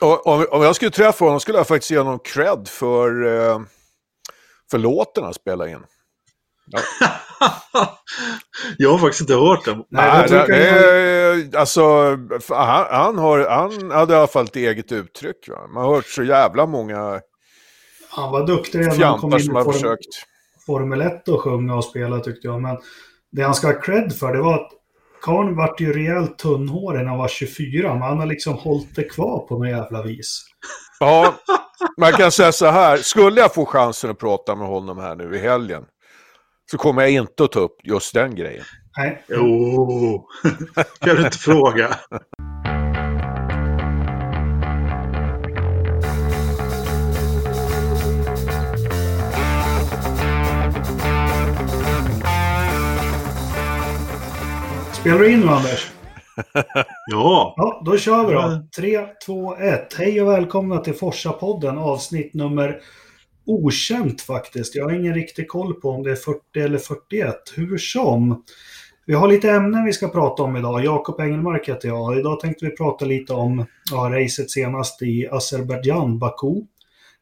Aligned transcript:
Och, 0.00 0.26
om, 0.26 0.46
om 0.50 0.62
jag 0.62 0.76
skulle 0.76 0.90
träffa 0.90 1.24
honom 1.24 1.40
skulle 1.40 1.58
jag 1.58 1.66
faktiskt 1.66 1.90
ge 1.90 1.98
honom 1.98 2.18
cred 2.18 2.68
för, 2.68 3.26
eh, 3.26 3.60
för 4.70 4.78
låten 4.78 5.24
han 5.24 5.34
spelade 5.34 5.70
in. 5.70 5.84
Ja. 6.66 6.80
jag 8.78 8.90
har 8.90 8.98
faktiskt 8.98 9.20
inte 9.20 9.34
hört 9.34 9.64
den. 9.64 9.84
Nej, 9.90 10.28
det, 10.28 10.46
det, 10.46 10.68
är, 10.68 11.56
alltså, 11.56 11.82
han, 12.48 12.86
han, 12.90 13.18
har, 13.18 13.48
han 13.48 13.90
hade 13.90 14.12
i 14.12 14.16
alla 14.16 14.26
fall 14.26 14.44
ett 14.44 14.56
eget 14.56 14.92
uttryck. 14.92 15.48
Va? 15.48 15.66
Man 15.74 15.84
har 15.84 15.94
hört 15.94 16.06
så 16.06 16.22
jävla 16.22 16.66
många 16.66 17.20
Han 18.08 18.32
var 18.32 18.46
duktig 18.46 18.78
redan 18.78 19.02
han 19.02 19.18
kom 19.18 19.32
in 19.32 19.44
form, 19.44 19.72
försökt. 19.72 20.08
Formel 20.66 21.00
1 21.00 21.28
och 21.28 21.40
sjunga 21.40 21.74
och 21.74 21.84
spela 21.84 22.20
tyckte 22.20 22.46
jag. 22.46 22.62
Men 22.62 22.78
det 23.32 23.42
han 23.42 23.54
ska 23.54 23.66
ha 23.66 23.80
cred 23.80 24.12
för 24.16 24.32
det 24.32 24.42
var 24.42 24.54
att 24.54 24.77
Karn 25.22 25.56
vart 25.56 25.80
ju 25.80 25.92
rejält 25.92 26.38
tunnhårig 26.38 27.00
när 27.00 27.08
han 27.08 27.18
var 27.18 27.28
24, 27.28 27.92
men 27.92 28.02
han 28.02 28.18
har 28.18 28.26
liksom 28.26 28.54
hållit 28.54 28.96
det 28.96 29.04
kvar 29.04 29.46
på 29.48 29.58
något 29.58 29.68
jävla 29.68 30.02
vis. 30.02 30.44
Ja, 31.00 31.34
man 32.00 32.12
kan 32.12 32.30
säga 32.30 32.52
så 32.52 32.66
här. 32.66 32.96
Skulle 32.96 33.40
jag 33.40 33.54
få 33.54 33.66
chansen 33.66 34.10
att 34.10 34.18
prata 34.18 34.54
med 34.54 34.66
honom 34.68 34.98
här 34.98 35.16
nu 35.16 35.36
i 35.36 35.38
helgen 35.38 35.84
så 36.70 36.78
kommer 36.78 37.02
jag 37.02 37.10
inte 37.10 37.44
att 37.44 37.52
ta 37.52 37.60
upp 37.60 37.76
just 37.84 38.14
den 38.14 38.34
grejen. 38.34 38.64
Nej. 38.96 39.24
Jo, 39.28 40.26
kan 41.00 41.16
du 41.16 41.24
inte 41.24 41.38
fråga. 41.38 41.96
Spelar 55.00 55.18
du 55.18 55.32
in 55.32 55.40
nu 55.40 55.48
Anders? 55.48 55.90
ja. 57.10 57.54
Ja, 57.56 57.82
då 57.84 57.96
kör 57.96 58.26
vi 58.26 58.32
då. 58.32 58.62
3, 58.76 59.06
2, 59.26 59.56
1. 59.56 59.94
Hej 59.98 60.22
och 60.22 60.28
välkomna 60.28 60.78
till 60.78 60.94
Forsa-podden 60.94 61.78
avsnitt 61.78 62.34
nummer 62.34 62.80
okänt 63.46 64.20
faktiskt. 64.20 64.74
Jag 64.74 64.84
har 64.84 64.92
ingen 64.92 65.14
riktig 65.14 65.48
koll 65.48 65.74
på 65.74 65.90
om 65.90 66.02
det 66.02 66.10
är 66.10 66.16
40 66.16 66.40
eller 66.60 66.78
41. 66.78 67.34
Hur 67.56 67.78
som. 67.78 68.44
Vi 69.06 69.14
har 69.14 69.28
lite 69.28 69.50
ämnen 69.50 69.84
vi 69.84 69.92
ska 69.92 70.08
prata 70.08 70.42
om 70.42 70.56
idag. 70.56 70.84
Jakob 70.84 71.20
Engelmark 71.20 71.68
heter 71.68 71.88
jag. 71.88 72.18
Idag 72.18 72.40
tänkte 72.40 72.64
vi 72.64 72.76
prata 72.76 73.04
lite 73.04 73.32
om 73.32 73.66
ja, 73.90 73.96
racet 73.96 74.50
senast 74.50 75.02
i 75.02 75.28
Azerbajdzjan, 75.30 76.18
Baku. 76.18 76.62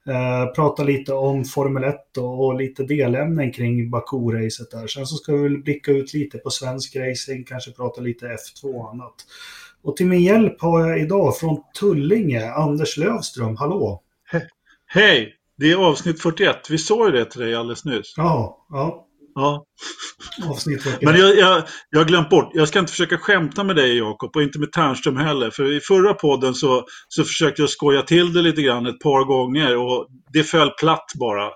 Eh, 0.08 0.46
prata 0.54 0.84
lite 0.84 1.12
om 1.12 1.44
Formel 1.44 1.84
1 1.84 2.16
och, 2.18 2.46
och 2.46 2.54
lite 2.54 2.82
delämnen 2.82 3.52
kring 3.52 3.90
Baku-racet 3.90 4.70
där. 4.70 4.86
Sen 4.86 5.06
så 5.06 5.16
ska 5.16 5.32
vi 5.32 5.42
väl 5.42 5.58
blicka 5.58 5.90
ut 5.90 6.14
lite 6.14 6.38
på 6.38 6.50
svensk 6.50 6.96
racing, 6.96 7.44
kanske 7.46 7.72
prata 7.72 8.00
lite 8.00 8.26
F2 8.26 8.74
och 8.74 8.90
annat. 8.90 9.14
Och 9.82 9.96
till 9.96 10.06
min 10.06 10.22
hjälp 10.22 10.60
har 10.60 10.88
jag 10.88 11.00
idag 11.00 11.36
från 11.38 11.62
Tullinge, 11.80 12.50
Anders 12.50 12.96
Lövström. 12.96 13.56
Hallå! 13.56 14.02
He 14.32 14.40
Hej! 14.86 15.32
Det 15.58 15.72
är 15.72 15.76
avsnitt 15.76 16.22
41. 16.22 16.56
Vi 16.70 16.78
sa 16.78 17.06
ju 17.06 17.12
det 17.12 17.24
till 17.24 17.41
dig 17.41 17.54
alldeles 17.54 17.84
nyss. 17.84 18.14
Ja, 18.16 18.66
ja. 18.70 19.05
Ja. 19.38 19.64
Avsnitt 20.50 20.82
41. 20.82 21.02
Men 21.02 21.20
jag, 21.20 21.38
jag, 21.38 21.62
jag 21.90 21.98
har 21.98 22.04
glömt 22.04 22.30
bort. 22.30 22.50
Jag 22.54 22.68
ska 22.68 22.78
inte 22.78 22.92
försöka 22.92 23.18
skämta 23.18 23.64
med 23.64 23.76
dig 23.76 23.98
Jakob 23.98 24.36
och 24.36 24.42
inte 24.42 24.58
med 24.58 24.72
Ternström 24.72 25.16
heller. 25.16 25.50
För 25.50 25.76
i 25.76 25.80
förra 25.80 26.14
podden 26.14 26.54
så, 26.54 26.84
så 27.08 27.24
försökte 27.24 27.62
jag 27.62 27.70
skoja 27.70 28.02
till 28.02 28.32
det 28.32 28.42
lite 28.42 28.62
grann 28.62 28.86
ett 28.86 29.00
par 29.00 29.24
gånger 29.24 29.76
och 29.76 30.06
det 30.32 30.42
föll 30.42 30.70
platt 30.70 31.12
bara. 31.20 31.46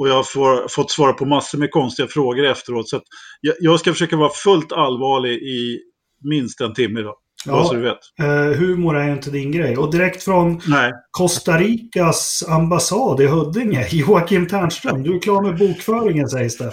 Och 0.00 0.08
jag 0.08 0.14
har 0.14 0.68
fått 0.68 0.90
svara 0.90 1.12
på 1.12 1.24
massor 1.24 1.58
med 1.58 1.70
konstiga 1.70 2.08
frågor 2.08 2.44
efteråt. 2.44 2.88
Så 2.88 3.00
jag, 3.40 3.54
jag 3.60 3.80
ska 3.80 3.92
försöka 3.92 4.16
vara 4.16 4.30
fullt 4.44 4.72
allvarlig 4.72 5.32
i 5.32 5.80
minst 6.24 6.60
en 6.60 6.74
timme 6.74 7.00
idag. 7.00 7.14
Ja, 7.46 7.64
så 7.64 7.74
du 7.74 7.80
vet. 7.80 7.98
Eh, 8.22 8.58
humor 8.58 8.96
är 8.96 9.06
ju 9.06 9.12
inte 9.12 9.30
din 9.30 9.52
grej. 9.52 9.76
Och 9.76 9.92
direkt 9.92 10.22
från 10.22 10.60
Nej. 10.66 10.92
Costa 11.10 11.58
Ricas 11.58 12.44
ambassad 12.48 13.20
i 13.20 13.26
Huddinge, 13.26 13.88
Joakim 13.92 14.46
Ternström. 14.46 15.02
Du 15.02 15.16
är 15.16 15.20
klar 15.20 15.42
med 15.42 15.58
bokföringen 15.58 16.28
sägs 16.28 16.58
det. 16.58 16.72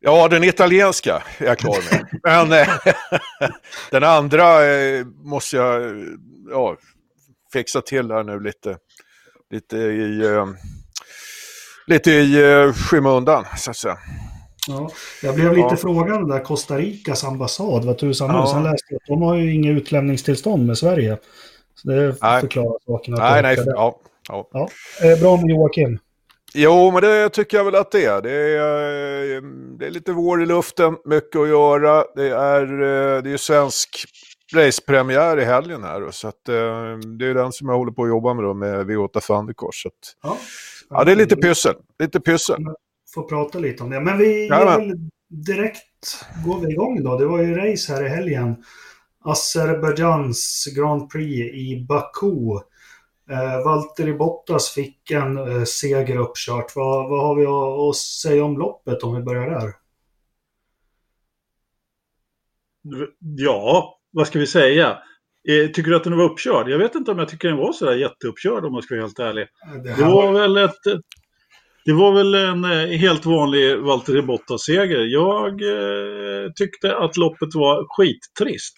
Ja, 0.00 0.28
den 0.28 0.44
italienska 0.44 1.22
är 1.38 1.46
jag 1.46 1.58
klar 1.58 1.78
med. 1.90 2.06
Men 2.48 2.60
eh, 2.60 2.68
den 3.90 4.04
andra 4.04 4.66
eh, 4.66 5.06
måste 5.06 5.56
jag 5.56 6.04
ja, 6.50 6.76
fixa 7.52 7.80
till 7.80 8.10
här 8.10 8.24
nu 8.24 8.40
lite, 8.40 8.76
lite 9.50 9.76
i, 9.76 10.26
eh, 10.26 10.46
lite 11.86 12.10
i 12.10 12.72
skymundan, 12.72 13.44
så 13.56 13.70
att 13.70 13.76
säga. 13.76 13.98
Ja, 14.68 14.90
jag 15.22 15.34
blev 15.34 15.56
lite 15.56 15.68
ja. 15.70 15.76
frågande 15.76 16.34
där, 16.34 16.44
Costa 16.44 16.78
Ricas 16.78 17.24
ambassad, 17.24 17.84
vad 17.84 17.98
tusan 17.98 18.30
ja. 18.30 18.46
Sen 18.46 18.62
läste 18.62 18.86
jag 18.88 18.96
att 18.96 19.06
de 19.06 19.22
har 19.22 19.36
ju 19.36 19.54
inga 19.54 19.70
utlämningstillstånd 19.70 20.66
med 20.66 20.78
Sverige. 20.78 21.18
Så 21.74 21.88
det 21.88 22.16
nej. 22.22 22.40
förklarar 22.40 22.78
saken. 22.86 23.14
Nej, 23.14 23.42
nej, 23.42 23.56
ja, 23.66 24.00
ja. 24.28 24.48
ja. 24.52 24.68
Eh, 25.02 25.20
bra 25.20 25.36
med 25.36 25.50
Joakim. 25.50 25.98
Jo, 26.54 26.90
men 26.90 27.02
det 27.02 27.28
tycker 27.28 27.56
jag 27.56 27.64
väl 27.64 27.74
att 27.74 27.90
det 27.90 28.04
är. 28.04 28.22
Det 28.22 28.32
är, 28.32 29.36
eh, 29.36 29.42
det 29.78 29.86
är 29.86 29.90
lite 29.90 30.12
vår 30.12 30.42
i 30.42 30.46
luften, 30.46 30.96
mycket 31.04 31.36
att 31.36 31.48
göra. 31.48 32.04
Det 32.16 32.28
är, 32.28 32.62
eh, 32.62 33.22
det 33.22 33.32
är 33.32 33.36
svensk 33.36 34.04
racepremiär 34.54 35.40
i 35.40 35.44
helgen 35.44 35.82
här. 35.82 36.10
Så 36.10 36.28
att, 36.28 36.44
det 37.18 37.26
är 37.26 37.34
den 37.34 37.52
som 37.52 37.68
jag 37.68 37.76
håller 37.76 37.92
på 37.92 38.02
att 38.02 38.08
jobba 38.08 38.34
med 38.34 38.44
då, 38.44 38.54
med 38.54 38.86
V8 38.86 39.20
Thundercars. 39.20 39.86
Ja. 40.22 40.38
ja, 40.90 41.04
det 41.04 41.12
är 41.12 41.16
lite 41.16 41.36
pyssel. 41.36 41.74
Lite 41.98 42.20
pyssel 42.20 42.64
få 43.14 43.22
prata 43.22 43.58
lite 43.58 43.82
om 43.82 43.90
det. 43.90 44.00
Men 44.00 44.18
vi 44.18 44.50
direkt 45.28 46.24
går 46.46 46.60
vi 46.60 46.72
igång 46.72 47.02
då. 47.02 47.18
Det 47.18 47.26
var 47.26 47.42
ju 47.42 47.54
race 47.54 47.92
här 47.92 48.06
i 48.06 48.08
helgen. 48.08 48.56
Azerbajdzjans 49.24 50.68
Grand 50.76 51.10
Prix 51.10 51.54
i 51.54 51.86
Baku. 51.88 52.58
Eh, 53.30 53.64
Valtteri 53.64 54.12
Bottas 54.12 54.70
fick 54.70 55.10
en 55.10 55.38
eh, 55.38 55.64
seger 55.64 56.16
uppkört. 56.16 56.76
Vad, 56.76 57.10
vad 57.10 57.26
har 57.26 57.36
vi 57.36 57.46
att, 57.46 57.90
att 57.90 57.96
säga 57.96 58.44
om 58.44 58.58
loppet 58.58 59.02
om 59.02 59.16
vi 59.16 59.22
börjar 59.22 59.50
där? 59.50 59.72
Ja, 63.18 63.98
vad 64.10 64.26
ska 64.26 64.38
vi 64.38 64.46
säga? 64.46 64.98
Eh, 65.48 65.70
tycker 65.70 65.90
du 65.90 65.96
att 65.96 66.04
den 66.04 66.16
var 66.16 66.24
uppkörd? 66.24 66.68
Jag 66.68 66.78
vet 66.78 66.94
inte 66.94 67.10
om 67.10 67.18
jag 67.18 67.28
tycker 67.28 67.48
den 67.48 67.56
var 67.56 67.72
så 67.72 67.84
där 67.84 67.94
jätteuppkörd 67.94 68.64
om 68.64 68.72
man 68.72 68.82
ska 68.82 68.94
vara 68.94 69.02
helt 69.02 69.18
ärlig. 69.18 69.46
Det, 69.84 69.94
det 69.96 70.04
var 70.04 70.32
väl 70.32 70.56
ett, 70.56 71.02
det 71.84 71.92
var 71.92 72.12
väl 72.12 72.34
en 72.34 72.64
eh, 72.64 72.98
helt 72.98 73.26
vanlig 73.26 73.78
Valtteri 73.78 74.22
Bottas-seger. 74.22 75.00
Jag 75.00 75.62
eh, 75.62 76.52
tyckte 76.52 76.96
att 76.96 77.16
loppet 77.16 77.54
var 77.54 77.86
skittrist. 77.88 78.76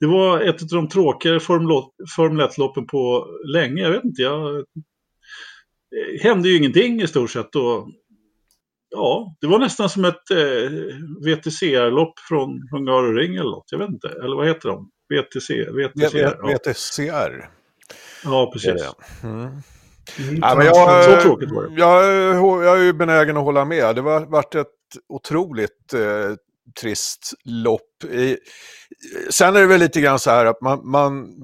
Det 0.00 0.06
var 0.06 0.40
ett 0.40 0.62
av 0.62 0.68
de 0.68 0.88
tråkigare 0.88 1.40
Formel 1.40 2.46
1-loppen 2.46 2.86
på 2.86 3.26
länge. 3.52 3.82
Jag 3.82 3.90
vet 3.90 4.04
inte, 4.04 4.22
jag... 4.22 4.64
Det 5.90 6.22
hände 6.22 6.48
ju 6.48 6.56
ingenting 6.56 7.02
i 7.02 7.06
stort 7.06 7.30
sett. 7.30 7.56
Och, 7.56 7.88
ja, 8.90 9.36
det 9.40 9.46
var 9.46 9.58
nästan 9.58 9.88
som 9.88 10.04
ett 10.04 10.30
eh, 10.30 10.70
VTCR-lopp 11.26 12.18
från 12.28 12.68
Hungaroring 12.70 13.34
eller 13.34 13.50
något. 13.50 13.72
Jag 13.72 13.78
vet 13.78 13.88
inte, 13.88 14.08
eller 14.08 14.36
vad 14.36 14.46
heter 14.46 14.68
de? 14.68 14.90
VTC, 15.08 15.54
VTCR? 15.54 16.36
Ja. 16.42 16.46
VTCR. 16.46 17.48
Ja, 18.24 18.50
precis. 18.52 18.82
Mm. 19.22 19.48
Mm, 20.18 20.38
ja, 20.42 20.54
men 20.56 20.66
jag, 20.66 21.04
så 21.04 21.28
tråkigt 21.28 21.50
var 21.50 21.62
det. 21.62 21.80
Jag, 21.80 22.64
jag 22.64 22.78
är 22.80 22.82
ju 22.82 22.92
benägen 22.92 23.36
att 23.36 23.44
hålla 23.44 23.64
med. 23.64 23.96
Det 23.96 24.02
har 24.02 24.26
varit 24.26 24.54
ett 24.54 24.66
otroligt 25.08 25.94
eh, 25.94 26.00
trist 26.80 27.32
lopp. 27.44 28.04
Sen 29.30 29.56
är 29.56 29.60
det 29.60 29.66
väl 29.66 29.80
lite 29.80 30.00
grann 30.00 30.18
så 30.18 30.30
här 30.30 30.46
att 30.46 30.60
man, 30.60 30.90
man, 30.90 31.34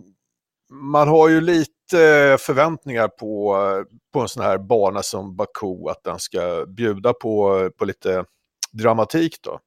man 0.73 1.09
har 1.09 1.29
ju 1.29 1.41
lite 1.41 2.37
förväntningar 2.41 3.09
på, 3.09 3.57
på 4.13 4.21
en 4.21 4.29
sån 4.29 4.43
här 4.43 4.59
bana 4.59 5.03
som 5.03 5.37
Baku, 5.37 5.89
att 5.91 6.05
den 6.05 6.19
ska 6.19 6.67
bjuda 6.69 7.13
på, 7.13 7.71
på 7.79 7.85
lite 7.85 8.25
dramatik 8.73 9.37
då. 9.43 9.59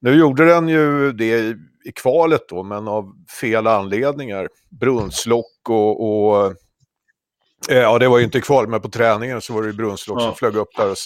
Nu 0.00 0.14
gjorde 0.14 0.46
den 0.46 0.68
ju 0.68 1.12
det 1.12 1.56
i 1.84 1.92
kvalet 1.94 2.48
då, 2.48 2.62
men 2.62 2.88
av 2.88 3.12
fel 3.40 3.66
anledningar. 3.66 4.48
Brunnslock 4.70 5.68
och, 5.68 6.06
och 6.06 6.54
Eh, 7.68 7.76
ja, 7.76 7.98
det 7.98 8.08
var 8.08 8.18
ju 8.18 8.24
inte 8.24 8.40
kval, 8.40 8.68
men 8.68 8.80
på 8.80 8.88
träningen 8.88 9.40
så 9.40 9.54
var 9.54 9.62
det 9.62 9.68
ju 9.68 9.74
Brunnslock 9.74 10.20
ja. 10.20 10.24
som 10.26 10.34
flög 10.34 10.56
upp 10.56 10.76
där 10.76 10.90
och 10.90 10.98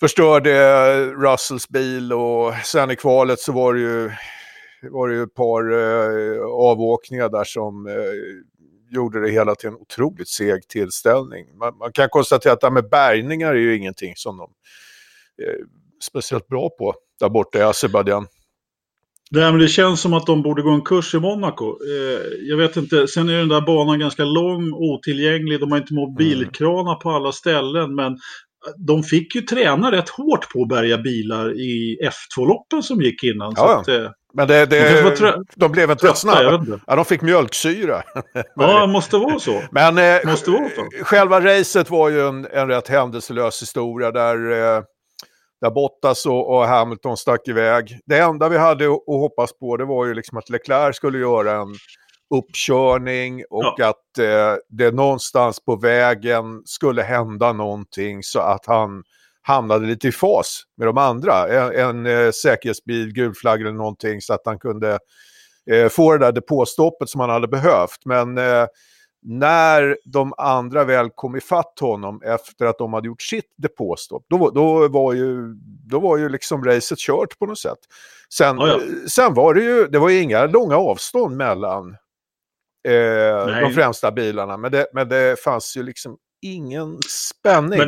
förstörde 0.00 1.06
Russells 1.06 1.68
bil 1.68 2.12
och 2.12 2.54
sen 2.64 2.90
i 2.90 2.96
kvalet 2.96 3.40
så 3.40 3.52
var 3.52 3.74
det 3.74 3.80
ju, 3.80 4.10
var 4.90 5.08
det 5.08 5.14
ju 5.14 5.22
ett 5.22 5.34
par 5.34 5.72
eh, 5.72 6.42
avåkningar 6.46 7.28
där 7.28 7.44
som 7.44 7.86
eh, 7.86 7.94
gjorde 8.90 9.20
det 9.20 9.30
hela 9.30 9.54
till 9.54 9.68
en 9.68 9.76
otroligt 9.76 10.28
seg 10.28 10.68
tillställning. 10.68 11.58
Man, 11.58 11.78
man 11.78 11.92
kan 11.92 12.08
konstatera 12.08 12.52
att 12.52 12.60
det 12.60 12.66
här 12.66 12.72
med 12.72 12.88
bärgningar 12.88 13.50
är 13.50 13.58
ju 13.58 13.76
ingenting 13.76 14.12
som 14.16 14.36
de 14.36 14.50
är 15.42 15.56
speciellt 16.02 16.48
bra 16.48 16.70
på 16.78 16.94
där 17.20 17.28
borta 17.28 17.58
i 17.58 17.62
Azerbajdzjan. 17.62 18.26
Nej, 19.30 19.52
men 19.52 19.60
det 19.60 19.68
känns 19.68 20.00
som 20.00 20.12
att 20.12 20.26
de 20.26 20.42
borde 20.42 20.62
gå 20.62 20.70
en 20.70 20.82
kurs 20.82 21.14
i 21.14 21.18
Monaco. 21.18 21.64
Eh, 21.64 22.20
jag 22.48 22.56
vet 22.56 22.76
inte, 22.76 23.08
sen 23.08 23.28
är 23.28 23.38
den 23.38 23.48
där 23.48 23.60
banan 23.60 23.98
ganska 23.98 24.24
lång, 24.24 24.72
otillgänglig, 24.72 25.60
de 25.60 25.70
har 25.70 25.78
inte 25.78 25.94
mobilkranar 25.94 26.94
på 26.94 27.10
alla 27.10 27.32
ställen, 27.32 27.94
men 27.94 28.18
de 28.76 29.02
fick 29.02 29.34
ju 29.34 29.40
träna 29.40 29.92
rätt 29.92 30.08
hårt 30.08 30.52
på 30.52 30.62
att 30.62 30.68
bärga 30.68 30.98
bilar 30.98 31.60
i 31.60 31.98
F2-loppen 32.02 32.82
som 32.82 33.02
gick 33.02 33.22
innan. 33.22 33.54
Ja, 33.56 33.80
att, 33.80 33.88
eh, 33.88 34.10
men 34.34 34.48
det, 34.48 34.66
det, 34.66 35.44
de 35.54 35.72
blev 35.72 35.90
inte 35.90 36.14
snabba. 36.14 36.80
Ja, 36.86 36.96
de 36.96 37.04
fick 37.04 37.22
mjölksyra. 37.22 38.02
ja, 38.54 38.80
det 38.80 38.92
måste 38.92 39.16
vara 39.16 39.38
så. 39.38 39.62
Men 39.70 39.98
eh, 39.98 40.30
måste 40.30 40.50
vara 40.50 40.68
så. 40.68 41.04
själva 41.04 41.40
racet 41.40 41.90
var 41.90 42.08
ju 42.08 42.28
en, 42.28 42.46
en 42.52 42.68
rätt 42.68 42.88
händelselös 42.88 43.62
historia 43.62 44.10
där, 44.10 44.50
eh, 44.50 44.82
där 45.60 45.70
Bottas 45.70 46.26
och, 46.26 46.56
och, 46.56 46.66
Hamilton 46.66 47.16
stack 47.16 47.48
iväg. 47.48 47.98
Det 48.06 48.18
enda 48.18 48.48
vi 48.48 48.58
hade 48.58 48.86
att 48.86 49.00
hoppas 49.06 49.58
på 49.58 49.76
det 49.76 49.84
var 49.84 50.06
ju 50.06 50.14
liksom 50.14 50.38
att 50.38 50.50
Leclerc 50.50 50.96
skulle 50.96 51.18
göra 51.18 51.52
en 51.52 51.74
uppkörning 52.34 53.44
och 53.50 53.74
ja. 53.76 53.88
att 53.88 54.18
eh, 54.18 54.56
det 54.68 54.94
någonstans 54.94 55.64
på 55.64 55.76
vägen 55.76 56.62
skulle 56.64 57.02
hända 57.02 57.52
någonting 57.52 58.22
så 58.22 58.40
att 58.40 58.66
han 58.66 59.04
hamnade 59.42 59.86
lite 59.86 60.08
i 60.08 60.12
fas 60.12 60.62
med 60.76 60.88
de 60.88 60.98
andra. 60.98 61.48
En, 61.48 62.06
en 62.06 62.06
eh, 62.06 62.30
säkerhetsbil, 62.30 63.12
gul 63.12 63.34
flagg 63.34 63.60
eller 63.60 63.72
någonting 63.72 64.20
så 64.20 64.34
att 64.34 64.42
han 64.44 64.58
kunde 64.58 64.98
eh, 65.70 65.88
få 65.88 66.12
det 66.12 66.18
där 66.18 66.32
depåstoppet 66.32 67.08
som 67.08 67.20
han 67.20 67.30
hade 67.30 67.48
behövt. 67.48 68.00
Men 68.04 68.38
eh, 68.38 68.66
när 69.22 69.98
de 70.04 70.32
andra 70.36 70.84
väl 70.84 71.10
kom 71.14 71.36
ifatt 71.36 71.78
honom 71.80 72.22
efter 72.22 72.66
att 72.66 72.78
de 72.78 72.92
hade 72.92 73.06
gjort 73.06 73.22
sitt 73.22 73.54
depåstopp, 73.56 74.24
då, 74.28 74.50
då, 74.50 74.88
var 74.88 75.12
ju, 75.12 75.54
då 75.90 76.00
var 76.00 76.16
ju 76.16 76.28
liksom 76.28 76.64
racet 76.64 76.98
kört 76.98 77.38
på 77.38 77.46
något 77.46 77.58
sätt. 77.58 77.78
Sen, 78.34 78.58
oh 78.58 78.68
ja. 78.68 78.80
sen 79.08 79.34
var 79.34 79.54
det 79.54 79.60
ju, 79.60 79.86
det 79.86 79.98
var 79.98 80.08
ju 80.08 80.20
inga 80.20 80.46
långa 80.46 80.76
avstånd 80.76 81.36
mellan 81.36 81.96
eh, 82.86 83.60
de 83.60 83.72
främsta 83.74 84.12
bilarna, 84.12 84.56
men 84.56 84.72
det, 84.72 84.86
men 84.92 85.08
det 85.08 85.40
fanns 85.40 85.76
ju 85.76 85.82
liksom 85.82 86.16
ingen 86.42 86.98
spänning. 87.08 87.78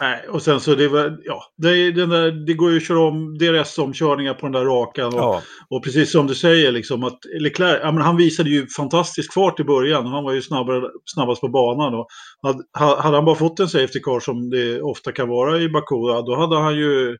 Nej, 0.00 0.28
och 0.28 0.42
sen 0.42 0.60
så 0.60 0.74
det 0.74 0.88
var, 0.88 1.18
ja, 1.24 1.42
det, 1.56 1.92
den 1.92 2.08
där, 2.08 2.46
det 2.46 2.54
går 2.54 2.70
ju 2.70 2.76
att 2.76 2.86
köra 2.86 3.00
om 3.00 3.38
DRS-omkörningar 3.38 4.34
på 4.34 4.46
den 4.46 4.52
där 4.52 4.64
rakan. 4.64 5.06
Och, 5.06 5.20
ja. 5.20 5.42
och 5.70 5.84
precis 5.84 6.12
som 6.12 6.26
du 6.26 6.34
säger, 6.34 6.72
liksom, 6.72 7.04
att 7.04 7.18
Leclerc, 7.40 7.80
ja, 7.82 7.92
men 7.92 8.02
han 8.02 8.16
visade 8.16 8.50
ju 8.50 8.66
fantastisk 8.76 9.32
fart 9.32 9.60
i 9.60 9.64
början. 9.64 10.06
Han 10.06 10.24
var 10.24 10.32
ju 10.32 10.42
snabbare, 10.42 10.82
snabbast 11.04 11.40
på 11.40 11.48
banan. 11.48 11.94
Och 11.94 12.06
hade, 12.42 13.02
hade 13.02 13.16
han 13.16 13.24
bara 13.24 13.36
fått 13.36 13.60
en 13.60 13.68
Safety 13.68 14.00
Car 14.00 14.20
som 14.20 14.50
det 14.50 14.82
ofta 14.82 15.12
kan 15.12 15.28
vara 15.28 15.58
i 15.58 15.68
Baku, 15.68 15.96
då 16.26 16.36
hade 16.38 16.56
han 16.56 16.76
ju, 16.76 17.16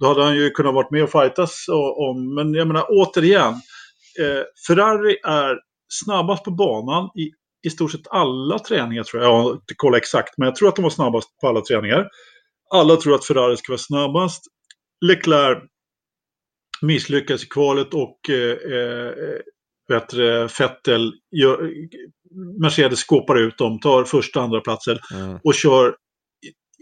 då 0.00 0.06
hade 0.06 0.22
han 0.22 0.36
ju 0.36 0.50
kunnat 0.50 0.74
vara 0.74 0.88
med 0.90 1.02
och 1.02 1.10
fightas 1.10 1.64
om. 1.96 2.34
Men 2.34 2.54
jag 2.54 2.66
menar 2.66 2.86
återigen, 2.88 3.52
eh, 4.20 4.42
Ferrari 4.66 5.16
är 5.24 5.56
snabbast 5.88 6.44
på 6.44 6.50
banan 6.50 7.04
i 7.04 7.30
i 7.64 7.70
stort 7.70 7.92
sett 7.92 8.08
alla 8.10 8.58
träningar 8.58 9.02
tror 9.02 9.22
jag. 9.22 9.32
Jag 9.32 9.42
har 9.42 9.52
inte 9.52 9.74
kollat 9.76 9.98
exakt, 9.98 10.38
men 10.38 10.46
jag 10.46 10.56
tror 10.56 10.68
att 10.68 10.76
de 10.76 10.82
var 10.82 10.90
snabbast 10.90 11.40
på 11.40 11.48
alla 11.48 11.60
träningar. 11.60 12.08
Alla 12.70 12.96
tror 12.96 13.14
att 13.14 13.24
Ferrari 13.24 13.56
ska 13.56 13.72
vara 13.72 13.78
snabbast. 13.78 14.42
Leclerc 15.06 15.58
misslyckas 16.82 17.44
i 17.44 17.46
kvalet 17.46 17.94
och 17.94 18.30
eh, 18.30 18.78
eh 18.78 19.40
vet 19.88 20.08
du, 20.08 20.48
Vettel 20.58 21.12
gör, 21.30 21.70
Mercedes 22.60 22.98
skåpar 22.98 23.36
ut 23.36 23.58
dem, 23.58 23.80
tar 23.80 24.04
första 24.04 24.38
och 24.38 24.44
andra 24.44 24.60
platser 24.60 25.00
mm. 25.14 25.38
och 25.44 25.54
kör 25.54 25.96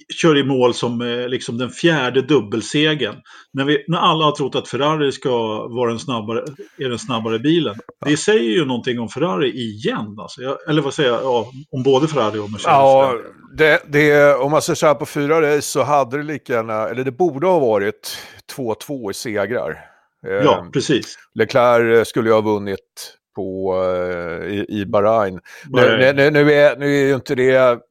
kör 0.09 0.39
i 0.39 0.45
mål 0.45 0.75
som 0.75 1.01
eh, 1.01 1.29
liksom 1.29 1.59
den 1.59 1.71
fjärde 1.71 2.23
dubbelsegen. 2.23 3.15
När, 3.53 3.65
vi, 3.65 3.85
när 3.89 3.99
alla 3.99 4.25
har 4.25 4.33
trott 4.33 4.55
att 4.55 4.69
Ferrari 4.69 5.13
ska 5.13 5.31
vara 5.69 5.91
den 5.91 5.99
snabbare, 5.99 6.45
är 6.79 6.89
den 6.89 6.99
snabbare 6.99 7.39
bilen. 7.39 7.75
Ja. 8.01 8.09
Det 8.09 8.17
säger 8.17 8.51
ju 8.51 8.65
någonting 8.65 9.01
om 9.01 9.09
Ferrari 9.09 9.51
igen. 9.51 10.17
Alltså. 10.19 10.43
Jag, 10.43 10.69
eller 10.69 10.83
vad 10.83 10.95
säger 10.95 11.11
jag? 11.11 11.23
Ja, 11.23 11.51
om 11.71 11.83
både 11.83 12.09
Ferrari 12.09 12.39
och 12.39 12.51
Mercedes. 12.51 12.65
Ja, 12.65 13.19
det, 13.57 13.83
det, 13.89 14.35
om 14.35 14.51
man 14.51 14.63
ser 14.63 14.75
så 14.75 14.87
här 14.87 14.95
på 14.95 15.07
fyra 15.07 15.43
race 15.43 15.69
så 15.69 15.83
hade 15.83 16.17
det 16.17 16.23
lika 16.23 16.53
gärna, 16.53 16.89
eller 16.89 17.05
det 17.05 17.13
borde 17.13 17.47
ha 17.47 17.59
varit 17.59 18.19
2-2 18.57 19.11
i 19.11 19.15
segrar. 19.15 19.79
Ja, 20.23 20.59
eh, 20.59 20.71
precis. 20.71 21.19
Leclerc 21.35 22.09
skulle 22.09 22.29
ju 22.29 22.35
ha 22.35 22.41
vunnit 22.41 23.19
på, 23.37 23.75
eh, 23.85 24.47
i, 24.47 24.67
i 24.69 24.87
Bahrain. 24.87 25.41
Nu, 25.71 26.13
nu, 26.17 26.31
nu, 26.31 26.53
är, 26.53 26.77
nu 26.77 26.87
är 26.87 27.07
ju 27.07 27.15
inte 27.15 27.35
det 27.35 27.83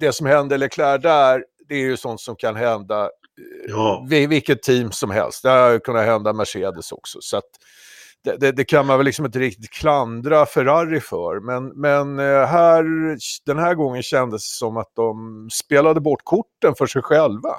det 0.00 0.12
som 0.12 0.26
hände 0.26 0.56
Leclerc 0.56 1.02
där, 1.02 1.44
det 1.68 1.74
är 1.74 1.78
ju 1.78 1.96
sånt 1.96 2.20
som 2.20 2.36
kan 2.36 2.56
hända 2.56 3.02
eh, 3.04 3.08
ja. 3.68 4.06
vilket 4.08 4.62
team 4.62 4.92
som 4.92 5.10
helst. 5.10 5.42
Det 5.42 5.48
har 5.48 5.78
kunnat 5.78 6.04
hända 6.04 6.32
Mercedes 6.32 6.92
också. 6.92 7.18
Så 7.20 7.40
det, 8.24 8.36
det, 8.36 8.52
det, 8.52 8.64
kan 8.64 8.86
man 8.86 8.98
väl 8.98 9.06
liksom 9.06 9.24
inte 9.24 9.38
riktigt 9.38 9.70
klandra 9.70 10.46
Ferrari 10.46 11.00
för. 11.00 11.40
Men, 11.40 11.68
men 11.68 12.18
eh, 12.18 12.46
här, 12.46 12.84
den 13.46 13.58
här 13.58 13.74
gången 13.74 14.02
kändes 14.02 14.42
det 14.42 14.56
som 14.58 14.76
att 14.76 14.92
de 14.96 15.48
spelade 15.52 16.00
bort 16.00 16.24
korten 16.24 16.74
för 16.78 16.86
sig 16.86 17.02
själva. 17.02 17.54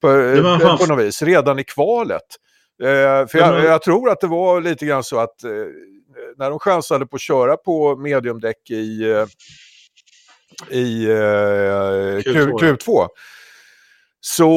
På, 0.00 0.10
eh, 0.10 0.76
på 0.78 0.86
något 0.86 1.04
vis, 1.04 1.22
redan 1.22 1.58
i 1.58 1.64
kvalet. 1.64 2.22
Eh, 2.82 3.26
för 3.26 3.38
jag, 3.38 3.64
jag, 3.64 3.82
tror 3.82 4.10
att 4.10 4.20
det 4.20 4.26
var 4.26 4.60
lite 4.60 4.86
grann 4.86 5.04
så 5.04 5.18
att 5.18 5.44
eh, 5.44 5.50
när 6.36 6.50
de 6.50 6.58
chansade 6.58 7.06
på 7.06 7.16
att 7.16 7.22
köra 7.22 7.56
på 7.56 7.96
mediumdäck 7.96 8.70
i, 8.70 9.10
eh, 9.10 9.26
i 10.70 11.04
eh, 11.04 11.14
Q2. 12.24 12.60
Q2 12.60 13.08
så 14.24 14.50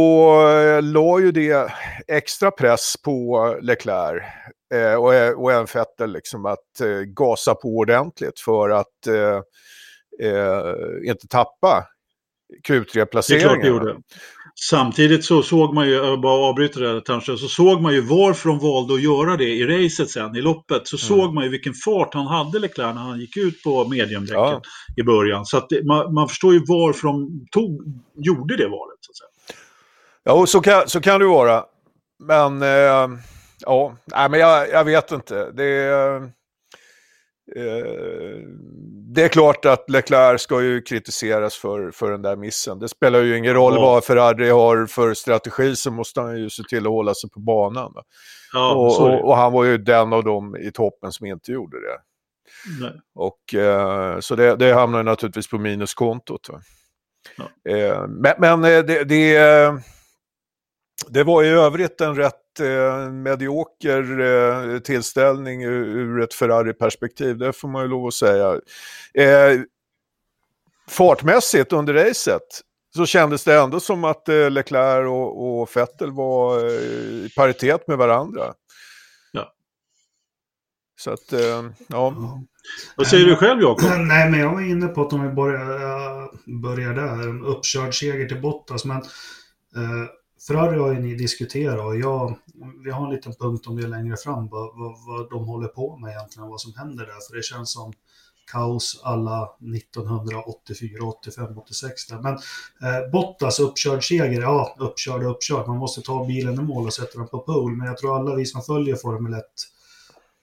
eh, 0.49 0.81
la 0.81 1.19
ju 1.19 1.31
det 1.31 1.71
extra 2.07 2.51
press 2.51 2.95
på 3.03 3.57
Leclerc 3.61 4.23
eh, 4.73 4.93
och, 4.93 5.13
eh, 5.13 5.31
och 5.33 5.51
även 5.51 5.67
Vettel 5.73 6.11
liksom 6.11 6.45
att 6.45 6.81
eh, 6.81 7.01
gasa 7.01 7.55
på 7.55 7.67
ordentligt 7.67 8.39
för 8.39 8.69
att 8.69 9.07
eh, 9.07 9.41
eh 10.29 10.73
inte 11.03 11.27
tappa 11.27 11.87
Q3-placeringen. 12.67 14.03
Samtidigt 14.59 15.25
så 15.25 15.43
såg 15.43 15.73
man 15.73 15.87
ju, 15.87 15.93
jag 15.93 16.21
bara 16.21 16.49
avbryter 16.49 16.81
det 16.81 17.01
kanske, 17.05 17.37
så 17.37 17.47
såg 17.47 17.81
man 17.81 17.93
ju 17.93 18.01
varför 18.01 18.49
de 18.49 18.59
valde 18.59 18.93
att 18.93 19.01
göra 19.01 19.37
det 19.37 19.49
i 19.49 19.65
racet 19.65 20.09
sen, 20.09 20.35
i 20.35 20.41
loppet. 20.41 20.87
Så 20.87 20.95
mm. 20.95 21.07
såg 21.07 21.33
man 21.33 21.43
ju 21.43 21.49
vilken 21.49 21.73
fart 21.73 22.13
han 22.13 22.27
hade 22.27 22.59
Leclerc 22.59 22.95
när 22.95 23.01
han 23.01 23.19
gick 23.19 23.37
ut 23.37 23.63
på 23.63 23.87
mediumdäcken 23.87 24.35
ja. 24.35 24.61
i 24.97 25.03
början. 25.03 25.45
Så 25.45 25.65
det, 25.69 25.85
man, 25.85 26.13
man, 26.13 26.27
förstår 26.27 26.53
ju 26.53 26.59
varför 26.67 27.07
de 27.07 27.45
tog, 27.51 27.81
gjorde 28.15 28.57
det 28.57 28.67
valet. 28.67 28.97
Så. 29.01 29.23
Ja, 30.23 30.33
och 30.33 30.49
så 30.49 30.61
kan, 30.61 30.89
så 30.89 31.01
kan 31.01 31.19
det 31.19 31.27
vara. 31.27 31.63
Men, 32.19 32.61
eh, 32.61 33.19
ja, 33.59 33.97
nej, 34.05 34.29
men 34.29 34.39
jag, 34.39 34.69
jag 34.69 34.83
vet 34.83 35.11
inte. 35.11 35.51
Det 35.51 35.85
eh, 35.85 36.21
det 39.13 39.23
är 39.23 39.27
klart 39.27 39.65
att 39.65 39.89
Leclerc 39.89 40.41
ska 40.41 40.61
ju 40.61 40.81
kritiseras 40.81 41.55
för, 41.55 41.91
för 41.91 42.11
den 42.11 42.21
där 42.21 42.35
missen. 42.35 42.79
Det 42.79 42.89
spelar 42.89 43.21
ju 43.21 43.37
ingen 43.37 43.53
roll 43.53 43.73
ja. 43.73 43.81
vad 43.81 44.03
Ferrari 44.03 44.49
har 44.49 44.85
för 44.85 45.13
strategi 45.13 45.75
så 45.75 45.91
måste 45.91 46.21
han 46.21 46.37
ju 46.39 46.49
se 46.49 46.63
till 46.69 46.85
att 46.85 46.91
hålla 46.91 47.13
sig 47.13 47.29
på 47.29 47.39
banan. 47.39 47.93
Ja, 48.53 48.75
och, 48.75 49.01
och, 49.01 49.27
och, 49.27 49.37
han 49.37 49.53
var 49.53 49.63
ju 49.63 49.77
den 49.77 50.13
av 50.13 50.23
dem 50.23 50.57
i 50.57 50.71
toppen 50.71 51.11
som 51.11 51.25
inte 51.25 51.51
gjorde 51.51 51.77
det. 51.77 51.97
Nej. 52.81 53.01
Och, 53.15 53.53
eh, 53.53 54.19
så 54.19 54.35
det, 54.35 54.55
det 54.55 54.73
hamnar 54.73 55.03
naturligtvis 55.03 55.47
på 55.47 55.57
minuskontot. 55.57 56.49
Ja. 57.37 57.71
Eh, 57.71 58.07
men, 58.07 58.33
men 58.37 58.63
eh, 58.63 58.83
det, 58.85 59.03
det, 59.03 59.37
det 61.09 61.23
var 61.23 61.43
i 61.43 61.47
övrigt 61.47 62.01
en 62.01 62.15
rätt 62.15 62.44
eh, 62.59 63.11
medioker 63.11 64.19
eh, 64.19 64.79
tillställning 64.79 65.63
ur, 65.63 65.85
ur 65.85 66.21
ett 66.21 66.33
Ferrari-perspektiv, 66.33 67.37
det 67.37 67.53
får 67.53 67.67
man 67.67 67.81
ju 67.81 67.87
lov 67.87 68.07
att 68.07 68.13
säga. 68.13 68.59
Eh, 69.13 69.59
fartmässigt 70.87 71.73
under 71.73 71.93
racet 71.93 72.61
så 72.95 73.05
kändes 73.05 73.43
det 73.43 73.55
ändå 73.55 73.79
som 73.79 74.03
att 74.03 74.29
eh, 74.29 74.49
Leclerc 74.51 75.07
och, 75.07 75.61
och 75.61 75.69
Vettel 75.75 76.11
var 76.11 76.65
eh, 76.65 76.71
i 76.71 77.29
paritet 77.35 77.87
med 77.87 77.97
varandra. 77.97 78.53
Ja. 79.31 79.53
Så 80.99 81.11
att, 81.11 81.33
eh, 81.33 81.69
ja. 81.87 82.15
Vad 82.95 83.07
säger 83.07 83.25
du 83.25 83.35
själv 83.35 83.61
Jakob? 83.61 83.89
Nej, 83.99 84.31
men 84.31 84.39
jag 84.39 84.53
var 84.53 84.61
inne 84.61 84.87
på 84.87 85.01
att 85.01 85.13
om 85.13 85.27
vi 85.27 85.33
börjar, 85.33 86.61
börjar 86.61 86.93
där, 86.93 87.29
en 87.29 87.43
uppkörd 87.43 87.99
seger 87.99 88.27
till 88.27 88.41
Bottas, 88.41 88.85
men 88.85 88.97
eh, 88.97 90.09
Ferrari 90.47 90.77
har 90.77 90.93
ju 90.93 90.99
ni 90.99 91.15
diskuterat 91.15 91.85
och 91.85 91.99
jag, 91.99 92.37
vi 92.83 92.91
har 92.91 93.05
en 93.05 93.13
liten 93.13 93.33
punkt 93.33 93.67
om 93.67 93.75
det 93.75 93.87
längre 93.87 94.17
fram, 94.17 94.47
vad, 94.47 94.77
vad, 94.77 94.95
vad 95.07 95.29
de 95.29 95.45
håller 95.45 95.67
på 95.67 95.97
med 95.97 96.11
egentligen, 96.11 96.49
vad 96.49 96.61
som 96.61 96.73
händer 96.73 97.05
där. 97.05 97.27
För 97.29 97.35
det 97.35 97.43
känns 97.43 97.73
som 97.73 97.93
kaos 98.51 99.01
alla 99.03 99.49
1984, 99.75 101.03
85, 101.03 101.57
86 101.57 102.07
där. 102.07 102.19
Men 102.21 102.33
eh, 102.33 103.11
Bottas 103.11 103.59
uppkörd 103.59 104.03
seger, 104.07 104.41
ja, 104.41 104.75
uppkörd 104.79 105.23
och 105.23 105.31
uppkörd. 105.31 105.67
Man 105.67 105.77
måste 105.77 106.01
ta 106.01 106.25
bilen 106.25 106.53
i 106.53 106.63
mål 106.63 106.85
och 106.85 106.93
sätta 106.93 107.19
den 107.19 107.27
på 107.27 107.39
pole. 107.39 107.75
Men 107.75 107.87
jag 107.87 107.97
tror 107.97 108.15
alla 108.15 108.35
vi 108.35 108.45
som 108.45 108.61
följer 108.61 108.95
Formel 108.95 109.33
1 109.33 109.43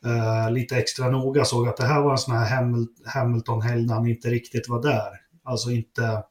eh, 0.04 0.50
lite 0.52 0.76
extra 0.76 1.10
noga 1.10 1.44
såg 1.44 1.68
att 1.68 1.76
det 1.76 1.86
här 1.86 2.02
var 2.02 2.12
en 2.12 2.18
sån 2.18 2.34
här 2.34 2.66
Hamilton-helg 3.04 3.86
när 3.86 3.94
han 3.94 4.06
inte 4.06 4.28
riktigt 4.28 4.68
var 4.68 4.82
där. 4.82 5.20
Alltså 5.44 5.70
inte 5.70 6.22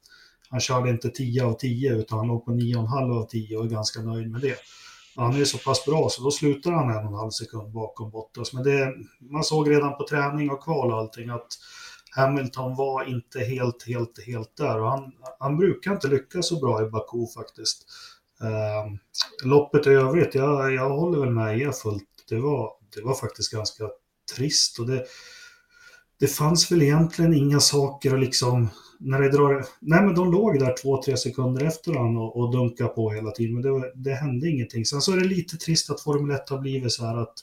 han 0.51 0.59
körde 0.59 0.89
inte 0.89 1.09
10 1.09 1.45
av 1.45 1.53
10 1.53 1.95
utan 1.95 2.17
han 2.17 2.27
låg 2.27 2.45
på 2.45 2.51
9,5 2.51 3.19
av 3.21 3.25
10 3.25 3.57
och 3.57 3.65
är 3.65 3.69
ganska 3.69 4.01
nöjd 4.01 4.31
med 4.31 4.41
det. 4.41 4.55
Han 5.15 5.35
är 5.35 5.45
så 5.45 5.57
pass 5.57 5.85
bra 5.85 6.09
så 6.09 6.23
då 6.23 6.31
slutar 6.31 6.71
han 6.71 6.89
en 6.89 7.05
och 7.05 7.11
en 7.11 7.19
halv 7.19 7.29
sekund 7.29 7.71
bakom 7.71 8.09
Bottas. 8.09 8.53
Men 8.53 8.63
det, 8.63 8.93
man 9.19 9.43
såg 9.43 9.69
redan 9.69 9.97
på 9.97 10.07
träning 10.07 10.51
och 10.51 10.63
kval 10.63 10.91
och 10.91 10.97
allting 10.97 11.29
att 11.29 11.47
Hamilton 12.11 12.75
var 12.75 13.03
inte 13.03 13.39
helt, 13.39 13.87
helt, 13.87 14.25
helt 14.27 14.57
där. 14.57 14.81
Och 14.81 14.89
han, 14.89 15.11
han 15.39 15.57
brukar 15.57 15.91
inte 15.91 16.07
lyckas 16.07 16.47
så 16.47 16.59
bra 16.59 16.81
i 16.81 16.89
Baku 16.89 17.27
faktiskt. 17.35 17.85
Eh, 18.41 18.93
loppet 19.43 19.87
i 19.87 19.89
övrigt, 19.89 20.35
jag, 20.35 20.73
jag 20.73 20.89
håller 20.89 21.19
väl 21.19 21.29
med 21.29 21.59
er 21.59 21.71
fullt. 21.71 22.03
Det 22.29 22.39
var, 22.39 22.71
det 22.95 23.01
var 23.01 23.13
faktiskt 23.13 23.51
ganska 23.51 23.89
trist. 24.35 24.79
Och 24.79 24.87
det, 24.87 25.05
det 26.19 26.27
fanns 26.27 26.71
väl 26.71 26.81
egentligen 26.81 27.33
inga 27.33 27.59
saker 27.59 28.13
att 28.13 28.19
liksom, 28.19 28.69
när 29.03 29.21
det 29.21 29.29
drar, 29.29 29.65
nej 29.79 30.01
men 30.01 30.15
de 30.15 30.31
låg 30.31 30.59
där 30.59 30.75
två, 30.81 31.03
tre 31.03 31.17
sekunder 31.17 31.65
efter 31.65 31.93
varandra 31.93 32.21
och, 32.21 32.37
och 32.37 32.51
dunkade 32.51 32.89
på 32.89 33.11
hela 33.11 33.31
tiden, 33.31 33.53
men 33.53 33.63
det, 33.63 33.91
det 33.95 34.13
hände 34.13 34.49
ingenting. 34.49 34.85
Sen 34.85 35.01
så 35.01 35.11
är 35.11 35.17
det 35.17 35.27
lite 35.27 35.57
trist 35.57 35.89
att 35.89 36.01
Formel 36.01 36.35
1 36.35 36.49
har 36.49 36.57
blivit 36.57 36.91
så 36.91 37.05
här 37.05 37.17
att 37.17 37.33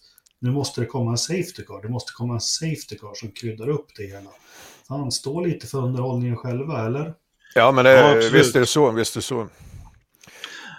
nu 0.40 0.50
måste 0.50 0.80
det 0.80 0.86
komma 0.86 1.10
en 1.10 1.18
safety 1.18 1.62
car, 1.66 1.82
det 1.82 1.88
måste 1.88 2.12
komma 2.12 2.34
en 2.34 2.40
safety 2.40 2.98
car 3.00 3.14
som 3.14 3.30
kryddar 3.30 3.68
upp 3.68 3.86
det 3.96 4.02
hela. 4.02 4.30
Fan, 4.88 5.12
stå 5.12 5.40
lite 5.40 5.66
för 5.66 5.78
underhållningen 5.78 6.36
själva, 6.36 6.86
eller? 6.86 7.14
Ja, 7.54 7.72
men 7.72 7.84
det, 7.84 7.92
ja, 7.92 8.30
visst 8.32 8.56
är 8.56 8.60
det 8.60 8.66
så, 8.66 8.90
visst 8.90 9.16
är 9.16 9.20
det 9.20 9.24
så. 9.24 9.48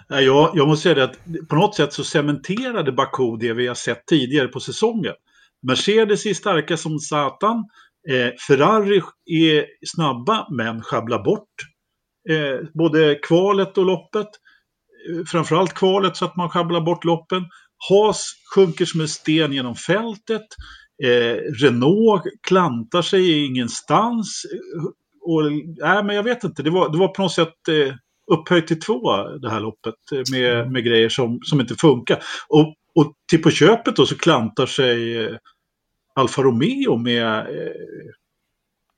Jag, 0.08 0.50
jag 0.54 0.68
måste 0.68 0.82
säga 0.82 0.94
det 0.94 1.04
att 1.04 1.48
på 1.48 1.56
något 1.56 1.74
sätt 1.74 1.92
så 1.92 2.04
cementerade 2.04 2.92
Baku 2.92 3.36
det 3.36 3.52
vi 3.52 3.66
har 3.66 3.74
sett 3.74 4.06
tidigare 4.06 4.48
på 4.48 4.60
säsongen. 4.60 5.14
Mercedes 5.62 6.26
är 6.26 6.34
starka 6.34 6.76
som 6.76 6.98
satan. 6.98 7.64
Eh, 8.08 8.30
Ferrari 8.46 9.02
är 9.24 9.66
snabba 9.86 10.46
men 10.50 10.82
sjabblar 10.82 11.24
bort 11.24 11.54
eh, 12.30 12.66
både 12.74 13.14
kvalet 13.14 13.78
och 13.78 13.84
loppet. 13.86 14.28
Eh, 15.08 15.24
framförallt 15.24 15.74
kvalet 15.74 16.16
så 16.16 16.24
att 16.24 16.36
man 16.36 16.50
sjabblar 16.50 16.80
bort 16.80 17.04
loppen. 17.04 17.44
Haas 17.88 18.32
sjunker 18.54 18.84
som 18.84 19.00
en 19.00 19.08
sten 19.08 19.52
genom 19.52 19.74
fältet. 19.74 20.46
Eh, 21.04 21.36
Renault 21.62 22.22
klantar 22.48 23.02
sig 23.02 23.44
ingenstans. 23.46 24.44
Eh, 24.52 24.84
och, 25.22 25.52
nej, 25.76 26.04
men 26.04 26.16
jag 26.16 26.22
vet 26.22 26.44
inte, 26.44 26.62
det 26.62 26.70
var, 26.70 26.88
det 26.92 26.98
var 26.98 27.08
på 27.08 27.22
något 27.22 27.32
sätt 27.32 27.68
eh, 27.68 27.94
upphöjt 28.32 28.66
till 28.66 28.80
två 28.80 29.22
det 29.42 29.50
här 29.50 29.60
loppet 29.60 29.94
eh, 30.12 30.22
med, 30.32 30.72
med 30.72 30.84
grejer 30.84 31.08
som, 31.08 31.38
som 31.42 31.60
inte 31.60 31.74
funkar. 31.74 32.18
Och, 32.48 32.74
och 32.94 33.14
till 33.30 33.42
på 33.42 33.50
köpet 33.50 33.96
då 33.96 34.06
så 34.06 34.16
klantar 34.16 34.66
sig 34.66 35.24
eh, 35.24 35.36
Alfa 36.14 36.42
Romeo 36.42 36.96
med 36.96 37.38
eh, 37.38 37.72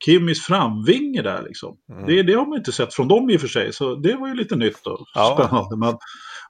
Kimmis 0.05 0.41
framvinge 0.41 1.21
där 1.21 1.43
liksom. 1.43 1.77
Mm. 1.91 2.05
Det, 2.07 2.23
det, 2.23 2.33
har 2.33 2.45
man 2.45 2.57
inte 2.57 2.71
sett 2.71 2.93
från 2.93 3.07
dem 3.07 3.29
i 3.29 3.37
och 3.37 3.41
för 3.41 3.47
sig, 3.47 3.73
så 3.73 3.95
det 3.95 4.15
var 4.15 4.27
ju 4.27 4.35
lite 4.35 4.55
nytt 4.55 4.87
och 4.87 4.99
ja. 5.13 5.37
spännande. 5.39 5.77
Men, 5.77 5.97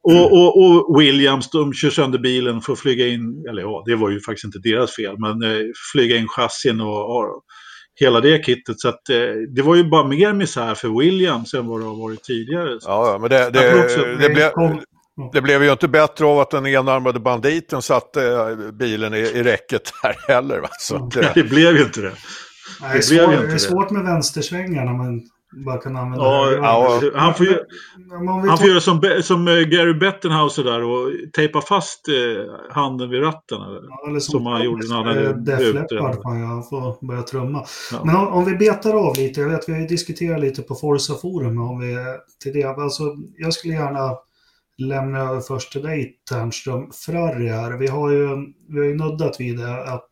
och, 0.02 0.32
och, 0.32 0.90
och, 0.90 1.02
Williams, 1.02 1.50
de 1.50 1.74
kör 1.74 1.90
sönder 1.90 2.20
bilen 2.20 2.62
för 2.62 2.74
att 2.74 2.80
flyga 2.80 3.08
in, 3.08 3.46
eller 3.50 3.62
ja, 3.62 3.84
det 3.86 3.96
var 3.96 4.10
ju 4.10 4.20
faktiskt 4.20 4.46
inte 4.46 4.60
deras 4.60 4.96
fel, 4.96 5.16
men 5.18 5.44
eh, 5.44 5.66
flyga 5.92 6.18
in 6.18 6.28
chassin 6.28 6.82
och, 6.82 7.18
och 7.18 7.44
hela 8.00 8.22
det 8.22 8.46
kittet. 8.46 8.80
Så 8.80 8.90
att, 8.90 9.10
eh, 9.10 9.18
det 9.56 9.62
var 9.62 9.76
ju 9.76 9.84
bara 9.84 10.08
mer 10.08 10.34
misär 10.34 10.76
för 10.76 11.00
Williams 11.00 11.54
än 11.54 11.68
vad 11.68 11.82
det 11.82 11.86
har 11.86 11.96
varit 11.96 12.24
tidigare. 12.24 12.78
Ja, 12.82 13.18
men 13.22 13.30
det, 13.30 13.50
det, 13.50 13.84
också, 13.84 14.02
det, 14.02 14.30
blev, 14.30 14.52
det 15.34 15.42
blev 15.42 15.64
ju 15.64 15.72
inte 15.72 15.88
bättre 15.88 16.26
av 16.26 16.40
att 16.40 16.50
den 16.50 16.66
enarmade 16.66 17.20
banditen 17.20 17.82
satte 17.82 18.28
eh, 18.28 18.72
bilen 18.72 19.14
i, 19.14 19.18
i 19.18 19.44
räcket 19.44 19.82
här 20.04 20.16
heller. 20.28 20.60
Va? 20.60 20.68
Så 20.80 20.98
det... 20.98 21.32
det 21.36 21.44
blev 21.44 21.76
ju 21.76 21.84
inte 21.84 22.02
det. 22.02 22.14
Nej, 22.82 22.92
det, 22.92 22.98
är 22.98 23.02
svår, 23.02 23.48
det 23.48 23.54
är 23.54 23.58
svårt 23.58 23.90
med 23.90 24.04
vänstersvängarna, 24.04 24.94
men 24.94 25.22
bara 25.66 25.78
kan 25.78 25.96
använda 25.96 26.26
ja, 26.26 26.46
det. 26.46 26.56
Ja, 26.56 27.12
han 27.16 27.34
får 27.34 27.46
ju, 27.46 27.58
han 28.48 28.58
får 28.58 28.68
göra 28.68 28.80
som, 28.80 29.22
som 29.24 29.48
eh, 29.48 29.54
Gary 29.54 29.94
Bettenhauser 29.94 30.64
där 30.64 30.84
och 30.84 31.12
tejpa 31.34 31.62
fast 31.62 32.08
eh, 32.08 32.74
handen 32.74 33.10
vid 33.10 33.22
ratten. 33.22 33.58
Ja, 33.60 34.10
eller 34.10 34.20
som, 34.20 34.32
som 34.32 34.46
han 34.46 34.64
gjorde 34.64 34.88
när 34.88 34.96
han 34.96 35.06
hade 35.06 35.34
Def 35.34 35.76
han 36.24 36.64
får 36.64 37.08
börja 37.08 37.22
trumma. 37.22 37.66
Ja. 37.92 38.02
Men 38.06 38.16
om, 38.16 38.28
om, 38.28 38.46
vi 38.46 38.56
betar 38.56 38.94
av 38.94 39.18
lite, 39.18 39.42
jag 39.42 39.50
vet 39.50 39.70
vi 39.70 39.74
har 39.74 39.80
ju 39.80 39.88
diskuterat 39.88 40.40
lite 40.40 40.62
på 40.62 40.76
Forza 40.76 41.14
Forum 41.14 41.62
om 41.62 41.80
vi 41.80 41.96
till 42.44 42.54
det. 42.54 42.66
Alltså, 42.66 43.04
jag 43.38 43.54
skulle 43.54 43.74
gärna 43.74 44.18
Lämnar 44.78 45.20
över 45.20 45.42
först 45.42 45.72
till 45.72 45.82
dig 45.82 46.16
Ternström. 46.30 46.92
Frarri 46.92 47.50
här, 47.50 47.72
vi 47.72 47.88
har 47.88 48.12
ju, 48.12 48.28
vi 48.70 48.80
har 48.80 48.86
ju 48.86 48.96
nuddat 48.96 49.40
vid 49.40 49.58
det 49.58 49.84
att 49.84 50.10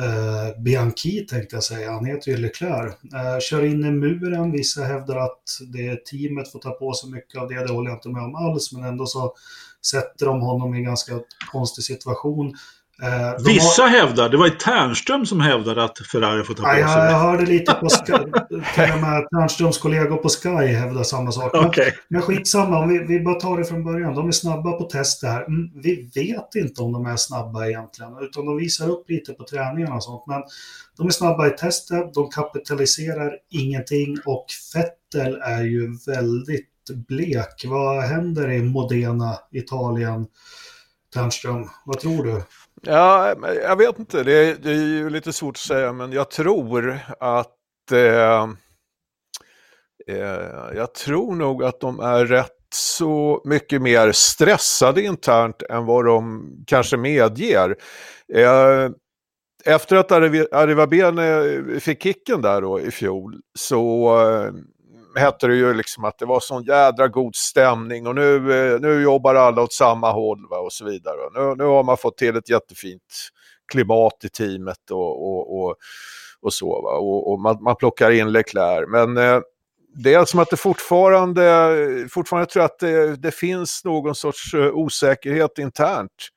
eh, 0.00 0.62
Bianchi 0.62 1.26
tänkte 1.26 1.56
jag 1.56 1.62
säga, 1.62 1.92
han 1.92 2.04
heter 2.04 2.30
ju 2.30 2.36
Leclerc, 2.36 2.94
eh, 3.14 3.38
kör 3.40 3.64
in 3.64 3.84
i 3.84 3.90
muren. 3.90 4.52
Vissa 4.52 4.84
hävdar 4.84 5.16
att 5.16 5.42
det 5.72 6.04
teamet 6.06 6.52
får 6.52 6.58
ta 6.58 6.70
på 6.70 6.92
sig 6.92 7.10
mycket 7.10 7.40
av 7.40 7.48
det, 7.48 7.66
det 7.66 7.72
håller 7.72 7.90
jag 7.90 7.96
inte 7.96 8.08
med 8.08 8.22
om 8.22 8.34
alls, 8.34 8.72
men 8.72 8.84
ändå 8.84 9.06
så 9.06 9.34
sätter 9.86 10.26
de 10.26 10.40
honom 10.40 10.74
i 10.74 10.78
en 10.78 10.84
ganska 10.84 11.20
konstig 11.52 11.84
situation. 11.84 12.54
Eh, 13.02 13.44
Vissa 13.44 13.82
har... 13.82 13.88
hävdar, 13.88 14.28
det 14.28 14.36
var 14.36 14.46
ju 14.46 14.52
Ternström 14.52 15.26
som 15.26 15.40
hävdade 15.40 15.84
att 15.84 15.98
Ferrari 15.98 16.44
får 16.44 16.54
ta 16.54 16.62
på 16.62 16.68
sig 16.68 16.80
ja, 16.80 17.10
jag, 17.10 17.18
hörde 17.18 17.46
lite 17.46 17.72
på 17.72 17.88
Sky, 17.88 18.12
till 18.74 18.92
och 18.92 19.00
med 19.00 19.28
Ternströms 19.30 19.78
kollegor 19.78 20.16
på 20.16 20.28
Sky 20.28 20.66
hävdar 20.66 21.02
samma 21.02 21.32
sak. 21.32 21.50
Men, 21.54 21.66
okay. 21.66 21.92
men 22.08 22.22
skitsamma, 22.22 22.78
om 22.78 22.88
vi, 22.88 22.98
vi 22.98 23.20
bara 23.20 23.34
tar 23.34 23.58
det 23.58 23.64
från 23.64 23.84
början. 23.84 24.14
De 24.14 24.28
är 24.28 24.32
snabba 24.32 24.72
på 24.72 24.84
tester 24.84 25.28
här. 25.28 25.44
Mm, 25.44 25.70
vi 25.74 26.10
vet 26.14 26.54
inte 26.54 26.82
om 26.82 26.92
de 26.92 27.06
är 27.06 27.16
snabba 27.16 27.66
egentligen, 27.66 28.12
utan 28.20 28.46
de 28.46 28.56
visar 28.56 28.88
upp 28.88 29.10
lite 29.10 29.32
på 29.32 29.44
träningarna 29.44 29.94
och 29.94 30.04
sånt. 30.04 30.24
Men 30.26 30.42
de 30.96 31.06
är 31.06 31.10
snabba 31.10 31.46
i 31.46 31.50
tester, 31.50 32.10
de 32.14 32.30
kapitaliserar 32.30 33.32
ingenting 33.50 34.16
och 34.24 34.46
Vettel 34.74 35.40
är 35.42 35.62
ju 35.62 35.96
väldigt 36.06 36.68
blek. 37.08 37.64
Vad 37.64 38.02
händer 38.02 38.50
i 38.50 38.62
Modena, 38.62 39.38
Italien? 39.52 40.26
Ternström, 41.14 41.68
vad 41.84 42.00
tror 42.00 42.24
du? 42.24 42.42
Ja, 42.86 43.34
jag 43.62 43.76
vet 43.76 43.98
inte. 43.98 44.22
Det 44.22 44.32
är, 44.32 44.54
det 44.54 44.70
är 44.70 44.74
ju 44.74 45.10
lite 45.10 45.32
svårt 45.32 45.56
att 45.56 45.60
säga, 45.60 45.92
men 45.92 46.12
jag 46.12 46.30
tror 46.30 46.98
att 47.20 47.92
eh, 47.92 48.42
eh, 50.06 50.74
jag 50.74 50.94
tror 50.94 51.34
nog 51.34 51.64
att 51.64 51.80
de 51.80 52.00
är 52.00 52.26
rätt 52.26 52.50
så 52.74 53.42
mycket 53.44 53.82
mer 53.82 54.12
stressade 54.12 55.02
internt 55.02 55.62
än 55.62 55.86
vad 55.86 56.04
de 56.04 56.50
kanske 56.66 56.96
medger. 56.96 57.76
Eh, 58.34 58.90
efter 59.64 59.96
att 59.96 60.12
Arivabene 60.52 61.80
fick 61.80 62.02
kicken 62.02 62.42
där 62.42 62.60
då 62.62 62.80
i 62.80 62.90
fjol 62.90 63.40
så 63.58 64.14
eh, 64.30 64.52
hette 65.16 65.46
det 65.46 65.54
ju 65.54 65.74
liksom 65.74 66.04
att 66.04 66.18
det 66.18 66.26
var 66.26 66.40
sån 66.40 66.62
jädra 66.62 67.08
god 67.08 67.36
stämning 67.36 68.06
och 68.06 68.14
nu, 68.14 68.34
eh, 68.36 68.80
nu 68.80 69.02
jobbar 69.02 69.34
alla 69.34 69.62
åt 69.62 69.72
samma 69.72 70.12
håll 70.12 70.48
va, 70.50 70.58
och 70.58 70.72
så 70.72 70.84
vidare. 70.84 71.18
Nu, 71.34 71.54
nu 71.56 71.64
har 71.64 71.82
man 71.82 71.96
fått 71.96 72.18
till 72.18 72.36
ett 72.36 72.48
jättefint 72.48 73.28
klimat 73.72 74.24
i 74.24 74.28
teamet 74.28 74.90
och, 74.90 75.26
och, 75.26 75.62
och, 75.62 75.76
och 76.40 76.52
så. 76.52 76.82
Va? 76.82 76.90
Och, 76.90 77.32
och 77.32 77.40
man, 77.40 77.62
man, 77.62 77.76
plockar 77.76 78.10
in 78.10 78.32
Leclerc. 78.32 78.88
Men 78.88 79.16
eh, 79.16 79.40
det 79.94 80.14
är 80.14 80.24
som 80.24 80.40
att 80.40 80.50
det 80.50 80.56
fortfarande, 80.56 81.76
fortfarande 82.10 82.50
tror 82.50 82.60
jag 82.60 82.70
att 82.70 82.78
det, 82.78 83.16
det 83.16 83.34
finns 83.34 83.84
någon 83.84 84.14
sorts 84.14 84.54
eh, 84.54 84.70
osäkerhet 84.72 85.58
internt 85.58 86.28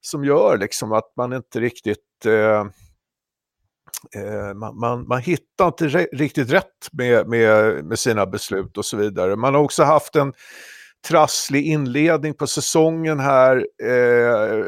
som 0.00 0.24
gör 0.24 0.58
liksom 0.58 0.92
att 0.92 1.12
man 1.16 1.32
inte 1.32 1.60
riktigt 1.60 1.98
Eh, 2.24 2.64
Eh, 4.14 4.54
man, 4.54 4.78
man, 4.78 5.08
man, 5.08 5.20
hittar 5.20 5.66
inte 5.66 5.86
riktigt 6.12 6.50
rätt 6.50 6.88
med, 6.92 7.28
med, 7.28 7.84
med 7.84 7.98
sina 7.98 8.26
beslut 8.26 8.78
och 8.78 8.84
så 8.84 8.96
vidare. 8.96 9.36
Man 9.36 9.54
har 9.54 9.62
också 9.62 9.82
haft 9.82 10.16
en 10.16 10.32
trasslig 11.06 11.66
inledning 11.66 12.34
på 12.34 12.46
säsongen 12.46 13.20
här 13.20 13.56
eh, 13.82 14.64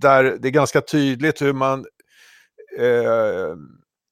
där 0.00 0.24
det 0.40 0.48
är 0.48 0.52
ganska 0.52 0.80
tydligt 0.80 1.42
hur 1.42 1.52
man 1.52 1.86
eh, 2.78 3.56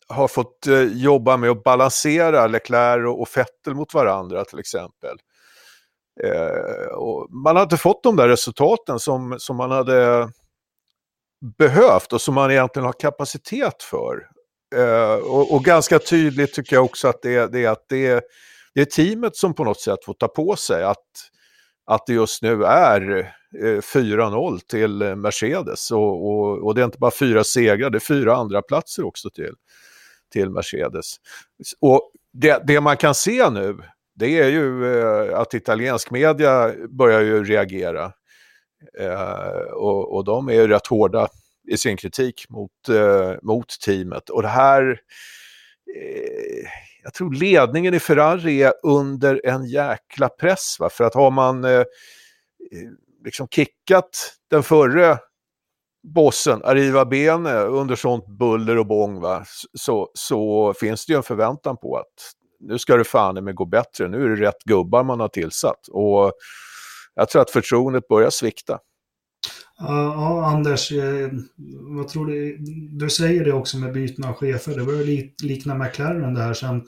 har 0.08 0.28
fått 0.28 0.66
eh, 0.66 0.82
jobba 0.82 1.36
med 1.36 1.50
att 1.50 1.64
balansera 1.64 2.46
Leclerc 2.46 3.06
och, 3.06 3.20
och 3.20 3.28
Vettel 3.36 3.74
mot 3.74 3.94
varandra 3.94 4.44
till 4.44 4.58
exempel. 4.58 5.16
Eh, 6.22 6.98
man 7.44 7.56
har 7.56 7.62
inte 7.62 7.76
fått 7.76 8.02
de 8.02 8.16
där 8.16 8.28
resultaten 8.28 8.98
som, 8.98 9.36
som 9.38 9.56
man 9.56 9.70
hade 9.70 10.28
behövt 11.58 12.12
och 12.12 12.20
som 12.20 12.34
man 12.34 12.50
egentligen 12.50 12.86
har 12.86 13.00
kapacitet 13.00 13.82
för. 13.82 14.35
Eh, 14.74 15.14
och, 15.14 15.54
och, 15.54 15.64
ganska 15.64 15.98
tydligt 15.98 16.54
tycker 16.54 16.76
jag 16.76 16.84
också 16.84 17.08
att 17.08 17.22
det, 17.22 17.52
det, 17.52 17.66
att 17.66 17.84
det, 17.88 18.24
det 18.74 18.80
är 18.80 18.84
teamet 18.84 19.36
som 19.36 19.54
på 19.54 19.64
något 19.64 19.80
sätt 19.80 20.04
får 20.04 20.14
ta 20.14 20.28
på 20.28 20.56
sig 20.56 20.84
att, 20.84 21.06
att 21.86 22.06
det 22.06 22.12
just 22.12 22.42
nu 22.42 22.64
är 22.64 23.18
eh, 23.62 23.80
4-0 23.80 24.60
till 24.68 25.16
Mercedes. 25.16 25.90
Och, 25.90 26.26
och, 26.26 26.66
och, 26.66 26.74
det 26.74 26.80
är 26.80 26.84
inte 26.84 26.98
bara 26.98 27.10
fyra 27.10 27.44
segrar, 27.44 27.90
det 27.90 27.98
är 27.98 28.00
fyra 28.00 28.36
andra 28.36 28.62
platser 28.62 29.06
också 29.06 29.30
till, 29.30 29.54
till 30.32 30.50
Mercedes. 30.50 31.16
Och 31.80 32.12
det, 32.32 32.62
det 32.66 32.80
man 32.80 32.96
kan 32.96 33.14
se 33.14 33.50
nu, 33.50 33.78
det 34.14 34.38
är 34.38 34.48
ju 34.48 34.98
eh, 34.98 35.38
att 35.38 35.54
italiensk 35.54 36.10
media 36.10 36.72
börjar 36.88 37.20
ju 37.20 37.44
reagera. 37.44 38.12
och, 39.72 40.14
och 40.16 40.24
de 40.24 40.48
är 40.48 40.52
ju 40.52 40.68
rätt 40.68 40.86
hårda 40.86 41.28
i 41.68 41.76
sin 41.76 41.96
kritik 41.96 42.46
mot, 42.48 42.88
eh, 42.88 43.34
mot 43.42 43.68
teamet. 43.84 44.30
Och 44.30 44.42
det 44.42 44.48
här, 44.48 45.00
eh, 45.96 46.68
jag 47.02 47.14
tror 47.14 47.34
ledningen 47.34 47.94
i 47.94 48.00
Ferrari 48.00 48.62
är 48.62 48.72
under 48.82 49.46
en 49.46 49.66
jäkla 49.66 50.28
press. 50.28 50.76
Va? 50.80 50.88
För 50.90 51.04
att 51.04 51.14
har 51.14 51.30
man 51.30 51.64
eh, 51.64 51.84
liksom 53.24 53.48
kickat 53.48 54.34
den 54.50 54.62
förre 54.62 55.18
bossen 56.14 56.60
Arriva 56.64 57.04
Bene 57.04 57.54
under 57.54 57.96
sånt 57.96 58.26
buller 58.26 58.78
och 58.78 58.86
bång 58.86 59.20
va, 59.20 59.44
så, 59.74 60.10
så 60.14 60.74
finns 60.80 61.06
det 61.06 61.12
ju 61.12 61.16
en 61.16 61.22
förväntan 61.22 61.76
på 61.76 61.96
att 61.96 62.32
nu 62.60 62.78
ska 62.78 62.96
det 62.96 63.04
fan 63.04 63.44
med 63.44 63.54
gå 63.54 63.64
bättre, 63.64 64.08
nu 64.08 64.24
är 64.24 64.28
det 64.28 64.46
rätt 64.46 64.62
gubbar 64.64 65.04
man 65.04 65.20
har 65.20 65.28
tillsatt. 65.28 65.88
Och 65.88 66.32
jag 67.14 67.28
tror 67.28 67.42
att 67.42 67.50
förtroendet 67.50 68.08
börjar 68.08 68.30
svikta. 68.30 68.78
Ja, 69.78 70.46
Anders, 70.46 70.92
eh, 70.92 71.30
vad 71.80 72.08
tror 72.08 72.26
du? 72.26 72.56
Du 72.90 73.10
säger 73.10 73.44
det 73.44 73.52
också 73.52 73.76
med 73.76 73.92
byten 73.92 74.24
av 74.24 74.34
chefer. 74.34 74.76
Det 74.76 74.84
börjar 74.84 75.04
likna 75.42 75.74
McLaren 75.74 76.34
det 76.34 76.42
här 76.42 76.54
sen, 76.54 76.84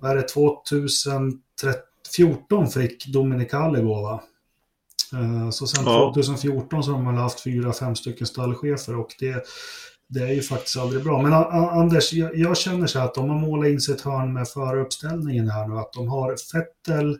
vad 0.00 0.10
är 0.10 0.16
det, 0.16 0.22
2014 0.22 2.68
fick 2.68 3.06
Dominicali 3.06 3.82
gå 3.82 4.02
va? 4.02 4.22
Eh, 5.12 5.50
så 5.50 5.66
sen 5.66 5.84
ja. 5.84 6.12
2014 6.14 6.84
så 6.84 6.92
har 6.92 7.02
man 7.02 7.16
haft 7.16 7.40
fyra, 7.40 7.72
fem 7.72 7.96
stycken 7.96 8.26
stallchefer 8.26 8.96
och 8.96 9.14
det, 9.18 9.44
det 10.08 10.20
är 10.20 10.32
ju 10.32 10.42
faktiskt 10.42 10.76
aldrig 10.76 11.04
bra. 11.04 11.22
Men 11.22 11.32
Anders, 11.32 12.12
jag, 12.12 12.36
jag 12.36 12.56
känner 12.56 12.86
så 12.86 12.98
här 12.98 13.06
att 13.06 13.14
de 13.14 13.30
har 13.30 13.38
målat 13.38 13.68
in 13.68 13.80
sig 13.80 13.94
ett 13.94 14.00
hörn 14.00 14.32
med 14.32 14.48
föruppställningen 14.48 15.50
här 15.50 15.68
nu, 15.68 15.78
att 15.78 15.92
de 15.92 16.08
har 16.08 16.36
Fettel, 16.52 17.10
Eh, 17.10 17.16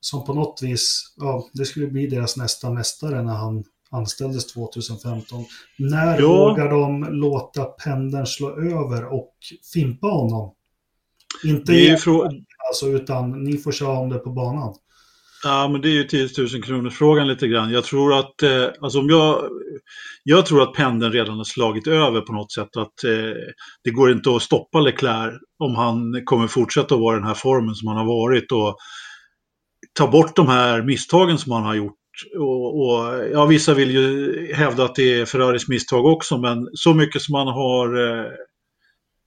som 0.00 0.24
på 0.24 0.34
något 0.34 0.60
vis, 0.62 1.14
ja, 1.16 1.48
det 1.52 1.64
skulle 1.64 1.86
bli 1.86 2.06
deras 2.06 2.36
nästa 2.36 2.70
mästare 2.70 3.22
när 3.22 3.34
han 3.34 3.64
anställdes 3.90 4.46
2015. 4.46 5.44
När 5.78 6.20
ja. 6.20 6.28
vågar 6.28 6.70
de 6.70 7.04
låta 7.10 7.64
pendeln 7.64 8.26
slå 8.26 8.50
över 8.60 9.12
och 9.12 9.34
fimpa 9.72 10.06
honom? 10.06 10.52
Inte 11.44 11.72
det 11.72 12.06
alltså, 12.68 12.86
utan 12.86 13.44
ni 13.44 13.58
får 13.58 13.72
köra 13.72 13.98
om 13.98 14.08
det 14.08 14.18
på 14.18 14.30
banan. 14.30 14.74
Ja, 15.44 15.68
men 15.68 15.80
det 15.80 15.88
är 15.88 15.92
ju 15.92 16.04
10 16.04 16.28
000 16.38 16.62
kronors 16.62 16.94
frågan 16.94 17.28
lite 17.28 17.48
grann. 17.48 17.70
Jag 17.70 17.84
tror 17.84 18.18
att, 18.18 18.42
eh, 18.42 18.66
alltså 18.80 18.98
om 18.98 19.08
jag, 19.08 19.48
jag 20.22 20.46
tror 20.46 20.62
att 20.62 20.72
pendeln 20.72 21.12
redan 21.12 21.36
har 21.36 21.44
slagit 21.44 21.86
över 21.86 22.20
på 22.20 22.32
något 22.32 22.52
sätt. 22.52 22.76
Att 22.76 23.04
eh, 23.04 23.36
det 23.84 23.90
går 23.90 24.12
inte 24.12 24.30
att 24.30 24.42
stoppa 24.42 24.80
Leclerc 24.80 25.34
om 25.58 25.74
han 25.74 26.24
kommer 26.24 26.46
fortsätta 26.46 26.94
att 26.94 27.00
vara 27.00 27.16
i 27.16 27.18
den 27.18 27.28
här 27.28 27.34
formen 27.34 27.74
som 27.74 27.88
han 27.88 27.96
har 27.96 28.06
varit. 28.06 28.52
Och 28.52 28.76
ta 29.96 30.06
bort 30.06 30.36
de 30.36 30.48
här 30.48 30.82
misstagen 30.82 31.38
som 31.38 31.52
han 31.52 31.62
har 31.62 31.74
gjort. 31.74 31.94
Och, 32.38 32.80
och, 32.80 33.28
ja, 33.32 33.46
vissa 33.46 33.74
vill 33.74 33.90
ju 33.90 34.54
hävda 34.54 34.84
att 34.84 34.94
det 34.94 35.20
är 35.20 35.26
Ferraris 35.26 35.68
misstag 35.68 36.06
också, 36.06 36.38
men 36.38 36.68
så 36.72 36.94
mycket 36.94 37.22
som 37.22 37.32
man 37.32 37.48
har, 37.48 38.08
eh, 38.08 38.30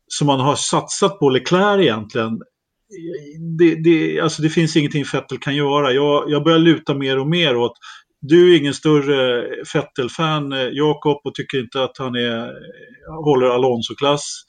som 0.07 0.27
man 0.27 0.39
har 0.39 0.55
satsat 0.55 1.19
på 1.19 1.29
Leclerc 1.29 1.81
egentligen, 1.81 2.39
det, 3.57 3.75
det, 3.75 4.19
alltså 4.19 4.41
det 4.41 4.49
finns 4.49 4.75
ingenting 4.75 5.05
Fettel 5.05 5.37
kan 5.37 5.55
göra. 5.55 5.91
Jag, 5.91 6.31
jag 6.31 6.43
börjar 6.43 6.59
luta 6.59 6.93
mer 6.93 7.19
och 7.19 7.27
mer 7.27 7.55
åt 7.55 7.73
du 8.21 8.53
är 8.53 8.57
ingen 8.57 8.73
större 8.73 9.45
Fettel-fan, 9.65 10.53
eh, 10.53 10.67
Jakob, 10.71 11.21
och 11.23 11.35
tycker 11.35 11.59
inte 11.59 11.83
att 11.83 11.97
han 11.97 12.15
är, 12.15 12.51
håller 13.23 13.47
Alonso-klass 13.47 14.43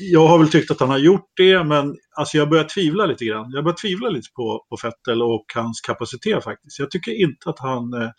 jag 0.00 0.26
har 0.26 0.38
väl 0.38 0.50
tyckt 0.50 0.70
att 0.70 0.80
han 0.80 0.90
har 0.90 0.98
gjort 0.98 1.30
det, 1.36 1.64
men 1.64 1.96
alltså 2.16 2.36
jag 2.36 2.48
börjar 2.48 2.64
tvivla 2.64 3.06
lite 3.06 3.24
grann. 3.24 3.50
Jag 3.50 3.64
börjar 3.64 3.76
tvivla 3.76 4.08
lite 4.08 4.28
på, 4.36 4.66
på 4.68 4.76
Vettel 4.82 5.22
och 5.22 5.44
hans 5.54 5.80
kapacitet 5.80 6.44
faktiskt. 6.44 6.78
Jag 6.78 6.90
tycker 6.90 7.12
inte 7.12 7.50
att 7.50 7.58
han 7.58 7.94
eh, 7.94 8.10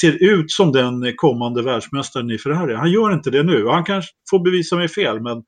ser 0.00 0.22
ut 0.22 0.50
som 0.50 0.72
den 0.72 1.12
kommande 1.16 1.62
världsmästaren 1.62 2.30
i 2.30 2.38
Ferrari. 2.38 2.74
Han 2.74 2.90
gör 2.90 3.12
inte 3.12 3.30
det 3.30 3.42
nu. 3.42 3.66
Han 3.68 3.84
kanske 3.84 4.10
får 4.30 4.44
bevisa 4.44 4.76
mig 4.76 4.88
fel, 4.88 5.20
men 5.20 5.42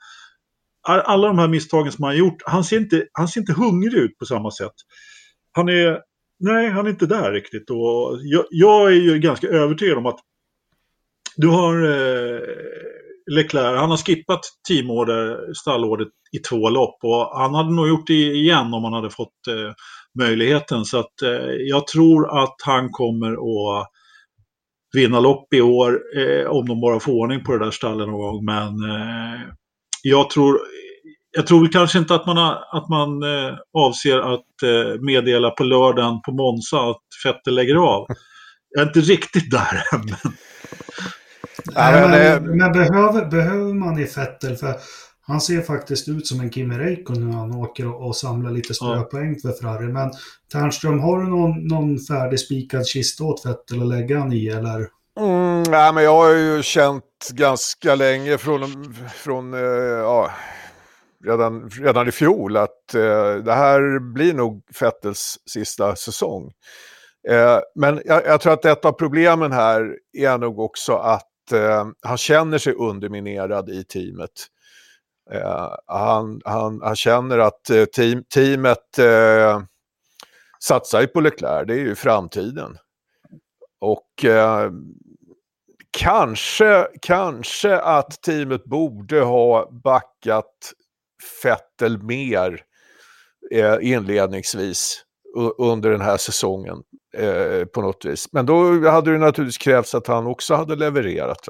alla 0.89 1.27
de 1.27 1.39
här 1.39 1.49
misstagen 1.49 1.93
som 1.93 2.05
han 2.05 2.13
har 2.13 2.19
gjort, 2.19 2.43
han 2.47 2.65
ser 2.65 2.77
inte, 2.77 3.07
han 3.13 3.29
ser 3.29 3.41
inte 3.41 3.53
hungrig 3.53 3.95
ut 3.95 4.19
på 4.19 4.27
samma 4.27 4.51
sätt. 4.51 4.75
Han 5.53 5.69
är, 5.69 5.99
nej, 6.41 6.71
han 6.71 6.87
är 6.87 6.91
inte 6.91 7.07
där 7.07 7.33
riktigt. 7.33 7.71
Och 7.71 8.19
jag, 8.23 8.45
jag 8.51 8.93
är 8.93 8.97
ju 8.97 9.19
ganska 9.19 9.49
övertygad 9.49 9.99
om 9.99 10.07
att 10.07 10.19
du 11.37 11.49
har 11.49 11.83
eh, 11.85 12.41
Leclerc, 13.31 13.79
han 13.79 13.91
har 13.91 13.97
skippat 13.97 14.41
teamorder, 14.69 15.55
stallordet 15.55 16.09
i 16.33 16.39
två 16.39 16.71
lopp 16.71 16.99
och 17.03 17.39
han 17.41 17.55
hade 17.55 17.75
nog 17.75 17.89
gjort 17.89 18.07
det 18.07 18.33
igen 18.33 18.75
om 18.75 18.85
han 18.85 18.93
hade 18.93 19.11
fått 19.11 19.47
eh, 19.49 19.73
möjligheten. 20.19 20.85
Så 20.85 20.99
att 20.99 21.23
eh, 21.23 21.51
jag 21.69 21.87
tror 21.87 22.43
att 22.43 22.57
han 22.65 22.91
kommer 22.91 23.33
att 23.33 23.89
vinna 24.97 25.21
lopp 25.21 25.55
i 25.55 25.61
år 25.61 26.01
eh, 26.17 26.47
om 26.47 26.67
de 26.69 26.81
bara 26.81 27.01
får 27.01 27.13
ordning 27.13 27.45
på 27.45 27.53
det 27.53 27.65
där 27.65 27.71
stallet 27.71 28.09
någon 28.09 28.21
gång. 28.21 28.45
Men 28.45 28.91
eh, 28.91 29.41
jag 30.03 30.31
tror 30.31 30.59
jag 31.31 31.47
tror 31.47 31.61
väl 31.61 31.73
kanske 31.73 31.99
inte 31.99 32.15
att 32.15 32.27
man, 32.27 32.37
har, 32.37 32.65
att 32.73 32.89
man 32.89 33.23
eh, 33.23 33.55
avser 33.79 34.19
att 34.19 34.63
eh, 34.63 35.01
meddela 35.01 35.51
på 35.51 35.65
lördagen 35.65 36.21
på 36.23 36.33
Monza 36.33 36.91
att 36.91 37.03
Fetter 37.23 37.51
lägger 37.51 37.75
av. 37.75 38.07
Jag 38.71 38.83
är 38.83 38.87
inte 38.87 39.01
riktigt 39.01 39.51
där 39.51 39.83
än 39.95 40.33
men, 41.75 42.57
men, 42.59 42.73
behöver, 42.73 43.27
behöver 43.27 43.75
man 43.75 43.99
i 43.99 44.07
Fettel, 44.07 44.57
för 44.57 44.75
han 45.29 45.41
ser 45.41 45.61
faktiskt 45.61 46.09
ut 46.09 46.27
som 46.27 46.41
en 46.41 46.51
Kimi 46.51 46.79
Räikkönen 46.79 47.31
när 47.31 47.39
han 47.39 47.55
åker 47.55 47.89
och, 47.89 48.07
och 48.07 48.17
samlar 48.17 48.51
lite 48.51 48.75
ströpoäng 48.75 49.37
ja. 49.43 49.51
för 49.51 49.59
Ferrari. 49.59 49.93
Men 49.93 50.11
Ternström, 50.53 51.01
har 51.01 51.19
du 51.19 51.29
någon, 51.29 51.67
någon 51.67 51.99
färdigspikad 51.99 52.87
kista 52.87 53.25
åt 53.25 53.43
Fettel 53.43 53.83
att 53.83 53.89
lägga 53.89 54.19
han 54.19 54.33
i 54.33 54.49
eller? 54.49 54.89
Mm, 55.21 55.63
nej, 55.63 55.93
men 55.93 56.05
jag 56.05 56.15
har 56.15 56.31
ju 56.31 56.63
känt 56.63 57.29
ganska 57.33 57.95
länge 57.95 58.39
från, 58.39 58.95
från 59.15 59.55
uh, 59.55 59.61
ja, 59.99 60.31
redan, 61.25 61.71
redan 61.71 62.09
i 62.09 62.13
fjol 62.13 62.57
att 62.57 62.95
uh, 62.95 63.35
det 63.45 63.55
här 63.55 64.13
blir 64.13 64.35
nog 64.35 64.63
Fettels 64.75 65.39
sista 65.47 65.97
säsong. 65.97 66.45
Uh, 67.31 67.59
men 67.75 68.03
jag, 68.05 68.27
jag, 68.27 68.41
tror 68.41 68.53
att 68.53 68.65
ett 68.65 68.85
av 68.85 68.93
problemen 68.93 69.53
här 69.53 69.97
är 70.13 70.39
nog 70.39 70.59
också 70.59 70.93
att 70.93 71.29
eh, 71.53 71.87
han 72.03 72.17
känner 72.19 72.59
sig 72.59 72.73
underminerad 72.75 73.69
i 73.69 73.85
teamet. 73.85 74.47
Eh, 75.33 75.75
han, 75.87 76.41
han, 76.45 76.81
han 76.83 76.97
känner 76.97 77.39
att 77.39 77.71
eh, 77.71 77.85
team, 77.85 78.25
teamet 78.35 78.99
eh, 78.99 79.63
satsar 80.61 81.07
på 81.07 81.21
Leclerc, 81.21 81.67
det 81.67 81.75
är 81.75 81.79
ju 81.79 81.95
framtiden. 81.95 82.79
Och 83.81 84.25
eh, 84.25 84.71
kanske, 85.91 86.89
kanske 87.03 87.79
att 87.79 88.23
teamet 88.23 88.65
borde 88.65 89.21
ha 89.21 89.71
backat 89.71 90.73
Fettel 91.43 92.03
mer 92.03 92.63
eh, 93.51 93.77
inledningsvis 93.81 95.05
under 95.59 95.91
den 95.91 96.01
här 96.01 96.17
säsongen 96.17 96.83
eh, 97.19 97.65
på 97.65 97.83
något 97.83 98.05
vis. 98.05 98.33
Men 98.33 98.47
då 98.47 98.89
hade 98.91 99.13
det 99.13 99.19
naturligtvis 99.19 99.59
krävts 99.59 99.95
att 99.95 100.07
han 100.07 100.27
också 100.27 100.55
hade 100.55 100.77
levererat. 100.77 101.49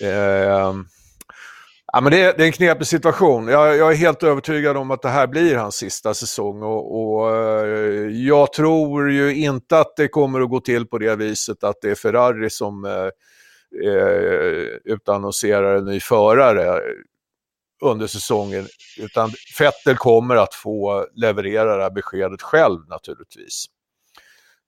Eh, 0.00 0.74
ja, 1.92 2.00
men 2.02 2.12
det, 2.12 2.22
är, 2.22 2.36
det 2.36 2.42
är 2.42 2.46
en 2.46 2.52
knepig 2.52 2.86
situation. 2.86 3.48
Jag, 3.48 3.76
jag, 3.76 3.92
är 3.92 3.96
helt 3.96 4.22
övertygad 4.22 4.76
om 4.76 4.90
att 4.90 5.02
det 5.02 5.08
här 5.08 5.26
blir 5.26 5.56
hans 5.56 5.74
sista 5.74 6.14
säsong 6.14 6.62
och, 6.62 7.00
och 7.00 7.36
eh, 7.36 8.10
jag 8.10 8.52
tror 8.52 9.10
ju 9.10 9.34
inte 9.34 9.78
att 9.78 9.96
det 9.96 10.08
kommer 10.08 10.40
att 10.40 10.50
gå 10.50 10.60
till 10.60 10.86
på 10.86 10.98
det 10.98 11.16
viset 11.16 11.64
att 11.64 11.76
det 11.82 11.90
är 11.90 11.94
Ferrari 11.94 12.50
som 12.50 12.84
eh, 12.84 13.10
eh 13.84 14.64
utannonserar 14.84 15.76
en 15.76 15.84
ny 15.84 16.00
förare 16.00 16.80
under 17.82 18.06
säsongen. 18.06 18.66
Utan 18.98 19.30
Fettel 19.58 19.96
kommer 19.96 20.36
att 20.36 20.54
få 20.54 21.06
leverera 21.14 21.76
det 21.76 21.82
här 21.82 21.90
beskedet 21.90 22.42
själv 22.42 22.78
naturligtvis. 22.88 23.66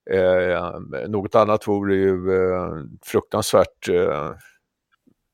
Eh, 0.09 0.79
något 1.09 1.35
annat 1.35 1.67
vore 1.67 1.95
ju 1.95 2.33
eh, 2.33 2.73
fruktansvärt 3.05 3.89
eh, 3.89 4.31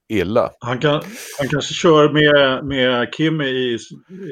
illa. 0.10 0.52
Han, 0.60 0.80
kan, 0.80 1.02
han 1.40 1.48
kanske 1.50 1.74
kör 1.74 2.10
med, 2.10 2.66
med 2.66 3.14
Kim 3.14 3.42
i 3.42 3.78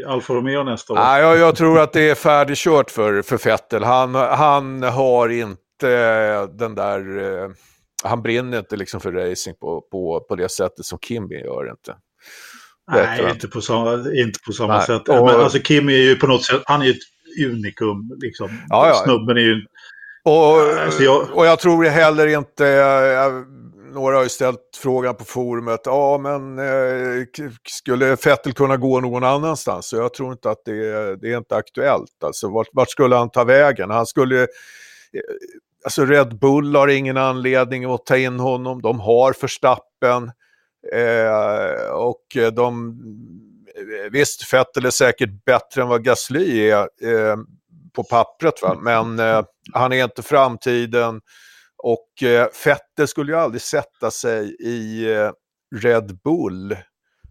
Alfa 0.08 0.34
Romeo 0.34 0.64
nästa 0.64 0.94
år? 0.94 0.98
Nej, 0.98 1.22
jag, 1.22 1.38
jag 1.38 1.56
tror 1.56 1.80
att 1.80 1.94
det 1.94 2.10
är 2.10 2.16
färdigkört 2.16 2.92
för, 2.92 3.22
för 3.22 3.38
Vettel. 3.38 3.84
Han, 3.84 4.16
han 4.16 4.84
har 4.84 5.30
inte 5.30 6.46
den 6.46 6.76
där... 6.76 7.18
Eh, 7.18 7.50
han 8.04 8.22
brinner 8.22 8.60
inte 8.60 8.76
liksom 8.76 9.00
för 9.00 9.12
racing 9.12 9.58
på, 9.60 9.82
på, 9.92 10.26
på 10.30 10.36
det 10.36 10.50
sättet 10.50 10.86
som 10.86 11.00
Kim 11.00 11.32
gör 11.32 11.70
inte. 11.70 11.96
Nej, 12.92 13.32
inte 13.32 13.48
på 13.48 13.62
samma, 13.62 13.94
inte 13.94 14.40
på 14.46 14.52
samma 14.52 14.82
sätt. 14.82 15.10
Och, 15.10 15.26
Men 15.26 15.36
alltså 15.36 15.60
Kim 15.60 15.90
är 15.90 15.98
ju 15.98 16.16
på 16.16 16.28
något 16.28 16.44
sätt, 16.44 16.62
han 16.66 16.82
är 16.82 16.86
ju 16.86 16.92
ett 16.92 17.48
unikum. 17.50 18.18
Liksom. 18.22 18.50
Ja, 18.68 18.88
ja. 18.88 19.02
Snubben 19.06 19.38
är 19.38 19.42
ju... 19.42 19.66
Och, 20.26 20.80
alltså 20.86 21.04
jag... 21.04 21.28
och 21.34 21.46
jag 21.46 21.60
tror 21.60 21.84
heller 21.84 22.28
inte, 22.28 22.64
jag, 22.66 23.46
några 23.94 24.16
har 24.16 24.24
ju 24.24 24.30
ställt 24.30 24.60
frågan 24.78 25.16
på 25.16 25.26
forumet, 25.26 25.82
ja 25.86 26.18
men 26.18 26.60
eh, 26.60 27.26
skulle 27.70 28.18
Fettel 28.18 28.54
kunna 28.54 28.78
gå 28.78 29.00
någon 29.00 29.24
annanstans? 29.24 29.88
Så 29.88 29.96
jag 29.96 30.14
tror 30.14 30.32
inte 30.32 30.50
att 30.50 30.66
det, 30.66 31.16
det 31.16 31.34
är 31.34 31.38
inte 31.38 31.56
aktuellt. 31.56 32.24
Alltså 32.24 32.50
vart, 32.50 32.68
vart 32.72 32.90
skulle 32.90 33.16
han 33.16 33.30
ta 33.30 33.44
vägen? 33.44 33.90
Han 33.90 34.06
skulle... 34.06 34.42
Eh, 34.42 34.48
alltså 35.84 36.06
Red 36.06 36.40
Bull 36.40 36.76
har 36.76 36.88
ingen 36.88 37.18
anledning 37.18 37.86
att 37.86 38.06
ta 38.06 38.18
in 38.18 38.40
honom, 38.40 38.82
de 38.82 39.00
har 39.00 39.34
Förstappen. 39.34 40.32
Eh, 40.94 41.92
och 41.94 42.54
de, 42.54 43.00
visst, 44.12 44.54
Vettel 44.54 44.86
är 44.86 44.90
säkert 44.90 45.46
bättre 45.46 45.82
än 45.82 45.88
vad 45.88 46.04
Gasly 46.04 46.70
är 46.70 46.80
eh, 46.82 47.38
på 47.96 48.04
pappret, 48.04 48.62
va? 48.62 48.78
men 48.82 49.20
eh, 49.20 49.44
han 49.74 49.94
är 49.94 50.04
inte 50.04 50.24
framtiden 50.24 51.22
Och 51.84 52.24
eh, 52.24 52.48
Vettel 52.66 53.08
skulle 53.08 53.32
ju 53.32 53.38
aldrig 53.38 53.62
sätta 53.62 54.12
sig 54.12 54.56
i 54.60 55.12
eh, 55.14 55.32
Red 55.76 56.20
Bull 56.24 56.78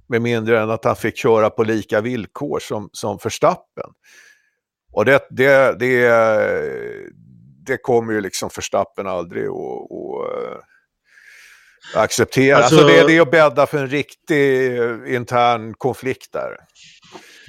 med 0.09 0.23
mindre 0.23 0.61
än 0.61 0.71
att 0.71 0.85
han 0.85 0.97
fick 0.97 1.17
köra 1.17 1.51
på 1.51 1.65
lika 1.65 2.01
villkor 2.01 2.59
som, 2.59 2.89
som 2.93 3.19
Verstappen. 3.25 3.91
Och 4.93 5.05
det, 5.05 5.27
det, 5.31 5.79
det, 5.79 6.09
det 7.67 7.77
kommer 7.77 8.13
ju 8.13 8.21
liksom 8.21 8.51
Verstappen 8.57 9.07
aldrig 9.07 9.45
att 9.45 9.51
uh, 9.51 10.59
acceptera. 11.95 12.57
Alltså, 12.57 12.77
alltså 12.77 12.89
det, 12.89 13.07
det 13.07 13.17
är 13.17 13.21
att 13.21 13.31
bädda 13.31 13.67
för 13.67 13.79
en 13.79 13.89
riktig 13.89 14.79
intern 15.07 15.75
konflikt 15.75 16.33
där. 16.33 16.57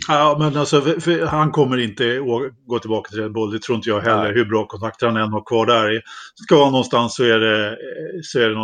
Ja, 0.08 0.36
men 0.40 0.58
alltså, 0.58 0.82
för, 0.82 1.00
för 1.00 1.26
han 1.26 1.52
kommer 1.52 1.78
inte 1.78 2.20
gå 2.68 2.80
tillbaka 2.80 3.10
till 3.10 3.20
Red 3.20 3.34
Bull. 3.34 3.52
Det 3.52 3.62
tror 3.62 3.76
inte 3.76 3.90
jag 3.90 4.02
heller. 4.02 4.24
Nej. 4.24 4.34
Hur 4.34 4.46
bra 4.46 4.68
kontakter 4.68 5.08
han 5.08 5.18
än 5.18 5.32
har 5.32 5.46
kvar 5.46 5.66
där. 5.66 6.02
Ska 6.44 6.64
han 6.64 6.72
någonstans 6.72 7.16
så 7.16 7.24
är 7.24 7.40
det, 7.40 7.78
så 8.24 8.40
är 8.40 8.50
det 8.50 8.56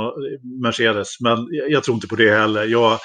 Mercedes. 0.63 1.21
Men 1.21 1.47
jag, 1.51 1.71
jag 1.71 1.83
tror 1.83 1.95
inte 1.95 2.07
på 2.07 2.15
det 2.15 2.31
heller. 2.31 2.65
Jag, 2.65 2.99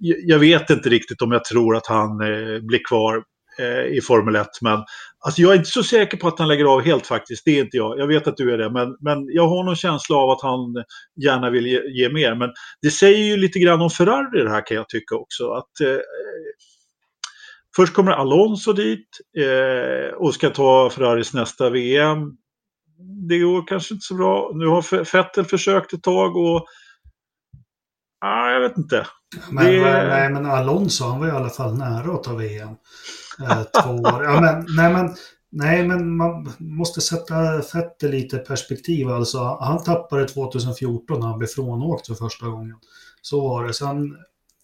jag 0.00 0.38
vet 0.38 0.70
inte 0.70 0.88
riktigt 0.88 1.22
om 1.22 1.32
jag 1.32 1.44
tror 1.44 1.76
att 1.76 1.86
han 1.86 2.20
eh, 2.20 2.60
blir 2.60 2.80
kvar 2.88 3.22
eh, 3.58 3.96
i 3.96 4.00
Formel 4.00 4.36
1. 4.36 4.46
Men 4.60 4.84
alltså, 5.20 5.42
jag 5.42 5.52
är 5.52 5.56
inte 5.56 5.70
så 5.70 5.82
säker 5.82 6.16
på 6.16 6.28
att 6.28 6.38
han 6.38 6.48
lägger 6.48 6.64
av 6.64 6.80
helt 6.80 7.06
faktiskt. 7.06 7.44
Det 7.44 7.58
är 7.58 7.60
inte 7.60 7.76
jag. 7.76 7.98
Jag 7.98 8.06
vet 8.06 8.26
att 8.26 8.36
du 8.36 8.52
är 8.52 8.58
det. 8.58 8.70
Men, 8.70 8.96
men 9.00 9.26
jag 9.28 9.48
har 9.48 9.64
någon 9.64 9.76
känsla 9.76 10.16
av 10.16 10.30
att 10.30 10.42
han 10.42 10.84
gärna 11.24 11.50
vill 11.50 11.66
ge, 11.66 11.80
ge 11.88 12.12
mer. 12.12 12.34
Men 12.34 12.50
det 12.82 12.90
säger 12.90 13.24
ju 13.24 13.36
lite 13.36 13.58
grann 13.58 13.80
om 13.80 13.90
Ferrari 13.90 14.44
det 14.44 14.50
här 14.50 14.66
kan 14.66 14.76
jag 14.76 14.88
tycka 14.88 15.14
också. 15.14 15.50
Att, 15.50 15.80
eh, 15.80 15.98
Först 17.78 17.94
kommer 17.94 18.12
Alonso 18.12 18.72
dit 18.72 19.08
eh, 19.38 20.14
och 20.14 20.34
ska 20.34 20.50
ta 20.50 20.90
Ferraris 20.90 21.34
nästa 21.34 21.70
VM. 21.70 22.18
Det 23.28 23.38
går 23.38 23.66
kanske 23.66 23.94
inte 23.94 24.04
så 24.04 24.14
bra. 24.14 24.50
Nu 24.54 24.66
har 24.66 25.12
Vettel 25.12 25.44
försökt 25.44 25.92
ett 25.92 26.02
tag 26.02 26.36
och... 26.36 26.66
Ah, 28.20 28.50
jag 28.50 28.60
vet 28.60 28.78
inte. 28.78 29.06
Men, 29.50 29.64
det... 29.64 29.80
Nej, 30.08 30.30
men 30.30 30.46
Alonso 30.46 31.04
han 31.04 31.20
var 31.20 31.28
i 31.28 31.30
alla 31.30 31.48
fall 31.48 31.76
nära 31.76 32.14
att 32.14 32.22
ta 32.22 32.34
VM. 32.34 32.76
Eh, 33.42 33.62
två 33.82 33.90
år. 33.90 34.24
Ja, 34.24 34.40
men, 34.40 34.66
nej, 34.76 34.92
men, 34.92 35.14
nej, 35.52 35.86
men 35.88 36.16
man 36.16 36.52
måste 36.58 37.00
sätta 37.00 37.56
Vettel 37.74 38.10
lite 38.10 38.36
i 38.36 38.38
perspektiv. 38.38 39.08
Alltså, 39.08 39.38
han 39.60 39.84
tappade 39.84 40.28
2014 40.28 41.20
när 41.20 41.26
han 41.26 41.38
blev 41.38 41.48
frånåkt 41.48 42.06
för 42.06 42.14
första 42.14 42.46
gången. 42.46 42.76
Så 43.22 43.48
var 43.48 43.64
det. 43.64 43.74
Sen 43.74 44.16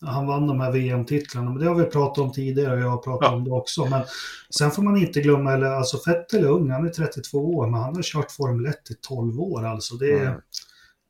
han 0.07 0.27
vann 0.27 0.47
de 0.47 0.61
här 0.61 0.73
VM-titlarna. 0.73 1.51
Men 1.51 1.62
det 1.62 1.69
har 1.69 1.75
vi 1.75 1.85
pratat 1.85 2.19
om 2.19 2.33
tidigare 2.33 2.75
och 2.75 2.81
jag 2.81 2.90
har 2.90 2.99
pratat 2.99 3.29
ja. 3.31 3.37
om 3.37 3.45
det 3.45 3.51
också. 3.51 3.87
Men 3.87 4.03
sen 4.59 4.71
får 4.71 4.83
man 4.83 4.97
inte 4.97 5.21
glömma, 5.21 5.53
eller 5.53 5.67
alltså 5.67 5.99
Vettel 6.07 6.45
är 6.45 6.49
ung, 6.49 6.71
han 6.71 6.87
är 6.87 6.90
32 6.90 7.38
år, 7.38 7.67
men 7.67 7.81
han 7.81 7.97
har 7.97 8.03
kört 8.03 8.33
Formel 8.33 8.67
1 8.67 8.90
i 8.90 8.95
12 8.95 9.40
år 9.40 9.64
alltså. 9.64 9.95
Det 9.95 10.12
är, 10.12 10.27
mm. 10.27 10.40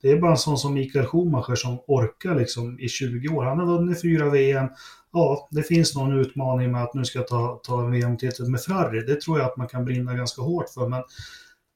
det 0.02 0.10
är 0.10 0.20
bara 0.20 0.30
en 0.30 0.36
sån 0.36 0.58
som 0.58 0.74
Mikael 0.74 1.06
Schumacher 1.06 1.54
som 1.54 1.78
orkar 1.86 2.34
liksom 2.34 2.80
i 2.80 2.88
20 2.88 3.28
år. 3.28 3.44
Han 3.44 3.58
har 3.58 3.66
vunnit 3.66 4.02
fyra 4.02 4.30
VM. 4.30 4.68
Ja, 5.12 5.48
det 5.50 5.62
finns 5.62 5.94
någon 5.94 6.20
utmaning 6.20 6.72
med 6.72 6.82
att 6.82 6.94
nu 6.94 7.04
ska 7.04 7.18
jag 7.18 7.28
ta, 7.28 7.60
ta 7.62 7.84
en 7.84 7.90
VM-titel 7.90 8.50
med 8.50 8.60
Ferrari. 8.60 9.00
Det 9.00 9.20
tror 9.20 9.38
jag 9.38 9.46
att 9.46 9.56
man 9.56 9.68
kan 9.68 9.84
brinna 9.84 10.14
ganska 10.14 10.42
hårt 10.42 10.68
för. 10.68 10.88
Men 10.88 11.02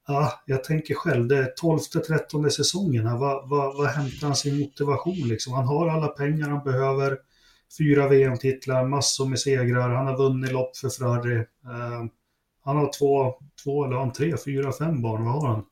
ja, 0.08 0.42
jag 0.46 0.64
tänker 0.64 0.94
själv, 0.94 1.28
det 1.28 1.36
är 1.36 1.52
12-13 1.62 2.48
säsongen 2.48 3.06
här. 3.06 3.18
Vad, 3.18 3.48
vad, 3.48 3.76
vad 3.76 3.86
hämtar 3.86 4.26
han 4.26 4.36
sin 4.36 4.60
motivation 4.60 5.28
liksom? 5.28 5.52
Han 5.52 5.66
har 5.66 5.88
alla 5.88 6.08
pengar 6.08 6.48
han 6.48 6.64
behöver. 6.64 7.18
Fyra 7.78 8.08
VM-titlar, 8.08 8.84
massor 8.84 9.26
med 9.26 9.38
segrar. 9.38 9.88
Han 9.88 10.06
har 10.06 10.16
vunnit 10.16 10.52
lopp 10.52 10.76
för 10.76 10.88
Ferrari. 10.88 11.36
Uh, 11.38 12.04
han 12.64 12.76
har 12.76 12.92
två, 12.98 13.34
två 13.64 13.84
eller 13.84 13.96
han 13.96 14.12
tre, 14.12 14.34
fyra, 14.44 14.72
fem 14.72 15.02
barn. 15.02 15.24
Vad 15.24 15.34
har 15.34 15.48
han? 15.48 15.64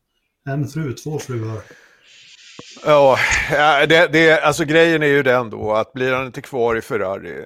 En 0.48 0.68
fru, 0.68 0.92
två 0.92 1.18
fruar. 1.18 1.62
Ja, 2.84 3.18
eh, 3.50 3.88
det, 3.88 4.08
det, 4.12 4.40
alltså 4.40 4.64
grejen 4.64 5.02
är 5.02 5.06
ju 5.06 5.22
den 5.22 5.50
då 5.50 5.72
att 5.72 5.92
blir 5.92 6.12
han 6.12 6.26
inte 6.26 6.42
kvar 6.42 6.76
i 6.76 6.80
Ferrari, 6.80 7.44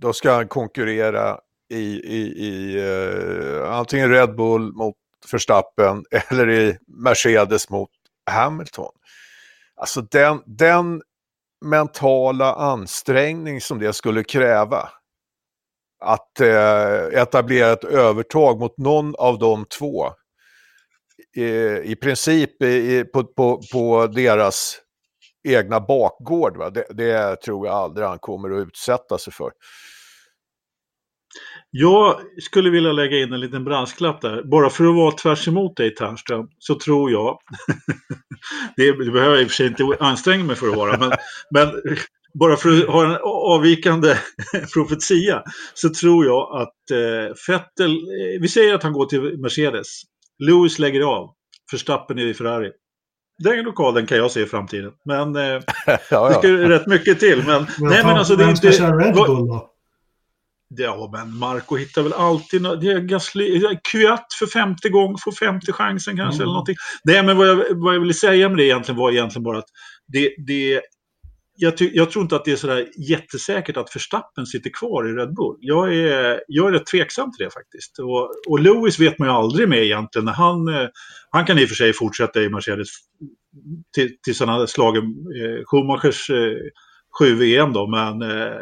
då 0.00 0.12
ska 0.12 0.32
han 0.32 0.48
konkurrera 0.48 1.38
i, 1.70 2.00
i, 2.16 2.46
i 2.46 2.80
uh, 2.80 3.70
antingen 3.70 4.10
Red 4.10 4.36
Bull 4.36 4.72
mot 4.72 4.96
Verstappen 5.32 6.04
eller 6.30 6.50
i 6.50 6.78
Mercedes 6.86 7.70
mot 7.70 7.90
Hamilton. 8.30 8.92
Alltså 9.76 10.00
den, 10.00 10.42
den 10.46 11.02
mentala 11.64 12.54
ansträngning 12.54 13.60
som 13.60 13.78
det 13.78 13.92
skulle 13.92 14.24
kräva 14.24 14.88
att 16.00 16.40
eh, 16.40 17.20
etablera 17.22 17.72
ett 17.72 17.84
övertag 17.84 18.60
mot 18.60 18.78
någon 18.78 19.14
av 19.14 19.38
de 19.38 19.64
två. 19.64 20.10
I, 21.36 21.46
i 21.84 21.96
princip 21.96 22.62
i, 22.62 23.04
på, 23.04 23.24
på, 23.24 23.60
på 23.72 24.06
deras 24.06 24.80
egna 25.48 25.80
bakgård. 25.80 26.56
Va? 26.56 26.70
Det, 26.70 26.84
det 26.90 27.36
tror 27.36 27.66
jag 27.66 27.76
aldrig 27.76 28.06
han 28.06 28.18
kommer 28.18 28.50
att 28.50 28.66
utsätta 28.66 29.18
sig 29.18 29.32
för. 29.32 29.52
Jag 31.70 32.20
skulle 32.42 32.70
vilja 32.70 32.92
lägga 32.92 33.18
in 33.18 33.32
en 33.32 33.40
liten 33.40 33.64
brasklapp 33.64 34.20
där. 34.20 34.42
Bara 34.42 34.70
för 34.70 34.84
att 34.84 34.94
vara 34.94 35.12
tvärs 35.12 35.48
emot 35.48 35.76
dig 35.76 35.94
Ternström 35.94 36.46
så 36.58 36.74
tror 36.74 37.10
jag, 37.10 37.38
det, 38.76 38.92
behöver 38.92 39.34
jag 39.34 39.42
i 39.42 39.44
och 39.44 39.48
för 39.48 39.54
sig 39.54 39.66
inte 39.66 39.96
anstränga 40.00 40.44
mig 40.44 40.56
för 40.56 40.68
att 40.68 40.76
vara, 40.76 40.98
men, 40.98 41.12
men 41.50 41.68
bara 42.34 42.56
för 42.56 42.68
att 42.70 42.88
ha 42.88 43.04
en 43.04 43.18
avvikande 43.22 44.14
profetia 44.74 45.42
så 45.74 45.88
tror 45.88 46.26
jag 46.26 46.62
att 46.62 46.90
eh, 46.90 47.34
Fettel, 47.46 47.90
eh, 47.90 48.40
vi 48.40 48.48
säger 48.48 48.74
att 48.74 48.82
han 48.82 48.92
går 48.92 49.06
till 49.06 49.38
Mercedes, 49.38 49.86
Lewis 50.38 50.78
lägger 50.78 51.00
av, 51.00 51.30
Verstappen 51.72 52.18
är 52.18 52.26
i 52.26 52.34
Ferrari. 52.34 52.70
Den 53.44 53.64
lokalen 53.64 54.06
kan 54.06 54.18
jag 54.18 54.30
se 54.30 54.40
i 54.40 54.46
framtiden. 54.46 54.92
Men 55.04 55.36
eh, 55.36 55.42
ja, 55.86 55.98
ja. 56.10 56.28
det 56.28 56.34
ska 56.34 56.48
rätt 56.48 56.86
mycket 56.86 57.20
till. 57.20 57.42
Men, 57.46 57.66
men 57.78 57.90
nej, 57.90 58.04
men 58.04 58.16
alltså, 58.16 58.36
det 58.36 58.44
är 58.44 58.50
inte... 58.50 58.66
Vem 58.66 58.72
ska 58.72 58.84
köra 58.84 58.98
Red 58.98 59.14
Bull 59.14 59.26
då? 59.26 59.69
Ja, 60.76 61.10
men 61.12 61.38
Marco 61.38 61.76
hittar 61.76 62.02
väl 62.02 62.12
alltid 62.12 62.62
något. 62.62 62.80
Gasly, 62.80 63.60
Q1 63.92 64.18
för 64.38 64.46
femte 64.46 64.88
gång, 64.88 65.16
får 65.24 65.32
femte 65.32 65.72
chansen 65.72 66.16
kanske 66.16 66.34
mm. 66.34 66.42
eller 66.42 66.52
någonting. 66.52 66.76
Nej, 67.04 67.22
men 67.22 67.36
vad 67.36 67.48
jag, 67.48 67.64
vad 67.74 67.94
jag 67.94 68.00
ville 68.00 68.14
säga 68.14 68.48
med 68.48 68.58
det 68.58 68.64
egentligen 68.64 68.98
var 68.98 69.12
egentligen 69.12 69.44
bara 69.44 69.58
att 69.58 69.68
det, 70.06 70.34
det 70.46 70.80
jag, 71.56 71.76
ty, 71.76 71.90
jag, 71.94 72.10
tror 72.10 72.22
inte 72.22 72.36
att 72.36 72.44
det 72.44 72.52
är 72.52 72.56
sådär 72.56 72.88
jättesäkert 72.96 73.76
att 73.76 73.96
Verstappen 73.96 74.46
sitter 74.46 74.70
kvar 74.70 75.08
i 75.08 75.12
Red 75.12 75.34
Bull. 75.34 75.56
Jag 75.60 75.94
är, 75.94 76.40
jag 76.48 76.68
är 76.68 76.72
rätt 76.72 76.86
tveksam 76.86 77.32
till 77.32 77.44
det 77.44 77.50
faktiskt. 77.50 77.98
Och, 77.98 78.30
och 78.48 78.60
Lewis 78.60 78.98
vet 78.98 79.18
man 79.18 79.28
ju 79.28 79.34
aldrig 79.34 79.68
med 79.68 79.82
egentligen. 79.82 80.28
Han, 80.28 80.68
eh, 80.68 80.88
han 81.30 81.46
kan 81.46 81.58
i 81.58 81.64
och 81.64 81.68
för 81.68 81.74
sig 81.74 81.92
fortsätta 81.92 82.42
i 82.42 82.48
Mercedes 82.48 82.88
till, 83.94 84.16
till 84.22 84.34
sådana 84.34 84.66
slagen. 84.66 85.02
Eh, 85.04 85.64
Schumachers 85.64 86.30
eh, 86.30 86.56
sju 87.18 87.34
VM 87.34 87.72
då, 87.72 87.86
men 87.86 88.22
eh, 88.22 88.56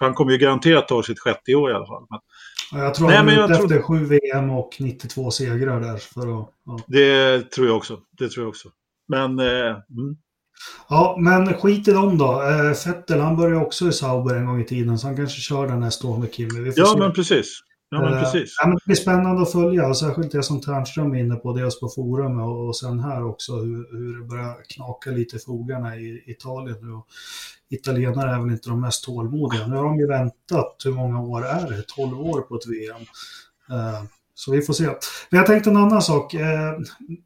han 0.00 0.14
kommer 0.14 0.32
ju 0.32 0.38
garanterat 0.38 0.88
ta 0.88 1.02
sitt 1.02 1.20
sjätte 1.20 1.54
år 1.54 1.70
i 1.70 1.74
alla 1.74 1.86
fall. 1.86 2.06
Men, 2.10 2.20
ja, 2.72 2.84
jag 2.84 2.94
tror 2.94 3.10
han 3.10 3.28
är 3.28 3.44
ute 3.44 3.52
efter 3.52 3.82
sju 3.82 4.04
VM 4.04 4.50
och 4.50 4.76
92 4.80 5.30
segrar 5.30 5.80
där. 5.80 5.96
För 5.96 6.40
att, 6.40 6.48
ja. 6.64 6.78
Det 6.86 7.40
tror 7.50 7.66
jag 7.66 7.76
också. 7.76 7.98
Det 8.18 8.28
tror 8.28 8.44
jag 8.44 8.48
också. 8.48 8.68
Men... 9.08 9.38
Eh, 9.38 9.76
mm. 9.90 10.16
Ja, 10.88 11.16
men 11.20 11.54
skit 11.54 11.88
i 11.88 11.92
dem 11.92 12.18
då. 12.18 12.42
Eh, 12.42 12.72
Fettel, 12.72 13.20
han 13.20 13.36
började 13.36 13.64
också 13.64 13.88
i 13.88 13.92
Sauber 13.92 14.34
en 14.34 14.46
gång 14.46 14.60
i 14.60 14.64
tiden, 14.64 14.98
så 14.98 15.06
han 15.06 15.16
kanske 15.16 15.40
kör 15.40 15.66
den 15.66 15.82
år 15.82 16.18
med 16.18 16.34
Kimmy. 16.34 16.72
ja, 16.76 16.86
se. 16.86 16.98
men 16.98 17.12
precis. 17.12 17.60
Ja, 17.90 18.00
men 18.00 18.12
eh, 18.12 18.20
precis. 18.22 18.56
Ja, 18.60 18.66
men 18.66 18.76
det 18.76 18.84
blir 18.86 18.96
spännande 18.96 19.42
att 19.42 19.52
följa, 19.52 19.94
särskilt 19.94 20.32
det 20.32 20.42
som 20.42 20.60
Ternström 20.60 21.14
är 21.14 21.18
inne 21.18 21.36
på, 21.36 21.52
dels 21.52 21.80
på 21.80 21.88
forum 21.88 22.40
och, 22.40 22.68
och 22.68 22.76
sen 22.76 23.00
här 23.00 23.24
också, 23.24 23.52
hur, 23.52 23.98
hur 23.98 24.20
det 24.20 24.28
börjar 24.28 24.56
knaka 24.68 25.10
lite 25.10 25.36
i 25.36 25.38
fogarna 25.38 25.96
i 25.96 26.24
Italien 26.26 26.76
nu. 26.80 27.02
Italienare 27.76 28.30
är 28.30 28.40
väl 28.40 28.52
inte 28.52 28.68
de 28.68 28.80
mest 28.80 29.04
tålmodiga. 29.04 29.66
Nu 29.66 29.76
har 29.76 29.84
de 29.84 29.98
ju 29.98 30.06
väntat, 30.06 30.82
hur 30.84 30.92
många 30.92 31.20
år 31.20 31.46
är 31.46 31.70
det? 31.70 31.82
12 31.86 32.20
år 32.20 32.40
på 32.40 32.56
ett 32.56 32.66
VM. 32.66 33.02
Uh, 33.70 34.04
så 34.38 34.52
vi 34.52 34.62
får 34.62 34.72
se. 34.72 34.84
Men 35.30 35.38
jag 35.38 35.46
tänkte 35.46 35.70
en 35.70 35.76
annan 35.76 36.02
sak. 36.02 36.34
Eh, 36.34 36.72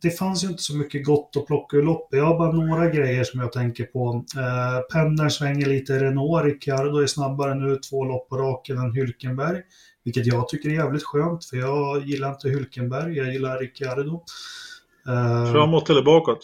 det 0.03 0.11
fanns 0.11 0.45
ju 0.45 0.49
inte 0.49 0.63
så 0.63 0.77
mycket 0.77 1.07
gott 1.07 1.37
att 1.37 1.47
plocka 1.47 1.77
ur 1.77 1.83
loppet. 1.83 2.19
Jag 2.19 2.27
har 2.27 2.39
bara 2.39 2.53
några 2.53 2.91
grejer 2.91 3.25
som 3.25 3.41
jag 3.41 3.53
tänker 3.53 3.85
på. 3.85 4.25
Eh, 4.37 4.81
Penner 4.93 5.29
svänger 5.29 5.67
lite 5.67 6.05
Renault. 6.05 6.45
Ricciardo 6.45 6.99
är 6.99 7.07
snabbare 7.07 7.55
nu, 7.55 7.77
två 7.91 8.05
lopp 8.05 8.29
på 8.29 8.37
raken 8.37 8.79
än 8.79 8.93
Hylkenberg. 8.93 9.63
Vilket 10.15 10.33
jag 10.33 10.49
tycker 10.49 10.69
är 10.69 10.73
jävligt 10.75 11.05
skönt, 11.05 11.45
för 11.45 11.57
jag 11.57 12.07
gillar 12.07 12.29
inte 12.29 12.49
Hylkenberg, 12.49 13.17
jag 13.17 13.33
gillar 13.33 13.59
Ricciardo. 13.59 14.23
Uh, 15.09 15.53
Framåt 15.53 15.91
eller 15.91 16.03
bakåt? 16.03 16.39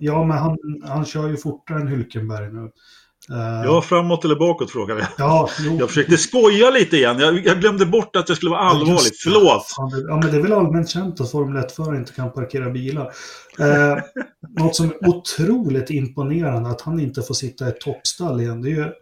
ja, 0.00 0.24
men 0.24 0.38
han, 0.38 0.56
han 0.84 1.04
kör 1.04 1.28
ju 1.28 1.36
fortare 1.36 1.80
än 1.80 1.88
Hylkenberg 1.88 2.52
nu. 2.52 2.60
Uh, 2.60 3.64
ja, 3.64 3.82
framåt 3.82 4.24
eller 4.24 4.36
bakåt 4.36 4.70
frågade 4.70 5.00
jag. 5.00 5.08
Ja, 5.18 5.48
jag 5.78 5.88
försökte 5.88 6.16
skoja 6.16 6.70
lite 6.70 6.96
igen. 6.96 7.18
Jag, 7.18 7.46
jag, 7.46 7.60
glömde 7.60 7.86
bort 7.86 8.16
att 8.16 8.26
det 8.26 8.36
skulle 8.36 8.50
vara 8.50 8.60
allvarligt. 8.60 9.24
Ja, 9.24 9.30
Förlåt! 9.32 9.66
Ja, 10.08 10.16
men 10.16 10.30
det 10.30 10.36
är 10.36 10.42
väl 10.42 10.52
allmänt 10.52 10.88
känt 10.88 11.20
att 11.20 11.30
Formel 11.30 11.62
1-förare 11.62 11.96
inte 11.96 12.12
kan 12.12 12.32
parkera 12.32 12.70
bilar. 12.70 13.12
Uh, 13.60 13.98
något 14.58 14.76
som 14.76 14.86
är 14.86 15.08
otroligt 15.08 15.90
imponerande 15.90 16.70
att 16.70 16.80
han 16.80 17.00
inte 17.00 17.22
får 17.22 17.34
sitta 17.34 17.66
i 17.66 17.68
ett 17.68 17.80
toppstall 17.80 18.40
igen. 18.40 18.62
Det 18.62 18.68
är 18.68 18.74
ju 18.74 18.92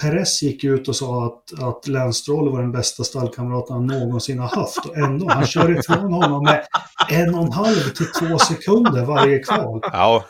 Perez 0.00 0.42
gick 0.42 0.64
ut 0.64 0.88
och 0.88 0.96
sa 0.96 1.26
att, 1.26 1.62
att 1.62 1.88
Lance 1.88 2.32
var 2.32 2.60
den 2.60 2.72
bästa 2.72 3.04
stallkamraten 3.04 3.76
han 3.76 3.86
någonsin 3.86 4.38
har 4.38 4.48
haft. 4.48 4.86
Och 4.86 4.96
ändå, 4.96 5.28
han 5.28 5.46
kör 5.46 5.78
ifrån 5.78 6.12
honom 6.12 6.44
med 6.44 6.66
en 7.08 7.34
och 7.34 7.44
en 7.44 7.52
halv 7.52 7.94
till 7.96 8.06
två 8.06 8.38
sekunder 8.38 9.04
varje 9.04 9.38
kval. 9.38 9.80
Ja, 9.82 10.24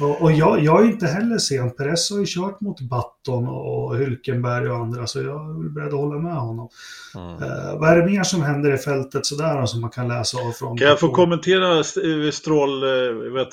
och, 0.00 0.22
och 0.22 0.32
jag, 0.32 0.64
jag, 0.64 0.82
är 0.82 0.86
inte 0.86 1.06
heller 1.06 1.38
sen. 1.38 1.70
Perez 1.70 2.10
har 2.10 2.18
ju 2.18 2.24
kört 2.28 2.60
mot 2.60 2.80
Button 2.80 3.48
och 3.48 3.96
Hülkenberg 3.96 4.68
och 4.68 4.76
andra, 4.76 5.06
så 5.06 5.22
jag 5.22 5.50
är 5.50 5.68
beredd 5.74 5.88
att 5.88 6.00
hålla 6.00 6.18
med 6.18 6.36
honom. 6.36 6.68
Mm. 7.14 7.28
Uh, 7.28 7.80
vad 7.80 7.90
är 7.90 7.96
det 7.96 8.06
mer 8.06 8.22
som 8.22 8.42
händer 8.42 8.74
i 8.74 8.78
fältet 8.78 9.26
sådär 9.26 9.66
som 9.66 9.80
man 9.80 9.90
kan 9.90 10.08
läsa 10.08 10.38
av 10.38 10.52
från... 10.52 10.78
Kan 10.78 10.88
jag 10.88 11.00
få 11.00 11.08
kommentera 11.08 11.84
Stroll, 12.32 12.82
eh, 12.82 13.32
vet 13.32 13.48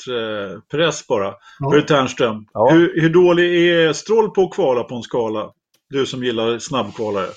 Perez 0.71 1.07
bara? 1.07 1.33
Ja. 1.59 1.69
Hur 1.69 1.81
Ternström, 1.81 2.45
ja. 2.53 2.69
hur, 2.71 3.01
hur 3.01 3.09
dålig 3.09 3.69
är 3.69 3.93
Stroll 3.93 4.29
på 4.29 4.43
att 4.43 4.53
kvala 4.53 4.83
på 4.83 4.95
en 4.95 5.03
skala? 5.03 5.49
Du 5.89 6.05
som 6.05 6.23
gillar 6.23 6.59
snabbkvalare. 6.59 7.29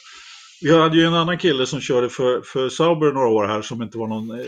Vi 0.62 0.78
hade 0.78 0.96
ju 0.96 1.06
en 1.06 1.14
annan 1.14 1.38
kille 1.38 1.66
som 1.66 1.80
körde 1.80 2.08
för, 2.08 2.40
för 2.40 2.68
Sauber 2.68 3.12
några 3.12 3.28
år 3.28 3.46
här 3.46 3.62
som 3.62 3.82
inte 3.82 3.98
var 3.98 4.06
någon 4.06 4.30
eh, 4.30 4.46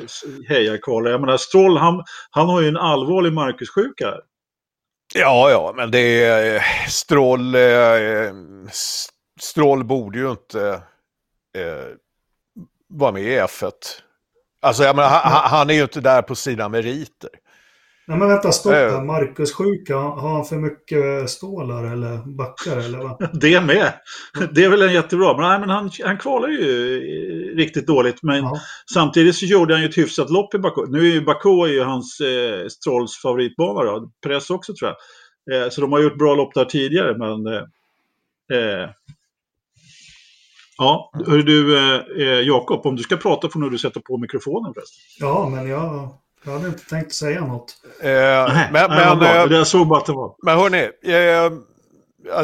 hejarkvalare. 0.48 1.12
Jag 1.12 1.20
menar, 1.20 1.36
Stroll, 1.36 1.76
han, 1.76 2.04
han 2.30 2.48
har 2.48 2.60
ju 2.60 2.68
en 2.68 2.76
allvarlig 2.76 3.32
Marcus-sjuka. 3.32 4.14
Ja, 5.14 5.50
ja, 5.50 5.72
men 5.76 5.90
det 5.90 6.24
är 6.24 6.56
eh, 6.56 6.88
Stroll, 6.88 7.54
eh, 7.54 8.32
Stroll 9.40 9.84
borde 9.84 10.18
ju 10.18 10.30
inte 10.30 10.82
eh, 11.56 11.94
vara 12.88 13.12
med 13.12 13.22
i 13.22 13.40
F1. 13.40 13.72
Alltså, 14.62 14.82
jag 14.82 14.96
menar, 14.96 15.08
han, 15.08 15.50
han 15.50 15.70
är 15.70 15.74
ju 15.74 15.82
inte 15.82 16.00
där 16.00 16.22
på 16.22 16.34
sina 16.34 16.68
meriter. 16.68 17.30
Nej 18.08 18.18
men 18.18 18.28
vänta, 18.28 18.52
stopp 18.52 18.72
här. 18.72 19.04
Marcus 19.04 19.52
sjuka, 19.52 19.96
har 19.96 20.34
han 20.34 20.44
för 20.44 20.56
mycket 20.56 21.30
stålar 21.30 21.84
eller 21.92 22.36
backar 22.36 22.76
eller 22.76 22.98
vad? 22.98 23.30
Det 23.40 23.60
med. 23.60 23.92
Det 24.52 24.64
är 24.64 24.68
väl 24.68 24.82
en 24.82 24.92
jättebra. 24.92 25.36
Men, 25.36 25.48
nej, 25.48 25.60
men 25.60 25.68
han, 25.68 25.90
han 26.04 26.18
kvalar 26.18 26.48
ju 26.48 27.54
riktigt 27.56 27.86
dåligt. 27.86 28.22
Men 28.22 28.36
ja. 28.36 28.60
samtidigt 28.94 29.36
så 29.36 29.46
gjorde 29.46 29.74
han 29.74 29.82
ju 29.82 29.88
ett 29.88 29.98
hyfsat 29.98 30.30
lopp 30.30 30.54
i 30.54 30.58
Baku. 30.58 30.86
Nu 30.88 30.98
är 30.98 31.12
ju 31.12 31.24
Baku 31.24 31.66
ju 31.66 31.82
hans 31.82 32.20
eh, 32.20 32.66
Strolls 32.68 33.22
favoritbana 33.22 33.82
då. 33.82 34.10
Press 34.26 34.50
också 34.50 34.74
tror 34.74 34.94
jag. 35.46 35.62
Eh, 35.62 35.68
så 35.68 35.80
de 35.80 35.92
har 35.92 36.00
gjort 36.00 36.18
bra 36.18 36.34
lopp 36.34 36.54
där 36.54 36.64
tidigare 36.64 37.18
men... 37.18 37.46
Eh, 37.46 37.62
eh 38.58 38.88
Ja, 40.80 41.10
hör 41.26 41.38
du 41.38 41.78
eh, 41.78 42.28
eh, 42.28 42.40
Jakob, 42.40 42.86
om 42.86 42.96
du 42.96 43.02
ska 43.02 43.16
prata 43.16 43.48
får 43.48 43.70
du 43.70 43.78
sätta 43.78 44.00
på 44.00 44.18
mikrofonen 44.18 44.74
förresten. 44.74 45.00
Ja, 45.20 45.48
men 45.48 45.68
jag 45.68 46.18
jag 46.44 46.52
hade 46.52 46.68
inte 46.68 46.84
tänkt 46.84 47.14
säga 47.14 47.40
något. 47.40 47.76
Eh, 48.02 48.10
men, 48.72 48.90
men, 48.90 49.18
men, 49.18 49.50
jag 49.50 49.66
såg 49.66 49.88
bara 49.88 49.98
att 49.98 50.06
det 50.06 50.12
var. 50.12 50.34
Men 50.42 50.58
hörni, 50.58 50.90
eh, 51.02 51.52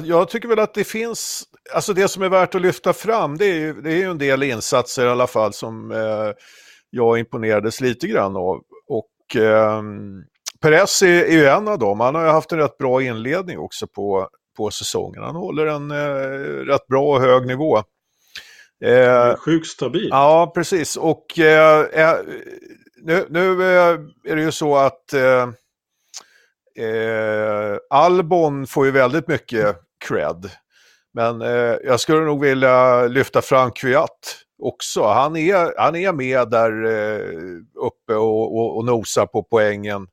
jag 0.04 0.28
tycker 0.28 0.48
väl 0.48 0.58
att 0.58 0.74
det 0.74 0.84
finns, 0.84 1.44
alltså 1.74 1.92
det 1.92 2.08
som 2.08 2.22
är 2.22 2.28
värt 2.28 2.54
att 2.54 2.62
lyfta 2.62 2.92
fram, 2.92 3.38
det 3.38 3.46
är 3.46 3.54
ju, 3.54 3.82
det 3.82 3.92
är 3.92 3.96
ju 3.96 4.10
en 4.10 4.18
del 4.18 4.42
insatser 4.42 5.06
i 5.06 5.08
alla 5.08 5.26
fall 5.26 5.52
som 5.52 5.90
eh, 5.90 6.32
jag 6.90 7.18
imponerades 7.18 7.80
lite 7.80 8.06
grann 8.06 8.36
av. 8.36 8.60
Och 8.88 9.36
eh, 9.36 9.82
Perez 10.60 11.02
är, 11.02 11.24
är 11.24 11.32
ju 11.32 11.46
en 11.46 11.68
av 11.68 11.78
dem, 11.78 12.00
han 12.00 12.14
har 12.14 12.24
ju 12.24 12.30
haft 12.30 12.52
en 12.52 12.58
rätt 12.58 12.78
bra 12.78 13.02
inledning 13.02 13.58
också 13.58 13.86
på, 13.86 14.28
på 14.56 14.70
säsongen. 14.70 15.22
Han 15.22 15.36
håller 15.36 15.66
en 15.66 15.90
eh, 15.90 16.66
rätt 16.66 16.86
bra 16.86 17.14
och 17.14 17.20
hög 17.20 17.46
nivå. 17.46 17.82
Eh, 18.84 19.36
Sjukt 19.36 19.66
stabil. 19.66 20.08
Ja, 20.10 20.52
precis. 20.54 20.96
Och 20.96 21.38
eh, 21.38 21.80
eh 21.80 22.16
nu, 23.04 23.26
nu 23.30 23.62
eh, 23.62 24.00
är 24.24 24.36
det 24.36 24.42
ju 24.42 24.52
så 24.52 24.76
att 24.76 25.12
eh, 25.12 25.48
eh, 26.86 27.78
Albon 27.90 28.66
får 28.66 28.86
ju 28.86 28.92
väldigt 28.92 29.28
mycket 29.28 29.76
cred. 30.08 30.50
Men 31.14 31.42
eh, 31.42 31.76
jag 31.84 32.00
skulle 32.00 32.20
nog 32.20 32.40
vilja 32.40 33.06
lyfta 33.06 33.42
fram 33.42 33.70
Kviat 33.70 34.36
också. 34.62 35.02
Han 35.02 35.36
är, 35.36 35.80
han 35.80 35.96
är 35.96 36.12
med 36.12 36.50
där 36.50 36.84
eh, 36.84 37.58
uppe 37.74 38.14
och, 38.14 38.56
och, 38.56 38.76
och 38.76 38.84
nosar 38.84 39.26
på 39.26 39.42
poängen 39.42 40.06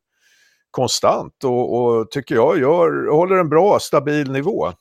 konstant 0.71 1.43
och, 1.43 1.75
och, 1.75 2.12
tycker 2.12 2.36
jag 2.36 2.60
gör, 2.60 3.12
håller 3.12 3.36
en 3.36 3.49
bra, 3.49 3.80
stabil 3.80 4.32
nivå. 4.32 4.71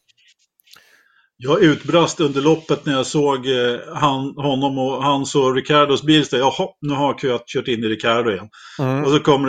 Jag 1.42 1.62
utbrast 1.62 2.20
under 2.20 2.40
loppet 2.40 2.86
när 2.86 2.92
jag 2.92 3.06
såg 3.06 3.46
eh, 3.46 3.78
han, 3.94 4.34
honom 4.36 4.78
och 4.78 5.04
hans 5.04 5.34
och 5.34 5.54
Ricardos 5.54 6.02
bil. 6.02 6.24
Jaha, 6.32 6.68
nu 6.80 6.94
har 6.94 7.18
Kvyat 7.18 7.46
kört 7.46 7.68
in 7.68 7.84
i 7.84 7.88
Ricardo 7.88 8.30
igen. 8.30 8.48
Mm. 8.78 9.04
Och 9.04 9.10
så 9.10 9.20
kommer 9.20 9.48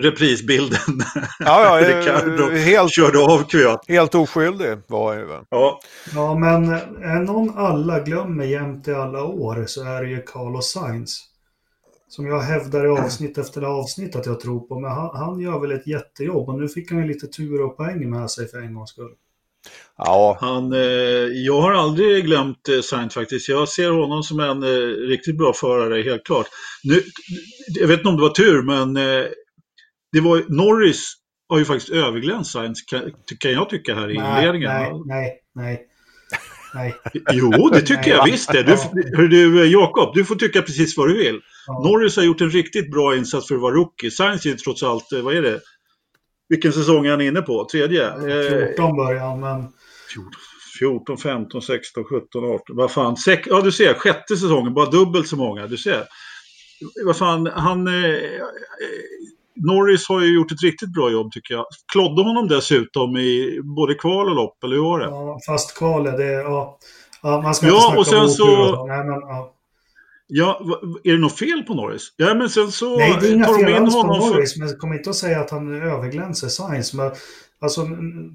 reprisbilden. 0.00 0.78
Ja, 1.38 1.80
ja, 1.80 1.88
Ricardo 1.88 2.50
helt, 2.50 2.92
körde 2.92 3.18
av 3.18 3.42
Kvyat. 3.42 3.84
Helt 3.88 4.14
oskyldig 4.14 4.78
var 4.88 5.14
han 5.14 5.22
ju. 5.22 5.28
Ja. 5.50 5.80
ja, 6.14 6.34
men 6.34 6.68
är 7.02 7.20
någon 7.20 7.58
alla 7.58 8.00
glömmer 8.00 8.44
jämt 8.44 8.88
i 8.88 8.92
alla 8.92 9.24
år 9.24 9.64
så 9.66 9.84
är 9.84 10.02
det 10.02 10.08
ju 10.08 10.22
Carlos 10.22 10.72
Sainz. 10.72 11.26
Som 12.08 12.26
jag 12.26 12.40
hävdar 12.40 12.84
i 12.84 12.88
avsnitt 12.88 13.38
efter 13.38 13.62
avsnitt 13.62 14.16
att 14.16 14.26
jag 14.26 14.40
tror 14.40 14.60
på. 14.60 14.80
Men 14.80 14.90
han, 14.90 15.10
han 15.16 15.40
gör 15.40 15.60
väl 15.60 15.72
ett 15.72 15.86
jättejobb 15.86 16.48
och 16.48 16.58
nu 16.60 16.68
fick 16.68 16.90
han 16.90 17.00
ju 17.00 17.08
lite 17.08 17.26
tur 17.26 17.62
och 17.62 17.76
poäng 17.76 18.10
med 18.10 18.30
sig 18.30 18.48
för 18.48 18.58
en 18.58 18.74
gångs 18.74 18.90
skull. 18.90 19.14
Ja. 19.96 20.38
Han, 20.40 20.72
eh, 20.72 20.80
jag 21.32 21.60
har 21.60 21.72
aldrig 21.72 22.24
glömt 22.24 22.68
eh, 22.68 22.80
Sainz 22.80 23.14
faktiskt. 23.14 23.48
Jag 23.48 23.68
ser 23.68 23.90
honom 23.90 24.22
som 24.22 24.40
en 24.40 24.62
eh, 24.62 24.86
riktigt 25.08 25.38
bra 25.38 25.52
förare, 25.52 26.02
helt 26.02 26.26
klart. 26.26 26.46
Nu, 26.84 27.02
jag 27.80 27.88
vet 27.88 27.98
inte 27.98 28.08
om 28.08 28.16
det 28.16 28.22
var 28.22 28.30
tur, 28.30 28.62
men 28.62 28.96
eh, 28.96 29.26
det 30.12 30.20
var, 30.20 30.44
Norris 30.48 31.14
har 31.48 31.58
ju 31.58 31.64
faktiskt 31.64 31.90
överglänst 31.90 32.52
Sainz, 32.52 32.82
kan, 32.82 33.12
kan 33.40 33.52
jag 33.52 33.68
tycka 33.68 33.94
här 33.94 34.10
i 34.10 34.14
inledningen. 34.14 34.70
Nej, 34.70 34.92
nej, 35.04 35.40
nej. 35.54 35.86
Nej. 36.74 36.94
Jo, 37.32 37.68
det 37.72 37.80
tycker 37.80 38.10
jag 38.10 38.24
visst 38.24 38.52
det. 38.52 38.62
Du, 39.16 39.28
du, 39.28 39.66
Jakob, 39.66 40.14
du 40.14 40.24
får 40.24 40.34
tycka 40.34 40.62
precis 40.62 40.96
vad 40.96 41.08
du 41.08 41.18
vill. 41.18 41.40
Ja. 41.66 41.82
Norris 41.84 42.16
har 42.16 42.22
gjort 42.22 42.40
en 42.40 42.50
riktigt 42.50 42.90
bra 42.90 43.16
insats 43.16 43.48
för 43.48 43.54
att 43.54 43.60
vara 43.60 43.74
rookie. 43.74 44.10
Sainz 44.10 44.46
är 44.46 44.54
trots 44.54 44.82
allt, 44.82 45.06
vad 45.22 45.36
är 45.36 45.42
det, 45.42 45.60
vilken 46.50 46.72
säsong 46.72 47.06
är 47.06 47.10
han 47.10 47.20
inne 47.20 47.42
på? 47.42 47.64
Tredje? 47.72 48.12
14 48.76 48.96
börjar 48.96 49.20
han, 49.20 49.40
men... 49.40 49.68
14, 50.78 51.18
15, 51.18 51.62
16, 51.62 52.04
17, 52.04 52.44
18. 52.44 52.76
Vad 52.76 52.90
fan? 52.90 53.16
Sex, 53.16 53.48
ja, 53.50 53.60
du 53.60 53.72
ser. 53.72 53.94
Sjätte 53.94 54.36
säsongen. 54.36 54.74
Bara 54.74 54.90
dubbelt 54.90 55.28
så 55.28 55.36
många. 55.36 55.66
Du 55.66 55.76
ser. 55.76 56.04
Vad 57.04 57.16
fan, 57.16 57.46
han... 57.46 57.86
Eh, 57.86 58.20
Norris 59.54 60.08
har 60.08 60.20
ju 60.20 60.34
gjort 60.34 60.52
ett 60.52 60.62
riktigt 60.62 60.92
bra 60.92 61.10
jobb 61.10 61.32
tycker 61.32 61.54
jag. 61.54 61.66
Klodde 61.92 62.22
honom 62.22 62.48
dessutom 62.48 63.16
i 63.16 63.60
både 63.62 63.94
kval 63.94 64.28
och 64.28 64.34
lopp, 64.34 64.64
eller 64.64 64.76
hur 64.76 64.82
var 64.82 65.00
det? 65.00 65.06
Ja, 65.06 65.40
fast 65.46 65.78
kvalet, 65.78 66.16
det... 66.16 66.32
Ja, 66.32 66.78
ja 67.22 67.40
man 67.40 67.54
ska 67.54 67.66
ja, 67.66 67.86
inte 67.86 67.98
och 67.98 68.06
sen 68.06 68.28
så... 68.28 68.80
Och 68.80 68.88
Nej, 68.88 69.04
men, 69.04 69.20
ja. 69.20 69.54
Ja, 70.32 70.60
är 71.04 71.12
det 71.12 71.18
något 71.18 71.38
fel 71.38 71.62
på 71.62 71.74
Norris? 71.74 72.12
Ja, 72.16 72.34
men 72.34 72.50
sen 72.50 72.72
så 72.72 72.96
Nej, 72.96 73.18
det 73.20 73.28
är 73.28 73.32
inga 73.32 73.46
fel 73.46 73.74
alls 73.74 73.94
på 73.94 74.02
Norris, 74.02 74.52
för... 74.52 74.60
men 74.60 74.76
kom 74.76 74.92
inte 74.92 75.10
att 75.10 75.16
säga 75.16 75.40
att 75.40 75.50
han 75.50 75.82
överglänser 75.82 76.48
Science. 76.48 76.96
Men, 76.96 77.12
alltså, 77.60 77.86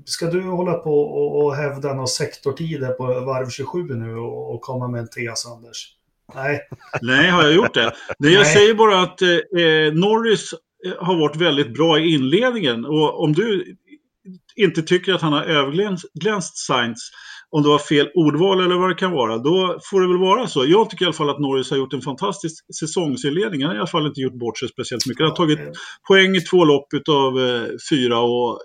ska 0.06 0.26
du 0.26 0.42
hålla 0.42 0.74
på 0.74 1.02
och, 1.02 1.46
och 1.46 1.56
hävda 1.56 1.94
några 1.94 2.08
sektortider 2.08 2.90
på 2.90 3.06
varv 3.06 3.50
27 3.50 3.84
nu 3.84 4.16
och, 4.16 4.56
och 4.56 4.62
komma 4.62 4.88
med 4.88 5.02
en 5.02 5.10
tes, 5.10 5.46
Anders? 5.46 5.96
Nej. 6.36 6.62
Nej, 7.02 7.30
har 7.30 7.44
jag 7.44 7.54
gjort 7.54 7.74
det? 7.74 7.94
Nej, 8.20 8.34
jag 8.34 8.44
Nej. 8.44 8.54
säger 8.54 8.74
bara 8.74 9.02
att 9.02 9.22
eh, 9.22 9.30
eh 9.30 9.94
Norris 9.94 10.54
eh, 10.86 11.06
har 11.06 11.16
varit 11.20 11.36
väldigt 11.36 11.74
bra 11.74 12.00
i 12.00 12.14
inledningen. 12.14 12.86
Och 12.86 13.24
om 13.24 13.34
du 13.34 13.76
inte 14.56 14.82
tycker 14.82 15.14
att 15.14 15.22
han 15.22 15.34
har 15.34 15.44
överglänst 15.44 16.58
Science 16.58 17.02
om 17.50 17.64
det 17.64 17.70
var 17.70 17.80
fel 17.80 18.10
ordval 18.16 18.66
eller 18.66 18.76
vad 18.76 18.90
det 18.90 18.96
kan 18.96 19.12
vara, 19.12 19.38
då 19.38 19.80
får 19.92 20.02
det 20.02 20.08
väl 20.08 20.18
vara 20.18 20.48
så. 20.48 20.66
Jag 20.66 20.90
tycker 20.90 21.06
i 21.06 21.08
alla 21.08 21.14
fall 21.14 21.30
att 21.30 21.40
Norris 21.40 21.72
har 21.72 21.78
gjort 21.78 21.94
en 21.94 22.02
fantastisk 22.02 22.76
säsongsinledning. 22.80 23.62
Han 23.62 23.70
har 23.70 23.76
i 23.76 23.80
alla 23.80 23.88
fall 23.88 24.08
inte 24.08 24.22
gjort 24.22 24.40
bort 24.40 24.58
sig 24.58 24.70
speciellt 24.70 25.08
mycket. 25.08 25.22
Han 25.22 25.30
har 25.30 25.36
tagit 25.36 25.60
poäng 26.08 26.36
i 26.36 26.42
två 26.42 26.66
lopp 26.66 26.88
av 27.10 27.40
eh, 27.40 27.68
fyra 27.90 28.20
och 28.20 28.60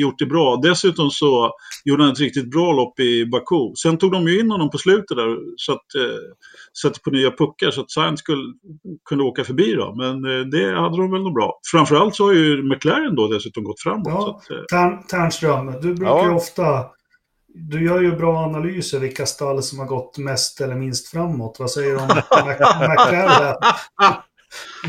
gjort 0.00 0.18
det 0.18 0.26
bra. 0.26 0.56
Dessutom 0.56 1.10
så 1.10 1.50
gjorde 1.84 2.02
han 2.02 2.12
ett 2.12 2.20
riktigt 2.20 2.50
bra 2.50 2.72
lopp 2.72 3.00
i 3.00 3.26
Baku. 3.26 3.74
Sen 3.82 3.98
tog 3.98 4.12
de 4.12 4.28
ju 4.28 4.40
in 4.40 4.50
honom 4.50 4.70
på 4.70 4.78
slutet 4.78 5.16
där 5.16 5.36
så 5.56 5.72
att 5.72 5.94
eh, 5.94 6.16
sätter 6.82 7.00
på 7.00 7.10
nya 7.10 7.30
puckar 7.30 7.70
så 7.70 7.80
att 7.80 7.90
Sainz 7.90 8.20
skulle 8.20 8.52
kunde 9.08 9.24
åka 9.24 9.44
förbi 9.44 9.72
då. 9.72 9.94
Men 9.94 10.24
eh, 10.24 10.46
det 10.46 10.80
hade 10.80 10.96
de 10.96 11.12
väl 11.12 11.22
nog 11.22 11.34
bra. 11.34 11.58
Framförallt 11.72 12.16
så 12.16 12.24
har 12.24 12.32
ju 12.32 12.62
McLaren 12.62 13.14
då 13.14 13.28
dessutom 13.28 13.64
gått 13.64 13.80
framåt. 13.80 14.06
Ja, 14.06 14.40
att, 14.40 14.50
eh... 14.50 15.00
Tärnström, 15.10 15.66
du 15.66 15.94
brukar 15.94 16.24
ju 16.24 16.34
ofta 16.34 16.95
du 17.58 17.84
gör 17.84 18.00
ju 18.00 18.16
bra 18.16 18.44
analyser 18.44 18.98
vilka 18.98 19.26
stall 19.26 19.62
som 19.62 19.78
har 19.78 19.86
gått 19.86 20.18
mest 20.18 20.60
eller 20.60 20.74
minst 20.74 21.08
framåt. 21.08 21.56
Vad 21.58 21.70
säger 21.70 21.90
du 21.90 21.96
om 21.96 22.08
McLaren? 22.90 23.56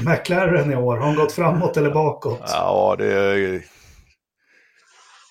McLaren 0.05 0.71
i 0.71 0.75
år, 0.75 0.97
har 0.97 1.07
hon 1.07 1.15
gått 1.15 1.31
framåt 1.31 1.77
eller 1.77 1.91
bakåt? 1.91 2.41
Ja, 2.47 2.95
det 2.97 3.13
är... 3.13 3.65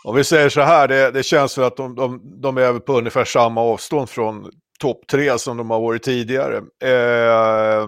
Om 0.05 0.17
vi 0.17 0.25
säger 0.25 0.49
så 0.49 0.61
här, 0.61 0.89
det, 0.89 1.11
det 1.11 1.23
känns 1.23 1.53
som 1.53 1.65
att 1.65 1.77
de, 1.77 1.95
de, 1.95 2.41
de, 2.41 2.57
är 2.57 2.79
på 2.79 2.99
ungefär 2.99 3.25
samma 3.25 3.61
avstånd 3.61 4.09
från 4.09 4.51
topp 4.79 5.07
tre 5.11 5.39
som 5.39 5.57
de 5.57 5.71
har 5.71 5.81
varit 5.81 6.03
tidigare. 6.03 6.57
Eh, 6.83 7.87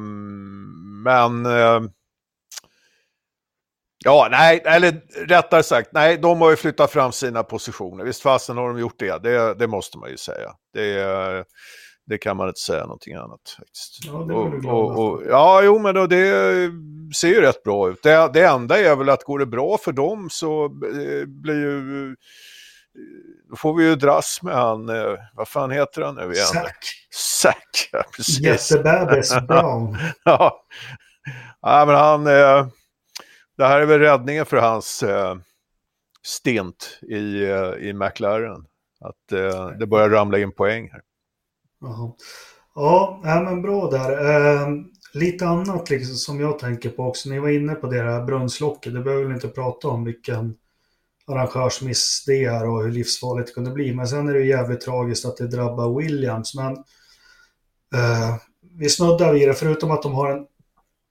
men... 1.04 1.46
Eh, 1.46 1.80
Ja, 4.08 4.28
nej, 4.30 4.62
eller 4.64 5.00
rättare 5.26 5.62
sagt, 5.62 5.88
nej, 5.92 6.18
de 6.18 6.40
har 6.40 6.50
ju 6.50 6.56
flyttat 6.56 6.90
fram 6.90 7.12
sina 7.12 7.42
positioner. 7.42 8.04
Visst 8.04 8.22
fasen 8.22 8.56
har 8.56 8.68
de 8.68 8.78
gjort 8.78 8.98
det. 8.98 9.22
det, 9.22 9.54
det 9.54 9.66
måste 9.66 9.98
man 9.98 10.10
ju 10.10 10.16
säga. 10.16 10.50
Det, 10.74 11.44
det 12.06 12.18
kan 12.18 12.36
man 12.36 12.48
inte 12.48 12.60
säga 12.60 12.82
någonting 12.82 13.14
annat. 13.14 13.40
Faktiskt. 13.58 14.04
Ja, 14.04 14.12
det 14.12 14.34
var 14.34 14.50
du 14.50 14.68
och, 14.68 14.98
och, 14.98 15.22
Ja, 15.28 15.62
jo, 15.62 15.78
men 15.78 15.94
då, 15.94 16.06
det 16.06 16.70
ser 17.16 17.28
ju 17.28 17.40
rätt 17.40 17.62
bra 17.62 17.90
ut. 17.90 18.02
Det, 18.02 18.30
det 18.32 18.44
enda 18.44 18.78
är 18.78 18.96
väl 18.96 19.08
att 19.08 19.24
går 19.24 19.38
det 19.38 19.46
bra 19.46 19.78
för 19.78 19.92
dem 19.92 20.28
så 20.30 20.64
eh, 20.64 21.26
blir 21.26 21.60
ju... 21.60 22.16
Då 23.50 23.56
får 23.56 23.74
vi 23.74 23.84
ju 23.84 23.96
dras 23.96 24.38
med 24.42 24.54
han, 24.54 24.88
eh, 24.88 25.14
vad 25.34 25.48
fan 25.48 25.70
heter 25.70 26.02
han 26.02 26.14
nu 26.14 26.32
igen? 26.32 26.46
Zack. 26.46 26.84
Zack, 27.14 27.88
ja 27.92 28.04
precis. 28.16 28.40
Jättebebis 28.40 29.34
Brown. 29.48 29.96
ja. 30.24 30.66
ja, 31.62 31.84
men 31.86 31.94
han... 31.94 32.26
Det 33.58 33.66
här 33.66 33.80
är 33.80 33.86
väl 33.86 34.00
räddningen 34.00 34.46
för 34.46 34.56
hans 34.56 35.02
eh, 35.02 35.36
stint 36.22 36.98
i, 37.02 37.44
eh, 37.44 37.88
i 37.88 37.92
McLaren. 37.92 38.64
Att 39.00 39.32
eh, 39.32 39.68
det 39.78 39.86
börjar 39.86 40.10
ramla 40.10 40.38
in 40.38 40.52
poäng 40.52 40.90
här. 40.92 41.00
Aha. 41.84 42.16
Ja, 42.74 43.20
ja, 43.24 43.42
men 43.42 43.62
bra 43.62 43.90
där. 43.90 44.10
Eh, 44.10 44.68
lite 45.14 45.46
annat 45.46 45.90
liksom, 45.90 46.16
som 46.16 46.40
jag 46.40 46.58
tänker 46.58 46.90
på 46.90 47.04
också. 47.04 47.28
Ni 47.28 47.38
var 47.38 47.48
inne 47.48 47.74
på 47.74 47.86
det 47.86 48.02
här 48.02 48.24
brunnslocket. 48.24 48.94
Det 48.94 49.00
behöver 49.00 49.24
vi 49.24 49.34
inte 49.34 49.48
prata 49.48 49.88
om 49.88 50.04
vilken 50.04 50.56
arrangörsmiss 51.26 52.24
det 52.26 52.44
är 52.44 52.68
och 52.68 52.82
hur 52.82 52.92
livsfarligt 52.92 53.48
det 53.48 53.54
kunde 53.54 53.70
bli. 53.70 53.94
Men 53.94 54.08
sen 54.08 54.28
är 54.28 54.32
det 54.32 54.40
ju 54.40 54.48
jävligt 54.48 54.80
tragiskt 54.80 55.24
att 55.24 55.36
det 55.36 55.48
drabbar 55.48 56.00
Williams. 56.00 56.54
Men 56.54 56.72
eh, 57.94 58.36
vi 58.78 58.88
snuddar 58.88 59.32
vid 59.32 59.48
det, 59.48 59.54
förutom 59.54 59.90
att 59.90 60.02
de 60.02 60.14
har 60.14 60.30
en 60.30 60.46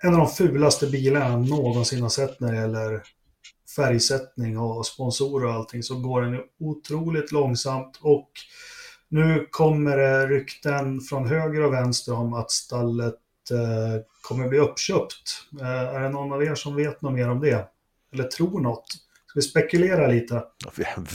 en 0.04 0.14
av 0.14 0.20
de 0.20 0.30
fulaste 0.30 0.88
bilarna 0.88 1.30
jag 1.30 1.50
någonsin 1.50 2.02
har 2.02 2.10
sett 2.10 2.40
när 2.40 2.52
det 2.52 2.58
gäller 2.58 3.04
färgsättning 3.76 4.58
och 4.58 4.86
sponsorer 4.86 5.46
och 5.46 5.54
allting 5.54 5.84
så 5.84 5.96
går 5.96 6.22
den 6.22 6.40
otroligt 6.60 7.32
långsamt 7.32 8.00
och 8.02 8.30
nu 9.10 9.48
kommer 9.52 9.98
det 9.98 10.28
rykten 10.28 11.02
från 11.02 11.28
höger 11.28 11.64
och 11.64 11.74
vänster 11.74 12.14
om 12.14 12.34
att 12.34 12.52
stallet 12.52 13.16
eh, 13.52 14.02
kommer 14.22 14.48
bli 14.48 14.60
uppköpt. 14.60 15.44
Eh, 15.62 15.68
är 15.68 16.00
det 16.00 16.10
någon 16.10 16.34
av 16.34 16.44
er 16.44 16.56
som 16.56 16.76
vet 16.76 17.02
något 17.02 17.14
mer 17.14 17.30
om 17.30 17.40
det? 17.40 17.68
Eller 18.14 18.24
tror 18.24 18.60
något? 18.60 18.86
Ska 19.28 19.40
vi 19.40 19.42
spekulera 19.42 20.08
lite? 20.08 20.44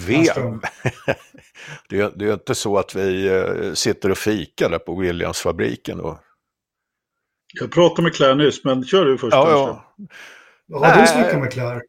Vet? 0.07 0.35
det, 1.89 2.01
är, 2.01 2.13
det 2.17 2.29
är 2.29 2.33
inte 2.33 2.55
så 2.55 2.79
att 2.79 2.95
vi 2.95 3.27
eh, 3.27 3.73
sitter 3.75 4.11
och 4.11 4.19
fikar 4.19 4.71
där 4.71 4.79
på 4.79 4.95
Williamsfabriken 4.95 6.01
och 6.01 6.19
jag 7.53 7.73
pratade 7.73 8.03
med 8.03 8.15
Claire 8.15 8.35
nyss, 8.35 8.65
men 8.65 8.85
kör 8.85 9.05
du 9.05 9.19
först. 9.19 9.35
Ja, 9.35 9.51
ja. 9.51 9.95
Vad 10.67 10.91
har 10.91 11.01
du 11.01 11.07
snackat 11.07 11.41
med 11.41 11.53
Claire? 11.53 11.81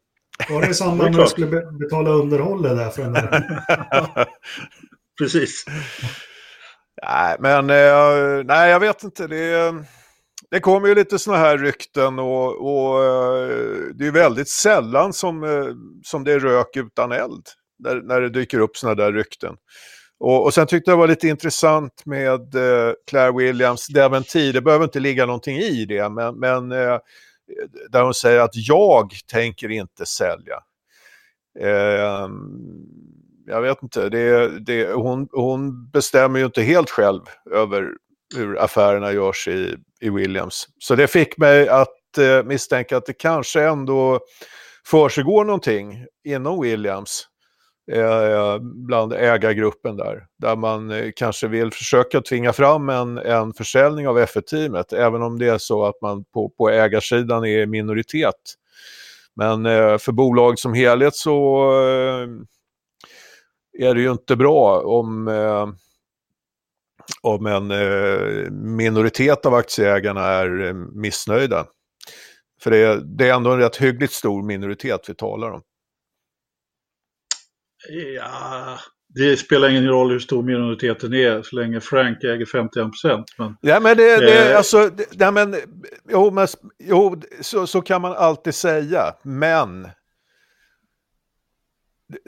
Var 0.50 0.60
det 0.60 0.68
i 0.68 0.74
samband 0.74 1.14
med 1.14 1.20
att 1.20 1.26
du 1.26 1.30
skulle 1.30 1.62
betala 1.80 2.10
underhållet 2.10 2.76
där 2.76 2.90
för 2.90 3.02
den 3.02 3.12
där? 3.12 4.28
Precis. 5.18 5.64
Nej, 7.02 7.36
men 7.38 7.70
eh, 7.70 8.44
nej, 8.44 8.70
jag 8.70 8.80
vet 8.80 9.02
inte. 9.02 9.26
Det, 9.26 9.74
det 10.50 10.60
kommer 10.60 10.88
ju 10.88 10.94
lite 10.94 11.18
sådana 11.18 11.42
här 11.42 11.58
rykten 11.58 12.18
och, 12.18 12.66
och 12.66 13.04
eh, 13.04 13.48
det 13.94 14.06
är 14.06 14.10
väldigt 14.10 14.48
sällan 14.48 15.12
som, 15.12 15.44
eh, 15.44 15.66
som 16.04 16.24
det 16.24 16.32
är 16.32 16.40
rök 16.40 16.76
utan 16.76 17.12
eld. 17.12 17.46
När, 17.78 18.00
när 18.02 18.20
det 18.20 18.28
dyker 18.30 18.58
upp 18.58 18.76
sådana 18.76 19.02
där 19.02 19.12
rykten. 19.12 19.56
Och, 20.24 20.44
och 20.44 20.54
sen 20.54 20.66
tyckte 20.66 20.90
jag 20.90 20.98
det 20.98 21.00
var 21.00 21.08
lite 21.08 21.28
intressant 21.28 22.06
med 22.06 22.54
eh, 22.54 22.92
Claire 23.06 23.32
Williams 23.32 23.86
dementi. 23.86 24.52
Det 24.52 24.60
behöver 24.60 24.84
inte 24.84 25.00
ligga 25.00 25.26
någonting 25.26 25.56
i 25.58 25.84
det, 25.84 26.08
men, 26.08 26.38
men 26.38 26.72
eh, 26.72 26.98
där 27.90 28.02
hon 28.02 28.14
säger 28.14 28.40
att 28.40 28.54
jag 28.54 29.12
tänker 29.32 29.70
inte 29.70 30.06
sälja. 30.06 30.58
Eh, 31.60 32.28
jag 33.46 33.62
vet 33.62 33.82
inte, 33.82 34.08
det, 34.08 34.58
det, 34.60 34.92
hon, 34.92 35.28
hon 35.32 35.90
bestämmer 35.90 36.38
ju 36.38 36.44
inte 36.44 36.62
helt 36.62 36.90
själv 36.90 37.22
över 37.50 37.88
hur 38.36 38.58
affärerna 38.58 39.12
görs 39.12 39.48
i, 39.48 39.76
i 40.00 40.10
Williams. 40.10 40.68
Så 40.78 40.94
det 40.94 41.06
fick 41.06 41.38
mig 41.38 41.68
att 41.68 42.18
eh, 42.18 42.42
misstänka 42.42 42.96
att 42.96 43.06
det 43.06 43.12
kanske 43.12 43.62
ändå 43.62 44.20
försiggår 44.86 45.44
någonting 45.44 46.06
inom 46.24 46.60
Williams 46.60 47.28
eh, 47.92 48.58
bland 48.60 49.12
ägargruppen 49.12 49.96
där. 49.96 50.26
Där 50.38 50.56
man 50.56 50.90
eh, 50.90 51.10
kanske 51.16 51.48
vill 51.48 51.72
försöka 51.72 52.20
tvinga 52.20 52.52
fram 52.52 52.88
en, 52.88 53.18
en 53.18 53.52
försäljning 53.52 54.08
av 54.08 54.18
F1-teamet, 54.18 54.92
även 54.92 55.22
om 55.22 55.38
det 55.38 55.48
är 55.48 55.58
så 55.58 55.84
att 55.84 56.00
man 56.02 56.24
på, 56.24 56.48
på 56.48 56.70
ägarsidan 56.70 57.44
är 57.44 57.66
minoritet. 57.66 58.54
Men 59.36 59.66
eh, 59.66 59.98
för 59.98 60.12
bolag 60.12 60.58
som 60.58 60.74
helhet 60.74 61.14
så 61.14 61.64
eh, 61.80 62.28
är 63.78 63.94
det 63.94 64.00
ju 64.00 64.10
inte 64.10 64.36
bra 64.36 64.80
om, 64.80 65.28
eh, 65.28 65.68
om 67.22 67.46
en 67.46 67.70
eh, 67.70 68.50
minoritet 68.50 69.46
av 69.46 69.54
aktieägarna 69.54 70.20
är 70.26 70.72
missnöjda. 71.00 71.66
För 72.60 72.70
det, 72.70 73.00
det 73.04 73.28
är 73.28 73.34
ändå 73.34 73.52
en 73.52 73.58
rätt 73.58 73.76
hyggligt 73.76 74.12
stor 74.12 74.42
minoritet 74.42 75.00
vi 75.08 75.14
talar 75.14 75.50
om. 75.50 75.62
Ja, 77.88 78.78
det 79.14 79.36
spelar 79.36 79.68
ingen 79.68 79.88
roll 79.88 80.10
hur 80.10 80.18
stor 80.18 80.42
minoriteten 80.42 81.14
är 81.14 81.42
så 81.42 81.56
länge 81.56 81.80
Frank 81.80 82.24
äger 82.24 82.46
51 82.46 82.90
procent. 82.90 83.26
Men, 83.38 83.56
ja, 83.60 83.80
men 83.80 83.96
det, 83.96 84.16
det, 84.16 84.50
eh, 84.50 84.56
alltså, 84.56 84.90
det, 84.90 85.06
ja, 85.18 85.30
men, 85.30 85.56
jo, 86.08 86.30
men, 86.30 86.48
jo 86.78 87.22
så, 87.40 87.66
så 87.66 87.80
kan 87.80 88.02
man 88.02 88.12
alltid 88.12 88.54
säga, 88.54 89.14
men 89.22 89.88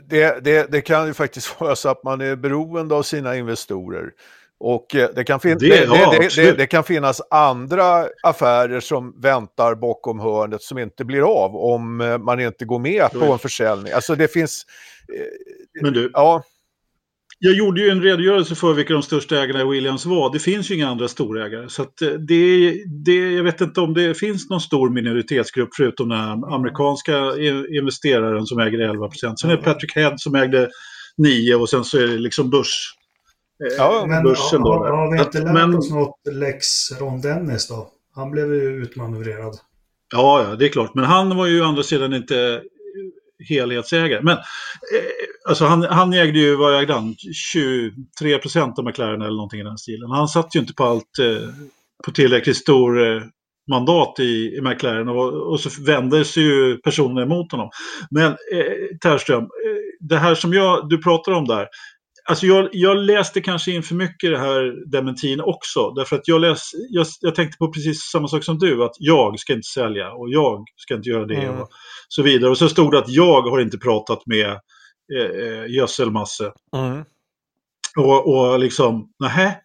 det, 0.08 0.44
det, 0.44 0.72
det 0.72 0.80
kan 0.80 1.06
ju 1.06 1.14
faktiskt 1.14 1.60
vara 1.60 1.76
så 1.76 1.88
att 1.88 2.04
man 2.04 2.20
är 2.20 2.36
beroende 2.36 2.94
av 2.94 3.02
sina 3.02 3.36
investorer. 3.36 4.12
Och 4.58 4.94
eh, 4.94 5.08
det 5.14 5.24
kan, 5.24 5.40
fin 5.40 5.58
det, 5.58 5.84
ja, 5.84 6.14
det, 6.36 6.52
det, 6.52 6.66
kan 6.66 6.84
finnas 6.84 7.22
andra 7.30 8.06
affärer 8.22 8.80
som 8.80 9.20
väntar 9.20 9.74
bakom 9.74 10.20
hörnet 10.20 10.62
som 10.62 10.78
inte 10.78 11.04
blir 11.04 11.22
av 11.22 11.56
om 11.56 12.00
eh, 12.00 12.18
man 12.18 12.40
inte 12.40 12.64
går 12.64 12.78
med 12.78 13.10
på 13.12 13.24
en 13.24 13.38
försäljning. 13.38 13.92
Alltså 13.92 14.14
det 14.14 14.28
finns... 14.28 14.66
Eh, 15.14 15.82
Men 15.82 15.92
du, 15.92 16.10
ja. 16.12 16.42
jag 17.38 17.54
gjorde 17.54 17.80
ju 17.80 17.90
en 17.90 18.02
redogörelse 18.02 18.54
för 18.54 18.72
vilka 18.72 18.92
de 18.92 19.02
största 19.02 19.42
ägarna 19.42 19.60
i 19.60 19.64
Williams 19.64 20.06
var. 20.06 20.32
Det 20.32 20.38
finns 20.38 20.70
ju 20.70 20.74
inga 20.74 20.88
andra 20.88 21.08
storägare. 21.08 21.68
Så 21.68 21.86
det, 22.28 22.74
det, 23.04 23.32
jag 23.32 23.44
vet 23.44 23.60
inte 23.60 23.80
om 23.80 23.94
det 23.94 24.14
finns 24.14 24.50
någon 24.50 24.60
stor 24.60 24.90
minoritetsgrupp 24.90 25.70
förutom 25.76 26.08
den 26.08 26.44
amerikanska 26.44 27.16
investeraren 27.78 28.46
som 28.46 28.58
äger 28.58 28.78
11 28.78 29.08
procent. 29.08 29.40
Sen 29.40 29.50
är 29.50 29.56
det 29.56 29.62
Patrick 29.62 29.96
Head 29.96 30.14
som 30.16 30.34
ägde 30.34 30.68
9 31.16 31.54
och 31.54 31.68
sen 31.68 31.84
så 31.84 31.98
är 31.98 32.06
det 32.06 32.18
liksom 32.18 32.50
börs 32.50 32.95
Ja, 33.58 34.04
men 34.08 34.22
börsen 34.22 34.62
då. 34.62 34.72
Har, 34.72 34.90
har 34.90 35.12
vi 35.12 35.18
inte 35.18 35.38
lärt 35.38 35.52
men, 35.52 35.74
oss 35.74 35.90
något 35.90 36.20
Lex 36.32 36.66
Ron 37.00 37.20
Dennis 37.20 37.68
då? 37.68 37.88
Han 38.14 38.30
blev 38.30 38.54
ju 38.54 38.82
utmanövrerad. 38.82 39.54
Ja, 40.14 40.42
ja, 40.42 40.56
det 40.56 40.64
är 40.64 40.68
klart. 40.68 40.94
Men 40.94 41.04
han 41.04 41.36
var 41.36 41.46
ju 41.46 41.62
å 41.62 41.64
andra 41.64 41.82
sidan 41.82 42.14
inte 42.14 42.62
helhetsägare. 43.48 44.22
Men 44.22 44.36
eh, 44.36 44.42
alltså 45.48 45.64
han, 45.64 45.82
han 45.82 46.12
ägde 46.12 46.38
ju, 46.38 46.56
vad 46.56 46.80
ägde 46.80 46.92
han? 46.92 47.14
23 47.52 48.38
procent 48.38 48.78
av 48.78 48.84
McLaren 48.84 49.22
eller 49.22 49.36
någonting 49.36 49.60
i 49.60 49.64
den 49.64 49.78
stilen. 49.78 50.10
Han 50.10 50.28
satt 50.28 50.54
ju 50.56 50.60
inte 50.60 50.74
på 50.74 50.84
allt, 50.84 51.18
eh, 51.18 51.48
på 52.04 52.10
tillräckligt 52.10 52.56
stor 52.56 53.06
eh, 53.06 53.22
mandat 53.70 54.20
i, 54.20 54.56
i 54.56 54.60
McLaren 54.60 55.08
och, 55.08 55.52
och 55.52 55.60
så 55.60 55.82
vände 55.82 56.24
sig 56.24 56.42
ju 56.42 56.76
personerna 56.76 57.22
emot 57.22 57.52
honom. 57.52 57.70
Men 58.10 58.32
eh, 58.32 58.96
Terström, 59.02 59.42
eh, 59.42 59.48
det 60.00 60.16
här 60.16 60.34
som 60.34 60.52
jag, 60.52 60.88
du 60.88 61.02
pratar 61.02 61.32
om 61.32 61.44
där, 61.44 61.68
Alltså 62.28 62.46
jag, 62.46 62.68
jag, 62.72 62.96
läste 62.96 63.40
kanske 63.40 63.72
in 63.72 63.82
för 63.82 63.94
mycket 63.94 64.30
det 64.30 64.38
här 64.38 64.90
dementin 64.90 65.40
också. 65.40 65.90
Därför 65.90 66.16
att 66.16 66.28
jag, 66.28 66.40
läs, 66.40 66.70
jag, 66.90 67.06
jag, 67.20 67.34
tänkte 67.34 67.58
på 67.58 67.72
precis 67.72 68.00
samma 68.00 68.28
sak 68.28 68.44
som 68.44 68.58
du. 68.58 68.84
Att 68.84 68.96
jag 68.98 69.38
ska 69.38 69.52
inte 69.52 69.68
sälja 69.68 70.12
och 70.12 70.30
jag 70.30 70.64
ska 70.76 70.94
inte 70.94 71.08
göra 71.08 71.26
det. 71.26 71.34
Mm. 71.34 71.60
Och 71.60 71.68
så 72.08 72.22
vidare. 72.22 72.50
Och 72.50 72.58
så 72.58 72.68
stod 72.68 72.92
det 72.92 72.98
att 72.98 73.08
jag 73.08 73.42
har 73.42 73.60
inte 73.60 73.78
pratat 73.78 74.26
med 74.26 74.50
eh, 75.16 75.46
eh 75.46 75.66
gödselmasse. 75.66 76.52
Mm. 76.76 77.04
Och, 77.96 78.36
och 78.36 78.58
liksom, 78.58 79.10
nähä, 79.18 79.56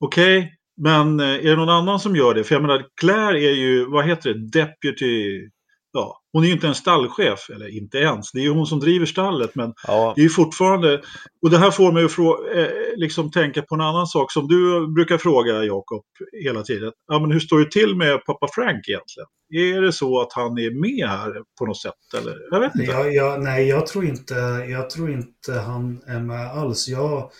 okej. 0.00 0.38
Okay. 0.38 0.50
Men 0.76 1.20
eh, 1.20 1.26
är 1.26 1.42
det 1.42 1.56
någon 1.56 1.68
annan 1.68 2.00
som 2.00 2.16
gör 2.16 2.34
det? 2.34 2.44
För 2.44 2.54
jag 2.54 2.62
menar, 2.62 2.84
Claire 3.00 3.38
är 3.38 3.54
ju, 3.54 3.84
vad 3.84 4.06
heter 4.06 4.34
det, 4.34 4.60
deputy 4.60 5.48
ja, 5.92 6.20
hon 6.32 6.42
är 6.42 6.46
ju 6.46 6.52
inte 6.52 6.68
en 6.68 6.74
stallchef, 6.74 7.50
eller 7.50 7.76
inte 7.76 7.98
ens. 7.98 8.32
Det 8.32 8.38
är 8.38 8.42
ju 8.42 8.50
hon 8.50 8.66
som 8.66 8.80
driver 8.80 9.06
stallet. 9.06 9.54
Men 9.54 9.74
ja. 9.86 10.12
det 10.16 10.20
är 10.20 10.22
ju 10.22 10.28
fortfarande... 10.28 11.02
Och 11.42 11.50
det 11.50 11.58
här 11.58 11.70
får 11.70 11.92
mig 11.92 12.04
att 12.04 12.18
eh, 12.56 12.66
liksom 12.96 13.30
tänka 13.30 13.62
på 13.62 13.74
en 13.74 13.80
annan 13.80 14.06
sak 14.06 14.32
som 14.32 14.48
du 14.48 14.92
brukar 14.94 15.18
fråga 15.18 15.64
Jakob 15.64 16.02
hela 16.44 16.62
tiden. 16.62 16.92
Ja, 17.06 17.18
men 17.18 17.30
hur 17.32 17.40
står 17.40 17.58
det 17.58 17.70
till 17.70 17.96
med 17.96 18.24
pappa 18.24 18.48
Frank 18.54 18.88
egentligen? 18.88 19.26
Är 19.54 19.80
det 19.80 19.92
så 19.92 20.20
att 20.20 20.32
han 20.32 20.58
är 20.58 20.80
med 20.80 21.08
här 21.08 21.32
på 21.58 21.66
något 21.66 21.80
sätt? 21.80 22.14
Eller? 22.18 22.36
Jag 22.50 22.60
vet 22.60 22.74
inte. 22.74 22.92
Ja, 22.92 23.06
ja, 23.06 23.36
nej, 23.40 23.68
jag 23.68 23.86
tror 23.86 24.04
inte, 24.04 24.34
jag 24.68 24.90
tror 24.90 25.10
inte 25.10 25.52
han 25.52 26.02
är 26.06 26.20
med 26.20 26.46
alls. 26.46 26.88
Jag, 26.88 27.30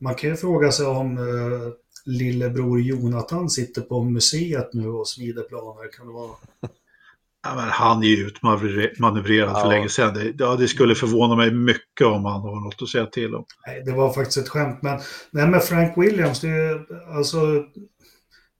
man 0.00 0.14
kan 0.14 0.30
ju 0.30 0.36
fråga 0.36 0.72
sig 0.72 0.86
om 0.86 1.18
uh, 1.18 1.72
lillebror 2.06 2.80
Jonathan 2.80 3.50
sitter 3.50 3.82
på 3.82 4.02
museet 4.02 4.68
nu 4.72 4.88
och 4.88 5.08
smider 5.08 5.42
planer. 5.42 5.92
Kan 5.96 6.06
det 6.06 6.12
vara 6.12 6.30
men 7.54 7.68
han 7.68 8.02
är 8.02 8.06
ju 8.06 8.26
utmanövrerad 8.26 9.50
ja. 9.50 9.60
för 9.60 9.68
länge 9.68 9.88
sedan. 9.88 10.14
Det, 10.14 10.34
ja, 10.38 10.56
det 10.56 10.68
skulle 10.68 10.94
förvåna 10.94 11.36
mig 11.36 11.50
mycket 11.50 12.06
om 12.06 12.24
han 12.24 12.40
har 12.40 12.64
något 12.64 12.82
att 12.82 12.88
säga 12.88 13.06
till 13.06 13.34
om. 13.34 13.44
Nej, 13.66 13.82
det 13.86 13.92
var 13.92 14.12
faktiskt 14.12 14.38
ett 14.38 14.48
skämt. 14.48 14.78
Men 14.82 15.00
nej, 15.30 15.46
med 15.46 15.62
Frank 15.62 15.92
Williams, 15.96 16.40
det, 16.40 16.48
är, 16.48 16.86
alltså, 17.16 17.36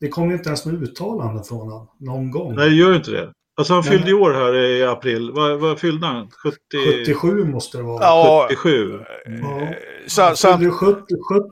det 0.00 0.08
kom 0.08 0.28
ju 0.28 0.36
inte 0.36 0.48
ens 0.48 0.66
något 0.66 0.82
uttalande 0.82 1.44
från 1.44 1.58
honom 1.58 1.88
någon 2.00 2.30
gång. 2.30 2.54
Nej, 2.54 2.70
det 2.70 2.76
gör 2.76 2.90
ju 2.90 2.96
inte 2.96 3.10
det. 3.10 3.32
Alltså 3.58 3.74
han 3.74 3.82
fyllde 3.82 4.10
i 4.10 4.14
år 4.14 4.32
här 4.32 4.54
i 4.54 4.84
april. 4.84 5.32
Vad, 5.32 5.60
vad 5.60 5.78
fyllde 5.78 6.06
han? 6.06 6.30
70... 6.30 6.56
77 7.04 7.44
måste 7.44 7.78
det 7.78 7.84
vara. 7.84 8.04
Ja, 8.04 8.46
77. 8.50 9.00
Ja. 9.26 10.34
Så, 10.36 10.48
han 10.48 10.58
fyllde 10.58 10.70
70, 10.70 11.02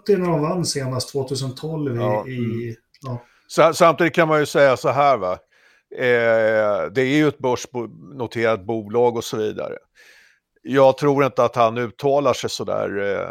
70 0.05 0.17
när 0.17 0.31
han 0.31 0.43
vann 0.43 0.65
senast 0.65 1.13
2012 1.13 1.97
ja. 1.97 2.27
i... 2.29 2.77
Ja. 3.01 3.73
Samtidigt 3.75 4.15
kan 4.15 4.29
man 4.29 4.41
ju 4.41 4.47
säga 4.47 4.77
så 4.77 4.89
här 4.89 5.17
va. 5.17 5.39
Eh, 5.95 6.91
det 6.93 7.03
är 7.03 7.17
ju 7.17 7.29
ett 7.29 7.39
börsnoterat 7.39 8.67
bolag 8.67 9.17
och 9.17 9.25
så 9.25 9.37
vidare. 9.37 9.79
Jag 10.63 10.99
tror 10.99 11.25
inte 11.25 11.45
att 11.45 11.57
han 11.57 11.79
uttalar 11.79 12.33
sig 12.33 12.51
sådär 12.51 12.99
eh, 12.99 13.29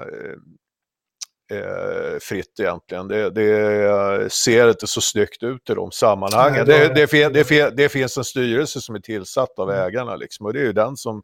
eh, 1.58 2.20
fritt 2.22 2.60
egentligen. 2.60 3.08
Det, 3.08 3.30
det, 3.30 4.34
ser 4.34 4.70
inte 4.70 4.88
så 4.88 5.02
snyggt 5.02 5.44
ut 5.44 5.70
i 5.70 5.74
de 5.74 5.92
sammanhangen. 5.92 6.66
Nej, 6.68 6.90
det, 6.96 7.08
det, 7.34 7.50
det, 7.50 7.70
det, 7.78 7.90
finns 7.90 8.18
en 8.18 8.24
styrelse 8.24 8.82
som 8.82 8.96
är 8.96 9.00
tillsatt 9.00 9.60
av 9.60 9.72
mm. 9.72 9.84
ägarna 9.84 10.16
liksom, 10.16 10.46
och 10.46 10.54
det 10.54 10.60
är 10.60 10.66
ju 10.66 10.74
den 10.74 10.98
som 10.98 11.24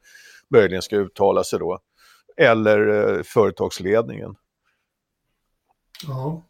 möjligen 0.49 0.81
ska 0.81 0.95
uttala 0.95 1.43
sig 1.43 1.59
då. 1.59 1.79
Eller 2.37 2.87
eh, 2.87 3.23
företagsledningen. 3.23 4.35
Ja, 6.07 6.45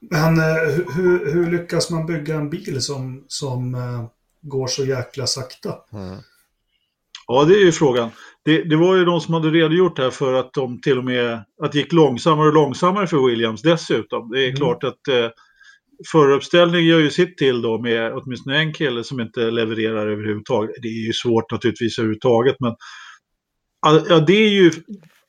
men 0.00 0.38
eh, 0.38 0.54
hur, 0.96 1.32
hur, 1.32 1.50
lyckas 1.50 1.90
man 1.90 2.06
bygga 2.06 2.34
en 2.34 2.50
bil 2.50 2.82
som, 2.82 3.24
som 3.28 3.74
eh, 3.74 4.06
går 4.42 4.66
så 4.66 4.84
jäkla 4.84 5.26
sakta? 5.26 5.74
Mm. 5.92 6.18
Ja, 7.26 7.44
det 7.44 7.54
är 7.54 7.64
ju 7.64 7.72
frågan. 7.72 8.10
Det, 8.44 8.62
det, 8.62 8.76
var 8.76 8.96
ju 8.96 9.04
de 9.04 9.20
som 9.20 9.34
hade 9.34 9.50
redogjort 9.50 9.98
här 9.98 10.10
för 10.10 10.34
att 10.34 10.52
de 10.52 10.80
till 10.80 10.98
och 10.98 11.04
med 11.04 11.44
att 11.62 11.72
det 11.72 11.78
gick 11.78 11.92
långsammare 11.92 12.48
och 12.48 12.54
långsammare 12.54 13.06
för 13.06 13.26
Williams 13.26 13.62
dessutom. 13.62 14.30
Det 14.30 14.40
är 14.40 14.46
mm. 14.46 14.56
klart 14.56 14.84
att 14.84 15.08
eh, 15.08 15.30
föruppställning 16.12 16.86
gör 16.86 16.98
ju 16.98 17.10
sitt 17.10 17.38
till 17.38 17.62
då 17.62 17.78
med 17.82 18.12
åtminstone 18.12 18.58
en 18.58 18.72
kille 18.72 19.04
som 19.04 19.20
inte 19.20 19.50
levererar 19.50 20.06
överhuvudtaget. 20.06 20.76
Det 20.82 20.88
är 20.88 21.06
ju 21.06 21.12
svårt 21.12 21.50
naturligtvis 21.52 21.98
överhuvudtaget 21.98 22.56
men 22.60 22.74
ja, 23.82 24.20
det 24.20 24.32
är 24.32 24.48
ju 24.48 24.72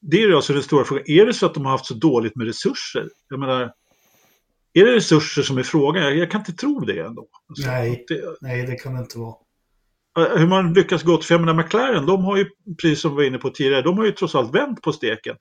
det 0.02 0.24
är 0.24 0.36
alltså 0.36 0.54
den 0.54 0.64
stora 0.64 0.86
frågan. 0.86 1.04
Är 1.08 1.26
det 1.26 1.34
så 1.34 1.46
att 1.46 1.54
de 1.54 1.66
har 1.66 1.72
haft 1.72 1.86
så 1.86 1.94
dåligt 1.94 2.36
med 2.36 2.48
resurser? 2.48 3.10
Jag 3.30 3.40
menar, 3.40 3.72
är 4.74 4.86
det 4.86 4.96
resurser 4.96 5.42
som 5.42 5.58
är 5.58 5.64
frågan? 5.64 6.04
Jag, 6.04 6.18
jag 6.18 6.32
kan 6.32 6.42
inte 6.42 6.54
tro 6.54 6.80
det 6.80 7.00
ändå. 7.00 7.28
Alltså, 7.50 7.68
nej, 7.68 8.06
det, 8.08 8.22
nej, 8.42 8.66
det 8.66 8.76
kan 8.76 8.94
det 8.94 9.00
inte 9.00 9.20
vara. 9.20 9.36
Hur 10.38 10.48
man 10.48 10.74
lyckas 10.74 11.04
gå 11.04 11.18
till, 11.18 11.26
för 11.26 11.34
jag 11.34 11.42
menar 11.42 11.64
McLaren, 11.64 12.06
de 12.06 12.24
har 12.24 12.38
ju, 12.38 12.46
precis 12.82 13.02
som 13.02 13.12
vi 13.12 13.16
var 13.16 13.24
inne 13.24 13.38
på 13.38 13.50
tidigare, 13.50 13.82
de 13.82 13.98
har 13.98 14.06
ju 14.06 14.12
trots 14.12 14.36
allt 14.36 14.56
vänt 14.56 14.82
på 14.82 14.92
steken. 14.92 15.36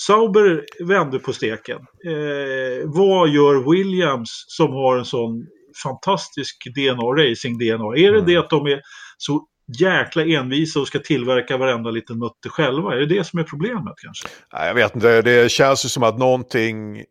Sauber 0.00 0.64
vände 0.84 1.18
på 1.18 1.32
steken. 1.32 1.78
Eh, 2.06 2.84
vad 2.84 3.28
gör 3.28 3.70
Williams 3.70 4.44
som 4.48 4.72
har 4.72 4.98
en 4.98 5.04
sån 5.04 5.46
fantastisk 5.82 6.56
DNA, 6.74 7.02
racing-DNA? 7.02 7.96
Är 7.96 8.12
det 8.12 8.18
mm. 8.18 8.26
det 8.26 8.36
att 8.36 8.50
de 8.50 8.66
är 8.66 8.80
så 9.18 9.46
jäkla 9.78 10.24
envisa 10.24 10.80
och 10.80 10.86
ska 10.86 10.98
tillverka 10.98 11.56
varenda 11.56 11.90
liten 11.90 12.18
mutter 12.18 12.50
själva? 12.50 12.94
Är 12.94 12.98
det 12.98 13.06
det 13.06 13.24
som 13.24 13.38
är 13.38 13.44
problemet 13.44 13.94
kanske? 13.96 14.28
Nej, 14.52 14.66
jag 14.66 14.74
vet 14.74 14.94
inte, 14.94 15.22
det 15.22 15.50
känns 15.50 15.84
ju 15.84 15.88
som 15.88 16.02
att 16.02 16.18
någonting 16.18 17.04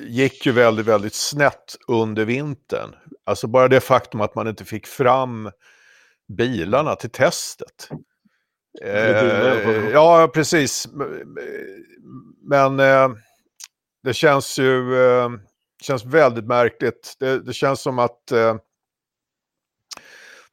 gick 0.00 0.46
ju 0.46 0.52
väldigt, 0.52 0.86
väldigt 0.86 1.14
snett 1.14 1.76
under 1.88 2.24
vintern. 2.24 2.94
Alltså 3.26 3.46
bara 3.46 3.68
det 3.68 3.80
faktum 3.80 4.20
att 4.20 4.34
man 4.34 4.48
inte 4.48 4.64
fick 4.64 4.86
fram 4.86 5.50
bilarna 6.28 6.94
till 6.94 7.10
testet. 7.10 7.88
Eh, 8.82 9.88
ja, 9.92 10.30
precis. 10.34 10.88
Men 12.42 12.80
eh, 12.80 13.10
det 14.02 14.14
känns 14.14 14.58
ju 14.58 15.04
eh, 15.04 15.30
känns 15.82 16.04
väldigt 16.04 16.46
märkligt. 16.46 17.16
Det, 17.18 17.38
det 17.38 17.52
känns 17.52 17.82
som 17.82 17.98
att 17.98 18.32
eh, 18.32 18.56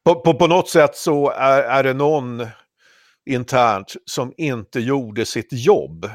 på, 0.04 0.14
på, 0.20 0.34
på, 0.34 0.46
något 0.46 0.68
sätt 0.68 0.96
så 0.96 1.30
är, 1.30 1.62
är 1.62 1.82
det 1.82 1.94
någon 1.94 2.46
internt 3.26 3.94
som 4.04 4.34
inte 4.36 4.80
gjorde 4.80 5.26
sitt 5.26 5.48
jobb. 5.50 6.10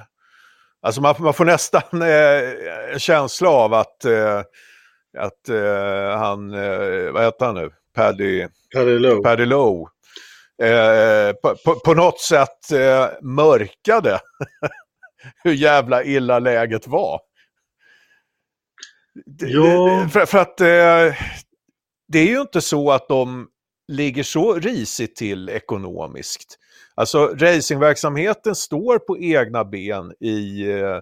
Alltså 0.85 1.01
man, 1.01 1.15
man 1.19 1.33
får 1.33 1.45
nästan 1.45 2.01
eh, 2.01 2.93
en 2.93 2.99
känsla 2.99 3.49
av 3.49 3.73
att, 3.73 4.05
eh, 4.05 4.39
att 5.17 5.49
eh, 5.49 6.17
han, 6.17 6.53
eh, 6.53 7.11
vad 7.11 7.23
heter 7.23 7.45
han 7.45 7.55
nu, 7.55 7.71
Paddy, 7.95 8.47
Paddy 8.75 8.99
Lowe, 8.99 9.23
Paddy 9.23 9.45
Lowe 9.45 9.85
eh, 10.63 11.33
på, 11.33 11.55
på, 11.65 11.79
på, 11.79 11.93
något 11.93 12.19
sätt 12.19 12.71
eh, 12.71 13.07
mörkade 13.21 14.19
hur 15.43 15.53
jävla 15.53 16.03
illa 16.03 16.39
läget 16.39 16.87
var. 16.87 17.19
Ja. 19.39 20.09
För, 20.13 20.25
för 20.25 20.37
att 20.37 20.57
det 22.07 22.19
är 22.19 22.27
ju 22.27 22.41
inte 22.41 22.61
så 22.61 22.91
att 22.91 23.07
de 23.07 23.47
ligger 23.87 24.23
så 24.23 24.53
risigt 24.53 25.15
till 25.15 25.49
ekonomiskt. 25.49 26.59
Alltså 26.95 27.27
racingverksamheten 27.27 28.55
står 28.55 28.99
på 28.99 29.17
egna 29.19 29.65
ben 29.65 30.13
i, 30.19 30.71
eh, 30.71 30.99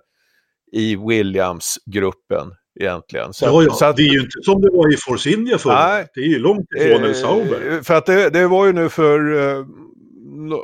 i 0.71 0.95
Williams-gruppen 0.95 2.51
egentligen. 2.79 3.33
Så, 3.33 3.45
ja, 3.45 3.63
ja. 3.63 3.73
Så 3.73 3.85
att, 3.85 3.97
det 3.97 4.03
är 4.03 4.13
ju 4.13 4.19
inte 4.19 4.41
som 4.43 4.61
det 4.61 4.69
var 4.71 4.93
i 4.93 4.97
Force 4.97 5.29
India 5.29 5.57
förr. 5.57 6.07
Det 6.13 6.21
är 6.21 6.27
ju 6.27 6.39
långt 6.39 6.67
ifrån 6.77 7.03
en 7.03 7.15
Sauber. 7.15 7.71
Eh, 7.71 7.81
för 7.81 7.93
att 7.93 8.05
det, 8.05 8.29
det, 8.29 8.47
var 8.47 8.65
ju 8.65 8.73
nu 8.73 8.89
för 8.89 9.19
eh, 9.39 9.65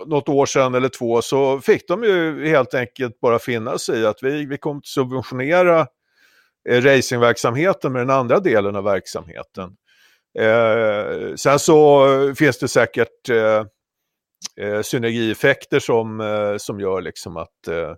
något 0.08 0.30
år 0.30 0.46
sedan 0.46 0.76
eller 0.76 0.90
två 0.90 1.22
så 1.22 1.60
fick 1.60 1.88
de 1.88 2.04
ju 2.04 2.48
helt 2.48 2.74
enkelt 2.74 3.20
bara 3.20 3.40
finna 3.40 3.78
sig 3.78 4.00
i 4.00 4.06
att 4.06 4.20
vi, 4.22 4.46
vi 4.46 4.58
kommer 4.58 4.78
att 4.78 4.88
subventionera 4.88 5.88
eh, 6.70 6.82
racingverksamheten 6.82 7.94
med 7.94 8.02
den 8.02 8.10
andra 8.10 8.40
delen 8.40 8.76
av 8.76 8.84
verksamheten. 8.84 9.70
Eh, 10.40 11.36
sen 11.36 11.60
så 11.60 12.06
finns 12.36 12.60
det 12.60 12.68
säkert 12.68 13.30
eh, 13.30 13.64
eh, 14.62 14.82
synergieffekter 14.82 15.80
som, 15.80 16.22
eh, 16.22 16.58
som 16.58 16.80
gör 16.80 17.02
liksom 17.02 17.38
att 17.38 17.68
eh, 17.68 17.94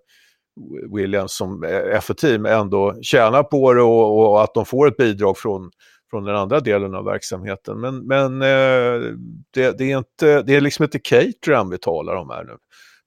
Williams 0.95 1.33
som 1.33 1.65
FO-team 2.01 2.45
ändå 2.45 2.95
tjänar 3.01 3.43
på 3.43 3.73
det 3.73 3.81
och, 3.81 4.19
och, 4.19 4.43
att 4.43 4.53
de 4.53 4.65
får 4.65 4.87
ett 4.87 4.97
bidrag 4.97 5.37
från, 5.37 5.71
från 6.09 6.23
den 6.23 6.35
andra 6.35 6.59
delen 6.59 6.95
av 6.95 7.05
verksamheten. 7.05 7.79
Men, 7.79 8.07
men 8.07 8.41
eh, 8.41 9.15
det, 9.53 9.77
det, 9.77 9.91
är 9.91 9.97
inte, 9.97 10.41
det 10.41 10.55
är 10.55 10.61
liksom 10.61 10.83
inte 10.83 10.99
Caterham 10.99 11.69
vi 11.69 11.77
talar 11.77 12.15
om 12.15 12.29
här 12.29 12.43
nu. 12.43 12.57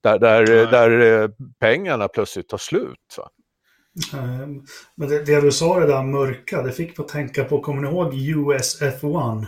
Där, 0.03 0.18
där, 0.18 0.47
där 0.70 1.22
eh, 1.22 1.28
pengarna 1.61 2.09
plötsligt 2.09 2.49
tar 2.49 2.59
slut. 2.59 3.16
Va? 3.18 3.28
Men 4.97 5.09
det, 5.09 5.24
det, 5.24 5.41
du 5.41 5.53
sa 5.53 5.80
det 5.80 5.87
där 5.87 6.03
mörka, 6.03 6.62
det 6.62 6.72
fick 6.72 6.99
mig 6.99 7.05
att 7.05 7.12
tänka 7.12 7.45
på, 7.45 7.61
kommer 7.61 7.82
ni 7.82 7.89
ihåg 7.89 8.14
USF1? 8.14 9.47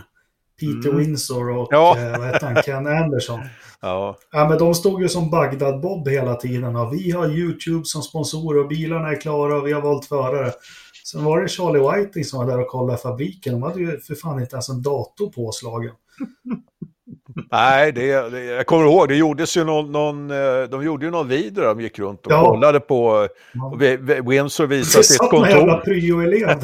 Peter 0.59 0.89
mm. 0.89 0.97
Windsor 0.97 1.49
och 1.49 1.67
ja. 1.71 1.97
eh, 1.97 2.19
vad 2.19 2.27
heter 2.27 2.47
han, 2.47 2.55
Ken 2.65 2.87
Anderson. 2.87 3.39
Ja. 3.81 4.17
ja, 4.31 4.49
men 4.49 4.57
de 4.57 4.73
stod 4.73 5.01
ju 5.01 5.09
som 5.09 5.29
Bagdad-Bob 5.29 6.09
hela 6.09 6.35
tiden. 6.35 6.75
Och 6.75 6.93
vi 6.93 7.11
har 7.11 7.27
YouTube 7.27 7.85
som 7.85 8.01
sponsor 8.01 8.57
och 8.57 8.67
bilarna 8.67 9.09
är 9.09 9.21
klara 9.21 9.57
och 9.57 9.67
vi 9.67 9.73
har 9.73 9.81
valt 9.81 10.05
förare. 10.05 10.51
Sen 11.11 11.23
var 11.23 11.41
det 11.41 11.47
Charlie 11.47 11.79
Whiting 11.79 12.25
som 12.25 12.39
var 12.39 12.51
där 12.51 12.59
och 12.61 12.67
kollade 12.67 12.97
fabriken. 12.97 13.53
De 13.53 13.63
hade 13.63 13.79
ju 13.79 13.99
för 13.99 14.15
fan 14.15 14.39
inte 14.39 14.55
ens 14.55 14.69
en 14.69 14.81
dator 14.81 15.29
påslagen. 15.29 15.91
Nej, 17.51 17.91
det, 17.91 18.29
det, 18.29 18.43
jag 18.43 18.65
kommer 18.65 18.85
ihåg, 18.85 19.07
det 19.07 19.15
gjordes 19.15 19.57
ju 19.57 19.63
någon, 19.63 19.91
någon, 19.91 20.31
eh, 20.31 20.63
de 20.69 20.83
gjorde 20.83 21.05
ju 21.05 21.11
någon 21.11 21.27
video 21.27 21.61
där 21.61 21.67
de 21.67 21.81
gick 21.81 21.99
runt 21.99 22.25
och 22.25 22.31
ja. 22.31 22.45
kollade 22.45 22.79
på, 22.79 23.27
ja. 23.53 23.65
och 23.65 24.31
Windsor 24.31 24.67
visade 24.67 25.03
sitt 25.03 25.17
kontor. 25.17 25.45
Det 25.45 25.51
satt 25.51 25.61
en 25.61 25.67
jävla 25.67 25.81
pryo-elev 25.81 26.59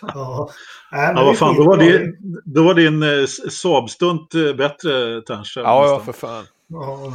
ja. 0.00 0.50
Nej, 0.92 1.12
ja, 1.16 1.24
vad 1.24 1.38
fan, 1.38 1.56
då 1.56 1.64
var, 1.64 1.76
det, 1.76 2.12
då 2.44 2.62
var 2.64 2.74
din 2.74 3.02
eh, 3.02 3.26
Saab-stunt 3.50 4.34
eh, 4.34 4.56
bättre 4.56 5.22
kanske. 5.26 5.60
Ja, 5.60 5.86
ja, 5.86 6.02
för 6.04 6.12
fan. 6.12 6.44
Ja, 6.72 7.12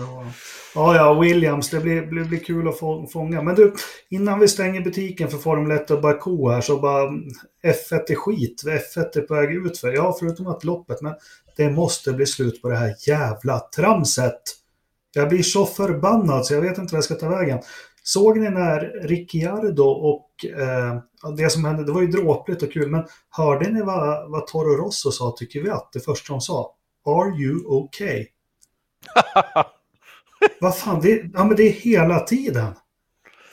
ja, 0.76 0.96
ja, 0.96 1.20
Williams, 1.20 1.70
det 1.70 1.80
blir, 1.80 2.06
blir, 2.06 2.24
blir 2.24 2.40
kul 2.40 2.68
att 2.68 2.80
få, 2.80 3.08
fånga. 3.08 3.42
Men 3.42 3.56
du, 3.56 3.74
innan 4.10 4.40
vi 4.40 4.48
stänger 4.48 4.82
butiken 4.82 5.28
för 5.28 5.38
Formel 5.38 5.78
1 5.78 5.92
och 5.92 6.02
Baku 6.02 6.50
här 6.50 6.62
så 6.62 6.80
bara 6.80 7.10
F1 7.64 8.12
är 8.12 8.16
skit. 8.16 8.64
F1 8.66 9.18
är 9.18 9.22
på 9.22 9.34
väg 9.34 9.56
ut 9.56 9.78
för. 9.78 9.94
Ja, 9.94 10.16
förutom 10.20 10.48
att 10.48 10.64
loppet, 10.64 11.02
men 11.02 11.14
det 11.58 11.70
måste 11.70 12.14
bli 12.14 12.26
slut 12.26 12.62
på 12.62 12.70
det 12.70 12.78
här 12.78 12.96
jävla 13.08 13.60
tramset. 13.76 14.42
Jag 15.14 15.30
blir 15.30 15.44
så 15.44 15.66
förbannad 15.66 16.46
så 16.46 16.54
jag 16.54 16.62
vet 16.62 16.78
inte 16.78 16.94
vad 16.94 16.98
jag 16.98 17.04
ska 17.04 17.16
ta 17.16 17.30
vägen. 17.30 17.60
Såg 18.08 18.40
ni 18.40 18.50
när 18.50 19.08
Ricciardo 19.08 19.84
och 19.84 20.46
eh, 20.46 20.98
det 21.38 21.50
som 21.50 21.66
hände, 21.66 21.86
det 21.86 21.92
var 21.92 22.02
ju 22.02 22.08
dråpligt 22.08 22.64
och 22.64 22.72
kul, 22.72 22.90
men 22.90 23.06
hörde 23.30 23.72
ni 23.72 23.82
vad, 23.82 24.32
vad 24.32 24.48
Toro 24.48 24.76
Rosso 24.76 25.12
sa 25.12 25.36
tycker 25.38 25.62
vi 25.62 25.70
att 25.70 25.90
det 25.94 26.00
första 26.00 26.34
de 26.34 26.42
sa? 26.42 26.74
Are 27.06 27.30
you 27.30 27.66
okay? 27.66 28.26
vad 30.62 30.78
fan, 30.78 31.02
det, 31.02 31.32
ja, 31.34 31.46
men 31.46 31.56
det 31.56 31.64
är 31.64 31.72
hela 31.72 32.20
tiden. 32.20 32.74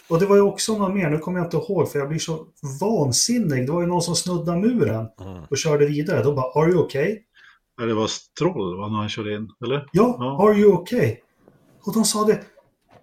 Och 0.09 0.19
det 0.19 0.27
var 0.27 0.37
ju 0.37 0.43
också 0.43 0.79
någon 0.79 0.95
mer, 0.95 1.11
nu 1.11 1.19
kommer 1.19 1.39
jag 1.39 1.47
inte 1.47 1.57
ihåg 1.57 1.91
för 1.91 1.99
jag 1.99 2.09
blir 2.09 2.19
så 2.19 2.47
vansinnig. 2.81 3.67
Det 3.67 3.73
var 3.73 3.81
ju 3.81 3.87
någon 3.87 4.03
som 4.03 4.15
snuddade 4.17 4.59
muren 4.59 5.07
mm. 5.21 5.43
och 5.51 5.59
körde 5.59 5.87
vidare. 5.87 6.23
Då 6.23 6.35
bara, 6.35 6.63
are 6.63 6.71
you 6.71 6.85
okay? 6.85 7.19
Ja, 7.79 7.85
det 7.85 7.95
var 7.95 8.07
Stroll 8.07 8.77
va, 8.77 8.89
när 8.89 8.99
han 8.99 9.09
körde 9.09 9.35
in, 9.35 9.51
eller? 9.65 9.89
Ja, 9.93 10.17
ja. 10.19 10.49
Are 10.49 10.55
you 10.55 10.75
okay? 10.75 11.17
Och 11.87 11.95
de 11.95 12.05
sa 12.05 12.25
det, 12.25 12.41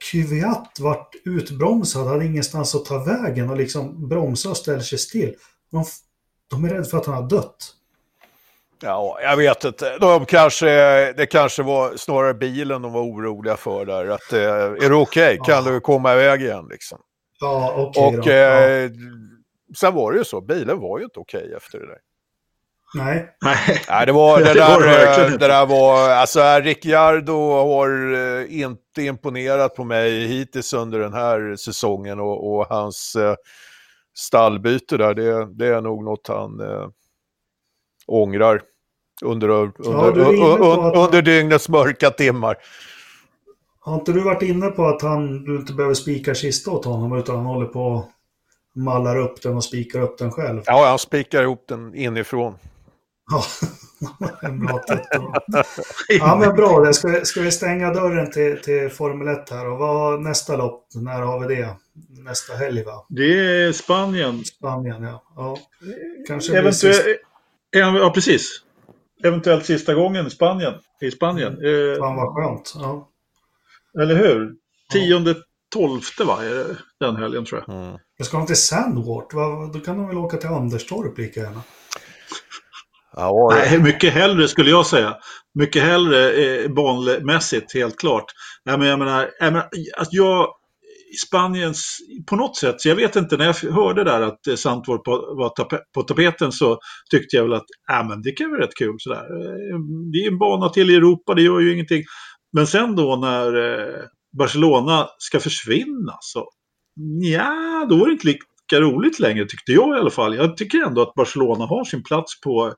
Kvyat 0.02 0.80
vart 0.80 1.16
utbromsad, 1.26 2.08
hade 2.08 2.26
ingenstans 2.26 2.76
att 2.76 2.86
ta 2.86 3.04
vägen 3.04 3.49
och 3.49 3.58
liksom 3.58 4.10
bromsar 4.10 4.49
och 4.49 4.58
ställer 4.58 4.80
sig 4.80 4.97
still. 4.97 5.36
De, 5.72 5.86
de 6.49 6.66
är 6.66 6.70
rädda 6.70 6.84
för 6.84 6.97
att 6.97 7.06
han 7.06 7.16
har 7.16 7.30
dött. 7.30 7.76
Ja, 8.84 9.20
jag 9.22 9.38
vet 9.38 9.64
inte. 9.64 9.97
De 9.97 10.26
kanske, 10.26 10.66
det 11.14 11.26
kanske 11.26 11.64
var 11.64 11.97
snarare 11.97 12.34
bilen 12.34 12.82
de 12.82 12.93
var 12.93 13.02
oroliga 13.02 13.58
för 13.58 13.86
där. 13.86 14.08
Att, 14.08 14.34
eh, 14.34 14.39
är 14.39 14.89
du 14.89 14.95
okej? 14.95 15.39
Okay? 15.39 15.54
Kan 15.54 15.66
ja. 15.66 15.72
du 15.72 15.80
komma 15.80 16.14
iväg 16.14 16.41
igen 16.41 16.68
liksom? 16.70 16.97
Ja, 17.39 17.74
okej 17.78 18.18
okay 18.18 18.20
Och 18.20 18.28
eh, 18.28 18.91
sen 19.78 19.93
var 19.93 20.12
det 20.12 20.18
ju 20.18 20.24
så, 20.24 20.41
bilen 20.41 20.80
var 20.80 20.99
ju 20.99 21.04
inte 21.04 21.20
okej 21.20 21.43
okay 21.43 21.54
efter 21.56 21.80
det 21.80 21.88
där. 21.88 21.97
Nej. 22.94 23.36
Nej, 23.89 24.06
det 24.06 24.12
var 24.12 24.39
det, 24.39 24.54
där, 24.54 25.30
det, 25.30 25.38
det 25.38 25.48
där 25.48 25.66
var, 25.66 26.10
alltså 26.10 26.39
Ricciardo 26.62 27.52
har 27.52 28.14
eh, 28.14 28.62
inte 28.62 29.02
imponerat 29.02 29.76
på 29.76 29.84
mig 29.84 30.28
hittills 30.28 30.74
under 30.74 31.00
den 31.00 31.14
här 31.14 31.56
säsongen 31.56 32.20
och, 32.20 32.54
och 32.54 32.68
hans 32.70 33.16
eh, 33.16 33.36
stallbyte 34.18 34.98
där, 34.98 35.14
det, 35.14 35.54
det, 35.54 35.68
är 35.68 35.82
nog 35.82 36.04
något 36.04 36.28
han 36.28 36.60
eh, 36.60 36.88
ångrar 38.08 38.62
under, 39.22 39.50
under, 39.50 39.74
ja, 40.34 40.94
under 41.06 41.22
dygnets 41.22 41.70
mörka 41.70 42.10
timmar. 42.10 42.58
Har 43.80 43.96
inte 43.96 44.12
du 44.12 44.22
varit 44.22 44.42
inne 44.42 44.68
på 44.68 44.86
att 44.86 45.02
han, 45.02 45.44
du 45.44 45.56
inte 45.56 45.74
behöver 45.74 45.96
spika 45.96 46.34
kista 46.36 46.72
åt 46.72 46.86
honom 46.86 47.18
utan 47.18 47.36
han 47.36 47.46
håller 47.46 47.66
på 47.66 47.82
och 47.82 48.06
mallar 48.76 49.18
upp 49.18 49.42
den 49.42 49.56
och 49.56 49.64
spikar 49.64 50.02
upp 50.02 50.18
den 50.18 50.32
själv? 50.32 50.62
Ja, 50.66 50.88
han 50.88 51.00
spikar 51.00 51.44
ihop 51.44 51.66
den 51.68 51.96
inifrån. 51.96 52.56
Ja, 53.32 53.43
en 54.41 54.59
bra 54.59 54.79
titel. 54.79 55.21
Ja, 56.09 56.38
men 56.39 56.55
bra. 56.55 56.79
Det. 56.79 56.93
Ska, 56.93 57.07
vi, 57.07 57.25
ska 57.25 57.41
vi 57.41 57.51
stänga 57.51 57.93
dörren 57.93 58.32
till, 58.32 58.61
till 58.61 58.89
Formel 58.89 59.27
1 59.27 59.49
här? 59.49 59.69
Och 59.69 59.77
vad 59.77 60.21
nästa 60.21 60.55
lopp? 60.55 60.88
När 60.95 61.21
har 61.21 61.47
vi 61.47 61.55
det? 61.55 61.75
Nästa 62.09 62.53
helg, 62.53 62.84
va? 62.84 63.05
Det 63.09 63.39
är 63.39 63.71
Spanien. 63.71 64.45
Spanien, 64.45 65.03
ja. 65.03 65.23
ja. 65.36 65.57
Kanske 66.27 66.57
Eventuellt, 66.57 67.05
ja, 67.71 68.11
precis. 68.13 68.61
Eventuellt 69.23 69.65
sista 69.65 69.93
gången 69.93 70.27
i 70.27 70.29
Spanien. 70.29 70.73
I 71.01 71.11
Spanien. 71.11 71.57
Mm. 71.57 71.99
Fan 71.99 72.15
vad 72.15 72.36
skönt. 72.36 72.73
Ja. 72.75 73.09
Eller 74.01 74.15
hur? 74.15 74.55
Tionde, 74.91 75.36
tolfte 75.73 76.23
va? 76.23 76.38
Den 76.99 77.15
helgen 77.15 77.45
tror 77.45 77.63
jag. 77.67 77.75
Mm. 77.75 77.97
Jag 78.17 78.27
ska 78.27 78.38
de 78.38 78.47
till 78.47 78.55
Sandwart? 78.55 79.32
Då 79.73 79.79
kan 79.79 79.97
de 79.97 80.07
väl 80.07 80.17
åka 80.17 80.38
till 80.38 80.49
Anderstorp 80.49 81.17
lika 81.17 81.39
gärna. 81.39 81.61
Ja, 83.16 83.49
Nej, 83.51 83.80
mycket 83.80 84.14
hellre 84.14 84.47
skulle 84.47 84.70
jag 84.70 84.86
säga. 84.86 85.16
Mycket 85.59 85.84
hellre 85.84 86.32
eh, 86.32 86.70
banmässigt, 86.70 87.74
helt 87.74 87.99
klart. 87.99 88.26
Nej, 88.66 88.78
men 88.78 88.88
jag 88.88 88.99
menar, 88.99 89.30
jag, 89.39 89.53
menar, 89.53 89.70
alltså 89.97 90.16
jag, 90.16 90.47
Spaniens, 91.28 91.97
på 92.30 92.36
något 92.36 92.57
sätt, 92.57 92.82
så 92.82 92.89
jag 92.89 92.95
vet 92.95 93.16
inte, 93.16 93.38
när 93.38 93.45
jag 93.45 93.72
hörde 93.72 94.03
där 94.03 94.22
att 94.22 94.47
eh, 94.47 94.55
Sandvort 94.55 95.07
var 95.07 95.49
tape, 95.49 95.80
på 95.93 96.03
tapeten 96.03 96.51
så 96.51 96.80
tyckte 97.12 97.36
jag 97.36 97.43
väl 97.43 97.53
att 97.53 97.66
äh, 97.91 98.07
men 98.07 98.22
det 98.22 98.32
kan 98.32 98.51
vara 98.51 98.62
rätt 98.62 98.76
kul 98.76 98.95
sådär. 98.97 99.24
Eh, 99.24 99.80
det 100.14 100.18
är 100.18 100.32
en 100.32 100.38
bana 100.38 100.70
till 100.70 100.89
i 100.89 100.95
Europa, 100.95 101.34
det 101.34 101.41
gör 101.41 101.59
ju 101.59 101.74
ingenting. 101.74 102.03
Men 102.53 102.68
sen 102.68 102.95
då 102.95 103.16
när 103.16 103.80
eh, 103.80 104.03
Barcelona 104.38 105.07
ska 105.18 105.39
försvinna 105.39 106.18
så, 106.20 106.49
ja, 107.22 107.86
då 107.89 107.95
är 107.95 108.05
det 108.05 108.12
inte 108.12 108.28
lika 108.28 108.80
roligt 108.82 109.20
längre 109.20 109.45
tyckte 109.45 109.72
jag 109.72 109.97
i 109.97 109.99
alla 109.99 110.09
fall. 110.09 110.36
Jag 110.36 110.57
tycker 110.57 110.88
ändå 110.88 111.01
att 111.01 111.14
Barcelona 111.14 111.66
har 111.66 111.84
sin 111.84 112.03
plats 112.03 112.41
på 112.41 112.74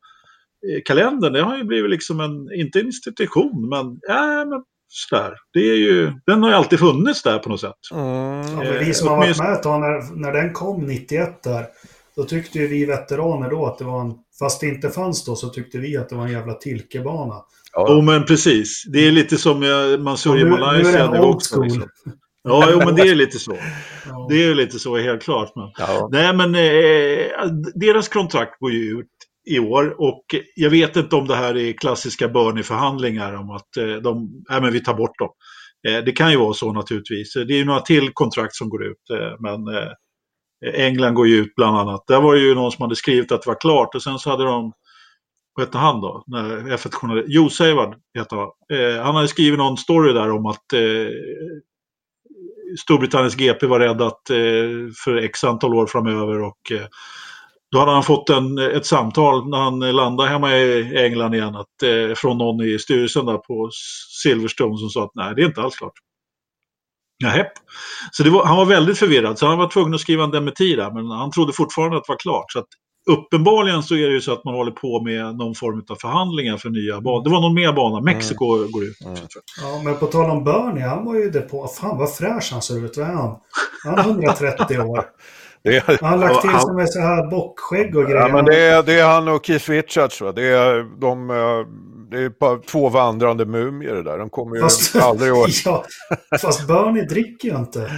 kalendern, 0.85 1.33
det 1.33 1.41
har 1.41 1.57
ju 1.57 1.63
blivit 1.63 1.91
liksom 1.91 2.19
en, 2.19 2.53
inte 2.59 2.79
en 2.79 2.85
institution, 2.85 3.69
men, 3.69 3.85
äh, 3.85 4.49
men 4.49 4.63
sådär. 4.87 5.33
Det 5.53 5.59
är 5.59 5.75
ju, 5.75 6.11
den 6.25 6.43
har 6.43 6.49
ju 6.49 6.55
alltid 6.55 6.79
funnits 6.79 7.23
där 7.23 7.39
på 7.39 7.49
något 7.49 7.61
sätt. 7.61 7.79
Mm. 7.91 8.65
Ja, 8.65 8.73
vi 8.79 8.93
som 8.93 9.07
har 9.07 9.17
varit 9.17 9.37
med 9.37 9.53
ett 9.53 9.63
tag, 9.63 9.81
när, 9.81 10.15
när 10.15 10.31
den 10.31 10.53
kom 10.53 10.85
91 10.85 11.43
där, 11.43 11.65
då 12.15 12.23
tyckte 12.23 12.59
ju 12.59 12.67
vi 12.67 12.85
veteraner 12.85 13.49
då 13.49 13.65
att 13.65 13.77
det 13.77 13.85
var 13.85 14.01
en, 14.01 14.13
fast 14.39 14.61
det 14.61 14.67
inte 14.67 14.89
fanns 14.89 15.25
då, 15.25 15.35
så 15.35 15.49
tyckte 15.49 15.77
vi 15.77 15.97
att 15.97 16.09
det 16.09 16.15
var 16.15 16.25
en 16.25 16.31
jävla 16.31 16.53
tilkebana. 16.53 17.35
Ja, 17.73 17.93
oh, 17.93 18.03
men 18.03 18.25
precis. 18.25 18.83
Det 18.87 19.07
är 19.07 19.11
lite 19.11 19.37
som 19.37 19.59
man 19.99 20.17
såg 20.17 20.39
i 20.39 20.45
Malaysia. 20.45 20.91
Nu 20.91 20.97
är 20.97 21.11
det 21.11 21.21
old 21.21 21.43
school. 21.43 21.63
Liksom. 21.63 21.89
Ja, 22.43 22.67
jo, 22.71 22.77
men 22.77 22.95
det 22.95 23.01
är 23.01 23.15
lite 23.15 23.39
så. 23.39 23.57
Ja. 24.09 24.27
Det 24.29 24.45
är 24.45 24.55
lite 24.55 24.79
så, 24.79 24.97
helt 24.97 25.23
klart. 25.23 25.55
Men. 25.55 25.71
Ja. 25.77 26.09
Nej, 26.11 26.33
men 26.35 26.55
eh, 26.55 27.51
deras 27.75 28.09
kontrakt 28.09 28.59
går 28.59 28.71
ju 28.71 28.99
ut 28.99 29.07
i 29.45 29.59
år. 29.59 29.95
Och 30.01 30.23
jag 30.55 30.69
vet 30.69 30.95
inte 30.95 31.15
om 31.15 31.27
det 31.27 31.35
här 31.35 31.57
är 31.57 31.73
klassiska 31.73 32.27
Bernie-förhandlingar 32.27 33.33
om 33.33 33.49
att 33.49 33.77
eh, 33.77 33.95
de, 33.95 34.43
nej 34.49 34.61
men 34.61 34.73
vi 34.73 34.83
tar 34.83 34.93
bort 34.93 35.19
dem. 35.19 35.29
Eh, 35.87 36.03
det 36.03 36.11
kan 36.11 36.31
ju 36.31 36.37
vara 36.37 36.53
så 36.53 36.73
naturligtvis. 36.73 37.35
Eh, 37.35 37.41
det 37.41 37.53
är 37.53 37.57
ju 37.57 37.65
några 37.65 37.79
till 37.79 38.09
kontrakt 38.13 38.55
som 38.55 38.69
går 38.69 38.85
ut. 38.85 39.01
Men 39.39 39.59
England 40.73 41.13
går 41.13 41.27
ju 41.27 41.35
ut 41.35 41.55
bland 41.55 41.77
annat. 41.77 42.03
Där 42.07 42.21
var 42.21 42.35
det 42.35 42.41
ju 42.41 42.55
någon 42.55 42.71
som 42.71 42.81
hade 42.81 42.95
skrivit 42.95 43.31
att 43.31 43.41
det 43.41 43.49
var 43.49 43.59
klart 43.61 43.95
och 43.95 44.03
sen 44.03 44.19
så 44.19 44.29
hade 44.29 44.43
de 44.43 44.71
vad 45.55 45.65
hette 45.65 45.77
han 45.77 46.01
då? 46.01 46.23
F1-journalist. 46.67 47.27
Jo 47.29 47.49
Seiward 47.49 47.95
heter 48.17 48.35
han. 48.35 48.49
han 49.05 49.15
hade 49.15 49.27
skrivit 49.27 49.57
någon 49.57 49.77
story 49.77 50.13
där 50.13 50.31
om 50.31 50.45
att 50.45 50.65
Storbritanniens 52.79 53.35
GP 53.35 53.67
var 53.67 53.79
rädd 53.79 54.01
att 54.01 54.21
för 55.03 55.17
x 55.17 55.43
antal 55.43 55.73
år 55.73 55.87
framöver 55.87 56.41
och 56.41 56.71
då 57.73 57.79
hade 57.79 57.91
han 57.91 58.03
fått 58.03 58.29
en, 58.29 58.57
ett 58.57 58.85
samtal 58.85 59.49
när 59.49 59.57
han 59.57 59.79
landade 59.79 60.29
hemma 60.29 60.57
i 60.57 60.97
England 61.05 61.33
igen 61.33 61.55
att, 61.55 61.83
eh, 61.83 62.15
från 62.15 62.37
någon 62.37 62.61
i 62.61 62.79
styrelsen 62.79 63.25
där 63.25 63.37
på 63.37 63.69
Silverstone 64.23 64.77
som 64.77 64.89
sa 64.89 65.03
att 65.03 65.11
nej, 65.13 65.33
det 65.35 65.41
är 65.41 65.45
inte 65.45 65.61
alls 65.61 65.75
klart. 65.75 65.93
Nähä. 67.23 67.47
Så 68.11 68.29
var, 68.29 68.45
han 68.45 68.57
var 68.57 68.65
väldigt 68.65 68.97
förvirrad, 68.97 69.39
så 69.39 69.47
han 69.47 69.57
var 69.57 69.67
tvungen 69.67 69.93
att 69.93 70.01
skriva 70.01 70.23
en 70.23 70.31
dementi 70.31 70.75
där, 70.75 70.91
men 70.91 71.05
han 71.05 71.31
trodde 71.31 71.53
fortfarande 71.53 71.97
att 71.97 72.03
det 72.03 72.11
var 72.11 72.19
klart. 72.19 72.51
Så 72.51 72.59
att, 72.59 72.67
uppenbarligen 73.09 73.83
så 73.83 73.95
är 73.95 74.07
det 74.07 74.13
ju 74.13 74.21
så 74.21 74.33
att 74.33 74.43
man 74.43 74.53
håller 74.53 74.71
på 74.71 75.03
med 75.03 75.35
någon 75.35 75.55
form 75.55 75.83
av 75.89 75.95
förhandlingar 75.95 76.57
för 76.57 76.69
nya 76.69 77.01
banor. 77.01 77.23
Det 77.23 77.29
var 77.29 77.41
någon 77.41 77.53
mer 77.53 77.73
bana, 77.73 78.01
Mexiko 78.01 78.55
mm. 78.57 78.71
går 78.71 78.83
ut. 78.83 79.01
Mm. 79.05 79.17
Ja, 79.61 79.81
men 79.83 79.97
på 79.97 80.07
tal 80.07 80.29
om 80.29 80.43
Bernie, 80.43 80.83
han 80.83 81.05
var 81.05 81.15
ju 81.15 81.29
det 81.29 81.41
på. 81.41 81.67
Fan 81.67 81.97
vad 81.97 82.15
fräsch 82.15 82.49
han 82.51 82.61
ser 82.61 82.85
ut, 82.85 82.97
vad 82.97 83.07
är 83.07 83.13
han? 83.13 83.35
Han 83.83 83.99
är 83.99 84.03
130 84.03 84.79
år. 84.79 85.05
Det 85.63 85.75
är, 85.75 85.97
han 86.01 86.19
har 86.19 86.27
lagt 86.29 86.41
till 86.41 86.49
sig 86.49 86.73
med 86.75 86.89
så 86.89 86.99
här 86.99 87.29
bockskägg 87.29 87.95
och 87.95 88.03
grejer. 88.03 88.19
Ja, 88.19 88.27
men 88.27 88.45
det, 88.45 88.59
är, 88.59 88.83
det 88.83 88.99
är 88.99 89.07
han 89.07 89.27
och 89.27 89.45
Keith 89.45 89.69
Richards. 89.69 90.21
Va? 90.21 90.31
Det, 90.31 90.47
är, 90.47 90.99
de, 90.99 91.29
eh, 91.29 91.35
det 92.11 92.23
är 92.23 92.29
bara 92.39 92.57
två 92.57 92.89
vandrande 92.89 93.45
mumier 93.45 93.93
det 93.93 94.03
där. 94.03 94.17
De 94.17 94.29
kommer 94.29 94.55
ju 94.55 94.61
fast, 94.61 94.95
aldrig 94.95 95.31
att... 95.31 95.65
ja, 95.65 95.85
fast 96.41 96.67
Bernie 96.67 97.05
dricker 97.05 97.49
ju 97.49 97.55
inte. 97.55 97.91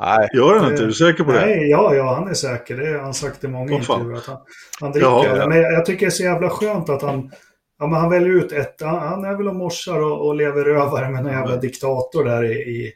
Nej. 0.00 0.28
Gör 0.34 0.58
han 0.58 0.70
inte? 0.70 0.82
Är 0.82 0.86
du 0.86 0.92
säker 0.92 1.24
på 1.24 1.32
det? 1.32 1.40
Nej, 1.40 1.70
ja, 1.70 1.94
ja, 1.94 2.14
han 2.14 2.28
är 2.28 2.34
säker. 2.34 2.76
Det 2.76 2.92
har 2.92 2.98
han 2.98 3.14
sagt 3.14 3.44
i 3.44 3.48
många 3.48 3.72
intervjuer. 3.72 4.16
Att 4.16 4.26
han, 4.26 4.38
han 4.80 4.92
dricker. 4.92 5.08
Jaha, 5.08 5.36
ja. 5.36 5.48
Men 5.48 5.58
jag 5.58 5.86
tycker 5.86 6.06
det 6.06 6.08
är 6.08 6.10
så 6.10 6.22
jävla 6.22 6.50
skönt 6.50 6.88
att 6.88 7.02
han... 7.02 7.30
Ja, 7.78 7.86
men 7.86 8.00
han 8.00 8.10
väljer 8.10 8.30
ut 8.30 8.52
ett... 8.52 8.76
Han, 8.80 8.98
han 8.98 9.24
är 9.24 9.36
väl 9.36 9.48
och 9.48 9.54
morsar 9.54 10.00
och, 10.00 10.26
och 10.26 10.34
lever 10.34 10.64
rövare 10.64 11.10
med 11.10 11.26
en 11.26 11.32
jävla 11.32 11.56
diktator 11.56 12.24
där 12.24 12.44
i, 12.44 12.52
i 12.52 12.92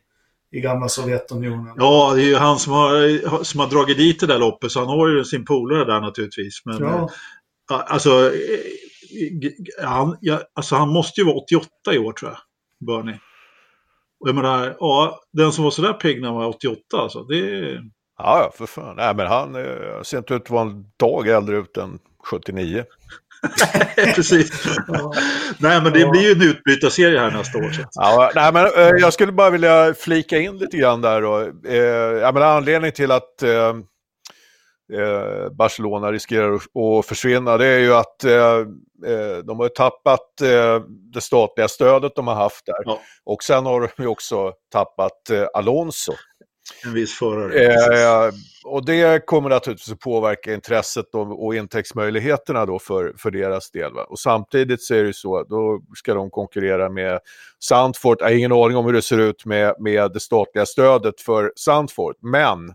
i 0.56 0.60
gamla 0.60 0.88
Sovjetunionen. 0.88 1.74
Ja, 1.76 2.12
det 2.14 2.22
är 2.22 2.26
ju 2.26 2.36
han 2.36 2.58
som 2.58 2.72
har, 2.72 3.44
som 3.44 3.60
har 3.60 3.66
dragit 3.66 3.96
dit 3.96 4.20
det 4.20 4.26
där 4.26 4.38
loppet, 4.38 4.72
så 4.72 4.80
han 4.80 4.88
har 4.88 5.08
ju 5.08 5.24
sin 5.24 5.44
polare 5.44 5.84
där 5.84 6.00
naturligtvis. 6.00 6.62
Men, 6.64 6.78
ja. 6.78 7.10
Eh, 7.70 7.82
alltså, 7.86 8.10
eh, 8.10 9.86
han, 9.86 10.16
ja, 10.20 10.40
alltså, 10.54 10.74
han 10.76 10.88
måste 10.88 11.20
ju 11.20 11.26
vara 11.26 11.36
88 11.36 11.70
i 11.92 11.98
år 11.98 12.12
tror 12.12 12.30
jag, 12.30 12.38
Bernie. 12.86 13.20
Och 14.20 14.28
jag 14.28 14.34
menar, 14.34 14.76
ja, 14.80 15.20
den 15.32 15.52
som 15.52 15.64
var 15.64 15.70
sådär 15.70 15.92
pigg 15.92 16.20
när 16.20 16.28
han 16.28 16.36
var 16.36 16.46
88, 16.46 16.80
alltså, 16.92 17.22
det... 17.22 17.80
Ja, 18.18 18.52
för 18.54 18.66
fan. 18.66 18.96
Nej, 18.96 19.14
men 19.14 19.26
han 19.26 19.54
eh, 19.54 20.02
ser 20.02 20.18
inte 20.18 20.34
ut 20.34 20.42
att 20.42 20.50
vara 20.50 20.62
en 20.62 20.84
dag 20.96 21.28
äldre 21.28 21.56
ut 21.56 21.76
än 21.76 21.98
79. 22.24 22.84
Precis. 24.14 24.66
Ja. 24.88 25.12
Nej, 25.58 25.82
men 25.82 25.92
det 25.92 26.06
blir 26.06 26.22
ju 26.22 26.32
en 26.32 26.42
utbytarserie 26.42 27.20
här 27.20 27.30
nästa 27.30 27.58
år. 27.58 27.72
Ja, 27.92 28.30
nej, 28.34 28.52
men, 28.52 28.66
eh, 28.66 29.00
jag 29.00 29.12
skulle 29.12 29.32
bara 29.32 29.50
vilja 29.50 29.94
flika 29.94 30.38
in 30.38 30.58
lite 30.58 30.76
grann 30.76 31.00
där. 31.00 31.22
Då. 31.22 31.40
Eh, 31.68 31.76
jag 32.20 32.34
menar, 32.34 32.56
anledningen 32.56 32.94
till 32.94 33.10
att 33.10 33.42
eh, 33.42 33.68
eh 34.92 35.50
Barcelona 35.52 36.12
riskerar 36.12 36.54
att 36.54 37.06
försvinna 37.06 37.56
det 37.56 37.66
är 37.66 37.78
ju 37.78 37.94
att 37.94 38.24
eh, 38.24 38.56
eh, 39.06 39.38
de 39.44 39.60
har 39.60 39.68
tappat 39.68 40.20
det 41.12 41.20
statliga 41.20 41.68
stödet 41.68 42.12
de 42.16 42.26
har 42.26 42.34
haft 42.34 42.66
där. 42.66 42.82
Ja. 42.84 43.00
Och 43.24 43.42
sen 43.42 43.66
har 43.66 43.80
de 43.80 44.02
ju 44.02 44.08
också 44.08 44.52
tappat 44.72 45.30
Alonso. 45.54 46.12
En 46.84 46.94
viss 46.94 47.14
förare. 47.18 47.64
Eh, 47.64 48.32
och 48.64 48.84
det 48.84 49.26
kommer 49.26 49.48
naturligtvis 49.48 49.92
att 49.92 50.00
påverka 50.00 50.54
intresset 50.54 51.14
och, 51.14 51.46
och 51.46 51.54
intäktsmöjligheterna 51.54 52.66
då 52.66 52.78
för, 52.78 53.14
för 53.18 53.30
deras 53.30 53.70
del. 53.70 53.92
Va? 53.92 54.04
Och 54.08 54.18
samtidigt 54.18 54.82
så 54.82 54.94
är 54.94 55.04
det 55.04 55.12
så, 55.12 55.44
då 55.44 55.82
ska 55.96 56.14
de 56.14 56.30
konkurrera 56.30 56.88
med 56.88 57.20
Sandfort. 57.64 58.20
Jag 58.20 58.26
har 58.26 58.34
ingen 58.34 58.52
aning 58.52 58.76
om 58.76 58.84
hur 58.84 58.92
det 58.92 59.02
ser 59.02 59.18
ut 59.18 59.44
med, 59.44 59.74
med 59.78 60.12
det 60.12 60.20
statliga 60.20 60.66
stödet 60.66 61.20
för 61.20 61.52
Sandfort, 61.56 62.16
men 62.22 62.74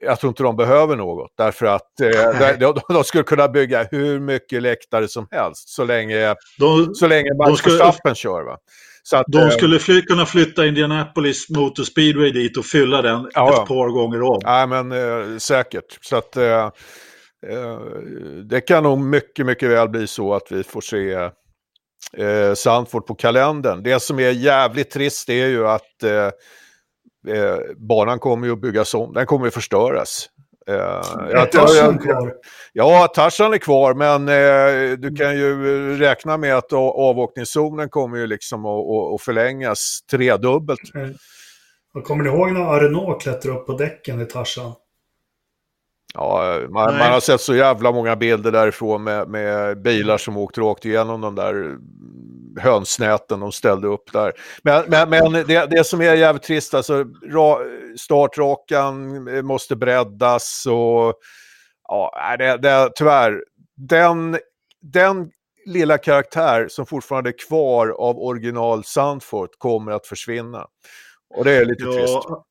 jag 0.00 0.20
tror 0.20 0.28
inte 0.28 0.42
de 0.42 0.56
behöver 0.56 0.96
något. 0.96 1.32
Därför 1.36 1.66
att 1.66 2.00
eh, 2.00 2.58
de, 2.58 2.80
de, 2.88 3.04
skulle 3.04 3.24
kunna 3.24 3.48
bygga 3.48 3.84
hur 3.90 4.20
mycket 4.20 4.62
läktare 4.62 5.08
som 5.08 5.28
helst 5.30 5.68
så 5.68 5.84
länge, 5.84 6.34
de, 6.58 6.94
så 6.94 7.06
länge 7.06 7.34
Max 7.34 7.66
Verstappen 7.66 8.14
kör. 8.14 8.42
Va? 8.42 8.58
Så 9.08 9.16
att, 9.16 9.26
de 9.28 9.38
eh, 9.38 9.48
skulle 9.48 9.78
fly, 9.78 10.02
kunna 10.02 10.26
flytta 10.26 10.66
Indianapolis 10.66 11.50
Motor 11.50 11.84
Speedway 11.84 12.30
dit 12.30 12.56
och 12.56 12.64
fylla 12.64 13.02
den 13.02 13.30
ja, 13.34 13.62
ett 13.62 13.68
par 13.68 13.88
gånger 13.88 14.22
om. 14.22 14.40
Ja, 14.42 14.66
men 14.66 14.92
eh, 14.92 15.38
säkert. 15.38 15.98
Så 16.00 16.16
att, 16.16 16.36
eh, 16.36 16.70
eh, 17.46 17.78
det 18.44 18.60
kan 18.60 18.82
nog 18.82 18.98
mycket, 18.98 19.46
mycket 19.46 19.70
väl 19.70 19.88
bli 19.88 20.06
så 20.06 20.34
att 20.34 20.46
vi 20.50 20.62
får 20.62 20.80
se 20.80 21.12
eh, 22.22 22.54
Sandford 22.54 23.06
på 23.06 23.14
kalendern. 23.14 23.82
Det 23.82 24.00
som 24.00 24.18
är 24.18 24.30
jävligt 24.30 24.90
trist 24.90 25.28
är 25.28 25.46
ju 25.46 25.66
att 25.66 26.02
eh, 26.02 26.30
eh, 27.36 27.58
banan 27.76 28.18
kommer 28.18 28.46
ju 28.46 28.52
att 28.52 28.60
byggas 28.60 28.94
om, 28.94 29.12
den 29.12 29.26
kommer 29.26 29.46
att 29.46 29.54
förstöras. 29.54 30.28
Eh, 30.68 30.74
är 30.74 31.46
Tarzan 31.46 31.98
kvar? 31.98 32.34
Ja, 32.72 33.08
Tarzan 33.14 33.54
är 33.54 33.58
kvar, 33.58 33.94
men 33.94 34.28
eh, 34.28 34.98
du 34.98 35.16
kan 35.16 35.36
ju 35.36 35.98
räkna 35.98 36.36
med 36.36 36.56
att 36.56 36.72
avåkningszonen 36.72 37.88
kommer 37.88 38.18
ju 38.18 38.26
liksom 38.26 38.66
att, 38.66 39.14
att 39.14 39.22
förlängas 39.22 40.00
tredubbelt. 40.10 40.80
Och 41.94 42.04
kommer 42.04 42.24
ni 42.24 42.30
ihåg 42.30 42.52
när 42.52 42.60
Arnault 42.60 43.22
klättrade 43.22 43.58
upp 43.58 43.66
på 43.66 43.72
däcken 43.72 44.20
i 44.20 44.24
Tarzan? 44.24 44.72
Ja, 46.14 46.60
man, 46.68 46.98
man, 46.98 47.12
har 47.12 47.20
sett 47.20 47.40
så 47.40 47.54
jävla 47.54 47.92
många 47.92 48.16
bilder 48.16 48.52
därifrån 48.52 49.04
med, 49.04 49.28
med 49.28 49.82
bilar 49.82 50.18
som 50.18 50.36
åkt 50.36 50.58
rakt 50.58 50.84
igenom 50.84 51.20
de 51.20 51.34
där 51.34 51.76
hönsnäten 52.58 53.40
de 53.40 53.52
ställde 53.52 53.88
upp 53.88 54.12
där. 54.12 54.32
Men, 54.62 54.84
men, 54.88 55.10
men 55.10 55.32
det, 55.32 55.66
det, 55.70 55.84
som 55.84 56.00
är 56.00 56.14
jävligt 56.14 56.42
trist, 56.42 56.74
alltså 56.74 57.04
ra, 57.32 57.58
startrakan 57.98 59.24
måste 59.46 59.76
breddas 59.76 60.66
och 60.66 61.14
ja, 61.88 62.36
det, 62.38 62.56
det, 62.56 62.90
tyvärr, 62.94 63.44
den, 63.76 64.38
den 64.82 65.30
lilla 65.66 65.98
karaktär 65.98 66.68
som 66.68 66.86
fortfarande 66.86 67.30
är 67.30 67.48
kvar 67.48 67.88
av 67.88 68.18
original 68.18 68.84
Sandford 68.84 69.50
kommer 69.58 69.92
att 69.92 70.06
försvinna. 70.06 70.66
Och 71.34 71.44
det 71.44 71.52
är 71.52 71.64
lite 71.64 71.84
ja, 71.84 71.92
trist. 71.92 72.45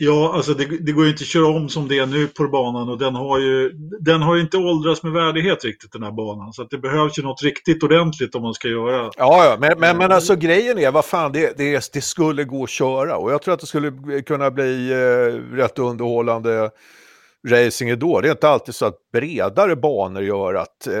Ja, 0.00 0.32
alltså 0.34 0.54
det, 0.54 0.64
det, 0.64 0.92
går 0.92 1.04
ju 1.04 1.10
inte 1.10 1.22
att 1.22 1.28
köra 1.28 1.46
om 1.46 1.68
som 1.68 1.88
det 1.88 1.98
är 1.98 2.06
nu 2.06 2.26
på 2.26 2.48
banan 2.48 2.88
och 2.88 2.98
den 2.98 3.14
har 3.14 3.38
ju, 3.38 3.70
den 4.00 4.22
har 4.22 4.34
ju 4.34 4.40
inte 4.40 4.56
åldrats 4.56 5.02
med 5.02 5.12
värdighet 5.12 5.64
riktigt 5.64 5.92
den 5.92 6.02
här 6.02 6.12
banan. 6.12 6.52
Så 6.52 6.64
det 6.64 6.78
behövs 6.78 7.18
ju 7.18 7.22
något 7.22 7.42
riktigt 7.42 7.82
ordentligt 7.82 8.34
om 8.34 8.42
man 8.42 8.54
ska 8.54 8.68
göra. 8.68 9.10
Ja, 9.16 9.44
ja 9.44 9.56
men, 9.60 9.80
men, 9.80 9.98
men 9.98 10.12
alltså 10.12 10.36
grejen 10.36 10.78
är, 10.78 10.90
vad 10.90 11.04
fan, 11.04 11.32
det, 11.32 11.58
det, 11.58 11.90
det 11.92 12.00
skulle 12.00 12.44
gå 12.44 12.62
att 12.62 12.70
köra 12.70 13.16
och 13.16 13.32
jag 13.32 13.42
tror 13.42 13.54
att 13.54 13.60
det 13.60 13.66
skulle 13.66 14.22
kunna 14.26 14.50
bli 14.50 14.90
eh, 14.90 15.56
rätt 15.56 15.78
underhållande 15.78 16.70
racing 17.48 17.98
då. 17.98 18.20
Det 18.20 18.28
är 18.28 18.32
inte 18.32 18.48
alltid 18.48 18.74
så 18.74 18.86
att 18.86 19.10
bredare 19.12 19.76
banor 19.76 20.22
gör 20.22 20.54
att 20.54 20.86
eh, 20.86 20.94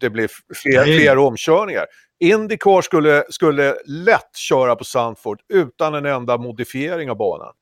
det 0.00 0.10
blir 0.10 0.30
fler, 0.54 0.84
fler 0.84 1.18
omkörningar. 1.18 1.86
Indycar 2.20 2.82
skulle, 2.82 3.24
skulle 3.28 3.74
lätt 3.86 4.36
köra 4.36 4.76
på 4.76 4.84
Sandford 4.84 5.40
utan 5.48 5.94
en 5.94 6.06
enda 6.06 6.38
modifiering 6.38 7.10
av 7.10 7.16
banan. 7.16 7.52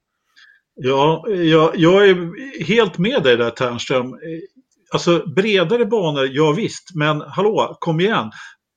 Ja, 0.80 1.24
jag, 1.28 1.76
jag 1.76 2.08
är 2.08 2.64
helt 2.64 2.98
med 2.98 3.22
dig 3.22 3.36
där 3.36 3.50
Ternström. 3.50 4.14
Alltså 4.90 5.26
bredare 5.36 5.86
banor, 5.86 6.28
ja 6.32 6.52
visst, 6.52 6.94
men 6.94 7.20
hallå, 7.20 7.76
kom 7.80 8.00
igen. 8.00 8.30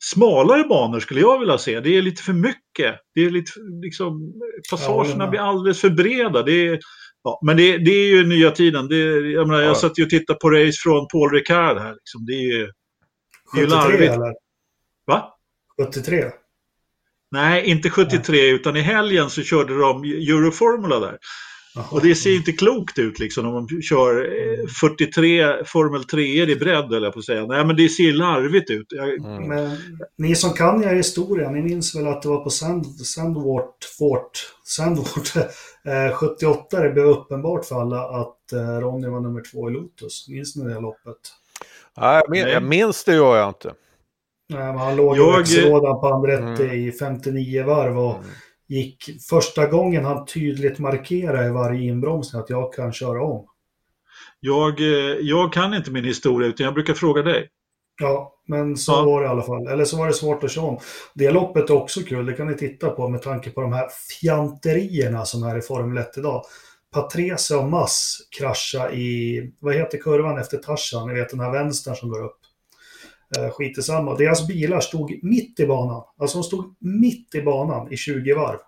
Smalare 0.03 0.63
banor 0.63 0.99
skulle 0.99 1.21
jag 1.21 1.39
vilja 1.39 1.57
se. 1.57 1.79
Det 1.79 1.97
är 1.97 2.01
lite 2.01 2.23
för 2.23 2.33
mycket. 2.33 2.95
Det 3.15 3.21
är 3.21 3.29
lite, 3.29 3.51
liksom, 3.83 4.33
passagerna 4.71 5.27
blir 5.27 5.39
alldeles 5.39 5.81
för 5.81 5.89
breda. 5.89 6.43
Det 6.43 6.67
är, 6.67 6.79
ja, 7.23 7.39
men 7.45 7.57
det, 7.57 7.77
det 7.77 7.91
är 7.91 8.07
ju 8.07 8.27
nya 8.27 8.51
tiden. 8.51 8.87
Det, 8.87 8.97
jag, 9.31 9.47
menar, 9.47 9.61
jag 9.61 9.77
satt 9.77 9.99
ju 9.99 10.03
och 10.03 10.09
tittade 10.09 10.39
på 10.39 10.49
race 10.49 10.77
från 10.83 11.07
Paul 11.07 11.31
Ricard 11.31 11.77
här. 11.77 11.93
Liksom. 11.93 12.25
Det 12.25 12.33
är 12.33 12.57
ju, 12.57 12.71
det 13.53 13.61
är 13.61 13.65
73 13.65 13.77
larvigt. 13.77 14.13
eller? 14.13 14.33
Va? 15.05 15.33
73? 15.81 16.25
Nej, 17.31 17.65
inte 17.65 17.89
73, 17.89 18.37
ja. 18.37 18.55
utan 18.55 18.77
i 18.77 18.81
helgen 18.81 19.29
så 19.29 19.41
körde 19.41 19.79
de 19.79 20.03
Euroformula 20.03 20.99
där. 20.99 21.17
Och 21.75 22.01
det 22.01 22.15
ser 22.15 22.35
inte 22.35 22.51
klokt 22.51 22.99
ut 22.99 23.19
liksom 23.19 23.45
om 23.45 23.53
man 23.53 23.81
kör 23.81 24.29
43 24.79 25.41
eh, 25.41 25.49
Formel 25.65 26.03
3 26.03 26.51
i 26.51 26.55
bredd 26.55 26.93
eller 26.93 27.11
på 27.11 27.19
att 27.19 27.25
säga. 27.25 27.45
Nej 27.45 27.65
men 27.65 27.75
det 27.75 27.89
ser 27.89 28.13
larvigt 28.13 28.69
ut. 28.69 28.87
Jag... 28.89 29.13
Mm. 29.13 29.47
Men, 29.47 29.77
ni 30.17 30.35
som 30.35 30.53
kan 30.53 30.83
er 30.83 30.95
historia, 30.95 31.49
ni 31.49 31.61
minns 31.61 31.95
väl 31.95 32.07
att 32.07 32.21
det 32.21 32.29
var 32.29 32.43
på 32.43 32.49
Sand, 32.49 32.85
Sandwart 32.85 33.83
Fort, 33.99 34.53
Sandwart 34.63 35.35
eh, 35.85 36.15
78 36.15 36.79
det 36.79 36.89
blev 36.89 37.05
uppenbart 37.05 37.65
för 37.65 37.81
alla 37.81 38.01
att 38.01 38.53
eh, 38.53 38.79
Ronny 38.79 39.07
var 39.07 39.19
nummer 39.19 39.43
två 39.51 39.69
i 39.69 39.73
Lotus. 39.73 40.27
Minns 40.29 40.55
ni 40.55 40.73
det 40.73 40.79
loppet? 40.79 41.17
Nej, 41.97 42.21
jag, 42.27 42.49
jag 42.49 42.63
minns 42.63 43.03
det 43.03 43.13
gör 43.13 43.37
jag 43.37 43.49
inte. 43.49 43.73
Nej, 44.49 44.67
men 44.67 44.77
han 44.77 44.95
låg 44.95 45.17
jag... 45.17 45.47
i 45.47 45.69
på 45.69 46.11
Andretti 46.13 46.63
mm. 46.63 46.75
i 46.75 46.91
59 46.91 47.63
varv 47.63 47.99
och 47.99 48.15
mm 48.15 48.29
gick 48.71 49.21
första 49.29 49.67
gången 49.67 50.05
han 50.05 50.25
tydligt 50.25 50.79
markerade 50.79 51.47
i 51.47 51.49
varje 51.49 51.81
inbromsning 51.81 52.41
att 52.41 52.49
jag 52.49 52.73
kan 52.73 52.93
köra 52.93 53.23
om. 53.23 53.47
Jag, 54.39 54.79
eh, 54.79 55.17
jag 55.19 55.53
kan 55.53 55.73
inte 55.73 55.91
min 55.91 56.05
historia 56.05 56.49
utan 56.49 56.63
jag 56.63 56.73
brukar 56.73 56.93
fråga 56.93 57.21
dig. 57.21 57.49
Ja, 58.01 58.33
men 58.47 58.77
så 58.77 58.91
ja. 58.91 59.05
var 59.05 59.21
det 59.21 59.27
i 59.27 59.29
alla 59.29 59.41
fall. 59.41 59.67
Eller 59.67 59.85
så 59.85 59.97
var 59.97 60.07
det 60.07 60.13
svårt 60.13 60.43
att 60.43 60.51
köra 60.51 60.65
om. 60.65 60.79
Det 61.13 61.31
loppet 61.31 61.69
är 61.69 61.73
också 61.73 62.01
kul, 62.01 62.25
det 62.25 62.33
kan 62.33 62.47
ni 62.47 62.57
titta 62.57 62.89
på 62.89 63.09
med 63.09 63.21
tanke 63.21 63.49
på 63.49 63.61
de 63.61 63.73
här 63.73 63.87
fjanterierna 64.21 65.25
som 65.25 65.43
är 65.43 65.57
i 65.57 65.61
Formel 65.61 65.97
1 65.97 66.17
idag. 66.17 66.43
Patrese 66.93 67.55
och 67.55 67.69
Mass 67.69 68.17
krascha 68.39 68.91
i, 68.91 69.41
vad 69.59 69.75
heter 69.75 69.97
kurvan 69.97 70.37
efter 70.37 70.57
Tarzan? 70.57 71.07
Ni 71.07 71.13
vet 71.13 71.29
den 71.29 71.39
här 71.39 71.51
vänstern 71.51 71.95
som 71.95 72.09
går 72.09 72.25
upp. 72.25 72.40
Eh, 73.37 73.49
skit 73.51 73.77
i 73.77 73.81
samma. 73.81 74.15
Deras 74.15 74.47
bilar 74.47 74.79
stod 74.79 75.19
mitt 75.23 75.59
i 75.59 75.65
banan. 75.65 76.03
Alltså 76.19 76.37
de 76.37 76.43
stod 76.43 76.75
mitt 76.79 77.35
i 77.35 77.41
banan 77.41 77.93
i 77.93 77.97
20 77.97 78.33
varv. 78.33 78.59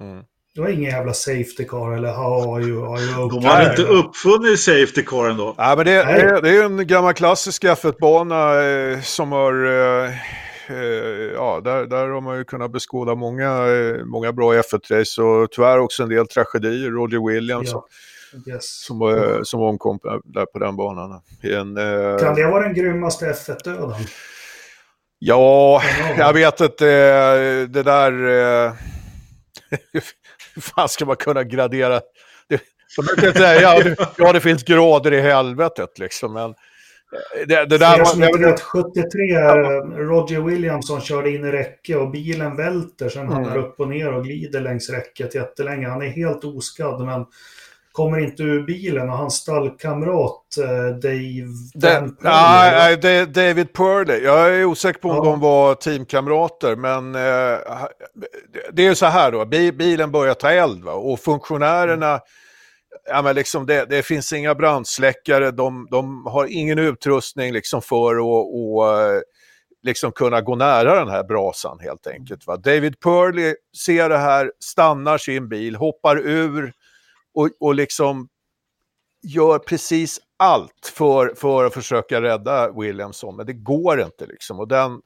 Mm. 0.00 0.24
Det 0.54 0.60
var 0.62 0.68
ingen 0.68 0.90
jävla 0.90 1.12
safety 1.12 1.64
car 1.68 1.92
eller 1.92 2.12
how 2.12 2.54
are 2.54 2.62
you, 2.62 2.94
are 2.94 3.02
you 3.02 3.24
okay? 3.24 3.40
De 3.40 3.46
har 3.46 3.70
inte 3.70 3.82
uppfunnit 3.82 4.60
safety 4.60 5.02
car 5.02 5.28
ändå. 5.28 5.54
Ja, 5.58 5.74
men 5.76 5.86
det, 5.86 5.92
det, 5.92 6.40
det 6.40 6.56
är 6.56 6.64
en 6.64 6.86
gammal 6.86 7.14
klassisk 7.14 7.64
F1-bana 7.64 8.62
eh, 8.64 9.00
som 9.00 9.32
har... 9.32 9.66
Eh, 9.66 10.10
eh, 10.68 11.32
ja, 11.34 11.60
där, 11.64 11.86
där 11.86 12.08
har 12.08 12.20
man 12.20 12.38
ju 12.38 12.44
kunnat 12.44 12.72
beskåda 12.72 13.14
många, 13.14 13.66
många 14.04 14.32
bra 14.32 14.54
F1-race 14.54 15.22
och 15.22 15.50
tyvärr 15.50 15.78
också 15.78 16.02
en 16.02 16.08
del 16.08 16.26
tragedier. 16.26 16.90
Roger 16.90 17.28
Williams. 17.28 17.70
Ja. 17.72 17.86
Yes. 18.46 18.84
Som, 18.84 18.98
var, 18.98 19.42
som 19.44 19.60
omkom 19.60 19.98
där 20.24 20.46
på 20.46 20.58
den 20.58 20.76
banan. 20.76 21.20
En, 21.42 21.76
eh... 21.76 22.16
Kan 22.18 22.34
det 22.34 22.46
vara 22.46 22.62
den 22.62 22.74
grymmaste 22.74 23.32
F1-döden? 23.32 24.06
Ja, 25.18 25.82
jag 26.18 26.32
vet 26.32 26.60
inte. 26.60 26.88
Eh, 26.88 27.68
det 27.68 27.82
där... 27.82 28.12
Eh... 28.12 28.72
Hur 30.54 30.60
fan 30.62 30.88
ska 30.88 31.04
man 31.04 31.16
kunna 31.16 31.44
gradera? 31.44 32.00
Det, 33.16 33.36
säga, 33.36 33.96
ja, 34.16 34.32
det 34.32 34.40
finns 34.40 34.64
grader 34.64 35.12
i 35.12 35.20
helvetet 35.20 35.98
liksom. 35.98 36.32
Men 36.32 36.50
eh, 36.50 37.46
det, 37.48 37.64
det 37.64 37.78
där 37.78 37.98
var... 37.98 38.38
Vet, 38.38 38.60
73, 38.60 39.20
ja. 39.22 39.54
Roger 39.96 40.40
Williamson 40.40 41.00
körde 41.00 41.30
in 41.30 41.44
i 41.44 41.52
räcke 41.52 41.96
och 41.96 42.10
bilen 42.10 42.56
välter. 42.56 43.08
Sen 43.08 43.22
mm. 43.22 43.34
hamnar 43.34 43.56
upp 43.56 43.80
och 43.80 43.88
ner 43.88 44.12
och 44.12 44.24
glider 44.24 44.60
längs 44.60 44.90
räcket 44.90 45.34
jättelänge. 45.34 45.88
Han 45.88 46.02
är 46.02 46.08
helt 46.08 46.44
oskadd, 46.44 47.04
men 47.04 47.26
kommer 47.96 48.18
inte 48.18 48.42
ur 48.42 48.62
bilen 48.62 49.10
och 49.10 49.16
hans 49.16 49.34
stallkamrat 49.34 50.56
eh, 50.58 50.96
Dave... 50.96 51.46
Den, 51.74 52.16
nej, 52.20 52.96
det, 52.96 53.26
David 53.26 53.72
Purley. 53.72 54.24
Jag 54.24 54.54
är 54.54 54.64
osäker 54.64 55.00
på 55.00 55.08
om 55.08 55.16
ja. 55.16 55.24
de 55.24 55.40
var 55.40 55.74
teamkamrater, 55.74 56.76
men 56.76 57.14
eh, 57.14 57.58
det 58.72 58.82
är 58.82 58.88
ju 58.88 58.94
så 58.94 59.06
här 59.06 59.32
då, 59.32 59.44
bilen 59.72 60.10
börjar 60.10 60.34
ta 60.34 60.50
eld 60.50 60.84
va? 60.84 60.92
och 60.92 61.20
funktionärerna 61.20 62.08
mm. 62.08 62.20
Ja, 63.08 63.22
men 63.22 63.34
liksom 63.34 63.66
det, 63.66 63.84
det, 63.84 64.02
finns 64.02 64.32
inga 64.32 64.54
brandsläckare, 64.54 65.50
de, 65.50 65.88
de 65.90 66.26
har 66.26 66.46
ingen 66.46 66.78
utrustning 66.78 67.52
liksom 67.52 67.82
för 67.82 68.16
att 68.16 68.46
och, 68.54 68.92
eh, 68.92 69.20
liksom 69.82 70.12
kunna 70.12 70.40
gå 70.40 70.54
nära 70.54 70.94
den 70.94 71.08
här 71.08 71.24
brasan 71.24 71.78
helt 71.80 72.06
enkelt. 72.06 72.46
Va? 72.46 72.56
David 72.56 73.00
Purley 73.00 73.54
ser 73.84 74.08
det 74.08 74.18
här, 74.18 74.52
stannar 74.60 75.18
sin 75.18 75.48
bil, 75.48 75.76
hoppar 75.76 76.18
ur, 76.18 76.72
och, 77.36 77.50
och 77.60 77.74
liksom 77.74 78.28
gör 79.22 79.58
precis 79.58 80.20
allt 80.36 80.92
för, 80.94 81.34
för 81.36 81.64
att 81.64 81.74
försöka 81.74 82.22
rädda 82.22 82.72
Williamson, 82.72 83.36
men 83.36 83.46
det 83.46 83.52
går 83.52 84.00
inte 84.00 84.26
liksom. 84.26 84.60
Och 84.60 84.68
den, 84.68 85.00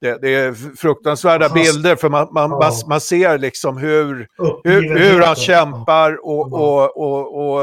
det, 0.00 0.18
det 0.22 0.34
är 0.34 0.52
fruktansvärda 0.76 1.48
Fast, 1.48 1.54
bilder 1.54 1.96
för 1.96 2.08
man, 2.08 2.28
man, 2.32 2.50
ja. 2.50 2.72
man, 2.88 3.00
ser 3.00 3.38
liksom 3.38 3.76
hur, 3.76 4.28
hur, 4.64 4.98
hur 4.98 5.20
han 5.22 5.34
kämpar 5.36 6.26
och, 6.26 6.52
och, 6.52 6.96
och, 6.96 7.54
och 7.54 7.60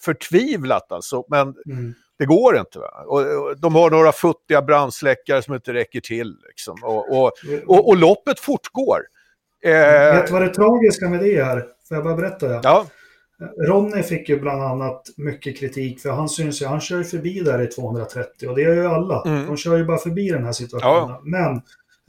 förtvivlat 0.00 0.92
alltså. 0.92 1.24
Men 1.28 1.40
mm. 1.42 1.94
det 2.18 2.26
går 2.26 2.58
inte. 2.58 2.78
Va? 2.78 3.04
Och, 3.06 3.20
och, 3.20 3.60
de 3.60 3.74
har 3.74 3.90
några 3.90 4.12
futtiga 4.12 4.62
brandsläckare 4.62 5.42
som 5.42 5.54
inte 5.54 5.72
räcker 5.72 6.00
till. 6.00 6.36
Liksom. 6.48 6.76
Och, 6.82 7.18
och, 7.18 7.32
och, 7.66 7.88
och 7.88 7.96
loppet 7.96 8.40
fortgår. 8.40 9.00
Eh, 9.64 9.72
Vet 9.72 10.26
du 10.26 10.32
vad 10.32 10.42
det 10.42 10.54
tragiska 10.54 11.08
med 11.08 11.20
det 11.20 11.36
är? 11.36 11.66
Får 11.88 11.96
jag 11.96 12.04
bara 12.04 12.16
berätta? 12.16 12.46
Ja. 12.46 12.60
ja. 12.62 12.86
Ronny 13.68 14.02
fick 14.02 14.28
ju 14.28 14.40
bland 14.40 14.62
annat 14.62 15.02
mycket 15.16 15.58
kritik 15.58 16.00
för 16.00 16.10
han 16.10 16.28
syns 16.28 16.62
ju, 16.62 16.66
han 16.66 16.80
kör 16.80 16.98
ju 16.98 17.04
förbi 17.04 17.40
där 17.40 17.62
i 17.62 17.66
230 17.66 18.48
och 18.48 18.56
det 18.56 18.62
gör 18.62 18.74
ju 18.74 18.86
alla. 18.86 19.22
Mm. 19.26 19.46
De 19.46 19.56
kör 19.56 19.76
ju 19.76 19.84
bara 19.84 19.98
förbi 19.98 20.28
den 20.28 20.44
här 20.44 20.52
situationen. 20.52 21.08
Ja. 21.08 21.20
Men 21.24 21.62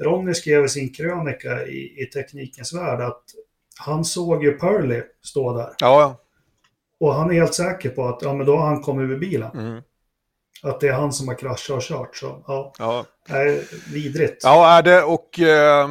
Ronny 0.03 0.33
skrev 0.33 0.65
i 0.65 0.69
sin 0.69 0.93
krönika 0.93 1.65
i, 1.67 2.03
i 2.03 2.05
Teknikens 2.05 2.73
Värld 2.73 3.01
att 3.01 3.23
han 3.79 4.05
såg 4.05 4.43
ju 4.43 4.51
Pearly 4.51 5.01
stå 5.23 5.57
där. 5.57 5.69
Ja. 5.79 6.17
Och 6.99 7.13
han 7.13 7.29
är 7.31 7.33
helt 7.33 7.53
säker 7.53 7.89
på 7.89 8.07
att 8.07 8.21
ja, 8.21 8.33
men 8.33 8.45
då 8.45 8.57
har 8.57 8.65
han 8.65 8.81
kommit 8.81 9.09
ur 9.09 9.17
bilen. 9.17 9.51
Mm. 9.53 9.81
Att 10.63 10.79
det 10.79 10.87
är 10.87 10.93
han 10.93 11.13
som 11.13 11.27
har 11.27 11.35
kraschat 11.35 11.77
och 11.77 11.83
kört. 11.83 12.15
Så 12.15 12.43
ja, 12.47 12.73
ja. 12.79 13.05
det 13.27 13.33
är 13.33 13.63
vidrigt. 13.93 14.41
Ja, 14.43 14.77
är 14.77 14.83
det 14.83 15.03
och... 15.03 15.39
Eh 15.39 15.89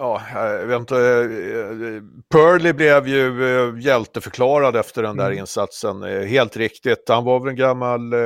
ja, 0.00 0.22
jag 0.34 0.66
vet 0.66 0.80
inte, 0.80 0.96
eh, 0.96 2.02
Purley 2.32 2.72
blev 2.72 3.08
ju 3.08 3.44
eh, 3.44 3.78
hjälteförklarad 3.78 4.76
efter 4.76 5.02
den 5.02 5.16
där 5.16 5.26
mm. 5.26 5.38
insatsen. 5.38 6.02
Eh, 6.02 6.20
helt 6.20 6.56
riktigt, 6.56 7.08
han 7.08 7.24
var 7.24 7.40
väl 7.40 7.48
en 7.48 7.56
gammal 7.56 8.12
eh, 8.12 8.18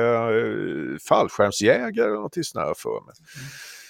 fallskärmsjägare 1.09 2.07
eller 2.07 2.21
något 2.21 2.33
sånt 2.41 2.65
här 2.65 2.73
för 2.77 3.05
mig. 3.05 3.13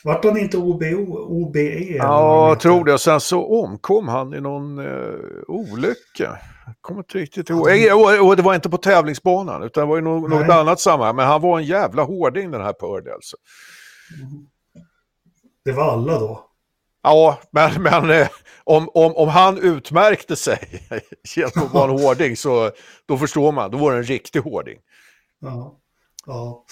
Vart 0.04 0.26
han 0.26 0.38
inte 0.38 0.58
OBO, 0.58 1.18
OBE? 1.18 1.96
Ja, 1.98 2.50
jag 2.50 2.60
tror 2.60 2.86
det. 2.86 3.00
Sen 3.00 3.20
så 3.20 3.64
omkom 3.64 4.08
han 4.08 4.34
i 4.34 4.42
någon 4.42 4.80
eh, 4.80 5.16
olycka. 5.48 6.38
Jag 6.66 6.76
kommer 6.82 7.00
inte 7.00 7.18
riktigt 7.18 7.50
ihåg. 7.50 7.70
Mm. 7.70 7.98
Och, 7.98 8.28
och, 8.28 8.36
det 8.36 8.42
var 8.42 8.56
inte 8.56 8.70
på 8.70 8.78
tävlingsbanan, 8.78 9.64
utan 9.64 9.82
det 9.82 9.90
var 9.90 9.98
i 9.98 10.02
något, 10.02 10.30
något 10.30 10.50
annat 10.50 10.80
sammanhang. 10.80 11.16
Men 11.16 11.28
han 11.28 11.42
var 11.42 11.60
en 11.60 11.66
jävla 11.66 12.04
hårding 12.04 12.52
den 12.52 12.62
här 12.62 12.74
Purdy 12.74 13.10
alltså. 13.10 13.38
Mm. 14.22 14.46
Det 15.66 15.72
var 15.72 15.92
alla 15.92 16.20
då? 16.20 16.55
Ja, 17.06 17.40
men, 17.52 17.84
men 17.84 18.10
eh, 18.10 18.28
om, 18.64 18.90
om, 18.94 19.16
om 19.16 19.30
han 19.30 19.58
utmärkte 19.58 20.36
sig 20.36 20.60
genom 21.36 21.68
att 21.68 21.74
vara 21.74 21.92
en 21.92 22.00
hårding 22.00 22.38
så 22.38 22.72
då 23.08 23.18
förstår 23.18 23.52
man, 23.52 23.72
då 23.72 23.78
var 23.78 23.92
det 23.92 23.98
en 23.98 24.04
riktig 24.04 24.40
hårding. 24.40 24.78
Ja, 25.42 25.78
ja. 26.26 26.66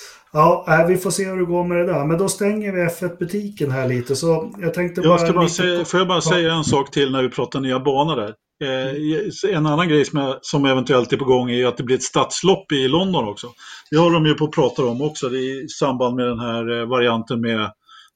ja 0.68 0.86
vi 0.88 0.98
får 0.98 1.12
se 1.12 1.26
hur 1.26 1.38
det 1.38 1.46
går 1.46 1.64
med 1.64 1.78
det 1.78 1.86
där. 1.86 2.06
Men 2.06 2.18
då 2.18 2.30
stänger 2.30 2.72
vi 2.72 2.82
F1-butiken 2.82 3.72
här 3.72 3.88
lite. 3.88 4.16
Så 4.16 4.54
jag 4.58 4.74
tänkte 4.74 5.02
bara... 5.02 5.10
Jag 5.10 5.20
ska 5.20 5.34
bara 5.34 5.50
säga, 5.50 5.86
får 5.86 6.00
jag 6.00 6.08
bara 6.08 6.22
säga 6.22 6.54
en 6.54 6.64
sak 6.64 6.92
till 6.92 7.12
när 7.12 7.24
vi 7.24 7.30
pratar 7.30 7.60
nya 7.60 7.80
banor 7.80 8.16
där? 8.16 8.34
Eh, 8.64 9.56
en 9.56 9.66
annan 9.66 9.90
grej 9.90 10.06
som, 10.06 10.20
jag, 10.20 10.40
som 10.42 10.66
eventuellt 10.66 11.14
är 11.14 11.18
på 11.18 11.26
gång 11.26 11.52
är 11.52 11.68
att 11.68 11.78
det 11.78 11.84
blir 11.84 11.96
ett 11.96 12.04
stadslopp 12.04 12.72
i 12.72 12.88
London 12.88 13.28
också. 13.28 13.48
Det 13.92 13.98
har 13.98 14.12
de 14.12 14.26
ju 14.26 14.34
på 14.34 14.46
att 14.46 14.52
prata 14.52 14.86
om 14.86 15.02
också 15.02 15.28
är 15.28 15.64
i 15.64 15.68
samband 15.68 16.16
med 16.16 16.26
den 16.26 16.40
här 16.40 16.80
eh, 16.80 16.88
varianten 16.88 17.42
med 17.42 17.72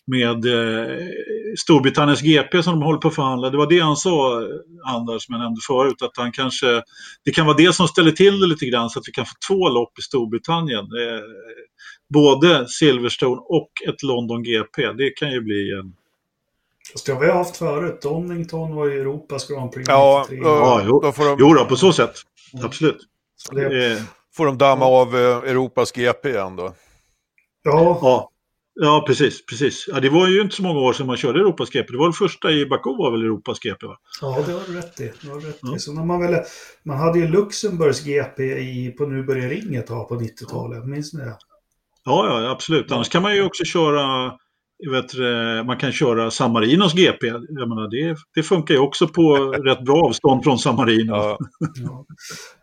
med 0.08 0.46
eh, 0.46 1.08
Storbritanniens 1.60 2.22
GP 2.22 2.64
som 2.64 2.74
de 2.74 2.82
håller 2.82 3.00
på 3.00 3.08
att 3.08 3.16
förhandla. 3.16 3.50
Det 3.50 3.58
var 3.58 3.70
det 3.70 3.80
han 3.80 3.96
sa, 3.96 4.44
Anders, 4.86 5.26
som 5.26 5.34
jag 5.36 5.42
nämnde 5.42 5.62
förut, 5.68 6.02
att 6.02 6.18
han 6.18 6.32
kanske, 6.32 6.82
det 7.26 7.32
kan 7.32 7.46
vara 7.46 7.58
det 7.58 7.76
som 7.76 7.88
ställer 7.88 8.12
till 8.12 8.40
det 8.40 8.48
lite 8.48 8.66
grann 8.66 8.90
så 8.90 9.00
att 9.00 9.08
vi 9.08 9.12
kan 9.12 9.26
få 9.26 9.34
två 9.48 9.70
lopp 9.70 10.00
i 10.00 10.02
Storbritannien. 10.02 10.80
Eh, 10.86 11.22
både 12.14 12.68
Silverstone 12.68 13.42
och 13.42 13.70
ett 13.88 14.04
London 14.04 14.44
GP. 14.44 14.94
Det 14.98 15.10
kan 15.10 15.32
ju 15.32 15.42
bli 15.42 15.72
en 15.80 15.94
Fast 16.92 17.06
det 17.06 17.14
har 17.14 17.20
vi 17.22 17.32
haft 17.32 17.58
förut. 17.58 18.02
Donington 18.02 18.76
var 18.76 18.86
ju 18.86 19.02
Europas 19.02 19.48
Grand 19.48 19.72
Prix 19.72 19.90
Ja, 19.90 20.26
93. 20.30 20.50
ja 20.50 20.82
jo, 20.86 21.00
då 21.00 21.12
får 21.12 21.26
de... 21.26 21.38
jo 21.40 21.54
då, 21.54 21.66
på 21.66 21.76
så 21.76 21.94
sätt. 21.94 22.16
Mm. 22.54 22.66
Absolut. 22.66 22.98
Så 23.36 23.56
det... 23.56 24.04
Får 24.36 24.46
de 24.46 24.58
damma 24.58 24.86
av 24.86 25.16
eh, 25.16 25.52
Europas 25.52 25.92
GP 25.92 26.30
igen 26.30 26.56
då? 26.56 26.74
Ja. 27.64 28.00
ja. 28.02 28.30
Ja, 28.80 29.04
precis. 29.08 29.46
precis. 29.46 29.86
Ja, 29.88 30.00
det 30.00 30.10
var 30.10 30.28
ju 30.28 30.42
inte 30.42 30.56
så 30.56 30.64
många 30.64 30.80
år 30.80 30.94
sedan 30.94 31.08
man 31.08 31.18
körde 31.18 31.40
Europas 31.40 31.70
GP. 31.70 31.92
Det 31.92 31.98
var 31.98 32.08
det 32.08 32.14
första 32.14 32.52
i 32.52 32.66
Baku 32.66 32.90
var 32.90 33.12
väl 33.12 33.22
Europas 33.22 33.60
GP? 33.60 33.86
Va? 33.86 33.98
Ja, 34.22 34.44
det 34.48 34.52
har 34.52 34.62
du 34.68 34.74
rätt 34.74 35.00
i. 35.00 35.12
Du 35.22 35.30
har 35.30 35.40
rätt 35.40 35.60
ja. 35.62 35.78
Så 35.78 35.94
när 35.94 36.06
man, 36.06 36.22
väl, 36.22 36.44
man 36.84 36.98
hade 36.98 37.20
ju 37.20 37.28
Luxemburgs 37.28 38.04
GP 38.04 38.44
i, 38.44 38.96
på 38.98 39.06
Nu 39.06 39.24
börjar 39.24 39.50
ringet 39.50 39.90
ha 39.90 40.04
på 40.04 40.16
90-talet. 40.16 40.86
Minns 40.86 41.14
ni 41.14 41.20
det? 41.20 41.38
Ja, 42.06 42.42
ja, 42.42 42.52
absolut. 42.52 42.92
Annars 42.92 43.10
kan 43.10 43.22
man 43.22 43.36
ju 43.36 43.44
också 43.44 43.64
köra 43.64 44.34
vet, 44.92 45.14
man 45.66 45.78
kan 45.78 45.92
köra 45.92 46.32
Samarinos 46.32 46.94
GP. 46.94 47.28
Jag 47.28 47.70
menar, 47.70 47.88
det, 47.90 48.18
det 48.36 48.44
funkar 48.44 48.74
ju 48.74 48.80
också 48.80 49.08
på 49.08 49.36
rätt 49.66 49.86
bra 49.86 50.06
avstånd 50.06 50.44
från 50.44 50.60
Samarino. 50.60 51.16
Ja. 51.16 51.38
Ja. 51.76 52.06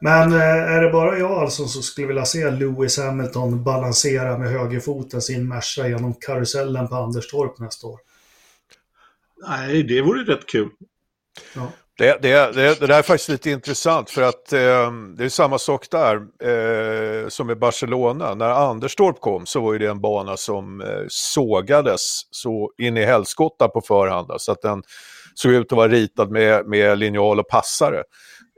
Men 0.00 0.32
eh, 0.32 0.72
är 0.72 0.82
det 0.82 0.90
bara 0.90 1.18
jag 1.18 1.32
alltså 1.32 1.66
som 1.66 1.82
skulle 1.82 2.06
vilja 2.06 2.24
se 2.24 2.50
Lewis 2.50 2.98
Hamilton 2.98 3.64
balansera 3.64 4.38
med 4.38 4.50
högerfoten 4.50 5.22
sin 5.22 5.48
Merca 5.48 5.88
genom 5.88 6.14
karusellen 6.14 6.88
på 6.88 6.94
Anderstorp 6.94 7.58
nästa 7.58 7.86
år? 7.86 7.98
Nej, 9.48 9.82
det 9.82 10.02
vore 10.02 10.24
rätt 10.24 10.46
kul. 10.46 10.68
Ja. 11.54 11.72
Det, 11.98 12.22
det, 12.22 12.52
det, 12.52 12.80
det 12.80 12.86
där 12.86 12.98
är 12.98 13.02
faktiskt 13.02 13.28
lite 13.28 13.50
intressant 13.50 14.10
för 14.10 14.22
att 14.22 14.52
eh, 14.52 14.92
det 15.16 15.24
är 15.24 15.28
samma 15.28 15.58
sak 15.58 15.86
där 15.90 16.14
eh, 16.14 17.28
som 17.28 17.50
i 17.50 17.54
Barcelona. 17.54 18.34
När 18.34 18.50
Anderstorp 18.50 19.20
kom 19.20 19.46
så 19.46 19.60
var 19.60 19.72
ju 19.72 19.78
det 19.78 19.86
en 19.86 20.00
bana 20.00 20.36
som 20.36 20.80
eh, 20.80 20.86
sågades 21.08 22.00
så 22.30 22.70
in 22.78 22.96
i 22.96 23.04
helskotta 23.04 23.68
på 23.68 23.80
förhand. 23.80 24.30
Så 24.38 24.52
att 24.52 24.62
den 24.62 24.82
såg 25.34 25.52
ut 25.52 25.72
att 25.72 25.76
vara 25.76 25.88
ritad 25.88 26.30
med, 26.30 26.66
med 26.66 26.98
linjal 26.98 27.40
och 27.40 27.48
passare. 27.48 28.02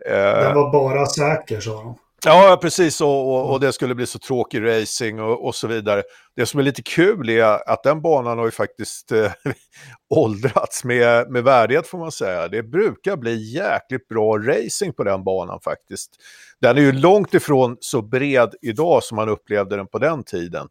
Eh, 0.07 0.15
den 0.15 0.55
var 0.55 0.73
bara 0.73 1.07
säker 1.07 1.61
sa 1.61 1.71
de. 1.71 1.99
Ja, 2.25 2.59
precis. 2.63 3.01
Och, 3.01 3.35
och, 3.35 3.53
och, 3.53 3.61
det 3.61 3.73
skulle 3.73 3.95
bli 3.95 4.07
så 4.07 4.19
tråkig 4.19 4.63
racing 4.65 5.21
och, 5.21 5.47
och, 5.47 5.55
så 5.55 5.67
vidare. 5.67 6.03
Det 6.37 6.47
som 6.47 6.61
är 6.61 6.65
lite 6.65 6.83
kul 6.83 7.31
är 7.31 7.71
att 7.71 7.83
den 7.83 8.03
banan 8.03 8.39
har 8.39 8.45
ju 8.45 8.51
faktiskt 8.51 9.13
eh, 9.13 9.33
åldrats 10.15 10.85
med, 10.85 11.31
med 11.31 11.45
värdighet 11.45 11.87
får 11.87 11.99
man 11.99 12.13
säga. 12.13 12.49
Det 12.49 12.63
brukar 12.63 13.17
bli 13.17 13.55
jäkligt 13.55 14.09
bra 14.09 14.39
racing 14.39 14.95
på 14.97 15.05
den 15.05 15.25
banan 15.25 15.61
faktiskt. 15.61 16.11
Den 16.61 16.77
är 16.77 16.83
ju 16.83 16.93
långt 16.93 17.35
ifrån 17.35 17.77
så 17.81 18.03
bred 18.03 18.55
idag 18.63 19.05
som 19.05 19.17
man 19.17 19.29
upplevde 19.29 19.77
den 19.77 19.87
på 19.87 19.99
den 19.99 20.25
tiden, 20.25 20.69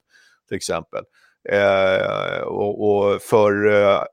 till 0.48 0.58
exempel. 0.58 1.04
Eh, 1.50 2.42
och, 2.42 2.88
och, 2.88 3.22
för 3.22 3.72
eh, 3.72 4.04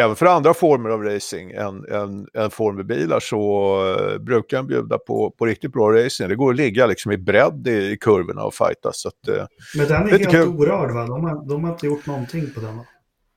även 0.00 0.16
för 0.16 0.26
andra 0.26 0.54
former 0.54 0.90
av 0.90 1.02
racing 1.02 1.52
än, 1.52 1.84
än, 1.84 2.26
än 2.34 2.50
formelbilar 2.50 3.20
så 3.20 3.80
uh, 3.84 4.18
brukar 4.18 4.56
den 4.56 4.66
bjuda 4.66 4.98
på, 4.98 5.30
på 5.30 5.46
riktigt 5.46 5.72
bra 5.72 5.92
racing. 5.92 6.28
Det 6.28 6.36
går 6.36 6.50
att 6.50 6.56
ligga 6.56 6.86
liksom 6.86 7.12
i 7.12 7.18
bredd 7.18 7.68
i, 7.68 7.90
i 7.92 7.96
kurvorna 7.96 8.44
och 8.44 8.54
fightas. 8.54 9.00
Så 9.00 9.08
att, 9.08 9.28
uh, 9.28 9.44
Men 9.76 9.88
den 9.88 10.02
är 10.02 10.10
helt 10.10 10.30
kul. 10.30 10.48
orörd 10.48 10.90
va? 10.94 11.06
De 11.06 11.24
har, 11.24 11.48
de 11.48 11.64
har 11.64 11.70
inte 11.70 11.86
gjort 11.86 12.06
någonting 12.06 12.50
på 12.54 12.60
den 12.60 12.76
va? 12.76 12.84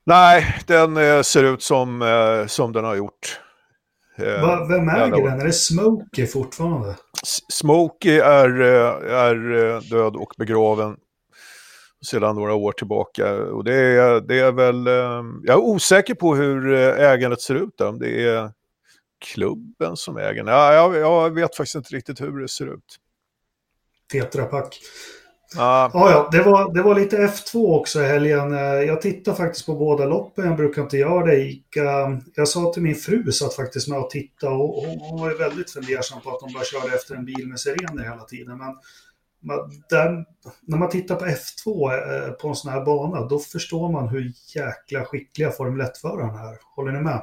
Nej, 0.06 0.56
den 0.66 0.96
uh, 0.96 1.22
ser 1.22 1.44
ut 1.44 1.62
som, 1.62 2.44
som 2.48 2.72
den 2.72 2.84
har 2.84 2.96
gjort. 2.96 3.40
Va, 4.18 4.66
vem 4.68 4.88
äger 4.88 5.30
den? 5.30 5.40
Är 5.40 5.44
det 5.44 5.52
Smokey 5.52 6.26
fortfarande? 6.26 6.96
S 7.22 7.38
Smokey 7.48 8.18
är, 8.18 8.60
är 9.10 9.90
död 9.90 10.16
och 10.16 10.34
begraven 10.38 10.96
sedan 12.06 12.36
några 12.36 12.54
år 12.54 12.72
tillbaka. 12.72 13.34
Och 13.34 13.64
det 13.64 13.74
är, 13.74 14.20
det 14.20 14.38
är 14.38 14.52
väl, 14.52 14.86
ehm, 14.86 15.42
jag 15.44 15.54
är 15.54 15.62
osäker 15.62 16.14
på 16.14 16.34
hur 16.34 16.74
eh, 16.74 17.10
ägandet 17.10 17.40
ser 17.40 17.54
ut 17.54 17.78
där, 17.78 17.88
om 17.88 17.98
det 17.98 18.28
är 18.28 18.50
klubben 19.20 19.96
som 19.96 20.16
äger 20.16 20.44
ja, 20.46 20.74
jag, 20.74 20.96
jag 20.96 21.34
vet 21.34 21.56
faktiskt 21.56 21.74
inte 21.74 21.94
riktigt 21.94 22.20
hur 22.20 22.40
det 22.40 22.48
ser 22.48 22.74
ut. 22.74 22.96
Tetrapack. 24.12 24.80
Ah. 25.56 25.90
Ja, 25.94 26.10
ja, 26.10 26.28
det 26.32 26.42
var, 26.42 26.74
det 26.74 26.82
var 26.82 26.94
lite 26.94 27.16
F2 27.16 27.78
också 27.78 28.02
i 28.02 28.06
helgen. 28.06 28.52
Eh, 28.52 28.60
jag 28.60 29.02
tittar 29.02 29.34
faktiskt 29.34 29.66
på 29.66 29.74
båda 29.74 30.06
loppen, 30.06 30.44
jag 30.44 30.56
brukar 30.56 30.82
inte 30.82 30.96
göra 30.96 31.26
det. 31.26 31.54
Jag 32.34 32.48
sa 32.48 32.72
till 32.72 32.82
min 32.82 32.94
fru 32.94 33.32
satt 33.32 33.54
faktiskt 33.54 33.88
med 33.88 33.98
och 33.98 34.10
tittade 34.10 34.54
och 34.54 34.82
hon 34.82 35.20
var 35.20 35.38
väldigt 35.38 35.70
fundersam 35.70 36.20
på 36.20 36.30
att 36.30 36.40
de 36.40 36.52
bara 36.52 36.64
körde 36.64 36.94
efter 36.94 37.14
en 37.14 37.24
bil 37.24 37.48
med 37.48 37.60
sirener 37.60 38.04
hela 38.04 38.24
tiden. 38.24 38.58
Men 38.58 38.74
den, 39.90 40.24
när 40.66 40.78
man 40.78 40.90
tittar 40.90 41.16
på 41.16 41.24
F2 41.24 41.92
eh, 41.92 42.32
på 42.32 42.48
en 42.48 42.54
sån 42.54 42.72
här 42.72 42.84
bana, 42.84 43.26
då 43.26 43.38
förstår 43.38 43.92
man 43.92 44.08
hur 44.08 44.32
jäkla 44.54 45.04
skickliga 45.04 45.50
Formel 45.50 45.86
1-förarna 45.86 46.40
är. 46.40 46.56
Håller 46.76 46.92
ni 46.92 47.00
med? 47.00 47.22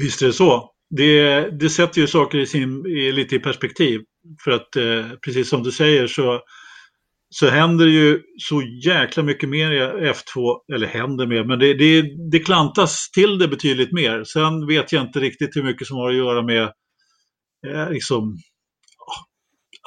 Visst 0.00 0.22
är 0.22 0.26
det 0.26 0.32
så. 0.32 0.70
Det, 0.90 1.40
det 1.60 1.70
sätter 1.70 2.00
ju 2.00 2.06
saker 2.06 2.38
i 2.38 2.46
sin, 2.46 2.86
i, 2.86 3.12
lite 3.12 3.36
i 3.36 3.38
perspektiv. 3.38 4.00
För 4.44 4.50
att 4.50 4.76
eh, 4.76 5.18
precis 5.24 5.48
som 5.48 5.62
du 5.62 5.72
säger 5.72 6.06
så, 6.06 6.40
så 7.30 7.48
händer 7.48 7.86
ju 7.86 8.22
så 8.38 8.62
jäkla 8.84 9.22
mycket 9.22 9.48
mer 9.48 9.70
i 9.70 9.80
F2, 10.10 10.56
eller 10.74 10.86
händer 10.86 11.26
mer, 11.26 11.44
men 11.44 11.58
det, 11.58 11.74
det, 11.74 12.02
det 12.30 12.38
klantas 12.38 13.10
till 13.10 13.38
det 13.38 13.48
betydligt 13.48 13.92
mer. 13.92 14.24
Sen 14.24 14.66
vet 14.66 14.92
jag 14.92 15.02
inte 15.02 15.20
riktigt 15.20 15.56
hur 15.56 15.62
mycket 15.62 15.86
som 15.86 15.96
har 15.96 16.10
att 16.10 16.16
göra 16.16 16.42
med 16.42 16.62
eh, 17.66 17.90
liksom, 17.90 18.36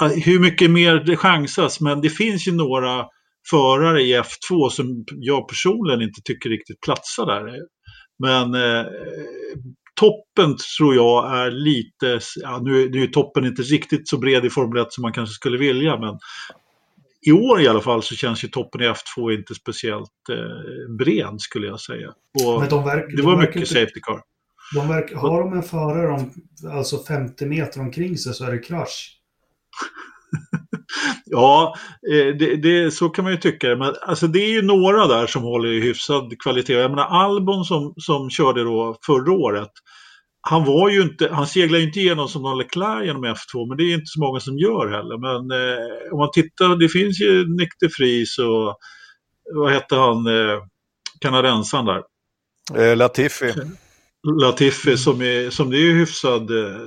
hur 0.10 0.40
mycket 0.40 0.72
mer 0.72 0.96
det 0.96 1.18
chansas, 1.18 1.82
men 1.82 2.02
det 2.02 2.10
finns 2.10 2.48
ju 2.48 2.52
några 2.52 3.06
förare 3.50 4.02
i 4.02 4.20
F2 4.20 4.70
som 4.70 5.06
jag 5.08 5.48
personligen 5.48 6.02
inte 6.02 6.22
tycker 6.24 6.50
riktigt 6.50 6.82
platsar 6.82 7.26
där. 7.26 7.60
Men 8.20 8.56
eh, 8.56 8.86
toppen 10.00 10.58
tror 10.78 10.96
jag 10.96 11.40
är 11.40 11.52
lite, 11.52 12.20
ja, 12.42 12.60
nu, 12.64 12.90
nu 12.90 13.04
är 13.04 13.08
toppen 13.08 13.46
inte 13.46 13.62
riktigt 13.62 14.08
så 14.08 14.18
bred 14.18 14.46
i 14.46 14.50
Formel 14.50 14.82
1 14.82 14.94
som 14.94 15.02
man 15.02 15.14
kanske 15.14 15.34
skulle 15.34 15.58
vilja, 15.58 16.00
men 16.00 16.20
i 17.28 17.32
år 17.32 17.62
i 17.62 17.68
alla 17.68 17.82
fall 17.82 18.04
så 18.04 18.16
känns 18.16 18.44
ju 18.44 18.48
toppen 18.48 18.82
i 18.82 18.86
F2 18.86 19.32
inte 19.32 19.56
speciellt 19.56 20.30
eh, 20.32 20.96
bred 20.98 21.36
skulle 21.42 21.68
jag 21.68 21.80
säga. 21.82 22.14
De 22.70 22.84
verkar, 22.84 23.18
det 23.18 23.24
var 23.24 23.38
mycket 23.38 23.56
inte, 23.56 23.68
safety 23.68 24.00
car. 24.02 24.22
De 24.76 24.88
verkar, 24.88 25.16
har 25.16 25.40
de 25.40 25.54
en 25.54 25.64
förare 25.64 26.12
om 26.12 26.34
alltså 26.72 27.04
50 27.04 27.46
meter 27.46 27.80
omkring 27.80 28.18
sig 28.18 28.34
så 28.34 28.46
är 28.46 28.52
det 28.52 28.60
krasch. 28.60 29.21
ja, 31.26 31.76
eh, 32.12 32.36
det, 32.36 32.56
det, 32.56 32.92
så 32.92 33.10
kan 33.10 33.24
man 33.24 33.34
ju 33.34 33.40
tycka. 33.40 33.76
Men 33.76 33.94
alltså, 34.02 34.28
det 34.28 34.40
är 34.40 34.50
ju 34.50 34.62
några 34.62 35.08
där 35.08 35.28
som 35.28 35.44
håller 35.44 35.70
i 35.70 35.82
hyfsad 35.82 36.42
kvalitet. 36.44 36.74
Jag 36.74 36.92
menar 36.92 37.06
Albon 37.06 37.66
som, 37.66 37.94
som 37.98 38.30
körde 38.30 38.64
då 38.64 38.98
förra 39.06 39.32
året. 39.32 39.72
Han 40.42 40.66
var 40.66 40.90
ju 40.90 41.02
inte, 41.02 41.30
han 41.32 41.48
seglar 41.48 41.80
ju 41.80 41.86
inte 41.86 42.00
igenom 42.00 42.28
som 42.28 42.42
någon 42.42 42.58
Leclerc 42.58 43.06
genom 43.06 43.26
F2, 43.26 43.68
men 43.68 43.78
det 43.78 43.84
är 43.84 43.94
inte 43.94 44.06
så 44.06 44.20
många 44.20 44.40
som 44.40 44.58
gör 44.58 44.88
heller. 44.88 45.18
Men 45.18 45.60
eh, 45.62 46.14
om 46.14 46.20
man 46.20 46.32
tittar, 46.34 46.76
det 46.76 46.90
finns 46.90 47.22
ju 47.22 47.48
Nick 47.58 47.70
de 47.80 47.88
Vries 47.88 48.38
och 48.38 48.78
vad 49.54 49.72
hette 49.72 49.96
han, 49.96 50.28
eh, 50.28 50.58
kanadensaren 51.22 51.86
där? 51.86 52.04
Eh, 52.76 52.98
Latifi. 52.98 53.54
Latifi 54.42 54.98
som, 54.98 55.22
är, 55.22 55.50
som 55.50 55.70
det 55.70 55.78
är 55.78 55.94
hyfsad. 55.94 56.52
Eh, 56.52 56.82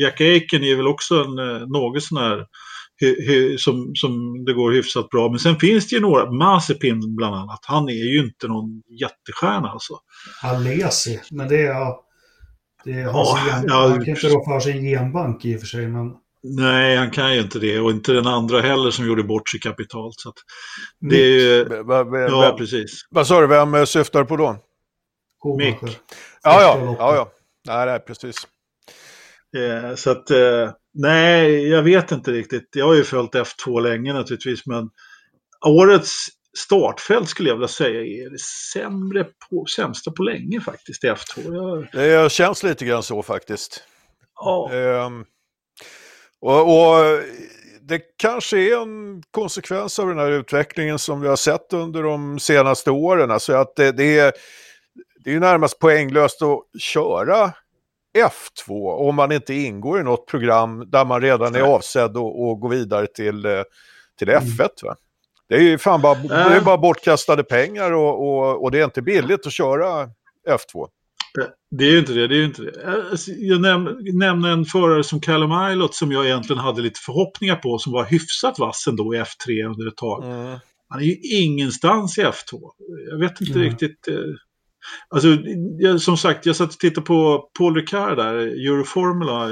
Jack 0.00 0.20
Aiken 0.20 0.64
är 0.64 0.76
väl 0.76 0.86
också 0.86 1.14
en 1.14 1.38
eh, 1.38 1.66
något 1.66 2.02
sån 2.02 2.18
här 2.18 2.46
som, 3.58 3.92
som 3.94 4.44
det 4.44 4.52
går 4.52 4.72
hyfsat 4.72 5.10
bra. 5.10 5.28
Men 5.28 5.38
sen 5.38 5.56
finns 5.56 5.88
det 5.88 5.96
ju 5.96 6.02
några, 6.02 6.30
Mazepin 6.30 7.16
bland 7.16 7.34
annat, 7.34 7.60
han 7.62 7.88
är 7.88 8.12
ju 8.14 8.24
inte 8.24 8.48
någon 8.48 8.82
jättestjärna 9.00 9.68
alltså. 9.68 9.94
Alesi, 10.42 11.20
men 11.30 11.48
det 11.48 11.66
är... 11.66 12.04
Det 12.84 12.92
är 12.92 13.00
ja, 13.00 13.38
gen, 13.46 13.64
ja, 13.68 13.88
han 13.88 14.04
kan 14.04 14.08
inte 14.08 14.28
rå 14.28 14.44
för 14.44 14.60
sin 14.60 14.82
genbank 14.82 15.44
i 15.44 15.56
och 15.56 15.60
för 15.60 15.66
sig, 15.66 15.88
men... 15.88 16.12
Nej, 16.42 16.96
han 16.96 17.10
kan 17.10 17.34
ju 17.34 17.40
inte 17.40 17.58
det 17.58 17.80
och 17.80 17.90
inte 17.90 18.12
den 18.12 18.26
andra 18.26 18.60
heller 18.60 18.90
som 18.90 19.06
gjorde 19.06 19.22
bort 19.22 19.48
sig 19.48 19.60
kapitalt. 19.60 20.14
Så 20.16 20.32
det 21.00 21.16
är 21.16 21.28
ju... 21.28 21.66
Ja, 22.30 22.54
precis. 22.58 23.06
Vad 23.10 23.26
sa 23.26 23.40
du, 23.40 23.46
vem 23.46 23.86
syftar 23.86 24.24
på 24.24 24.36
då? 24.36 24.56
Mick. 25.58 25.76
Ja, 26.42 26.62
ja, 26.62 26.96
ja, 26.98 27.14
ja. 27.14 27.32
Nej, 27.66 27.86
nej, 27.86 28.00
precis. 28.00 28.36
Eh, 29.56 29.94
så 29.94 30.10
att, 30.10 30.30
eh, 30.30 30.70
nej, 30.94 31.68
jag 31.68 31.82
vet 31.82 32.12
inte 32.12 32.30
riktigt. 32.32 32.68
Jag 32.72 32.86
har 32.86 32.94
ju 32.94 33.04
följt 33.04 33.34
F2 33.34 33.80
länge 33.80 34.12
naturligtvis, 34.12 34.66
men 34.66 34.90
årets 35.66 36.26
startfält 36.58 37.28
skulle 37.28 37.48
jag 37.48 37.56
vilja 37.56 37.68
säga 37.68 38.00
är 38.00 38.30
det 38.30 38.40
sämre 38.72 39.24
på, 39.24 39.66
sämsta 39.76 40.10
på 40.10 40.22
länge 40.22 40.60
faktiskt 40.60 41.04
i 41.04 41.06
F2. 41.06 41.54
Jag... 41.54 41.88
Det 41.92 42.32
känns 42.32 42.62
lite 42.62 42.84
grann 42.84 43.02
så 43.02 43.22
faktiskt. 43.22 43.82
Ja. 44.40 44.70
Um, 44.72 45.24
och, 46.40 46.60
och, 46.60 47.20
det 47.88 48.00
kanske 48.16 48.58
är 48.58 48.82
en 48.82 49.22
konsekvens 49.30 49.98
av 49.98 50.08
den 50.08 50.18
här 50.18 50.30
utvecklingen 50.30 50.98
som 50.98 51.20
vi 51.20 51.28
har 51.28 51.36
sett 51.36 51.72
under 51.72 52.02
de 52.02 52.38
senaste 52.38 52.90
åren. 52.90 53.30
Alltså 53.30 53.52
att 53.52 53.76
det, 53.76 53.92
det 53.92 54.18
är, 54.18 54.32
det 55.24 55.34
är 55.34 55.40
närmast 55.40 55.78
poänglöst 55.78 56.42
att 56.42 56.80
köra 56.80 57.52
F2 58.14 58.90
om 59.08 59.14
man 59.14 59.32
inte 59.32 59.54
ingår 59.54 60.00
i 60.00 60.02
något 60.02 60.26
program 60.26 60.90
där 60.90 61.04
man 61.04 61.20
redan 61.20 61.54
är 61.54 61.60
avsedd 61.60 62.10
att, 62.10 62.60
gå 62.60 62.68
vidare 62.68 63.06
till, 63.06 63.44
eh, 63.44 63.62
till 64.18 64.28
F1. 64.28 64.60
Mm. 64.60 64.68
Va? 64.82 64.96
Det 65.48 65.54
är 65.54 65.60
ju 65.60 65.78
fan 65.78 66.00
bara, 66.00 66.14
det 66.14 66.34
är 66.34 66.60
bara 66.60 66.78
bortkastade 66.78 67.44
pengar 67.44 67.92
och, 67.92 68.28
och, 68.28 68.62
och 68.62 68.70
det 68.70 68.80
är 68.80 68.84
inte 68.84 69.02
billigt 69.02 69.46
att 69.46 69.52
köra 69.52 70.08
F2. 70.48 70.88
Det 71.70 71.84
är 71.84 71.90
ju 71.90 71.98
inte 71.98 72.12
det. 72.12 72.28
det, 72.28 72.36
är 72.36 72.44
inte 72.44 72.62
det. 72.62 73.06
Alltså, 73.10 73.30
jag 73.30 73.60
näm 73.60 73.88
nämnde 74.12 74.48
en 74.48 74.64
förare 74.64 75.04
som 75.04 75.20
Callum 75.20 75.72
Ilott 75.72 75.94
som 75.94 76.12
jag 76.12 76.26
egentligen 76.26 76.62
hade 76.62 76.82
lite 76.82 77.00
förhoppningar 77.00 77.56
på 77.56 77.78
som 77.78 77.92
var 77.92 78.04
hyfsat 78.04 78.58
vass 78.58 78.86
ändå 78.88 79.14
i 79.14 79.18
F3 79.18 79.64
under 79.66 79.88
ett 79.88 79.96
tag. 79.96 80.24
Mm. 80.24 80.58
Han 80.88 81.00
är 81.00 81.04
ju 81.04 81.16
ingenstans 81.42 82.18
i 82.18 82.22
F2. 82.22 82.60
Jag 83.10 83.18
vet 83.18 83.40
inte 83.40 83.58
mm. 83.58 83.70
riktigt. 83.70 84.08
Alltså, 85.08 85.28
jag, 85.78 86.00
som 86.00 86.16
sagt, 86.16 86.46
jag 86.46 86.56
satt 86.56 86.72
och 86.72 86.78
tittade 86.78 87.06
på 87.06 87.50
Paul 87.58 87.74
Ricard 87.74 88.16
där, 88.16 88.34
Euroformula, 88.34 89.48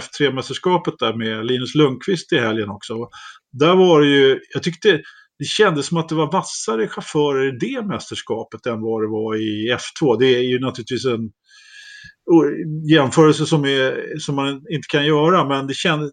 F3-mästerskapet 0.00 0.94
där 0.98 1.14
med 1.14 1.46
Linus 1.46 1.74
Lundqvist 1.74 2.32
i 2.32 2.38
helgen 2.38 2.70
också. 2.70 3.08
Där 3.52 3.74
var 3.76 4.00
det 4.00 4.06
ju, 4.06 4.40
jag 4.54 4.62
tyckte 4.62 5.00
det 5.38 5.44
kändes 5.44 5.86
som 5.86 5.96
att 5.96 6.08
det 6.08 6.14
var 6.14 6.32
vassare 6.32 6.88
chaufförer 6.88 7.54
i 7.54 7.58
det 7.58 7.86
mästerskapet 7.86 8.66
än 8.66 8.80
vad 8.80 9.02
det 9.02 9.08
var 9.08 9.36
i 9.36 9.76
F2. 9.76 10.18
Det 10.18 10.26
är 10.26 10.42
ju 10.42 10.60
naturligtvis 10.60 11.04
en 11.04 11.30
jämförelse 12.90 13.46
som, 13.46 13.64
är, 13.64 14.18
som 14.18 14.34
man 14.34 14.48
inte 14.48 14.88
kan 14.88 15.06
göra, 15.06 15.48
men 15.48 15.66
det 15.66 15.74
kändes, 15.74 16.12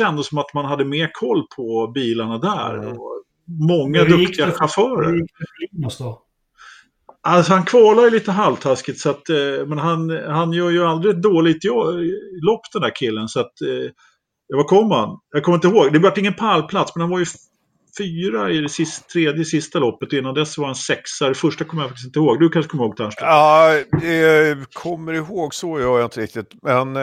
ändå 0.00 0.22
som 0.22 0.38
att 0.38 0.54
man 0.54 0.64
hade 0.64 0.84
mer 0.84 1.10
koll 1.12 1.46
på 1.56 1.92
bilarna 1.94 2.38
där. 2.38 2.74
Mm. 2.74 2.96
många 3.68 4.04
duktiga 4.04 4.50
chaufförer. 4.50 5.10
Hur 5.10 5.16
gick 5.16 5.30
det 5.38 5.46
för 5.46 5.76
Linus 5.76 5.98
då? 5.98 6.23
Alltså 7.26 7.52
han 7.52 7.64
kvalar 7.64 8.04
ju 8.04 8.10
lite 8.10 8.32
halvtaskigt 8.32 9.00
så 9.00 9.10
att, 9.10 9.28
eh, 9.28 9.66
men 9.66 9.78
han, 9.78 10.10
han 10.28 10.52
gör 10.52 10.70
ju 10.70 10.84
aldrig 10.86 11.14
ett 11.14 11.22
dåligt 11.22 11.64
lopp 12.42 12.72
den 12.72 12.82
där 12.82 12.96
killen 12.96 13.28
så 13.28 13.40
att, 13.40 13.60
eh, 13.60 13.90
vad 14.54 14.66
kom 14.66 14.90
han? 14.90 15.18
Jag 15.34 15.42
kommer 15.42 15.56
inte 15.56 15.68
ihåg, 15.68 15.92
det 15.92 15.98
blev 15.98 16.18
ingen 16.18 16.34
pallplats 16.34 16.94
men 16.94 17.00
han 17.00 17.10
var 17.10 17.18
ju 17.18 17.26
fyra 17.98 18.50
i 18.50 18.60
det 18.60 18.68
sista, 18.68 19.08
tredje 19.12 19.44
sista 19.44 19.78
loppet 19.78 20.12
innan 20.12 20.34
dess 20.34 20.58
var 20.58 20.66
han 20.66 20.74
sexa. 20.74 21.28
Det 21.28 21.34
första 21.34 21.64
kommer 21.64 21.82
jag 21.82 21.90
faktiskt 21.90 22.06
inte 22.06 22.18
ihåg. 22.18 22.40
Du 22.40 22.48
kanske 22.48 22.70
kommer 22.70 22.84
ihåg 22.84 22.96
Ternström? 22.96 23.28
Ja, 23.28 23.74
jag 24.02 24.64
kommer 24.72 25.12
ihåg 25.12 25.54
så 25.54 25.80
gör 25.80 25.98
jag 25.98 26.06
inte 26.06 26.20
riktigt. 26.20 26.50
Men 26.62 26.96
eh, 26.96 27.02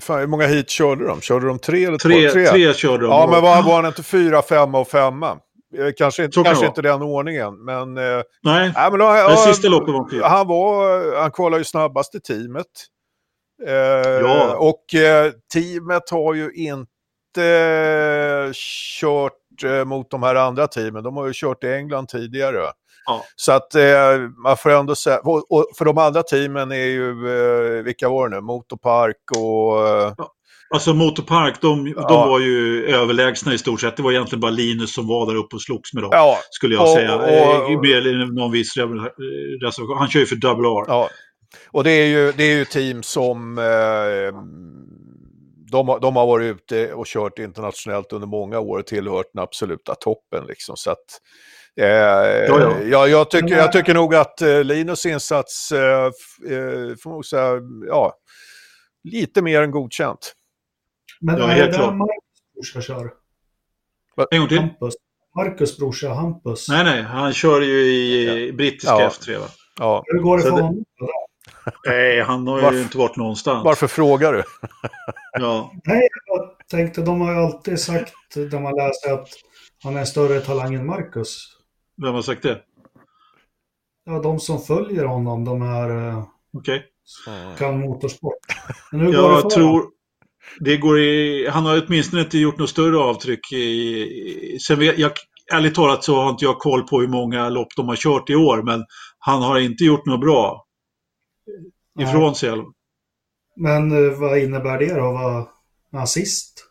fan, 0.00 0.20
hur 0.20 0.26
många 0.26 0.46
hit 0.46 0.70
körde 0.70 1.06
de? 1.06 1.20
Körde 1.20 1.46
de 1.46 1.58
tre 1.58 1.84
eller 1.84 1.98
tre, 1.98 2.28
två? 2.28 2.32
Tre, 2.32 2.46
tre 2.46 2.74
körde 2.74 3.02
de. 3.02 3.10
Ja, 3.10 3.28
men 3.32 3.42
var, 3.42 3.62
var 3.62 3.76
han 3.76 3.86
inte 3.86 4.02
fyra, 4.02 4.42
femma 4.42 4.78
och 4.78 4.88
femma? 4.88 5.38
Eh, 5.78 5.92
kanske, 5.96 6.24
inte, 6.24 6.42
kanske 6.42 6.66
inte 6.66 6.82
den 6.82 7.02
ordningen, 7.02 7.64
men... 7.64 7.98
Eh, 7.98 8.22
nej, 8.42 8.72
nej 8.74 8.90
men 8.90 8.98
då, 8.98 9.28
det 9.28 9.36
sista 9.36 9.68
loppet 9.68 9.94
var 9.94 10.28
Han, 10.28 10.46
var, 10.46 11.20
han 11.20 11.30
kvalade 11.30 11.60
ju 11.60 11.64
snabbast 11.64 12.14
i 12.14 12.20
teamet. 12.20 12.66
Eh, 13.66 13.74
ja. 13.74 14.56
Och 14.56 14.94
eh, 14.94 15.32
teamet 15.52 16.10
har 16.10 16.34
ju 16.34 16.52
inte 16.52 18.52
kört 19.00 19.64
eh, 19.64 19.84
mot 19.84 20.10
de 20.10 20.22
här 20.22 20.34
andra 20.34 20.66
teamen. 20.66 21.02
De 21.02 21.16
har 21.16 21.26
ju 21.26 21.32
kört 21.34 21.64
i 21.64 21.72
England 21.72 22.08
tidigare. 22.08 22.62
Ja. 23.06 23.24
Så 23.36 23.52
att 23.52 23.74
eh, 23.74 24.18
man 24.44 24.56
får 24.56 24.70
ändå 24.70 24.94
säga, 24.94 25.18
och, 25.18 25.52
och, 25.52 25.66
för 25.78 25.84
de 25.84 25.98
andra 25.98 26.22
teamen 26.22 26.72
är 26.72 26.86
ju, 26.86 27.14
vilka 27.82 28.08
var 28.08 28.28
det 28.28 28.36
nu? 28.36 28.42
Motorpark 28.42 29.16
och... 29.36 29.78
Ja. 30.18 30.32
Alltså 30.74 30.94
Motorpark, 30.94 31.60
de, 31.60 31.86
ja. 31.96 32.08
de 32.08 32.28
var 32.28 32.40
ju 32.40 32.86
överlägsna 32.86 33.54
i 33.54 33.58
stort 33.58 33.80
sett. 33.80 33.96
Det 33.96 34.02
var 34.02 34.12
egentligen 34.12 34.40
bara 34.40 34.50
Linus 34.50 34.94
som 34.94 35.06
var 35.06 35.26
där 35.26 35.34
uppe 35.34 35.56
och 35.56 35.62
slogs 35.62 35.92
med 35.92 36.02
dem. 36.02 36.10
Ja. 36.12 36.38
Skulle 36.50 36.74
jag 36.74 36.82
och, 36.82 36.88
säga. 36.88 37.14
Och, 37.14 37.74
och, 37.74 37.82
med 37.82 38.34
någon 38.34 38.52
viss 38.52 38.76
reservation. 38.76 39.98
Han 39.98 40.08
kör 40.08 40.20
ju 40.20 40.26
för 40.26 40.36
Double 40.36 40.68
R. 40.68 40.84
Ja. 40.88 41.10
Och 41.70 41.84
det 41.84 41.90
är 41.90 42.06
ju, 42.06 42.32
det 42.32 42.44
är 42.44 42.56
ju 42.56 42.64
team 42.64 43.02
som... 43.02 43.58
Eh, 43.58 44.40
de, 45.70 45.98
de 46.02 46.16
har 46.16 46.26
varit 46.26 46.56
ute 46.56 46.92
och 46.92 47.06
kört 47.06 47.38
internationellt 47.38 48.12
under 48.12 48.28
många 48.28 48.58
år 48.58 48.78
och 48.78 48.86
tillhört 48.86 49.26
den 49.34 49.42
absoluta 49.42 49.94
toppen. 49.94 50.44
Liksom. 50.48 50.76
Så 50.76 50.90
att, 50.90 50.98
eh, 51.80 51.86
ja, 51.86 52.60
ja. 52.60 52.80
Jag, 52.80 53.08
jag, 53.08 53.30
tycker, 53.30 53.56
jag 53.56 53.72
tycker 53.72 53.94
nog 53.94 54.14
att 54.14 54.42
eh, 54.42 54.64
Linus 54.64 55.06
insats, 55.06 55.72
eh, 55.72 56.04
eh 56.04 56.96
får 57.02 57.10
man 57.10 57.24
säga, 57.24 57.60
ja, 57.88 58.12
lite 59.04 59.42
mer 59.42 59.62
än 59.62 59.70
godkänt. 59.70 60.34
Men 61.20 61.38
ja, 61.38 61.52
är 61.52 61.66
det 61.66 61.72
där 61.78 61.92
Marcus 61.92 62.52
brorsa 62.54 62.80
kör? 62.80 63.12
En 64.30 64.38
gång 64.38 64.48
till. 64.48 64.58
Hampus. 64.58 64.94
Marcus 65.36 65.78
brorsa 65.78 66.08
Hampus. 66.08 66.68
Nej, 66.68 66.84
nej, 66.84 67.02
han 67.02 67.32
kör 67.32 67.60
ju 67.60 67.80
i 67.80 68.46
ja. 68.46 68.52
brittiska 68.52 69.00
ja. 69.00 69.08
F3 69.08 69.38
va? 69.38 69.46
Ja. 69.78 70.04
Hur 70.06 70.18
går 70.18 70.36
det 70.36 70.42
för 70.42 70.50
honom? 70.50 70.84
Nej, 71.86 72.22
han 72.22 72.46
har 72.46 72.62
varför, 72.62 72.76
ju 72.76 72.82
inte 72.82 72.98
varit 72.98 73.16
någonstans. 73.16 73.64
Varför 73.64 73.86
frågar 73.86 74.32
du? 74.32 74.42
ja. 75.32 75.72
Nej, 75.84 76.08
jag 76.26 76.68
tänkte, 76.68 77.02
de 77.02 77.20
har 77.20 77.32
ju 77.32 77.38
alltid 77.38 77.80
sagt, 77.80 78.14
när 78.36 78.60
man 78.60 78.74
läser 78.74 79.12
att 79.12 79.28
han 79.82 79.96
är 79.96 80.00
en 80.00 80.06
större 80.06 80.40
talang 80.40 80.74
än 80.74 80.86
Marcus. 80.86 81.56
Vem 82.02 82.14
har 82.14 82.22
sagt 82.22 82.42
det? 82.42 82.60
Ja, 84.04 84.18
de 84.18 84.40
som 84.40 84.60
följer 84.62 85.04
honom, 85.04 85.44
de 85.44 85.62
är... 85.62 86.08
Eh, 86.08 86.24
Okej. 86.52 86.84
Okay. 87.26 87.56
Kan 87.58 87.80
motorsport. 87.80 88.38
Men 88.92 89.00
hur 89.00 89.12
går 89.12 89.36
det 89.36 89.42
för 89.42 89.50
tror... 89.50 89.70
Honom? 89.70 89.92
Det 90.58 90.76
går 90.76 91.00
i, 91.00 91.48
han 91.48 91.64
har 91.64 91.84
åtminstone 91.86 92.22
inte 92.22 92.38
gjort 92.38 92.58
något 92.58 92.70
större 92.70 92.98
avtryck. 92.98 93.52
I, 93.52 94.58
sen 94.60 94.78
vet, 94.78 94.98
jag, 94.98 95.12
ärligt 95.52 95.74
talat 95.74 96.04
så 96.04 96.16
har 96.16 96.30
inte 96.30 96.44
jag 96.44 96.58
koll 96.58 96.82
på 96.82 97.00
hur 97.00 97.08
många 97.08 97.48
lopp 97.48 97.68
de 97.76 97.88
har 97.88 97.96
kört 97.96 98.30
i 98.30 98.34
år, 98.34 98.62
men 98.62 98.84
han 99.18 99.42
har 99.42 99.58
inte 99.58 99.84
gjort 99.84 100.06
något 100.06 100.20
bra 100.20 100.66
ifrån 102.00 102.26
Nej. 102.26 102.34
sig. 102.34 102.50
Men 103.56 103.92
eh, 103.92 104.18
vad 104.18 104.38
innebär 104.38 104.78
det 104.78 104.94
då? 104.94 105.12
Var 105.90 105.98
han 105.98 106.06
sist? 106.06 106.66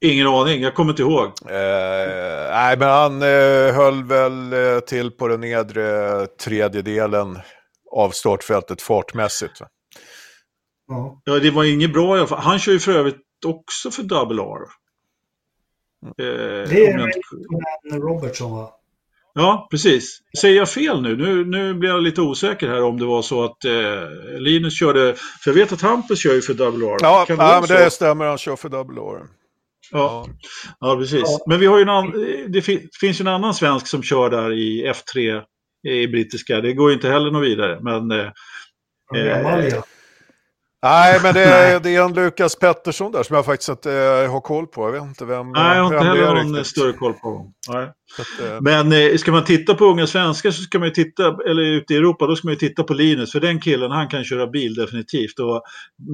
Ingen 0.00 0.26
aning, 0.26 0.62
jag 0.62 0.74
kommer 0.74 0.90
inte 0.92 1.02
ihåg. 1.02 1.26
Eh, 1.26 2.50
nej, 2.50 2.76
men 2.78 2.88
han 2.88 3.22
eh, 3.22 3.74
höll 3.74 4.04
väl 4.04 4.52
eh, 4.52 4.80
till 4.80 5.10
på 5.10 5.28
den 5.28 5.40
nedre 5.40 6.26
tredjedelen 6.26 7.38
av 7.92 8.10
startfältet 8.10 8.82
fartmässigt. 8.82 9.60
Va? 9.60 9.66
Ja. 10.88 11.22
ja, 11.24 11.38
det 11.38 11.50
var 11.50 11.64
inget 11.64 11.92
bra 11.92 12.16
i 12.16 12.18
alla 12.18 12.28
fall. 12.28 12.38
Han 12.38 12.58
kör 12.58 12.72
ju 12.72 12.78
för 12.78 12.92
övrigt 12.92 13.16
också 13.46 13.90
för 13.90 14.02
Double 14.02 14.42
R. 14.42 14.66
Eh, 16.06 16.68
det 16.68 16.86
är 16.86 17.06
inte... 17.06 17.20
Robertson 17.96 18.52
va? 18.52 18.72
Ja, 19.34 19.68
precis. 19.70 20.18
Säger 20.38 20.56
jag 20.56 20.70
fel 20.70 21.02
nu? 21.02 21.16
Nu, 21.16 21.44
nu 21.44 21.74
blir 21.74 21.90
jag 21.90 22.02
lite 22.02 22.20
osäker 22.20 22.68
här 22.68 22.82
om 22.82 22.98
det 22.98 23.04
var 23.04 23.22
så 23.22 23.44
att 23.44 23.64
eh, 23.64 24.40
Linus 24.40 24.78
körde... 24.78 25.14
För 25.44 25.50
jag 25.50 25.54
vet 25.54 25.72
att 25.72 25.82
Hampus 25.82 26.18
kör 26.22 26.34
ju 26.34 26.42
för 26.42 26.54
Double 26.54 26.86
R. 26.86 26.96
Ja, 27.00 27.26
ja 27.28 27.36
men 27.68 27.68
det 27.68 27.90
stämmer. 27.90 28.24
Han 28.24 28.38
kör 28.38 28.56
för 28.56 28.68
Double 28.68 29.00
R. 29.00 29.22
Ja. 29.92 30.26
ja, 30.80 30.96
precis. 30.96 31.22
Ja. 31.24 31.38
Men 31.46 31.60
vi 31.60 31.66
har 31.66 31.76
ju 31.76 31.82
en 31.82 31.88
annan, 31.88 32.12
det 32.48 32.62
finns 33.00 33.20
ju 33.20 33.22
en 33.22 33.28
annan 33.28 33.54
svensk 33.54 33.86
som 33.86 34.02
kör 34.02 34.30
där 34.30 34.52
i 34.52 34.92
F3 34.92 35.42
i 35.88 36.08
brittiska. 36.08 36.60
Det 36.60 36.72
går 36.72 36.90
ju 36.90 36.94
inte 36.94 37.08
heller 37.08 37.30
något 37.30 37.44
vidare. 37.44 37.78
Men, 37.80 38.10
eh, 38.10 38.30
Amalia. 39.40 39.82
Nej, 40.82 41.20
men 41.22 41.34
det 41.34 41.44
är, 41.44 41.80
det 41.80 41.96
är 41.96 42.04
en 42.04 42.14
Lukas 42.14 42.56
Pettersson 42.56 43.12
där 43.12 43.22
som 43.22 43.36
jag 43.36 43.44
faktiskt 43.44 43.68
inte 43.68 43.92
äh, 43.92 44.32
har 44.32 44.40
koll 44.40 44.66
på. 44.66 44.82
Jag 44.82 44.92
vet 44.92 45.02
inte 45.02 45.24
vem 45.24 45.52
Nej, 45.52 45.76
jag 45.76 45.84
har 45.84 45.94
inte 45.94 46.04
heller 46.04 46.44
någon 46.44 46.64
större 46.64 46.92
koll 46.92 47.12
på. 47.12 47.52
Att, 47.68 48.46
äh... 48.46 48.60
Men 48.60 48.92
eh, 48.92 49.16
ska 49.16 49.32
man 49.32 49.44
titta 49.44 49.74
på 49.74 49.84
unga 49.84 50.06
svenskar 50.06 50.50
så 50.50 50.62
ska 50.62 50.78
man 50.78 50.88
ju 50.88 50.94
titta, 50.94 51.26
eller 51.50 51.62
ute 51.62 51.94
i 51.94 51.96
Europa, 51.96 52.26
då 52.26 52.36
ska 52.36 52.46
man 52.46 52.54
ju 52.54 52.58
titta 52.58 52.82
på 52.82 52.94
Linus. 52.94 53.32
För 53.32 53.40
den 53.40 53.60
killen, 53.60 53.90
han 53.90 54.08
kan 54.08 54.24
köra 54.24 54.46
bil 54.46 54.74
definitivt. 54.74 55.38
Och 55.38 55.62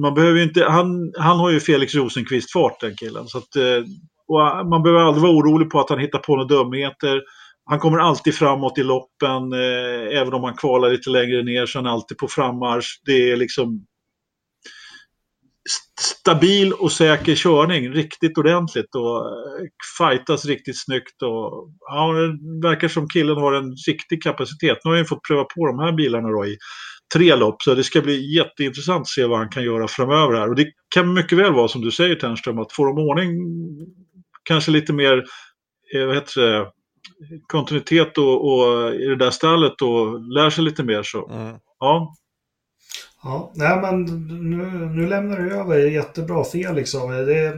man 0.01 0.13
behöver 0.13 0.39
inte, 0.39 0.63
han, 0.63 1.13
han 1.17 1.37
har 1.37 1.49
ju 1.49 1.59
Felix 1.59 1.95
Rosenqvist-fart 1.95 2.79
den 2.81 2.95
killen. 2.95 3.27
Så 3.27 3.37
att, 3.37 3.55
eh, 3.55 3.83
och 4.27 4.67
man 4.67 4.83
behöver 4.83 5.01
aldrig 5.03 5.23
vara 5.23 5.33
orolig 5.33 5.69
på 5.69 5.79
att 5.79 5.89
han 5.89 5.99
hittar 5.99 6.19
på 6.19 6.35
några 6.35 6.47
dumheter. 6.47 7.21
Han 7.65 7.79
kommer 7.79 7.99
alltid 7.99 8.35
framåt 8.35 8.77
i 8.77 8.83
loppen, 8.83 9.53
eh, 9.53 10.19
även 10.21 10.33
om 10.33 10.43
han 10.43 10.55
kvalar 10.55 10.89
lite 10.89 11.09
längre 11.09 11.43
ner 11.43 11.65
så 11.65 11.79
är 11.79 11.83
han 11.83 11.93
alltid 11.93 12.17
på 12.17 12.27
frammarsch. 12.27 13.01
Det 13.05 13.31
är 13.31 13.37
liksom 13.37 13.85
stabil 15.99 16.73
och 16.73 16.91
säker 16.91 17.35
körning 17.35 17.89
riktigt 17.89 18.37
ordentligt 18.37 18.95
och 18.95 19.17
eh, 19.17 19.65
fightas 19.97 20.45
riktigt 20.45 20.83
snyggt. 20.83 21.21
Och, 21.21 21.69
ja, 21.79 22.13
det 22.13 22.67
verkar 22.67 22.87
som 22.87 23.09
killen 23.09 23.37
har 23.37 23.53
en 23.53 23.75
riktig 23.87 24.23
kapacitet. 24.23 24.77
Nu 24.83 24.91
har 24.91 24.97
jag 24.97 25.09
fått 25.09 25.27
pröva 25.27 25.43
på 25.43 25.67
de 25.67 25.79
här 25.79 25.91
bilarna 25.91 26.29
då 26.29 26.45
i 26.45 26.57
tre 27.13 27.35
lopp 27.35 27.61
så 27.61 27.75
det 27.75 27.83
ska 27.83 28.01
bli 28.01 28.35
jätteintressant 28.35 29.01
att 29.01 29.07
se 29.07 29.25
vad 29.25 29.39
han 29.39 29.49
kan 29.49 29.63
göra 29.63 29.87
framöver 29.87 30.37
här. 30.37 30.49
Och 30.49 30.55
det 30.55 30.67
kan 30.95 31.13
mycket 31.13 31.37
väl 31.37 31.53
vara 31.53 31.67
som 31.67 31.81
du 31.81 31.91
säger 31.91 32.15
Ternström 32.15 32.59
att 32.59 32.73
får 32.73 32.87
de 32.87 33.09
ordning 33.09 33.29
kanske 34.43 34.71
lite 34.71 34.93
mer 34.93 35.23
eh, 35.95 36.05
vad 36.05 36.15
heter 36.15 36.41
det, 36.41 36.71
kontinuitet 37.47 38.17
och, 38.17 38.53
och, 38.53 38.95
i 38.95 39.05
det 39.05 39.15
där 39.15 39.31
stallet 39.31 39.81
och 39.81 40.21
lär 40.33 40.49
sig 40.49 40.63
lite 40.63 40.83
mer 40.83 41.03
så 41.03 41.29
mm. 41.29 41.55
ja, 41.79 42.15
Ja, 43.23 43.51
nej 43.53 43.81
men 43.81 44.05
nu, 44.49 44.65
nu 44.85 45.07
lämnar 45.07 45.37
du 45.37 45.55
över 45.55 45.77
jättebra 45.77 46.43
Felix. 46.43 46.91
Det, 46.91 47.53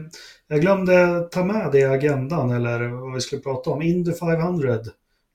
jag 0.47 0.61
glömde 0.61 1.28
ta 1.32 1.43
med 1.43 1.72
det 1.72 1.80
i 1.80 1.84
agendan 1.84 2.51
eller 2.51 2.88
vad 2.88 3.13
vi 3.13 3.22
skulle 3.22 3.41
prata 3.41 3.70
om. 3.70 3.82
Indy 3.82 4.13
500. 4.13 4.78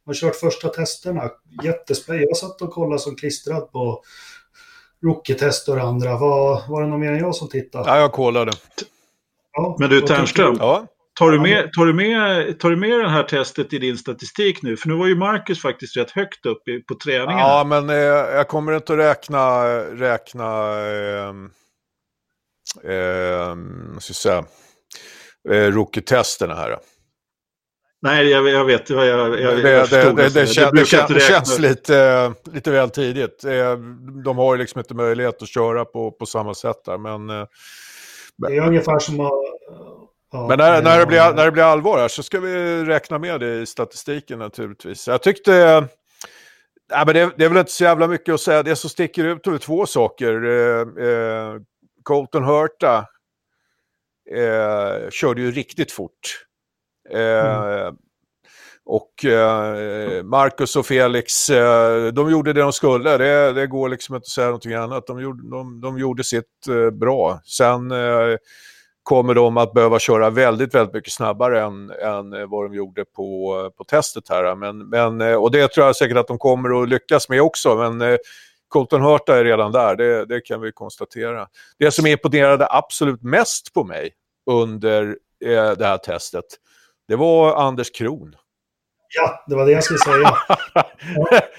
Har 0.06 0.14
kört 0.14 0.36
första 0.36 0.68
testerna. 0.68 1.30
Jättespännande. 1.62 2.26
Jag 2.26 2.36
satt 2.36 2.62
och 2.62 2.70
kollade 2.70 2.98
som 2.98 3.16
klistrad 3.16 3.72
på 3.72 4.02
rookie-test 5.02 5.68
och 5.68 5.76
det 5.76 5.82
andra. 5.82 6.16
Var, 6.16 6.62
var 6.68 6.82
det 6.82 6.88
någon 6.88 7.00
mer 7.00 7.12
än 7.12 7.18
jag 7.18 7.34
som 7.34 7.48
tittade? 7.48 7.84
Ja, 7.88 7.98
jag 7.98 8.12
kollade. 8.12 8.52
Ja, 9.52 9.76
men 9.78 9.90
du 9.90 10.00
Ternström. 10.00 10.56
Ja. 10.58 10.86
Tar 11.20 11.30
du, 11.30 11.40
med, 11.40 11.72
tar, 11.72 11.86
du 11.86 11.92
med, 11.92 12.58
tar 12.58 12.70
du 12.70 12.76
med 12.76 13.00
det 13.00 13.08
här 13.08 13.22
testet 13.22 13.72
i 13.72 13.78
din 13.78 13.98
statistik 13.98 14.62
nu? 14.62 14.76
För 14.76 14.88
nu 14.88 14.94
var 14.94 15.06
ju 15.06 15.16
Marcus 15.16 15.62
faktiskt 15.62 15.96
rätt 15.96 16.10
högt 16.10 16.46
upp 16.46 16.68
i, 16.68 16.82
på 16.82 16.94
träningen. 16.94 17.38
Ja, 17.38 17.64
men 17.66 17.90
eh, 17.90 17.96
jag 17.96 18.48
kommer 18.48 18.72
inte 18.72 18.92
att 18.92 18.98
räkna, 18.98 19.64
räkna 19.78 20.78
eh, 20.88 21.28
eh, 22.92 23.56
ska 23.98 24.14
säga, 24.14 24.44
eh, 25.50 25.72
rookie-testerna 25.72 26.54
här. 26.54 26.78
Nej, 28.02 28.28
jag, 28.28 28.48
jag 28.48 28.64
vet. 28.64 28.90
Jag, 28.90 29.06
jag, 29.06 29.40
jag 29.40 29.56
det, 29.56 29.90
det, 29.90 30.12
det, 30.12 30.28
det, 30.28 30.46
kän, 30.46 31.06
det 31.08 31.20
känns 31.20 31.58
lite, 31.58 32.32
lite 32.52 32.70
väl 32.70 32.90
tidigt. 32.90 33.44
Eh, 33.44 33.76
de 34.24 34.38
har 34.38 34.54
ju 34.54 34.58
liksom 34.60 34.78
inte 34.78 34.94
möjlighet 34.94 35.42
att 35.42 35.48
köra 35.48 35.84
på, 35.84 36.10
på 36.10 36.26
samma 36.26 36.54
sätt 36.54 36.84
där. 36.84 36.98
Men, 36.98 37.30
eh, 37.30 37.46
det 38.36 38.56
är 38.56 38.66
ungefär 38.66 38.98
som 38.98 39.20
att 39.20 39.32
Ja, 40.32 40.46
men 40.48 40.58
när, 40.58 40.82
när, 40.82 40.98
det 40.98 41.06
blir, 41.06 41.34
när 41.34 41.44
det 41.44 41.52
blir 41.52 41.62
allvar 41.62 41.98
här 41.98 42.08
så 42.08 42.22
ska 42.22 42.40
vi 42.40 42.84
räkna 42.84 43.18
med 43.18 43.40
det 43.40 43.60
i 43.60 43.66
statistiken 43.66 44.38
naturligtvis. 44.38 45.08
Jag 45.08 45.22
tyckte... 45.22 45.86
Ja, 46.92 47.04
men 47.06 47.14
det, 47.14 47.30
det 47.36 47.44
är 47.44 47.48
väl 47.48 47.58
inte 47.58 47.72
så 47.72 47.84
jävla 47.84 48.06
mycket 48.06 48.34
att 48.34 48.40
säga. 48.40 48.62
Det 48.62 48.76
som 48.76 48.90
sticker 48.90 49.24
ut 49.24 49.46
är 49.46 49.58
två 49.58 49.86
saker. 49.86 50.44
Eh, 50.44 51.06
eh, 51.06 51.54
Colton 52.02 52.44
Hurta 52.44 53.06
eh, 54.30 55.10
körde 55.10 55.40
ju 55.40 55.50
riktigt 55.50 55.92
fort. 55.92 56.44
Mm. 57.10 57.96
Och 58.84 59.24
eh, 59.24 60.22
Marcus 60.22 60.76
och 60.76 60.86
Felix, 60.86 61.50
eh, 61.50 62.06
de 62.06 62.30
gjorde 62.30 62.52
det 62.52 62.60
de 62.60 62.72
skulle. 62.72 63.16
Det, 63.16 63.52
det 63.52 63.66
går 63.66 63.88
liksom 63.88 64.14
inte 64.14 64.24
att 64.24 64.28
säga 64.28 64.46
någonting 64.46 64.74
annat. 64.74 65.06
De 65.06 65.20
gjorde, 65.20 65.50
de, 65.50 65.80
de 65.80 65.98
gjorde 65.98 66.24
sitt 66.24 66.66
bra. 66.92 67.40
Sen 67.44 67.92
kommer 69.02 69.34
de 69.34 69.56
att 69.56 69.72
behöva 69.72 69.98
köra 69.98 70.30
väldigt, 70.30 70.74
väldigt 70.74 70.94
mycket 70.94 71.12
snabbare 71.12 71.62
än, 71.62 71.90
än 71.90 72.50
vad 72.50 72.64
de 72.64 72.74
gjorde 72.74 73.04
på, 73.04 73.70
på 73.76 73.84
testet 73.84 74.28
här. 74.28 74.54
Men, 74.54 74.88
men, 74.88 75.36
och 75.36 75.50
det 75.50 75.68
tror 75.68 75.86
jag 75.86 75.96
säkert 75.96 76.16
att 76.16 76.28
de 76.28 76.38
kommer 76.38 76.82
att 76.82 76.88
lyckas 76.88 77.28
med 77.28 77.42
också. 77.42 77.76
Men 77.76 78.00
eh, 78.00 78.18
Colton 78.68 79.02
Hurta 79.02 79.38
är 79.38 79.44
redan 79.44 79.72
där, 79.72 79.96
det, 79.96 80.24
det 80.24 80.40
kan 80.40 80.60
vi 80.60 80.72
konstatera. 80.72 81.46
Det 81.78 81.90
som 81.90 82.06
imponerade 82.06 82.66
absolut 82.70 83.22
mest 83.22 83.74
på 83.74 83.84
mig 83.84 84.10
under 84.50 85.16
eh, 85.44 85.70
det 85.70 85.86
här 85.86 85.98
testet, 85.98 86.44
det 87.08 87.16
var 87.16 87.54
Anders 87.54 87.90
Kron. 87.90 88.36
Ja, 89.14 89.44
det 89.46 89.54
var 89.54 89.66
det 89.66 89.72
jag 89.72 89.84
skulle 89.84 89.98
säga. 89.98 90.36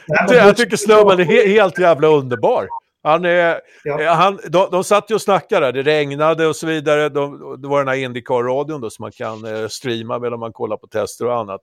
ja. 0.08 0.34
jag 0.36 0.58
tycker 0.58 0.78
snubben 0.78 1.20
är 1.20 1.48
helt 1.48 1.80
jävla 1.80 2.08
underbar. 2.08 2.68
Han 3.04 3.26
är, 3.26 3.62
ja. 3.84 4.02
Eh, 4.02 4.14
han, 4.16 4.40
de, 4.50 4.72
de 4.72 4.84
satt 4.84 5.12
ju 5.12 5.16
och 5.16 5.22
snackade, 5.22 5.72
det 5.72 5.84
regnade 5.84 6.48
och 6.48 6.56
så 6.56 6.68
vidare. 6.68 7.10
De, 7.10 7.62
det 7.62 7.68
var 7.68 7.80
den 7.80 7.88
här 7.88 7.96
Indycar-radion 7.96 8.92
som 8.92 9.04
man 9.04 9.12
kan 9.12 9.46
eh, 9.46 9.68
streama 9.68 10.20
medan 10.20 10.40
man 10.40 10.54
kollar 10.54 10.78
på 10.78 10.88
tester 10.88 11.26
och 11.26 11.38
annat. 11.38 11.62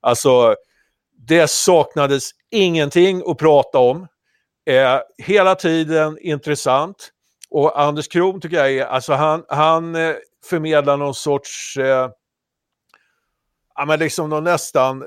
Alltså, 0.00 0.54
det 1.18 1.50
saknades 1.50 2.30
ingenting 2.50 3.22
att 3.26 3.38
prata 3.38 3.78
om. 3.78 4.06
Eh, 4.66 5.00
hela 5.18 5.54
tiden 5.54 6.18
intressant. 6.20 7.12
Och 7.50 7.80
Anders 7.80 8.08
Kron 8.08 8.40
tycker 8.40 8.56
jag 8.56 8.72
är, 8.72 8.86
alltså 8.86 9.12
han, 9.12 9.44
han 9.48 9.94
eh, 9.94 10.14
förmedlar 10.44 10.96
någon 10.96 11.14
sorts, 11.14 11.76
eh, 11.76 12.10
ja 13.74 13.84
men 13.84 13.98
liksom 13.98 14.30
någon 14.30 14.44
nästan 14.44 15.04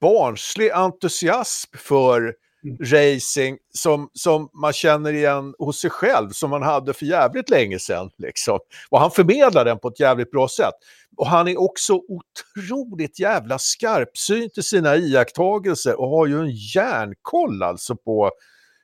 barnslig 0.00 0.70
entusiasm 0.70 1.76
för 1.76 2.34
racing 2.80 3.58
som, 3.74 4.10
som 4.12 4.48
man 4.52 4.72
känner 4.72 5.12
igen 5.12 5.54
hos 5.58 5.80
sig 5.80 5.90
själv, 5.90 6.30
som 6.30 6.50
man 6.50 6.62
hade 6.62 6.92
för 6.92 7.06
jävligt 7.06 7.50
länge 7.50 7.78
sedan. 7.78 8.10
Liksom. 8.18 8.58
Och 8.90 9.00
han 9.00 9.10
förmedlar 9.10 9.64
den 9.64 9.78
på 9.78 9.88
ett 9.88 10.00
jävligt 10.00 10.30
bra 10.30 10.48
sätt. 10.48 10.74
Och 11.16 11.26
han 11.26 11.48
är 11.48 11.60
också 11.60 11.92
otroligt 11.94 13.20
jävla 13.20 13.58
skarpsynt 13.58 14.58
i 14.58 14.62
sina 14.62 14.96
iakttagelser 14.96 16.00
och 16.00 16.08
har 16.08 16.26
ju 16.26 16.40
en 16.40 16.50
järnkoll 16.50 17.62
alltså 17.62 17.96
på, 17.96 18.30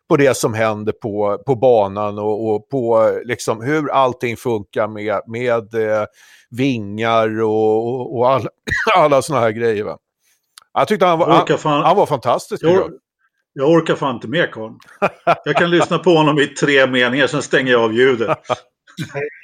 på 0.08 0.16
det 0.16 0.36
som 0.36 0.54
händer 0.54 0.92
på, 0.92 1.42
på 1.46 1.56
banan 1.56 2.18
och, 2.18 2.54
och 2.54 2.68
på 2.68 3.12
liksom, 3.24 3.62
hur 3.62 3.90
allting 3.90 4.36
funkar 4.36 4.88
med, 4.88 5.20
med 5.26 5.74
eh, 5.74 6.04
vingar 6.50 7.42
och, 7.42 7.88
och, 7.88 8.18
och 8.18 8.30
alla, 8.30 8.48
alla 8.96 9.22
sådana 9.22 9.44
här 9.44 9.52
grejer. 9.52 9.84
Va? 9.84 9.98
Jag 10.72 10.88
tyckte 10.88 11.06
han 11.06 11.18
var, 11.18 11.58
han, 11.62 11.82
han 11.82 11.96
var 11.96 12.06
fantastisk. 12.06 12.62
Jag, 12.62 12.90
jag 13.54 13.70
orkar 13.70 13.94
fan 13.94 14.14
inte 14.14 14.28
med 14.28 14.52
Karl. 14.52 14.72
Jag 15.44 15.56
kan 15.56 15.70
lyssna 15.70 15.98
på 15.98 16.10
honom 16.10 16.38
i 16.38 16.46
tre 16.46 16.86
meningar, 16.86 17.26
sen 17.26 17.42
stänger 17.42 17.72
jag 17.72 17.82
av 17.82 17.94
ljudet. 17.94 18.38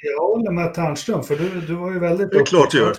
Jag 0.01 0.27
håller 0.27 0.51
med 0.51 0.73
Ternström, 0.73 1.23
för 1.23 1.35
du, 1.35 1.61
du 1.61 1.75
var 1.75 1.91
ju 1.91 1.99
väldigt... 1.99 2.31
Det 2.31 2.37
är 2.37 2.45
klart 2.45 2.71
du 2.71 2.77
gör. 2.77 2.95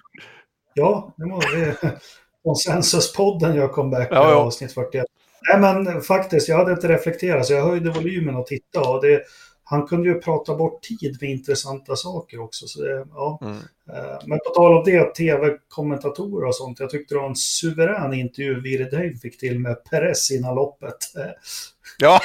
Ja, 0.75 1.15
det 1.17 1.25
var 1.25 1.57
det. 1.57 2.01
Konsensuspodden 2.45 3.55
gör 3.55 3.69
comeback 3.69 4.09
ja, 4.11 4.31
ja. 4.31 4.35
avsnitt 4.35 4.75
41. 4.75 5.05
Nej, 5.49 5.61
men 5.61 6.01
faktiskt, 6.01 6.49
jag 6.49 6.57
hade 6.57 6.73
inte 6.73 6.89
reflekterat, 6.89 7.47
så 7.47 7.53
jag 7.53 7.67
höjde 7.67 7.91
volymen 7.91 8.37
och 8.37 8.47
tittade. 8.47 8.89
Och 8.89 9.03
det, 9.03 9.23
han 9.65 9.87
kunde 9.87 10.09
ju 10.09 10.21
prata 10.21 10.55
bort 10.55 10.83
tid 10.83 11.19
med 11.21 11.31
intressanta 11.31 11.97
saker 11.97 12.41
också. 12.41 12.67
Så 12.67 12.83
det, 12.83 13.07
ja. 13.11 13.39
Mm. 13.43 13.57
Eh, 13.93 14.19
men 14.27 14.39
på 14.39 14.51
tal 14.55 14.77
om 14.77 14.85
det, 14.85 15.15
tv-kommentatorer 15.15 16.49
och 16.49 16.55
sånt. 16.55 16.81
Jag 16.81 16.91
tyckte 16.91 17.15
det 17.15 17.19
var 17.19 17.29
en 17.29 17.37
suverän 17.37 18.15
intervju 18.15 18.61
Virre 18.61 19.17
fick 19.23 19.39
till 19.41 19.59
med 19.59 19.85
Perez 19.85 20.31
innan 20.31 20.55
loppet. 20.55 20.97
Ja, 21.99 22.21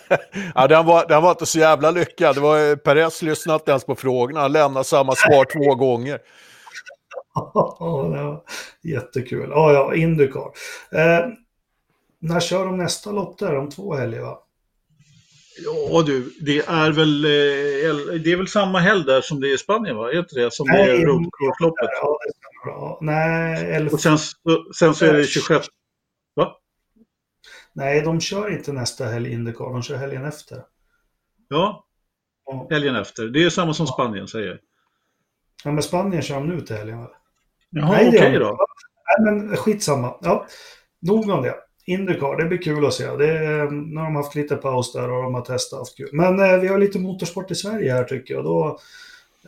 ja 0.54 0.66
den, 0.68 0.86
var, 0.86 1.06
den 1.08 1.22
var 1.22 1.30
inte 1.30 1.46
så 1.46 1.58
jävla 1.58 1.90
lyckad. 1.90 2.36
Det 2.36 2.40
var, 2.40 2.76
Perez 2.76 3.22
lyssnade 3.22 3.56
inte 3.56 3.70
ens 3.70 3.84
på 3.84 3.94
frågorna. 3.94 4.40
Han 4.40 4.52
lämnade 4.52 4.84
samma 4.84 5.14
svar 5.14 5.44
två 5.44 5.74
gånger. 5.74 6.18
Ja, 7.34 8.44
jättekul. 8.82 9.50
Ja, 9.50 9.72
ja, 9.72 9.94
Indycar. 9.94 10.50
Eh, 10.92 11.26
när 12.18 12.40
kör 12.40 12.64
de 12.64 12.76
nästa 12.76 13.10
lopp 13.10 13.38
där? 13.38 13.56
Om 13.56 13.70
två 13.70 13.94
helger, 13.94 14.20
va? 14.20 14.41
Ja 15.58 16.02
du, 16.06 16.32
det 16.40 16.58
är 16.58 16.92
väl, 16.92 17.24
eh, 17.24 18.14
det 18.20 18.32
är 18.32 18.36
väl 18.36 18.48
samma 18.48 18.78
helg 18.78 19.04
där 19.04 19.20
som 19.20 19.40
det 19.40 19.48
är 19.48 19.54
i 19.54 19.58
Spanien 19.58 19.96
va? 19.96 20.12
Är 20.12 20.18
inte 20.18 20.40
det 20.40 20.52
som 20.52 20.66
Nej, 20.66 20.86
det 20.86 20.92
är 20.92 21.06
roadcourse-loppet? 21.06 21.90
Ja, 22.64 22.98
Nej, 23.00 23.86
Och 23.86 24.00
sen, 24.00 24.18
sen 24.78 24.94
så 24.94 25.04
är 25.04 25.12
det 25.12 25.24
26. 25.24 25.66
Va? 26.34 26.56
Nej, 27.72 28.02
de 28.02 28.20
kör 28.20 28.50
inte 28.50 28.72
nästa 28.72 29.04
helg 29.04 29.32
Indycar, 29.32 29.64
de 29.64 29.82
kör 29.82 29.96
helgen 29.96 30.24
efter. 30.24 30.62
Ja, 31.48 31.86
helgen 32.70 32.96
efter. 32.96 33.28
Det 33.28 33.44
är 33.44 33.50
samma 33.50 33.74
som 33.74 33.86
Spanien 33.86 34.28
säger. 34.28 34.60
Ja, 35.64 35.72
men 35.72 35.82
Spanien 35.82 36.22
kör 36.22 36.34
de 36.34 36.48
nu 36.48 36.60
till 36.60 36.76
helgen 36.76 37.00
väl? 37.00 37.10
Jaha, 37.70 37.94
okej 37.94 38.08
okay 38.08 38.38
då. 38.38 38.66
Nej, 39.18 39.32
men 39.32 39.56
skitsamma. 39.56 40.16
Ja, 40.20 40.46
nog 41.00 41.30
om 41.30 41.42
det. 41.42 41.56
Indycar, 41.84 42.36
det 42.36 42.44
blir 42.44 42.62
kul 42.62 42.86
att 42.86 42.94
se. 42.94 43.16
Det 43.16 43.38
ehm, 43.38 43.90
nu 43.90 43.96
har 43.96 44.04
de 44.04 44.16
haft 44.16 44.34
lite 44.34 44.56
paus 44.56 44.92
där 44.92 45.10
och 45.10 45.22
de 45.22 45.34
har 45.34 45.40
testat 45.40 45.78
haft 45.78 45.96
kul. 45.96 46.08
Men 46.12 46.40
eh, 46.40 46.58
vi 46.58 46.68
har 46.68 46.78
lite 46.78 46.98
motorsport 46.98 47.50
i 47.50 47.54
Sverige 47.54 47.92
här 47.92 48.04
tycker 48.04 48.34
jag. 48.34 48.44
Då, 48.44 48.78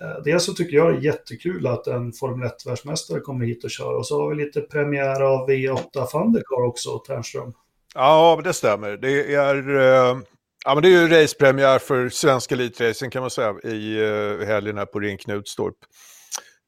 eh, 0.01 0.23
dels 0.25 0.45
så 0.45 0.53
tycker 0.53 0.77
jag 0.77 0.93
det 0.93 0.99
är 0.99 1.03
jättekul 1.03 1.67
att 1.67 1.87
en 1.87 2.13
Formel 2.13 2.49
1-världsmästare 2.49 3.21
kommer 3.21 3.47
hit 3.47 3.65
och 3.65 3.71
kör. 3.71 3.95
Och 3.95 4.07
så 4.07 4.23
har 4.23 4.31
vi 4.31 4.45
lite 4.45 4.61
premiär 4.61 5.21
av 5.21 5.49
V8 5.49 6.07
Thundercar 6.07 6.67
också, 6.67 6.99
Ternström. 6.99 7.53
Ja, 7.95 8.41
det 8.45 8.53
stämmer. 8.53 8.97
Det 8.97 9.35
är, 9.35 9.77
eh, 9.77 10.19
ja, 10.65 10.75
men 10.75 10.83
det 10.83 10.89
är 10.89 11.03
ju 11.03 11.09
racepremiär 11.09 11.79
för 11.79 12.09
svensk 12.09 12.53
elitracing 12.53 13.11
kan 13.11 13.21
man 13.21 13.31
säga 13.31 13.55
i 13.65 14.03
eh, 14.03 14.47
helgen 14.47 14.79
här 14.79 14.87
på 14.87 15.01
Ring 15.01 15.19
Knutstorp. 15.19 15.77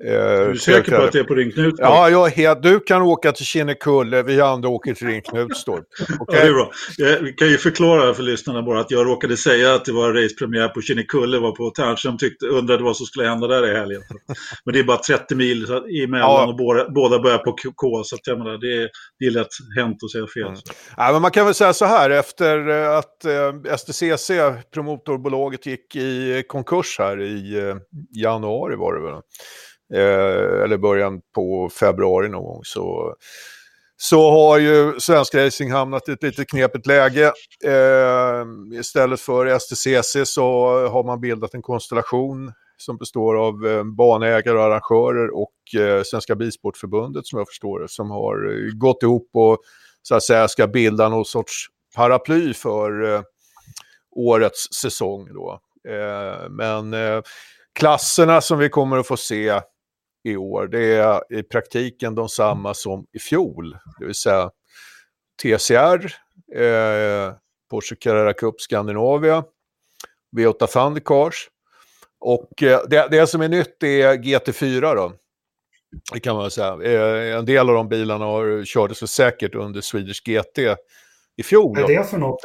Eh, 0.05 0.13
är 0.15 0.53
du 0.53 0.59
säker 0.59 0.99
på 0.99 1.03
att 1.03 1.13
det 1.13 1.19
är 1.19 1.25
på 1.25 1.35
Ring 1.35 1.53
Knutstorp? 1.53 1.89
Ja, 1.89 2.31
jag 2.35 2.63
du 2.63 2.81
kan 2.81 3.03
åka 3.03 3.33
till 3.33 3.45
Kinnekulle, 3.47 4.23
vi 4.23 4.41
andra 4.41 4.69
åker 4.69 4.95
till 4.95 5.07
Ring 5.07 5.23
Knutstorp. 5.23 5.85
Okay? 6.21 6.37
Ja, 6.39 6.43
det 6.43 6.49
är 6.49 6.53
bra. 6.53 6.71
Vi 7.23 7.33
kan 7.33 7.49
ju 7.49 7.59
förklara 7.59 8.15
för 8.15 8.23
lyssnarna 8.23 8.63
bara 8.63 8.81
att 8.81 8.91
jag 8.91 9.07
råkade 9.07 9.37
säga 9.37 9.75
att 9.75 9.85
det 9.85 9.93
var 9.93 10.13
racepremiär 10.13 10.69
på 10.69 10.81
Kinnekulle, 10.81 11.39
var 11.39 11.53
på 11.53 11.71
Tärnström, 11.71 12.19
tyckte, 12.19 12.47
undrade 12.47 12.85
vad 12.85 12.97
som 12.97 13.07
skulle 13.07 13.29
hända 13.29 13.47
där 13.47 13.71
i 13.71 13.77
helgen. 13.77 14.03
Men 14.65 14.73
det 14.75 14.79
är 14.79 14.85
bara 14.85 14.99
30 14.99 15.35
mil 15.35 15.65
emellan 16.05 16.31
ja. 16.31 16.47
och 16.47 16.57
båda, 16.57 16.91
båda 16.91 17.19
börjar 17.19 17.39
på 17.39 17.57
K, 17.77 18.05
så 18.05 18.17
att 18.17 18.27
jag 18.27 18.39
menar, 18.39 18.59
det, 18.59 18.83
är, 18.83 18.89
det 19.19 19.27
är 19.27 19.31
lätt 19.31 19.49
hänt 19.77 19.97
att 20.03 20.11
säga 20.11 20.27
fel. 20.27 20.43
Mm. 20.43 20.61
Ja, 20.97 21.13
men 21.13 21.23
man 21.23 21.31
kan 21.31 21.45
väl 21.45 21.55
säga 21.55 21.73
så 21.73 21.85
här, 21.85 22.11
efter 22.11 22.69
eh, 22.69 22.97
att 22.97 23.25
eh, 23.25 23.77
STCC, 23.77 24.31
promotorbolaget, 24.75 25.67
gick 25.67 25.97
i 25.97 26.45
konkurs 26.49 26.97
här 26.99 27.21
i 27.23 27.59
eh, 27.59 27.77
januari 28.23 28.77
var 28.77 28.95
det 28.95 29.03
väl 29.03 29.21
eh, 29.95 30.63
eller 30.65 30.79
början 30.79 31.21
på 31.35 31.69
februari 31.69 32.29
någon 32.29 32.45
gång, 32.45 32.61
så, 32.65 33.15
så 33.97 34.31
har 34.31 34.59
ju 34.59 35.01
svensk 35.01 35.35
racing 35.35 35.73
hamnat 35.73 36.09
i 36.09 36.13
ett 36.13 36.23
lite 36.23 36.45
knepigt 36.45 36.87
läge. 36.87 37.33
Eh, 37.65 38.45
istället 38.81 39.21
för 39.21 39.59
STCC 39.59 40.17
så 40.35 40.45
har 40.89 41.05
man 41.05 41.21
bildat 41.21 41.55
en 41.55 41.63
konstellation 41.63 42.53
som 42.77 42.97
består 42.97 43.47
av 43.47 43.67
eh, 43.67 43.85
banägare 43.85 44.59
och 44.59 44.65
arrangörer 44.65 45.35
och 45.35 45.81
eh, 45.81 46.03
Svenska 46.03 46.35
Bilsportförbundet 46.35 47.27
som 47.27 47.39
jag 47.39 47.49
förstår 47.49 47.81
det, 47.81 47.89
som 47.89 48.11
har 48.11 48.53
eh, 48.53 48.75
gått 48.75 49.03
ihop 49.03 49.31
och 49.33 49.59
så 50.03 50.15
att 50.15 50.23
säga 50.23 50.49
ska 50.49 50.67
bilda 50.67 51.09
någon 51.09 51.25
sorts 51.25 51.67
paraply 51.95 52.55
för 52.55 53.15
eh, 53.15 53.23
årets 54.11 54.73
säsong. 54.73 55.29
Då. 55.35 55.61
Eh, 55.89 56.51
men 56.51 56.95
eh, 56.95 57.23
klasserna 57.79 58.41
som 58.41 58.59
vi 58.59 58.69
kommer 58.69 58.99
att 58.99 59.07
få 59.07 59.17
se 59.17 59.61
i 60.27 60.37
år, 60.37 60.67
det 60.67 60.95
är 60.95 61.39
i 61.39 61.43
praktiken 61.43 62.15
de 62.15 62.29
samma 62.29 62.75
som 62.75 63.07
i 63.13 63.19
fjol. 63.19 63.79
Det 63.99 64.07
vill 64.07 64.15
säga 64.15 64.51
TCR, 65.43 66.15
eh, 66.55 67.35
Porsche 67.71 67.97
Carrera 68.01 68.33
Cup 68.33 68.61
Scandinavia, 68.61 69.45
V8 70.37 70.67
Thundercars. 70.67 71.49
Och 72.21 72.63
eh, 72.63 72.81
det, 72.89 73.09
det 73.11 73.27
som 73.27 73.41
är 73.41 73.49
nytt 73.49 73.83
är 73.83 74.15
GT4 74.15 74.95
då. 74.95 75.13
Det 76.13 76.21
kan 76.21 76.37
man 76.37 76.51
säga. 76.51 76.83
Eh, 76.83 77.37
en 77.37 77.45
del 77.45 77.69
av 77.69 77.75
de 77.75 77.89
bilarna 77.89 78.25
har, 78.25 78.65
kördes 78.65 78.99
så 78.99 79.07
säkert 79.07 79.55
under 79.55 79.81
Swedish 79.81 80.23
GT 80.25 80.59
i 81.37 81.43
fjol. 81.43 81.79
Är 81.79 81.87
det 81.87 82.05
för 82.05 82.19
något? 82.19 82.41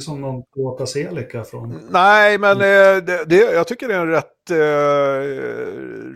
Som 0.00 0.20
någon 0.20 0.42
Toyota 0.54 0.86
Celica 0.86 1.44
från? 1.44 1.88
Nej, 1.90 2.38
men 2.38 2.56
eh, 2.56 3.04
det, 3.04 3.24
det, 3.26 3.36
jag 3.36 3.66
tycker 3.66 3.88
det 3.88 3.94
är 3.94 4.00
en 4.00 4.10
rätt, 4.10 4.50
eh, 4.50 4.56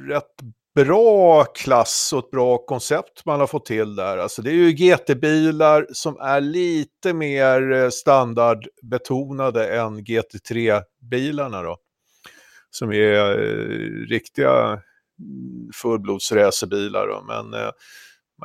rätt 0.08 0.32
bra 0.74 1.44
klass 1.44 2.12
och 2.12 2.18
ett 2.18 2.30
bra 2.30 2.58
koncept 2.58 3.24
man 3.24 3.40
har 3.40 3.46
fått 3.46 3.66
till 3.66 3.96
där. 3.96 4.18
Alltså 4.18 4.42
det 4.42 4.50
är 4.50 4.54
ju 4.54 4.72
GT-bilar 4.72 5.86
som 5.92 6.16
är 6.20 6.40
lite 6.40 7.12
mer 7.12 7.72
eh, 7.72 7.88
standardbetonade 7.88 9.76
än 9.76 10.04
GT3-bilarna 10.04 11.62
då. 11.62 11.76
Som 12.70 12.92
är 12.92 13.14
eh, 13.14 14.06
riktiga 14.08 14.50
mm, 14.60 15.70
fullblodsracerbilar 15.74 17.06
då. 17.06 17.22
Men 17.22 17.54
eh, 17.54 17.70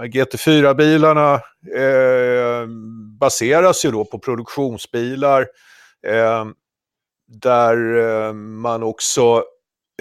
GT4-bilarna 0.06 1.34
eh, 1.76 2.68
baseras 3.20 3.86
ju 3.86 3.92
då 3.92 4.06
på 4.06 4.20
produktionsbilar 4.20 5.48
eh, 6.08 6.46
där 7.28 7.98
eh, 7.98 8.34
man 8.34 8.84
också 8.84 9.44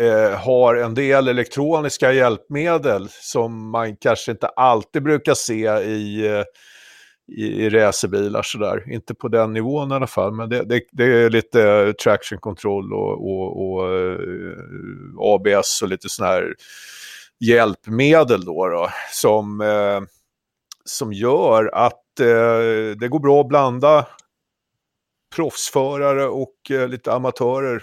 eh, 0.01 0.38
har 0.38 0.74
en 0.74 0.94
del 0.94 1.28
elektroniska 1.28 2.12
hjälpmedel 2.12 3.09
som 3.11 3.70
man 3.70 3.97
kanske 3.97 4.30
inte 4.30 4.49
alltid 4.49 5.03
brukar 5.03 5.34
se 5.34 5.68
i, 5.82 6.26
eh, 6.26 6.44
i, 7.36 7.64
i 7.64 7.70
racerbilar 7.70 8.42
sådär. 8.42 8.92
Inte 8.92 9.14
på 9.14 9.28
den 9.28 9.53
nivån 9.53 9.92
i 9.92 9.94
alla 9.94 10.07
fall, 10.07 10.32
men 10.32 10.49
det, 10.49 10.62
det, 10.62 10.82
det 10.92 11.05
är 11.05 11.30
lite 11.30 11.92
traction 12.05 12.38
control 12.38 12.92
och, 12.92 13.12
och, 13.12 13.70
och 13.70 13.94
eh, 13.94 14.18
ABS 15.18 15.82
och 15.82 15.88
lite 15.88 16.09
sådana 16.09 16.32
här 16.32 16.55
hjälpmedel 17.40 18.44
då, 18.44 18.68
då 18.68 18.90
som, 19.12 19.61
eh, 19.61 20.01
som 20.84 21.12
gör 21.12 21.70
att 21.74 22.20
eh, 22.20 22.97
det 22.99 23.09
går 23.09 23.20
bra 23.20 23.40
att 23.40 23.49
blanda 23.49 24.07
proffsförare 25.36 26.26
och 26.26 26.70
eh, 26.70 26.88
lite 26.88 27.12
amatörer 27.12 27.82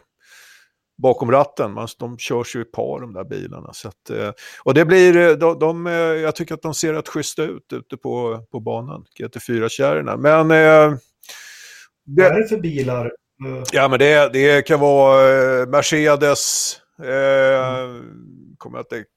bakom 0.98 1.32
ratten. 1.32 1.72
Man, 1.72 1.88
de 2.00 2.18
körs 2.18 2.56
ju 2.56 2.62
i 2.62 2.66
par 2.66 3.02
de 3.02 3.14
där 3.14 3.24
bilarna. 3.24 3.74
Så 3.74 3.88
att, 3.88 4.10
eh, 4.10 4.32
och 4.64 4.74
det 4.74 4.86
blir, 4.86 5.18
eh, 5.18 5.32
de, 5.32 5.60
de, 5.60 5.88
eh, 5.88 5.94
jag 5.94 6.36
tycker 6.36 6.54
att 6.54 6.62
de 6.62 6.74
ser 6.74 6.94
rätt 6.94 7.08
schyssta 7.08 7.44
ut 7.44 7.74
ute 7.74 7.98
på, 7.98 8.46
på 8.52 8.60
banan, 8.60 9.06
GT4-kärrorna. 9.20 10.18
Men... 10.18 10.52
Eh, 10.52 10.98
det, 12.06 12.24
Vad 12.24 12.32
är 12.32 12.39
det 12.39 12.48
för 12.48 12.58
bilar? 12.58 13.12
Ja, 13.72 13.88
men 13.88 14.00
det, 14.00 14.34
det 14.34 14.68
kan 14.68 14.80
vara 14.80 15.66
Mercedes, 15.66 16.76
eh, 17.04 17.80
mm. 17.80 18.56
kommer 18.58 18.78
jag 18.78 18.84
inte 18.84 19.12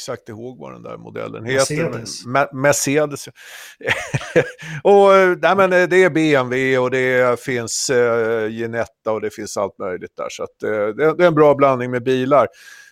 exakt 0.00 0.28
ihåg 0.28 0.58
vad 0.58 0.72
den 0.72 0.82
där 0.82 0.96
modellen 0.96 1.42
Mercedes. 1.42 2.26
heter. 2.26 2.54
Mercedes. 2.54 3.28
och 4.82 5.08
nej, 5.42 5.56
men 5.56 5.70
det 5.70 6.04
är 6.04 6.10
BMW 6.10 6.78
och 6.78 6.90
det 6.90 7.40
finns 7.40 7.90
eh, 7.90 8.46
Ginetta 8.46 9.12
och 9.12 9.20
det 9.20 9.30
finns 9.30 9.56
allt 9.56 9.78
möjligt 9.78 10.16
där. 10.16 10.28
Så 10.30 10.42
att, 10.42 10.62
eh, 10.62 10.70
det, 10.70 11.16
det, 11.16 11.24
är 11.24 11.28
en 11.28 11.34
bra 11.34 11.54
blandning 11.54 11.90
med 11.90 12.02
bilar. 12.02 12.48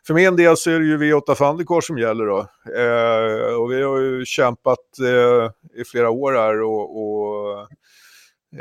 För 0.07 0.15
min 0.15 0.37
del 0.37 0.57
så 0.57 0.71
är 0.71 0.79
det 0.79 0.87
ju 0.87 0.99
V8 0.99 1.35
Thundercar 1.35 1.81
som 1.81 1.99
gäller 1.99 2.27
då. 2.27 2.39
Eh, 2.77 3.55
och 3.55 3.73
vi 3.73 3.83
har 3.83 3.99
ju 3.99 4.25
kämpat 4.25 4.99
eh, 5.01 5.81
i 5.81 5.85
flera 5.85 6.11
år 6.11 6.33
här 6.33 6.63
och, 6.63 7.03
och 7.03 7.61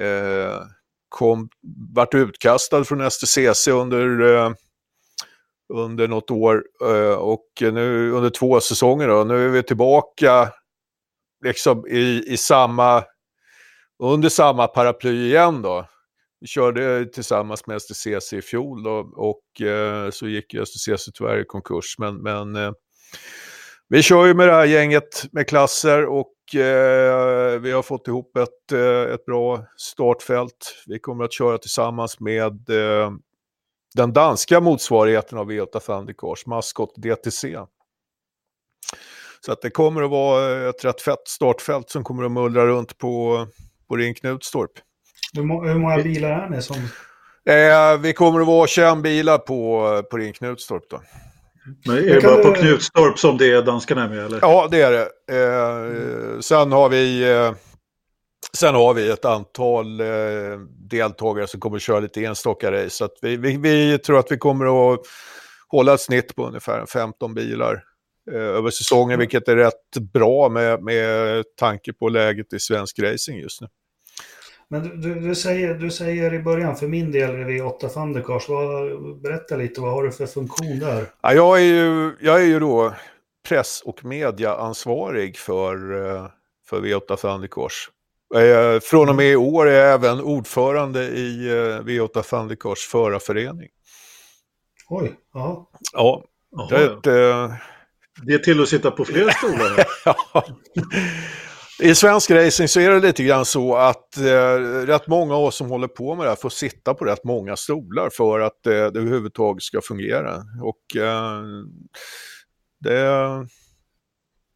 eh, 0.01 0.61
kom, 1.09 1.49
vart 1.93 2.13
utkastad 2.13 2.83
från 2.83 3.11
STCC 3.11 3.67
under 3.67 4.35
eh, 4.35 4.51
under 5.73 6.07
något 6.07 6.31
år 6.31 6.63
eh, 6.81 7.15
och 7.17 7.47
nu 7.61 8.11
under 8.11 8.29
två 8.29 8.59
säsonger 8.59 9.07
då. 9.07 9.23
Nu 9.23 9.45
är 9.45 9.49
vi 9.49 9.63
tillbaka 9.63 10.49
liksom 11.45 11.87
i, 11.87 12.23
i 12.27 12.37
samma, 12.37 13.03
under 14.03 14.29
samma 14.29 14.67
paraply 14.67 15.25
igen 15.25 15.61
då. 15.61 15.85
Vi 16.39 16.47
körde 16.47 17.05
tillsammans 17.05 17.67
med 17.67 17.81
STCC 17.81 18.33
i 18.33 18.41
fjol 18.41 18.83
då, 18.83 19.11
och 19.15 19.61
eh, 19.67 20.09
så 20.09 20.27
gick 20.27 20.55
STCC 20.65 21.09
tyvärr 21.13 21.39
i 21.39 21.45
konkurs. 21.45 21.95
Men, 21.97 22.15
men 22.15 22.55
eh, 22.55 22.71
vi 23.89 24.01
kör 24.01 24.25
ju 24.25 24.33
med 24.33 24.47
det 24.47 24.53
här 24.53 24.65
gänget 24.65 25.25
med 25.31 25.47
klasser 25.47 26.05
och 26.05 26.55
eh, 26.55 27.59
vi 27.59 27.71
har 27.71 27.81
fått 27.81 28.07
ihop 28.07 28.37
ett, 28.37 28.71
eh, 28.71 29.13
ett 29.13 29.25
bra 29.25 29.65
startfält. 29.77 30.83
Vi 30.87 30.99
kommer 30.99 31.23
att 31.23 31.33
köra 31.33 31.57
tillsammans 31.57 32.19
med 32.19 32.69
eh, 32.69 33.11
den 33.97 34.13
danska 34.13 34.59
motsvarigheten 34.59 35.37
av 35.37 35.51
V8 35.51 35.79
Thundercars, 35.79 36.45
maskot 36.45 36.93
DTC. 36.95 37.57
Så 39.45 39.51
att 39.51 39.61
det 39.61 39.69
kommer 39.69 40.03
att 40.03 40.11
vara 40.11 40.69
ett 40.69 40.85
rätt 40.85 41.01
fett 41.01 41.27
startfält 41.27 41.89
som 41.89 42.03
kommer 42.03 42.23
att 42.23 42.31
mullra 42.31 42.67
runt 42.67 42.97
på, 42.97 43.45
på 43.87 43.95
Ring 43.95 44.13
Knutstorp. 44.13 44.71
Hur, 45.33 45.67
hur 45.67 45.79
många 45.79 45.97
bilar 45.97 46.29
är 46.29 46.49
det 46.49 46.61
som... 46.61 46.75
Eh, 47.45 47.97
vi 48.01 48.13
kommer 48.13 48.41
att 48.41 48.47
vara 48.47 48.67
21 48.67 48.97
bilar 48.97 49.37
på, 49.37 50.03
på 50.11 50.17
Ring 50.17 50.33
Knutstorp 50.33 50.83
då. 50.89 51.01
Men 51.85 51.97
är 51.97 52.01
det 52.01 52.21
bara 52.21 52.43
på 52.43 52.53
Knutstorp 52.53 53.19
som 53.19 53.37
det 53.37 53.51
är 53.51 53.61
danskarna 53.61 54.07
med 54.07 54.25
eller? 54.25 54.39
Ja, 54.41 54.67
det 54.71 54.81
är 54.81 54.91
det. 54.91 55.09
Eh, 55.31 56.39
sen 56.39 56.71
har 56.71 56.89
vi... 56.89 57.31
Eh, 57.31 57.51
Sen 58.53 58.75
har 58.75 58.93
vi 58.93 59.09
ett 59.09 59.25
antal 59.25 59.99
eh, 59.99 60.07
deltagare 60.89 61.47
som 61.47 61.59
kommer 61.59 61.75
att 61.75 61.81
köra 61.81 61.99
lite 61.99 62.25
enstaka 62.25 62.71
race. 62.71 62.89
Så 62.89 63.09
vi, 63.21 63.37
vi, 63.37 63.57
vi, 63.57 63.97
tror 63.97 64.19
att 64.19 64.31
vi 64.31 64.37
kommer 64.37 64.93
att 64.93 64.99
hålla 65.67 65.93
ett 65.93 66.01
snitt 66.01 66.35
på 66.35 66.47
ungefär 66.47 66.85
15 66.85 67.33
bilar 67.33 67.83
eh, 68.31 68.41
över 68.41 68.69
säsongen, 68.69 69.13
mm. 69.13 69.19
vilket 69.19 69.47
är 69.47 69.55
rätt 69.55 69.97
bra 70.13 70.49
med, 70.49 70.83
med 70.83 71.43
tanke 71.59 71.93
på 71.93 72.09
läget 72.09 72.53
i 72.53 72.59
svensk 72.59 72.99
racing 72.99 73.39
just 73.39 73.61
nu. 73.61 73.67
Men 74.69 75.01
du, 75.01 75.15
du, 75.15 75.35
säger, 75.35 75.73
du 75.73 75.91
säger 75.91 76.33
i 76.33 76.39
början, 76.39 76.75
för 76.75 76.87
min 76.87 77.11
del 77.11 77.29
är 77.29 77.37
det 77.37 77.51
V8 77.51 77.89
Thundercars. 77.89 78.47
berätta 79.21 79.55
lite, 79.55 79.81
vad 79.81 79.91
har 79.91 80.03
du 80.03 80.11
för 80.11 80.25
funktion 80.25 80.79
där? 80.79 81.05
Ja, 81.21 81.33
jag, 81.33 81.57
är 81.57 81.63
ju, 81.63 82.15
jag 82.21 82.41
är 82.41 82.45
ju 82.45 82.59
då 82.59 82.93
press 83.49 83.81
och 83.85 84.05
mediaansvarig 84.05 85.37
för, 85.37 86.05
eh, 86.05 86.27
för 86.69 86.81
V8 86.81 87.15
Thundercars. 87.15 87.89
Eh, 88.35 88.79
från 88.79 89.09
och 89.09 89.15
med 89.15 89.31
i 89.31 89.35
år 89.35 89.69
är 89.69 89.85
jag 89.85 89.93
även 89.93 90.21
ordförande 90.21 91.03
i 91.03 91.47
eh, 91.47 91.83
V8 91.83 92.21
Thundercars 92.21 92.79
förarförening. 92.79 93.69
Oj, 94.89 95.15
ja. 95.33 95.69
Ja, 95.93 96.23
det, 96.69 96.99
det, 97.03 97.57
det 98.23 98.33
är 98.33 98.39
till 98.39 98.61
att 98.61 98.69
sitta 98.69 98.91
på 98.91 99.05
fler 99.05 99.29
stolar. 99.29 99.85
ja. 100.33 100.45
I 101.79 101.95
svensk 101.95 102.31
racing 102.31 102.67
så 102.67 102.79
är 102.79 102.89
det 102.89 102.99
lite 102.99 103.23
grann 103.23 103.45
så 103.45 103.75
att 103.75 104.17
eh, 104.17 104.57
rätt 104.85 105.07
många 105.07 105.35
av 105.35 105.43
oss 105.43 105.55
som 105.55 105.69
håller 105.69 105.87
på 105.87 106.15
med 106.15 106.25
det 106.25 106.29
här 106.29 106.35
får 106.35 106.49
sitta 106.49 106.93
på 106.93 107.05
rätt 107.05 107.23
många 107.23 107.55
stolar 107.55 108.09
för 108.09 108.39
att 108.39 108.65
eh, 108.65 108.71
det 108.71 108.99
överhuvudtaget 108.99 109.63
ska 109.63 109.81
fungera. 109.81 110.35
Och 110.61 110.95
eh, 111.01 111.41
det... 112.79 112.99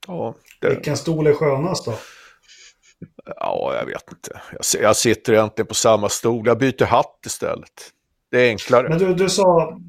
Ja, 0.08 0.36
det... 0.62 0.70
Vilken 0.70 0.98
stol 0.98 1.28
är 1.28 1.34
skönast 1.34 1.86
då? 1.86 1.94
Ja, 3.26 3.76
jag 3.80 3.86
vet 3.86 4.12
inte. 4.12 4.42
Jag, 4.52 4.84
jag 4.84 4.96
sitter 4.96 5.34
egentligen 5.34 5.68
på 5.68 5.74
samma 5.74 6.10
stol. 6.10 6.48
Jag 6.48 6.58
byter 6.58 6.86
hatt 6.86 7.20
istället. 7.26 7.92
Det 8.32 8.46
är 8.46 8.50
enklare. 8.50 8.90
Men 8.90 8.98
du, 8.98 9.14
du 9.14 9.30
sa, 9.30 9.80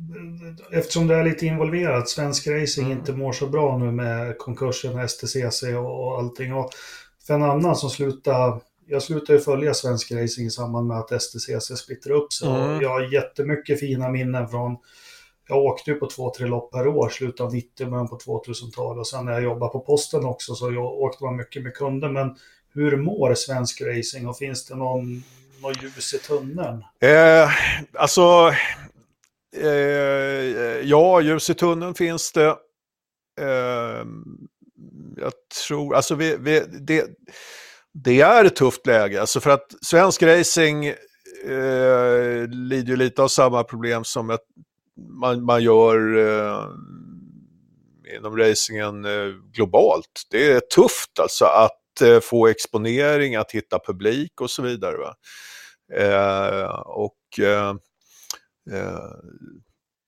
eftersom 0.72 1.06
du 1.06 1.14
är 1.14 1.24
lite 1.24 1.46
involverad, 1.46 2.08
svensk 2.08 2.46
racing 2.46 2.86
mm. 2.86 2.98
inte 2.98 3.12
mår 3.12 3.32
så 3.32 3.46
bra 3.46 3.78
nu 3.78 3.92
med 3.92 4.38
konkursen, 4.38 5.08
STCC 5.08 5.62
och, 5.62 6.06
och 6.06 6.18
allting. 6.18 6.54
Och 6.54 6.70
för 7.26 7.34
en 7.34 7.42
annan 7.42 7.76
som 7.76 7.90
slutade, 7.90 8.60
jag 8.86 9.02
slutade 9.02 9.38
ju 9.38 9.44
följa 9.44 9.74
svensk 9.74 10.12
racing 10.12 10.46
i 10.46 10.50
samband 10.50 10.88
med 10.88 10.98
att 10.98 11.22
STCC 11.22 11.76
splittrade 11.76 12.18
upp 12.18 12.32
sig. 12.32 12.48
Mm. 12.48 12.80
jag 12.80 12.88
har 12.88 13.12
jättemycket 13.12 13.80
fina 13.80 14.08
minnen 14.08 14.48
från 14.48 14.76
jag 15.48 15.64
åkte 15.64 15.90
ju 15.90 15.96
på 15.96 16.06
två, 16.06 16.32
tre 16.36 16.46
lopp 16.46 16.72
per 16.72 16.86
år, 16.86 17.08
slutet 17.08 17.40
av 17.40 17.54
90 17.54 17.90
början 17.90 18.08
på 18.08 18.18
2000-talet. 18.18 19.00
Och 19.00 19.06
sen 19.06 19.24
när 19.24 19.32
jag 19.32 19.42
jobbade 19.42 19.72
på 19.72 19.80
posten 19.80 20.24
också 20.24 20.54
så 20.54 20.72
jag 20.72 20.84
åkte 20.84 21.24
man 21.24 21.36
mycket 21.36 21.62
med 21.62 21.74
kunder. 21.74 22.08
Men 22.08 22.36
hur 22.74 22.96
mår 22.96 23.34
svensk 23.34 23.82
racing 23.82 24.26
och 24.26 24.38
finns 24.38 24.66
det 24.66 24.74
någon, 24.74 25.24
någon 25.62 25.74
ljus 25.82 26.14
i 26.14 26.18
tunneln? 26.18 26.84
Eh, 27.00 27.50
alltså, 27.92 28.52
eh, 29.56 29.68
ja, 30.82 31.20
ljus 31.20 31.50
i 31.50 31.54
tunneln 31.54 31.94
finns 31.94 32.32
det. 32.32 32.56
Eh, 33.40 34.04
jag 35.16 35.32
tror, 35.66 35.94
alltså 35.94 36.14
vi, 36.14 36.36
vi, 36.36 36.60
det, 36.60 37.06
det 37.94 38.20
är 38.20 38.44
ett 38.44 38.56
tufft 38.56 38.86
läge. 38.86 39.20
Alltså 39.20 39.40
för 39.40 39.50
att 39.50 39.74
svensk 39.82 40.22
racing 40.22 40.86
eh, 41.46 42.48
lider 42.48 42.88
ju 42.88 42.96
lite 42.96 43.22
av 43.22 43.28
samma 43.28 43.64
problem 43.64 44.04
som 44.04 44.30
ett, 44.30 44.44
man, 45.20 45.44
man 45.44 45.62
gör 45.62 46.18
eh, 46.18 46.66
inom 48.16 48.36
racingen 48.36 49.04
eh, 49.04 49.28
globalt. 49.52 50.22
Det 50.30 50.52
är 50.52 50.60
tufft 50.60 51.18
alltså 51.20 51.44
att 51.44 51.81
eh, 52.00 52.20
få 52.20 52.46
exponering, 52.46 53.36
att 53.36 53.52
hitta 53.52 53.78
publik 53.78 54.40
och 54.40 54.50
så 54.50 54.62
vidare. 54.62 54.96
Va? 54.96 55.14
Eh, 55.94 56.80
och 56.80 57.38
eh, 57.38 57.74
eh, 58.72 59.12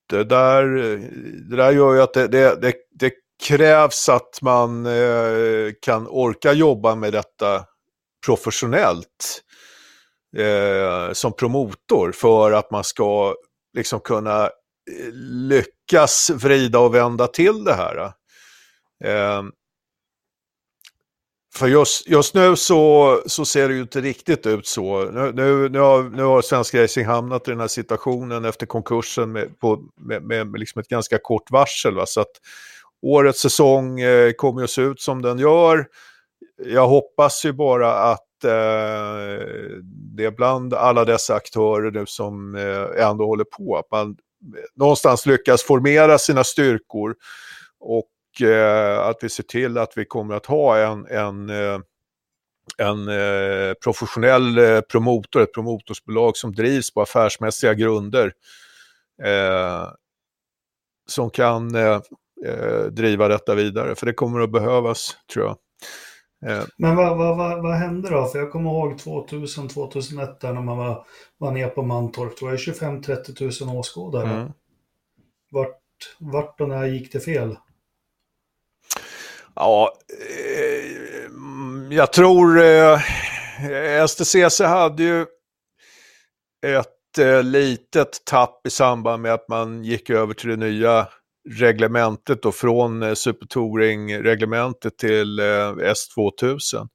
det, 0.09 0.25
där, 0.25 0.65
det 1.51 1.57
där 1.57 1.73
gör 1.73 1.95
ju 1.95 2.03
att 2.03 2.15
det, 2.15 2.29
det, 2.29 2.61
det, 2.61 2.75
det 2.91 3.13
krävs 3.43 4.09
att 4.09 4.43
man 4.43 4.87
eh, 4.87 5.73
kan 5.81 6.09
orka 6.09 6.53
jobba 6.53 6.95
med 6.95 7.13
detta 7.13 7.65
professionellt 8.27 9.43
eh, 10.37 11.13
som 11.13 11.33
promotor 11.33 12.13
för 12.13 12.53
att 12.53 12.71
man 12.71 12.85
ska 12.85 13.35
liksom 13.77 14.01
kunna 14.01 14.45
eh, 14.45 15.13
lyckas 15.49 16.31
vrida 16.31 16.79
och 16.79 16.95
vända 16.95 17.27
till 17.27 17.65
det 17.65 17.75
här. 17.75 18.13
Eh, 19.05 19.43
för 21.57 21.67
just, 21.67 22.09
just 22.09 22.35
nu 22.35 22.57
så, 22.57 23.21
så 23.27 23.45
ser 23.45 23.69
det 23.69 23.75
ju 23.75 23.81
inte 23.81 24.01
riktigt 24.01 24.47
ut 24.47 24.67
så. 24.67 25.05
Nu, 25.05 25.33
nu, 25.35 25.69
nu, 25.69 25.79
har, 25.79 26.03
nu 26.03 26.23
har 26.23 26.43
Svensk 26.43 26.75
Racing 26.75 27.07
hamnat 27.07 27.49
i 27.49 27.51
den 27.51 27.61
här 27.61 27.69
situationen 27.69 28.45
efter 28.45 28.67
konkursen 28.67 29.33
med, 29.33 29.59
på, 29.59 29.81
med, 29.97 30.23
med, 30.23 30.47
med 30.47 30.61
liksom 30.61 30.81
ett 30.81 30.89
ganska 30.89 31.19
kort 31.19 31.51
varsel. 31.51 31.95
Va? 31.95 32.07
Så 32.07 32.21
att 32.21 32.33
årets 33.03 33.41
säsong 33.41 34.01
eh, 34.01 34.33
kommer 34.33 34.65
att 34.65 34.71
se 34.71 34.83
ut 34.83 35.01
som 35.01 35.23
den 35.23 35.39
gör. 35.39 35.87
Jag 36.57 36.89
hoppas 36.89 37.45
ju 37.45 37.53
bara 37.53 37.95
att 37.95 38.45
eh, 38.45 39.47
det 40.17 40.25
är 40.25 40.37
bland 40.37 40.75
alla 40.75 41.05
dessa 41.05 41.35
aktörer 41.35 41.91
nu 41.91 42.07
som 42.07 42.55
eh, 42.55 43.07
ändå 43.07 43.27
håller 43.27 43.45
på, 43.45 43.77
att 43.77 43.91
man 43.91 44.09
eh, 44.11 44.65
någonstans 44.75 45.27
lyckas 45.27 45.63
formera 45.63 46.19
sina 46.19 46.45
styrkor 46.45 47.15
och 47.81 48.09
att 49.01 49.17
vi 49.21 49.29
ser 49.29 49.43
till 49.43 49.79
att 49.79 49.93
vi 49.97 50.05
kommer 50.05 50.35
att 50.35 50.47
ha 50.47 50.79
en, 50.79 51.07
en 51.07 51.51
eh, 51.51 51.79
en 52.79 53.09
eh, 53.09 53.75
professionell 53.85 54.59
eh, 54.59 54.81
promotor, 54.81 55.43
ett 55.43 55.53
promotorsbolag 55.55 56.37
som 56.37 56.55
drivs 56.55 56.95
på 56.95 57.03
affärsmässiga 57.03 57.75
grunder. 57.75 58.33
Eh, 59.23 59.89
som 61.07 61.31
kan 61.31 61.75
eh, 61.75 62.01
eh, 62.47 62.85
driva 62.91 63.29
detta 63.29 63.55
vidare. 63.55 63.95
För 63.95 64.07
det 64.07 64.13
kommer 64.13 64.41
att 64.41 64.53
behövas, 64.53 65.17
tror 65.33 65.47
jag. 65.47 65.57
Eh. 66.51 66.65
Men 66.79 66.97
vad, 66.97 67.19
vad, 67.19 67.37
vad, 67.37 67.63
vad, 67.63 67.75
hände 67.75 68.11
då? 68.11 68.27
För 68.27 68.39
jag 68.39 68.53
kommer 68.53 68.71
ihåg 68.71 68.93
2000-2001 68.93 70.37
där 70.41 70.53
när 70.53 70.63
man 70.63 70.79
var, 70.79 71.07
var 71.39 71.53
nere 71.53 71.69
på 71.69 71.83
Mantorp. 71.83 72.39
Det 72.39 72.45
var 72.45 72.57
25-30 72.57 73.67
000 73.67 73.77
åskådare. 73.77 74.31
Mm. 74.31 74.53
Vart, 75.51 75.81
vart 76.19 76.61
och 76.61 76.69
när 76.69 76.87
gick 76.87 77.13
det 77.13 77.21
fel? 77.21 77.57
Ja, 79.57 79.93
eh, 80.09 81.97
jag 81.97 82.13
tror 82.13 82.61
eh, 82.61 82.99
STCC 84.07 84.61
hade 84.61 85.03
ju 85.03 85.27
ett 86.67 87.19
eh, 87.19 87.43
litet 87.43 88.25
tapp 88.25 88.67
i 88.67 88.71
samband 88.71 89.23
med 89.23 89.35
att 89.35 89.49
man 89.49 89.85
gick 89.85 90.11
över 90.11 90.35
till 90.35 90.49
det 90.49 90.57
nya 90.57 91.09
reglementet 91.51 92.43
då 92.43 92.53
från 92.53 93.03
eh, 93.03 93.15
Supertouring-reglementet 93.15 94.99
till 94.99 95.39
eh, 95.39 95.73
S2000. 95.73 96.89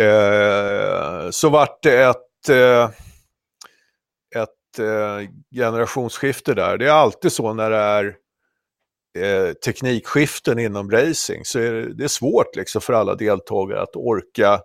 Eh, 0.00 1.30
så 1.30 1.48
vart 1.48 1.82
det 1.82 2.02
ett, 2.02 2.48
eh, 2.48 2.90
ett 4.36 4.78
eh, 4.78 5.28
generationsskifte 5.54 6.54
där. 6.54 6.78
Det 6.78 6.86
är 6.86 6.92
alltid 6.92 7.32
så 7.32 7.52
när 7.52 7.70
det 7.70 7.76
är 7.76 8.16
eh, 9.18 9.52
teknikskiften 9.52 10.58
inom 10.58 10.90
racing 10.90 11.44
så 11.44 11.58
är 11.58 11.72
det, 11.72 11.94
det 11.94 12.04
är 12.04 12.08
svårt 12.08 12.56
liksom 12.56 12.80
för 12.80 12.92
alla 12.92 13.14
deltagare 13.14 13.82
att 13.82 13.96
orka 13.96 14.60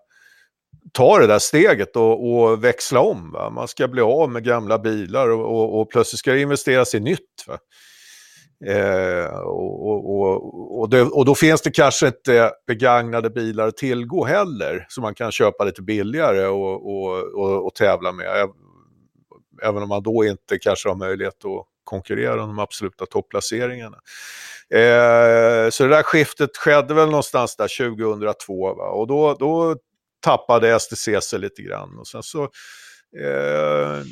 ta 0.93 1.19
det 1.19 1.27
där 1.27 1.39
steget 1.39 1.95
och, 1.95 2.31
och 2.31 2.63
växla 2.63 2.99
om. 2.99 3.31
Va? 3.31 3.49
Man 3.49 3.67
ska 3.67 3.87
bli 3.87 4.01
av 4.01 4.31
med 4.31 4.43
gamla 4.43 4.79
bilar 4.79 5.29
och, 5.29 5.45
och, 5.45 5.81
och 5.81 5.91
plötsligt 5.91 6.19
ska 6.19 6.33
det 6.33 6.41
investeras 6.41 6.95
i 6.95 6.99
nytt. 6.99 7.45
Va? 7.47 7.57
Eh, 8.65 9.25
och, 9.39 10.09
och, 10.09 10.79
och, 10.79 10.89
det, 10.89 11.01
och, 11.01 11.25
då 11.25 11.35
finns 11.35 11.61
det 11.61 11.71
kanske 11.71 12.07
inte 12.07 12.51
begagnade 12.67 13.29
bilar 13.29 13.67
att 13.67 13.77
tillgå 13.77 14.25
heller, 14.25 14.85
som 14.89 15.01
man 15.01 15.15
kan 15.15 15.31
köpa 15.31 15.63
lite 15.63 15.81
billigare 15.81 16.45
och, 16.47 17.65
och, 17.65 17.75
tävla 17.75 18.11
med. 18.11 18.49
Även 19.63 19.83
om 19.83 19.89
man 19.89 20.03
då 20.03 20.25
inte 20.25 20.59
kanske 20.59 20.89
har 20.89 20.95
möjlighet 20.95 21.45
att 21.45 21.65
konkurrera 21.89 22.43
om 22.43 22.49
de 22.49 22.59
absoluta 22.59 23.05
topplaceringarna. 23.05 23.97
Eh, 24.73 25.69
så 25.69 25.83
det 25.83 25.89
där 25.89 26.03
skiftet 26.03 26.57
skedde 26.57 26.93
väl 26.93 27.09
någonstans 27.09 27.55
där 27.55 27.87
2002 27.97 28.73
va? 28.73 28.89
och 28.89 29.07
då, 29.07 29.33
då 29.33 29.75
tappade 30.23 30.79
STCC 30.79 31.33
lite 31.33 31.61
grann. 31.61 31.99
Och 31.99 32.07
sen 32.07 32.23
så 32.23 32.43
eh, 33.23 34.03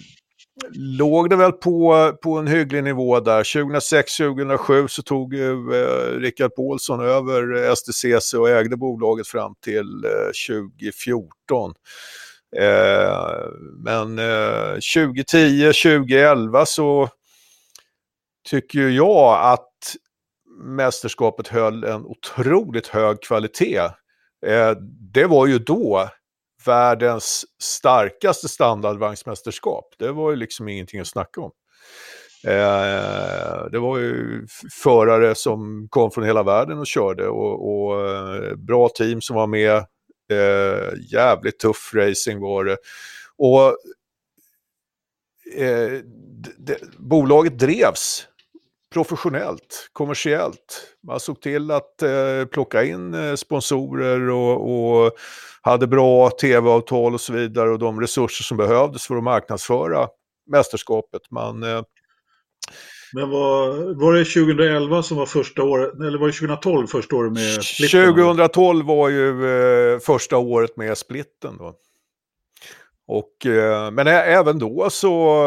låg 0.74 1.30
det 1.30 1.36
väl 1.36 1.52
på, 1.52 2.12
på 2.24 2.38
en 2.38 2.48
hygglig 2.48 2.84
nivå 2.84 3.20
där. 3.20 3.44
2006-2007 3.44 4.88
så 4.88 5.02
tog 5.02 5.34
eh, 5.34 5.58
Rickard 6.20 6.56
Paulsson 6.56 7.00
över 7.00 7.76
STCC 7.76 8.34
och 8.34 8.50
ägde 8.50 8.78
bolaget 8.78 9.28
fram 9.28 9.56
till 9.62 10.06
eh, 10.06 10.58
2014. 10.82 11.74
Eh, 12.56 13.50
men 13.84 14.20
eh, 14.20 14.76
2010-2011 14.76 16.66
så 16.66 17.10
tycker 18.50 18.90
jag 18.90 19.54
att 19.54 19.96
mästerskapet 20.64 21.48
höll 21.48 21.84
en 21.84 22.06
otroligt 22.06 22.88
hög 22.88 23.22
kvalitet. 23.22 23.80
Eh, 24.46 24.72
det 25.14 25.26
var 25.26 25.48
ju 25.48 25.60
då 25.60 26.10
världens 26.66 27.46
starkaste 27.62 28.48
standardvagnsmästerskap. 28.48 29.86
Det 30.00 30.12
var 30.12 30.30
ju 30.30 30.36
liksom 30.36 30.68
ingenting 30.68 31.00
att 31.00 31.08
snacka 31.08 31.42
om. 31.42 31.52
Eh, 32.44 33.66
det 33.72 33.80
var 33.80 33.98
ju 33.98 34.46
förare 34.84 35.36
som 35.36 35.88
kom 35.90 36.12
från 36.12 36.24
hela 36.24 36.44
världen 36.44 36.80
och 36.80 36.88
körde 36.88 37.28
och, 37.28 37.70
och 37.70 38.10
eh, 38.10 38.56
bra 38.56 38.90
team 38.90 39.22
som 39.22 39.36
var 39.36 39.48
med. 39.48 39.76
Eh, 40.32 40.94
jävligt 41.12 41.60
tuff 41.60 41.92
racing 41.94 42.42
var 42.42 42.64
det. 42.64 42.78
Och 43.38 43.78
eh, 45.62 46.02
bolaget 46.98 47.60
drevs 47.60 48.28
professionellt, 48.94 49.90
kommersiellt. 49.94 50.96
Man 51.08 51.20
såg 51.20 51.42
till 51.42 51.72
att 51.72 52.02
eh, 52.02 52.46
plocka 52.52 52.84
in 52.84 53.14
eh, 53.14 53.36
sponsorer 53.36 54.30
och, 54.30 54.70
och, 54.72 55.12
hade 55.62 55.88
bra 55.88 56.30
tv-avtal 56.30 57.14
och 57.14 57.22
så 57.22 57.34
vidare 57.34 57.70
och 57.70 57.80
de 57.80 58.02
resurser 58.02 58.44
som 58.44 58.58
behövdes 58.58 59.08
för 59.08 59.16
att 59.16 59.24
marknadsföra 59.24 60.08
mästerskapet. 60.52 61.22
Man, 61.32 61.64
eh... 61.64 61.82
Men 63.14 63.30
var, 63.30 63.68
var 64.02 64.14
det 64.14 64.26
2011 64.26 65.04
som 65.04 65.18
var 65.18 65.26
första 65.26 65.64
året, 65.64 65.94
eller 65.94 66.18
var 66.18 66.28
det 66.28 66.34
2012 66.34 66.88
första 66.88 67.16
året 67.16 67.34
med 67.34 67.64
splitten? 67.64 68.16
2012 68.16 68.86
var 68.86 69.10
ju 69.10 69.48
eh, 69.94 70.00
första 70.00 70.38
året 70.38 70.78
med 70.78 70.98
splitten. 70.98 71.58
Då. 71.58 71.76
Och, 73.08 73.46
eh, 73.46 73.92
men 73.92 74.08
även 74.08 74.60
då 74.60 74.90
så 74.90 75.44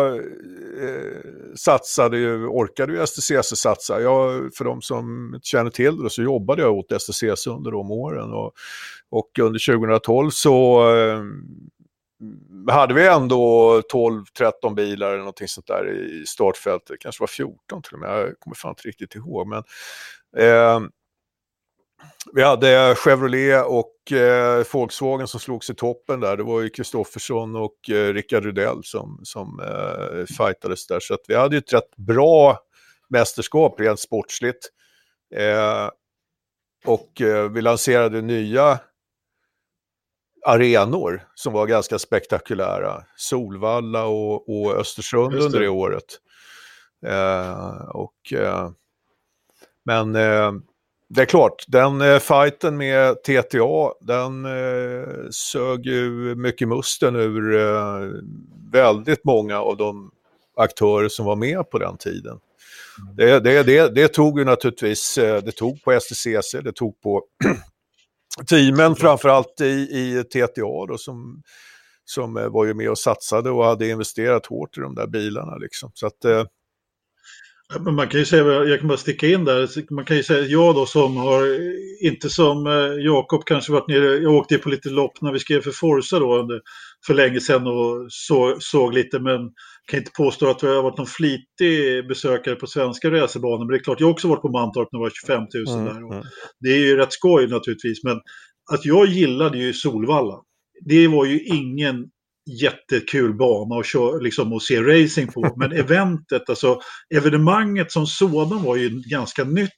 eh, 0.83 1.55
satsade 1.57 2.19
ju, 2.19 2.47
orkade 2.47 2.93
ju 2.93 3.07
STCC 3.07 3.57
satsa. 3.57 4.01
Jag, 4.01 4.55
för 4.55 4.65
de 4.65 4.83
som 4.83 5.39
känner 5.43 5.71
till 5.71 6.03
det 6.03 6.11
så 6.11 6.23
jobbade 6.23 6.63
jag 6.63 6.75
åt 6.75 7.03
STCC 7.03 7.47
under 7.47 7.71
de 7.71 7.91
åren. 7.91 8.33
Och, 8.33 8.53
och 9.11 9.39
under 9.39 9.77
2012 9.77 10.31
så 10.31 10.89
eh, 10.97 11.23
hade 12.69 12.95
vi 12.95 13.07
ändå 13.07 13.81
12-13 13.93 14.75
bilar 14.75 15.09
eller 15.09 15.19
någonting 15.19 15.49
sånt 15.49 15.67
där 15.67 15.93
i 15.93 16.27
startfältet. 16.27 16.89
Det 16.89 16.97
kanske 16.97 17.23
var 17.23 17.29
14 17.29 17.83
till 17.83 17.95
och 17.95 18.01
med, 18.01 18.11
jag 18.11 18.39
kommer 18.39 18.55
fan 18.55 18.71
inte 18.71 18.89
riktigt 18.89 19.15
ihåg. 19.15 19.47
Men, 19.47 19.63
eh, 20.37 20.81
vi 22.33 22.43
hade 22.43 22.95
Chevrolet 22.95 23.65
och 23.67 24.13
eh, 24.13 24.65
Volkswagen 24.73 25.29
som 25.29 25.41
slogs 25.41 25.71
i 25.71 25.75
toppen 25.75 26.21
där. 26.21 26.37
Det 26.37 26.43
var 26.43 26.61
ju 26.61 26.71
Kristoffersson 26.71 27.57
och 27.57 27.91
eh, 27.91 28.13
Rickard 28.13 28.45
Rydell 28.45 28.81
som, 28.85 29.21
som 29.23 29.61
eh, 29.61 30.25
fightades 30.37 30.87
där. 30.87 31.01
Så 31.01 31.15
att 31.15 31.25
vi 31.29 31.35
hade 31.35 31.57
ju 31.57 31.59
ett 31.59 31.73
rätt 31.73 31.97
bra 31.97 32.59
mästerskap 33.09 33.81
rent 33.81 34.01
sportsligt. 34.01 34.69
Eh, 35.35 35.91
och 36.85 37.21
eh, 37.21 37.51
vi 37.51 37.63
lanserade 37.63 38.23
nya 38.23 38.79
arenor 40.47 41.23
som 41.35 41.53
var 41.53 41.67
ganska 41.67 41.99
spektakulära. 41.99 43.05
Solvalla 43.17 44.05
och, 44.05 44.49
och 44.49 44.77
Östersund 44.77 45.33
det. 45.33 45.45
under 45.45 45.61
det 45.61 45.69
året. 45.69 46.19
Eh, 47.07 47.89
och, 47.89 48.33
eh, 48.33 48.71
men 49.85 50.17
eh, 50.17 50.53
det 51.15 51.23
är 51.23 51.27
klart, 51.27 51.65
den 51.69 52.01
eh, 52.01 52.19
fighten 52.19 52.77
med 52.77 53.23
TTA, 53.23 53.93
den 54.01 54.45
eh, 54.45 55.29
sög 55.31 55.87
ju 55.87 56.35
mycket 56.35 56.69
musten 56.69 57.17
ur 57.17 57.57
eh, 57.57 58.09
väldigt 58.73 59.25
många 59.25 59.61
av 59.61 59.77
de 59.77 60.11
aktörer 60.57 61.09
som 61.09 61.27
var 61.27 61.37
med 61.37 61.71
på 61.71 61.79
den 61.79 61.97
tiden. 61.97 62.39
Mm. 63.01 63.17
Det, 63.17 63.41
det, 63.41 63.63
det, 63.63 63.95
det 63.95 64.09
tog 64.09 64.39
ju 64.39 64.45
naturligtvis, 64.45 65.19
eh, 65.19 65.43
det 65.43 65.53
tog 65.53 65.83
på 65.83 66.01
STCC, 66.01 66.53
det 66.65 66.73
tog 66.73 67.01
på 67.01 67.23
teamen 68.49 68.97
framförallt 68.97 69.61
i, 69.61 69.65
i 69.65 70.25
TTA 70.25 70.87
då 70.89 70.99
som, 70.99 71.43
som 72.05 72.37
eh, 72.37 72.49
var 72.49 72.65
ju 72.65 72.75
med 72.75 72.91
och 72.91 72.99
satsade 72.99 73.51
och 73.51 73.65
hade 73.65 73.89
investerat 73.89 74.47
hårt 74.47 74.79
i 74.79 74.81
de 74.81 74.95
där 74.95 75.07
bilarna 75.07 75.57
liksom. 75.57 75.91
Så 75.95 76.07
att 76.07 76.25
man 77.79 78.09
kan 78.09 78.21
ju 78.21 78.27
säga, 78.27 78.45
jag 78.45 78.79
kan 78.79 78.89
bara 78.89 78.99
sticka 78.99 79.29
in 79.29 79.45
där, 79.45 79.93
man 79.95 80.05
kan 80.05 80.17
ju 80.17 80.23
säga 80.23 80.47
jag 80.47 80.75
då 80.75 80.87
som 80.87 81.17
har, 81.17 81.47
inte 82.07 82.31
som 82.31 82.67
eh, 82.67 83.05
Jakob 83.05 83.45
kanske 83.45 83.73
varit 83.73 83.89
nere, 83.89 84.17
jag 84.17 84.35
åkte 84.35 84.59
på 84.59 84.69
lite 84.69 84.89
lopp 84.89 85.21
när 85.21 85.33
vi 85.33 85.39
skrev 85.39 85.61
för 85.61 85.71
Forza 85.71 86.19
då 86.19 86.61
för 87.07 87.15
länge 87.15 87.41
sedan 87.41 87.67
och 87.67 88.07
så, 88.09 88.57
såg 88.61 88.95
lite 88.95 89.19
men 89.19 89.41
kan 89.91 89.99
inte 89.99 90.11
påstå 90.17 90.51
att 90.51 90.63
jag 90.63 90.75
har 90.75 90.83
varit 90.83 90.99
någon 90.99 91.07
flitig 91.07 92.09
besökare 92.09 92.55
på 92.55 92.67
svenska 92.67 93.11
racerbanor. 93.11 93.59
Men 93.59 93.69
det 93.69 93.77
är 93.77 93.85
klart, 93.85 94.01
jag 94.01 94.07
har 94.07 94.13
också 94.13 94.29
varit 94.29 94.43
på 94.43 94.49
Mantorp 94.49 94.89
när 94.93 94.99
det 94.99 95.05
var 95.05 95.11
25 95.11 95.43
000 95.67 95.79
mm, 95.79 95.95
där. 95.95 96.05
Och 96.05 96.15
mm. 96.15 96.27
Det 96.61 96.69
är 96.69 96.79
ju 96.79 96.97
rätt 96.97 97.13
skoj 97.13 97.47
naturligtvis, 97.47 98.05
men 98.05 98.21
att 98.73 98.85
jag 98.85 99.07
gillade 99.07 99.59
ju 99.59 99.73
Solvalla. 99.73 100.41
Det 100.85 101.09
var 101.09 101.25
ju 101.25 101.41
ingen 101.45 102.07
jättekul 102.63 103.35
bana 103.35 103.81
att, 103.81 103.87
köra, 103.87 104.17
liksom, 104.17 104.53
att 104.53 104.63
se 104.63 104.83
racing 104.83 105.33
på. 105.33 105.55
Men 105.57 105.73
eventet, 105.73 106.49
alltså 106.49 106.81
evenemanget 107.15 107.93
som 107.93 108.07
sådan 108.07 108.63
var 108.63 108.77
ju 108.77 109.03
ganska 109.11 109.45
nytt. 109.45 109.71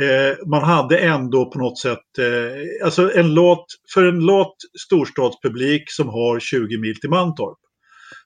Eh, 0.00 0.46
man 0.46 0.62
hade 0.64 0.98
ändå 0.98 1.50
på 1.50 1.58
något 1.58 1.78
sätt, 1.78 2.18
eh, 2.18 2.84
alltså 2.84 3.12
en 3.14 3.34
lat, 3.34 3.64
för 3.94 4.04
en 4.04 4.20
lat 4.20 4.54
storstadspublik 4.80 5.82
som 5.86 6.08
har 6.08 6.40
20 6.40 6.78
mil 6.78 7.00
till 7.00 7.10
Mantorp. 7.10 7.58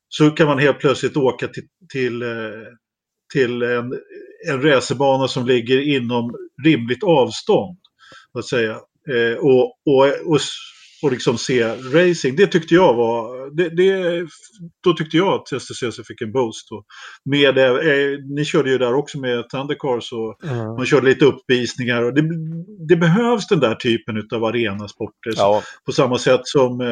Så 0.08 0.30
kan 0.30 0.46
man 0.46 0.58
helt 0.58 0.78
plötsligt 0.78 1.16
åka 1.16 1.48
till, 1.48 1.64
till, 1.92 2.22
eh, 2.22 2.28
till 3.32 3.62
en, 3.62 3.92
en 4.48 4.62
racerbana 4.62 5.28
som 5.28 5.46
ligger 5.46 5.80
inom 5.96 6.34
rimligt 6.64 7.02
avstånd. 7.02 7.78
Att 8.38 8.46
säga. 8.46 8.80
Eh, 9.10 9.36
och, 9.38 9.64
och, 9.64 10.32
och 10.32 10.40
och 11.04 11.12
liksom 11.12 11.38
se 11.38 11.64
racing. 11.68 12.36
Det 12.36 12.46
tyckte 12.46 12.74
jag 12.74 12.94
var, 12.94 13.50
det, 13.56 13.68
det, 13.68 14.26
då 14.84 14.92
tyckte 14.92 15.16
jag 15.16 15.28
att 15.28 15.62
STCC 15.62 16.06
fick 16.06 16.22
en 16.22 16.32
boost. 16.32 16.72
Och 16.72 16.84
med, 17.24 17.58
eh, 17.58 18.18
ni 18.36 18.44
körde 18.44 18.70
ju 18.70 18.78
där 18.78 18.94
också 18.94 19.18
med 19.18 19.50
Thundercars 19.50 20.12
och 20.12 20.44
mm. 20.44 20.66
man 20.66 20.86
körde 20.86 21.06
lite 21.06 21.24
uppvisningar. 21.24 22.02
Och 22.02 22.14
det, 22.14 22.22
det 22.88 22.96
behövs 22.96 23.48
den 23.48 23.60
där 23.60 23.74
typen 23.74 24.28
av 24.32 24.44
arenasporter. 24.44 25.32
Ja. 25.36 25.62
På 25.86 25.92
samma 25.92 26.18
sätt 26.18 26.40
som 26.44 26.80
eh, 26.80 26.86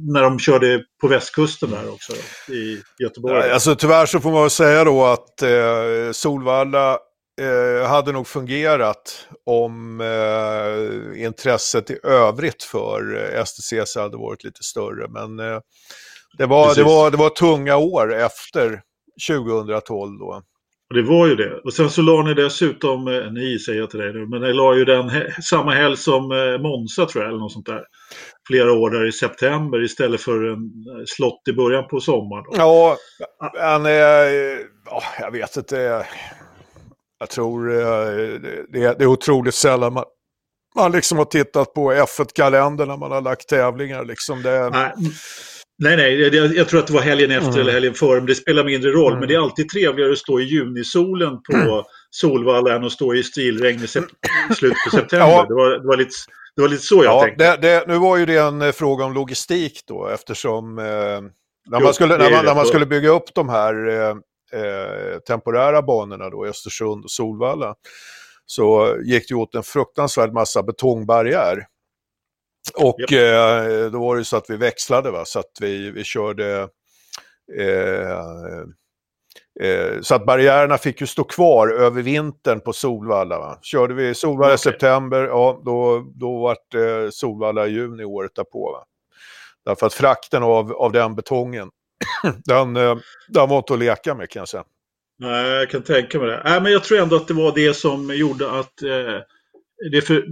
när 0.00 0.22
de 0.22 0.38
körde 0.38 0.82
på 1.00 1.08
västkusten 1.08 1.70
där 1.70 1.92
också 1.92 2.12
i 2.52 2.78
Göteborg. 3.02 3.34
Ja, 3.34 3.54
alltså 3.54 3.74
tyvärr 3.74 4.06
så 4.06 4.20
får 4.20 4.32
man 4.32 4.40
väl 4.40 4.50
säga 4.50 4.84
då 4.84 5.04
att 5.04 5.42
eh, 5.42 6.12
Solvalla 6.12 6.98
eh, 7.40 7.88
hade 7.88 8.12
nog 8.12 8.26
fungerat 8.26 9.28
om 9.46 10.00
eh, 10.00 11.24
intresset 11.24 11.90
i 11.90 11.98
övrigt 12.02 12.62
för 12.62 13.16
eh, 13.16 13.44
STCC 13.44 13.96
hade 13.96 14.16
varit 14.16 14.44
lite 14.44 14.62
större. 14.62 15.08
Men 15.08 15.38
eh, 15.38 15.60
det, 16.38 16.46
var, 16.46 16.74
det, 16.74 16.82
var, 16.82 17.10
det 17.10 17.16
var 17.16 17.30
tunga 17.30 17.76
år 17.76 18.14
efter 18.14 18.82
2012 19.28 20.18
då. 20.18 20.42
Det 20.94 21.02
var 21.02 21.26
ju 21.26 21.34
det. 21.34 21.60
Och 21.64 21.72
sen 21.72 21.90
så 21.90 22.02
la 22.02 22.22
ni 22.22 22.34
dessutom, 22.34 23.08
eh, 23.08 23.32
ni 23.32 23.58
säger 23.58 23.80
jag 23.80 23.90
till 23.90 23.98
dig 24.00 24.12
nu, 24.12 24.26
men 24.26 24.40
ni 24.40 24.52
la 24.52 24.74
ju 24.76 24.84
den 24.84 25.10
samma 25.42 25.72
helg 25.72 25.96
som 25.96 26.32
eh, 26.32 26.58
Monza 26.58 27.06
tror 27.06 27.24
jag, 27.24 27.28
eller 27.28 27.40
något 27.40 27.52
sånt 27.52 27.66
där. 27.66 27.82
Flera 28.46 28.72
år 28.72 28.90
där 28.90 29.08
i 29.08 29.12
september 29.12 29.84
istället 29.84 30.20
för 30.20 30.52
en 30.52 30.70
slott 31.06 31.42
i 31.50 31.52
början 31.52 31.88
på 31.88 32.00
sommaren. 32.00 32.44
Ja, 32.52 32.96
men 33.54 33.86
eh, 33.86 34.60
jag 35.20 35.30
vet 35.32 35.56
inte. 35.56 36.06
Jag 37.22 37.30
tror 37.30 37.72
eh, 37.72 38.40
det, 38.72 38.84
är, 38.84 39.06
otroligt 39.06 39.54
sällan 39.54 39.92
man, 39.92 40.04
man 40.76 40.92
liksom 40.92 41.18
har 41.18 41.24
tittat 41.24 41.74
på 41.74 41.92
F1-kalendern 41.92 42.88
när 42.88 42.96
man 42.96 43.12
har 43.12 43.20
lagt 43.20 43.48
tävlingar. 43.48 44.04
Liksom 44.04 44.42
det... 44.42 44.70
nej, 44.70 44.92
nej, 45.78 45.96
nej 45.96 46.36
jag, 46.36 46.56
jag, 46.56 46.68
tror 46.68 46.80
att 46.80 46.86
det 46.86 46.92
var 46.92 47.00
helgen 47.00 47.30
efter 47.30 47.48
mm. 47.48 47.60
eller 47.60 47.72
helgen 47.72 47.94
före, 47.94 48.16
men 48.16 48.26
det 48.26 48.34
spelar 48.34 48.64
mindre 48.64 48.90
roll. 48.90 49.12
Mm. 49.12 49.20
Men 49.20 49.28
det 49.28 49.34
är 49.34 49.38
alltid 49.38 49.68
trevligare 49.68 50.12
att 50.12 50.18
stå 50.18 50.40
i 50.40 50.44
junisolen 50.44 51.42
på 51.42 51.56
mm. 51.56 51.84
Solvalla 52.10 52.74
än 52.76 52.84
att 52.84 52.92
stå 52.92 53.14
i 53.14 53.22
stilregn 53.22 53.84
i 53.84 53.86
slutet 53.86 54.78
på 54.84 54.96
september. 54.96 55.28
ja. 55.28 55.46
det, 55.48 55.54
var, 55.54 55.70
det, 55.70 55.86
var 55.86 55.96
lite, 55.96 56.10
det 56.56 56.62
var 56.62 56.68
lite 56.68 56.82
så 56.82 57.04
jag 57.04 57.04
ja, 57.04 57.22
tänkte. 57.22 57.44
Det, 57.44 57.56
det, 57.56 57.84
nu 57.88 57.98
var 57.98 58.16
ju 58.16 58.26
det 58.26 58.36
en 58.36 58.62
eh, 58.62 58.72
fråga 58.72 59.04
om 59.04 59.14
logistik 59.14 59.80
då, 59.88 60.08
eftersom 60.08 60.78
eh, 60.78 60.84
när, 60.84 61.80
man 61.80 61.94
skulle, 61.94 62.16
när, 62.16 62.30
man, 62.30 62.44
när 62.44 62.54
man 62.54 62.66
skulle 62.66 62.86
bygga 62.86 63.08
upp 63.08 63.34
de 63.34 63.48
här 63.48 63.88
eh, 63.88 64.14
eh, 64.52 65.18
temporära 65.18 65.82
banorna 65.82 66.30
då, 66.30 66.46
Östersund 66.46 67.04
och 67.04 67.10
Solvalla, 67.10 67.74
så 68.46 68.96
gick 69.04 69.28
det 69.28 69.34
åt 69.34 69.54
en 69.54 69.62
fruktansvärd 69.62 70.32
massa 70.32 70.62
betongbarriär. 70.62 71.66
Och 72.74 73.00
yep. 73.00 73.12
eh, 73.12 73.90
då 73.90 74.00
var 74.00 74.16
det 74.16 74.24
så 74.24 74.36
att 74.36 74.50
vi 74.50 74.56
växlade, 74.56 75.10
va? 75.10 75.24
så 75.24 75.38
att 75.38 75.50
vi, 75.60 75.90
vi 75.90 76.04
körde 76.04 76.68
eh, 77.58 78.10
eh, 79.60 80.00
så 80.00 80.14
att 80.14 80.26
barriärerna 80.26 80.78
fick 80.78 81.00
ju 81.00 81.06
stå 81.06 81.24
kvar 81.24 81.68
över 81.68 82.02
vintern 82.02 82.60
på 82.60 82.72
Solvalla. 82.72 83.38
Va? 83.38 83.58
Körde 83.62 83.94
vi 83.94 84.14
Solvalla 84.14 84.52
i 84.52 84.54
okay. 84.54 84.72
september, 84.72 85.22
ja 85.22 85.62
då, 85.64 86.06
då 86.14 86.40
var 86.40 86.56
det 86.70 87.04
eh, 87.04 87.10
Solvalla 87.10 87.66
i 87.66 87.70
juni 87.70 88.04
året 88.04 88.34
därpå. 88.34 88.72
Va? 88.72 88.84
Därför 89.64 89.86
att 89.86 89.94
frakten 89.94 90.42
av, 90.42 90.72
av 90.72 90.92
den 90.92 91.14
betongen 91.14 91.70
den, 92.44 92.74
den 93.28 93.48
var 93.48 93.58
inte 93.58 93.72
att 93.72 93.78
leka 93.78 94.14
med 94.14 94.30
kan 94.30 94.40
jag 94.40 94.48
säga. 94.48 94.64
Nej, 95.22 95.50
jag 95.50 95.70
kan 95.70 95.82
tänka 95.82 96.18
mig 96.18 96.28
det. 96.28 96.42
Nej, 96.44 96.60
men 96.60 96.72
jag 96.72 96.84
tror 96.84 96.98
ändå 96.98 97.16
att 97.16 97.28
det 97.28 97.34
var 97.34 97.54
det 97.54 97.74
som 97.74 98.16
gjorde 98.16 98.50
att 98.50 98.82
eh, 98.82 99.20
det, 99.92 100.00
för, 100.00 100.24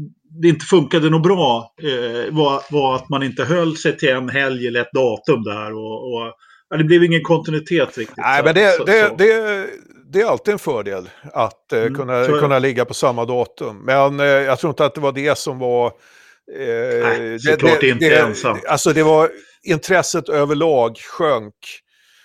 det, 0.43 0.49
inte 0.49 0.67
funkade 0.67 1.11
något 1.11 1.23
bra. 1.23 1.75
Eh, 1.83 2.35
var, 2.35 2.63
var, 2.71 2.97
att 2.97 3.09
man 3.09 3.23
inte 3.23 3.45
höll 3.45 3.77
sig 3.77 3.97
till 3.97 4.09
en 4.09 4.29
helg 4.29 4.67
eller 4.67 4.81
ett 4.81 4.93
datum 4.93 5.43
där. 5.43 5.73
Och, 5.73 6.13
och 6.13 6.33
ja, 6.71 6.77
det 6.77 6.85
blev 6.85 7.05
ingen 7.05 7.23
kontinuitet 7.23 7.99
riktigt. 7.99 8.17
Nej, 8.17 8.39
så, 8.39 8.45
men 8.45 8.55
det, 8.55 8.77
så, 8.77 8.85
det, 8.85 9.09
så. 9.09 9.15
det, 9.15 9.67
det, 10.13 10.21
är 10.21 10.27
alltid 10.27 10.53
en 10.53 10.59
fördel 10.59 11.09
att 11.33 11.73
eh, 11.73 11.81
mm, 11.81 11.95
kunna, 11.95 12.25
kunna 12.25 12.59
ligga 12.59 12.85
på 12.85 12.95
samma 12.95 13.25
datum. 13.25 13.85
Men 13.85 14.21
eh, 14.21 14.27
jag 14.27 14.59
tror 14.59 14.71
inte 14.71 14.85
att 14.85 14.95
det 14.95 15.01
var 15.01 15.13
det 15.13 15.39
som 15.39 15.59
var... 15.59 15.87
Eh, 15.87 17.03
Nej, 17.03 17.39
såklart 17.39 17.83
inte 17.83 18.17
ensam. 18.17 18.59
Alltså 18.69 18.93
det 18.93 19.03
var 19.03 19.31
intresset 19.63 20.29
överlag 20.29 20.99
sjönk. 20.99 21.55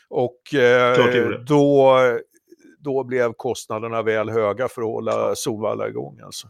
Och 0.10 0.54
eh, 0.54 1.30
då, 1.48 1.98
då 2.80 3.04
blev 3.04 3.34
kostnaderna 3.34 4.02
väl 4.02 4.30
höga 4.30 4.68
för 4.68 4.82
att 4.82 4.88
hålla 4.88 5.36
Solvalla 5.36 5.88
igång. 5.88 6.20
Alltså. 6.24 6.48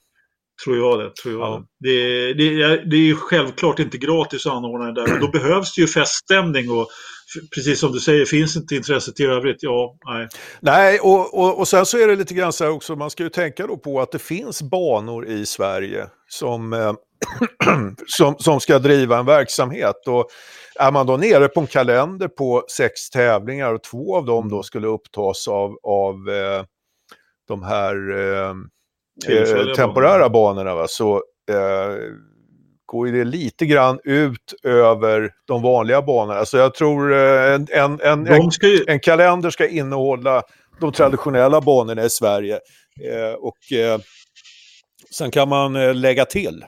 Tror 0.64 0.78
jag 0.78 1.00
det. 1.00 1.16
Tror 1.16 1.34
jag 1.34 1.42
ja. 1.42 1.66
det. 1.80 2.34
Det, 2.34 2.62
är, 2.62 2.86
det 2.86 3.10
är 3.10 3.16
självklart 3.16 3.80
inte 3.80 3.98
gratis 3.98 4.46
att 4.46 4.54
anordna 4.54 4.92
det 4.92 5.06
där. 5.06 5.20
Då 5.20 5.28
behövs 5.34 5.76
det 5.76 5.82
ju 5.82 5.88
feststämning 5.88 6.72
och 6.72 6.88
precis 7.56 7.80
som 7.80 7.92
du 7.92 8.00
säger, 8.00 8.26
finns 8.26 8.56
inte 8.56 8.76
intresset 8.76 9.20
i 9.20 9.26
övrigt, 9.26 9.58
ja, 9.60 9.96
nej. 10.06 10.28
Nej, 10.60 11.00
och, 11.00 11.40
och, 11.40 11.60
och 11.60 11.68
sen 11.68 11.86
så 11.86 11.98
är 11.98 12.08
det 12.08 12.16
lite 12.16 12.34
grann 12.34 12.54
så 12.54 12.64
här 12.64 12.72
också, 12.72 12.96
man 12.96 13.10
ska 13.10 13.24
ju 13.24 13.30
tänka 13.30 13.68
då 13.68 13.78
på 13.78 14.02
att 14.02 14.12
det 14.12 14.20
finns 14.20 14.62
banor 14.62 15.28
i 15.28 15.46
Sverige 15.46 16.08
som, 16.28 16.74
eh, 16.74 16.94
som, 18.08 18.36
som 18.40 18.60
ska 18.60 18.80
driva 18.80 19.18
en 19.20 19.26
verksamhet. 19.26 20.08
Och 20.08 20.28
är 20.80 20.92
man 20.92 21.08
då 21.08 21.18
nere 21.18 21.48
på 21.48 21.60
en 21.60 21.68
kalender 21.68 22.28
på 22.28 22.66
sex 22.72 23.10
tävlingar 23.10 23.74
och 23.74 23.84
två 23.84 24.16
av 24.16 24.26
dem 24.26 24.50
då 24.50 24.64
skulle 24.64 24.88
upptas 24.88 25.48
av, 25.48 25.78
av 25.84 26.30
eh, 26.30 26.64
de 27.48 27.64
här 27.64 27.96
eh, 28.18 28.56
eh 29.30 29.74
temporära 29.76 30.30
banorna, 30.30 30.76
va? 30.76 30.88
så 30.88 31.16
eh, 31.52 31.96
går 32.86 33.08
det 33.08 33.24
lite 33.24 33.66
grann 33.66 34.00
ut 34.04 34.54
över 34.64 35.32
de 35.48 35.62
vanliga 35.62 36.02
banorna. 36.02 36.40
Alltså 36.40 36.58
jag 36.58 36.74
tror 36.74 37.14
eh, 37.14 37.54
en, 37.54 37.68
en, 37.72 38.00
en, 38.02 38.50
ju... 38.62 38.84
en 38.88 39.00
kalender 39.00 39.50
ska 39.50 39.68
innehålla 39.68 40.44
de 40.80 40.92
traditionella 40.92 41.62
banorna 41.62 42.04
i 42.06 42.10
Sverige. 42.10 42.60
Eh, 43.12 43.34
och 43.34 43.78
eh, 43.78 44.00
sen 45.12 45.32
kan 45.32 45.50
man 45.50 45.76
eh, 45.76 45.96
lägga 45.96 46.26
till. 46.26 46.66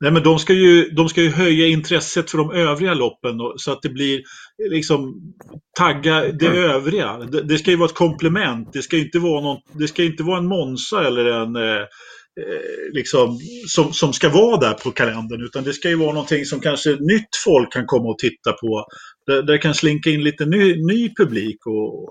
Nej, 0.00 0.12
men 0.12 0.22
de 0.22 0.38
ska, 0.38 0.52
ju, 0.52 0.90
de 0.90 1.08
ska 1.08 1.22
ju 1.22 1.30
höja 1.30 1.66
intresset 1.66 2.30
för 2.30 2.38
de 2.38 2.50
övriga 2.50 2.94
loppen 2.94 3.38
då, 3.38 3.54
så 3.56 3.72
att 3.72 3.82
det 3.82 3.88
blir 3.88 4.22
liksom 4.70 5.14
tagga 5.78 6.20
det 6.20 6.46
mm. 6.46 6.70
övriga. 6.70 7.18
Det, 7.18 7.42
det, 7.42 7.58
ska 7.58 7.70
ju 7.70 7.76
vara 7.76 7.88
ett 7.88 7.94
komplement. 7.94 8.72
Det 8.72 8.82
ska 8.82 8.96
inte 8.96 9.18
vara, 9.18 9.40
någon, 9.40 9.60
det 9.72 9.88
ska 9.88 10.02
inte 10.02 10.22
vara 10.22 10.38
en 10.38 10.46
Monza 10.46 11.06
eller 11.06 11.24
en 11.24 11.56
eh, 11.56 11.62
Eh, 11.62 11.86
liksom, 12.92 13.38
som, 13.68 13.92
som 13.92 14.12
ska 14.12 14.28
vara 14.28 14.56
där 14.56 14.74
på 14.74 14.90
kalendern. 14.90 15.44
Utan 15.44 15.64
det 15.64 15.72
ska 15.72 15.88
ju 15.88 15.96
vara 15.96 16.12
någonting 16.12 16.44
som 16.44 16.60
kanske 16.60 16.90
nytt 16.90 17.36
folk 17.44 17.72
kan 17.72 17.86
komma 17.86 18.08
och 18.08 18.18
titta 18.18 18.52
på. 18.52 18.86
Där, 19.26 19.42
där 19.42 19.58
kan 19.58 19.74
slinka 19.74 20.10
in 20.10 20.24
lite 20.24 20.46
ny, 20.46 20.86
ny 20.86 21.14
publik 21.14 21.66
och 21.66 22.08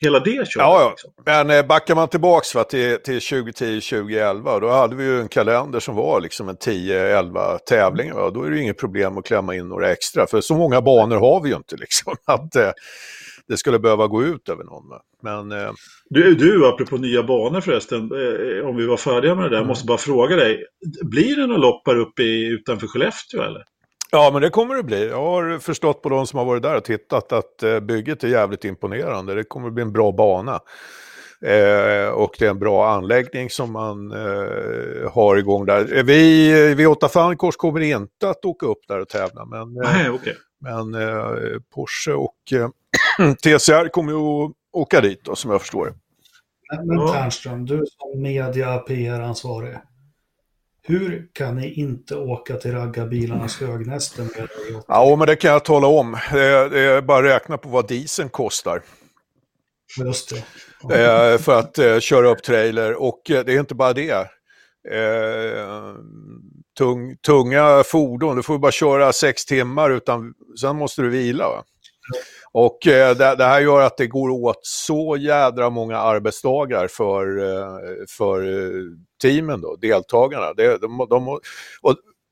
hela 0.00 0.20
det 0.20 0.30
köret. 0.30 0.48
Ja, 0.54 0.80
ja. 0.80 0.90
Liksom. 0.90 1.10
men 1.24 1.50
eh, 1.50 1.66
backar 1.66 1.94
man 1.94 2.08
tillbaks 2.08 2.54
va, 2.54 2.64
till, 2.64 2.98
till 2.98 3.18
2010-2011 3.18 4.60
då 4.60 4.68
hade 4.68 4.96
vi 4.96 5.04
ju 5.04 5.20
en 5.20 5.28
kalender 5.28 5.80
som 5.80 5.94
var 5.94 6.20
liksom 6.20 6.48
en 6.48 6.56
10-11 6.56 7.58
tävlingar. 7.58 8.14
Va? 8.14 8.30
Då 8.30 8.42
är 8.42 8.50
det 8.50 8.60
inget 8.60 8.78
problem 8.78 9.18
att 9.18 9.24
klämma 9.24 9.54
in 9.54 9.68
några 9.68 9.92
extra. 9.92 10.26
För 10.26 10.40
så 10.40 10.54
många 10.54 10.80
banor 10.80 11.16
har 11.16 11.42
vi 11.42 11.48
ju 11.48 11.56
inte 11.56 11.76
liksom. 11.76 12.14
Att, 12.24 12.56
eh, 12.56 12.70
det 13.50 13.56
skulle 13.56 13.78
behöva 13.78 14.06
gå 14.06 14.24
ut 14.24 14.48
över 14.48 14.64
någon. 14.64 14.84
Men, 15.22 15.52
eh... 15.52 15.72
du, 16.10 16.34
du, 16.34 16.68
apropå 16.68 16.96
nya 16.96 17.22
banor 17.22 17.60
förresten, 17.60 17.98
eh, 17.98 18.68
om 18.68 18.76
vi 18.76 18.86
var 18.86 18.96
färdiga 18.96 19.34
med 19.34 19.44
det 19.44 19.48
där, 19.48 19.56
mm. 19.56 19.68
måste 19.68 19.86
bara 19.86 19.98
fråga 19.98 20.36
dig. 20.36 20.64
Blir 21.02 21.36
det 21.36 21.46
några 21.46 21.60
lopp 21.60 21.82
här 21.86 21.96
uppe 21.96 22.22
i, 22.22 22.46
utanför 22.46 22.86
Skellefteå 22.86 23.42
eller? 23.42 23.64
Ja, 24.10 24.30
men 24.32 24.42
det 24.42 24.50
kommer 24.50 24.74
det 24.74 24.82
bli. 24.82 25.08
Jag 25.08 25.16
har 25.16 25.58
förstått 25.58 26.02
på 26.02 26.08
de 26.08 26.26
som 26.26 26.38
har 26.38 26.46
varit 26.46 26.62
där 26.62 26.76
och 26.76 26.84
tittat 26.84 27.32
att 27.32 27.62
eh, 27.62 27.80
bygget 27.80 28.24
är 28.24 28.28
jävligt 28.28 28.64
imponerande. 28.64 29.34
Det 29.34 29.44
kommer 29.44 29.70
bli 29.70 29.82
en 29.82 29.92
bra 29.92 30.12
bana. 30.12 30.60
Eh, 31.44 32.08
och 32.08 32.34
det 32.38 32.46
är 32.46 32.50
en 32.50 32.58
bra 32.58 32.88
anläggning 32.88 33.50
som 33.50 33.72
man 33.72 34.12
eh, 34.12 35.12
har 35.12 35.36
igång 35.36 35.66
där. 35.66 36.02
Vi, 36.02 36.74
vi 36.74 36.86
åtta 36.86 37.08
Fankors 37.08 37.56
kommer 37.56 37.80
inte 37.80 38.28
att 38.28 38.44
åka 38.44 38.66
upp 38.66 38.80
där 38.88 39.00
och 39.00 39.08
tävla. 39.08 39.44
Men, 39.44 39.60
eh, 39.60 39.92
Nej, 39.92 40.10
okay. 40.10 40.34
Men 40.60 40.94
eh, 40.94 41.60
Porsche 41.74 42.12
och 42.12 42.36
TCR 43.42 43.88
kommer 43.88 44.12
ju 44.12 44.18
att 44.18 44.52
åka 44.72 45.00
dit 45.00 45.24
då, 45.24 45.36
som 45.36 45.50
jag 45.50 45.60
förstår 45.60 45.86
det. 45.86 45.94
Men 46.84 47.12
Ternström, 47.12 47.66
du 47.66 47.84
som 47.86 48.22
media 48.22 48.78
PR-ansvarig. 48.78 49.76
Hur 50.82 51.28
kan 51.32 51.56
ni 51.56 51.72
inte 51.72 52.16
åka 52.16 52.56
till 52.56 52.72
raggarbilarnas 52.72 53.60
högnäste 53.60 54.22
med 54.22 54.48
Ja, 54.88 55.16
men 55.16 55.26
det 55.26 55.36
kan 55.36 55.50
jag 55.50 55.64
tala 55.64 55.86
om. 55.86 56.16
Det 56.32 56.44
är, 56.44 56.70
det 56.70 56.80
är 56.80 57.02
bara 57.02 57.18
att 57.18 57.42
räkna 57.42 57.58
på 57.58 57.68
vad 57.68 57.88
dieseln 57.88 58.28
kostar. 58.28 58.82
Just 59.98 60.30
det. 60.30 60.36
Eh, 61.02 61.38
för 61.38 61.58
att 61.58 61.78
eh, 61.78 61.98
köra 61.98 62.28
upp 62.28 62.42
trailer 62.42 63.02
och 63.02 63.30
eh, 63.30 63.44
det 63.44 63.52
är 63.54 63.60
inte 63.60 63.74
bara 63.74 63.92
det. 63.92 64.28
Eh, 66.80 66.86
tung, 66.86 67.16
tunga 67.16 67.82
fordon, 67.84 68.36
du 68.36 68.42
får 68.42 68.58
bara 68.58 68.72
köra 68.72 69.12
sex 69.12 69.44
timmar 69.44 69.90
utan 69.90 70.34
sen 70.60 70.76
måste 70.76 71.02
du 71.02 71.08
vila. 71.08 71.48
Va? 71.48 71.64
Och 72.52 72.86
eh, 72.86 73.16
det, 73.16 73.36
det, 73.36 73.44
här 73.44 73.60
gör 73.60 73.80
att 73.80 73.96
det 73.96 74.06
går 74.06 74.30
åt 74.30 74.60
så 74.62 75.16
jädra 75.16 75.70
många 75.70 75.98
arbetsdagar 75.98 76.88
för, 76.88 77.38
eh, 77.38 78.06
för 78.08 78.42
teamen, 79.22 79.60
då, 79.60 79.76
deltagarna. 79.76 80.54
Det, 80.54 80.78
de, 80.78 81.06
de, 81.10 81.28
och, 81.28 81.40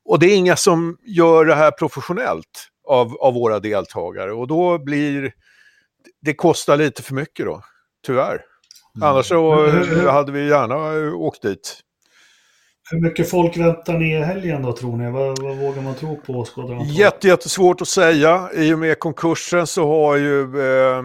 och 0.05 0.19
det 0.19 0.25
är 0.25 0.35
inga 0.35 0.55
som 0.55 0.97
gör 1.01 1.45
det 1.45 1.55
här 1.55 1.71
professionellt 1.71 2.69
av, 2.87 3.17
av 3.17 3.33
våra 3.33 3.59
deltagare. 3.59 4.33
Och 4.33 4.47
då 4.47 4.77
blir 4.77 5.33
det 6.21 6.33
kostar 6.33 6.77
lite 6.77 7.03
för 7.03 7.13
mycket 7.13 7.45
då, 7.45 7.63
tyvärr. 8.05 8.41
Mm. 8.95 9.09
Annars 9.09 9.27
så 9.27 9.67
hade 10.09 10.31
vi 10.31 10.47
gärna 10.47 11.15
åkt 11.15 11.41
dit. 11.41 11.83
Hur 12.91 13.01
mycket 13.01 13.29
folk 13.29 13.57
väntar 13.57 13.97
ni 13.97 14.15
i 14.15 14.19
helgen 14.19 14.61
då 14.61 14.73
tror 14.73 14.97
ni? 14.97 15.11
Vad, 15.11 15.43
vad 15.43 15.57
vågar 15.57 15.81
man 15.81 15.95
tro 15.95 16.21
på 16.21 16.33
åskådarantalet? 16.33 16.93
Jätte, 16.93 17.27
jättesvårt 17.27 17.81
att 17.81 17.87
säga. 17.87 18.49
I 18.53 18.73
och 18.73 18.79
med 18.79 18.99
konkursen 18.99 19.67
så 19.67 19.87
har 19.87 20.15
ju 20.15 20.41
eh, 20.41 21.03